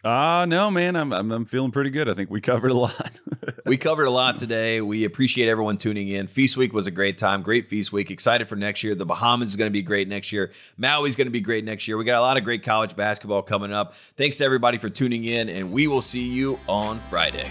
Uh 0.04 0.46
no, 0.48 0.70
man, 0.70 0.94
I'm, 0.94 1.12
I'm 1.12 1.32
I'm 1.32 1.44
feeling 1.44 1.72
pretty 1.72 1.90
good. 1.90 2.08
I 2.08 2.14
think 2.14 2.30
we 2.30 2.40
covered 2.52 2.70
a 2.70 2.74
lot. 2.74 3.18
we 3.66 3.76
covered 3.76 4.04
a 4.04 4.10
lot 4.10 4.36
today. 4.36 4.80
We 4.80 5.04
appreciate 5.04 5.48
everyone 5.48 5.76
tuning 5.76 6.08
in. 6.08 6.28
Feast 6.28 6.56
week 6.56 6.72
was 6.72 6.86
a 6.86 6.92
great 6.92 7.18
time, 7.18 7.42
great 7.42 7.68
feast 7.68 7.92
week. 7.92 8.10
Excited 8.10 8.46
for 8.46 8.54
next 8.54 8.84
year. 8.84 8.94
The 8.94 9.04
Bahamas 9.04 9.48
is 9.50 9.56
going 9.56 9.66
to 9.66 9.72
be 9.72 9.82
great 9.82 10.06
next 10.06 10.30
year. 10.30 10.52
Maui's 10.78 11.16
going 11.16 11.26
to 11.26 11.32
be 11.32 11.40
great 11.40 11.64
next 11.64 11.88
year. 11.88 11.96
We 11.96 12.04
got 12.04 12.18
a 12.18 12.22
lot 12.22 12.36
of 12.36 12.44
great 12.44 12.62
college 12.62 12.94
basketball 12.94 13.42
coming 13.42 13.72
up. 13.72 13.94
Thanks 14.16 14.38
to 14.38 14.44
everybody 14.44 14.78
for 14.78 14.88
tuning 14.88 15.24
in, 15.24 15.48
and 15.48 15.72
we 15.72 15.88
will 15.88 16.02
see 16.02 16.22
you 16.24 16.60
on 16.68 17.00
Friday. 17.10 17.50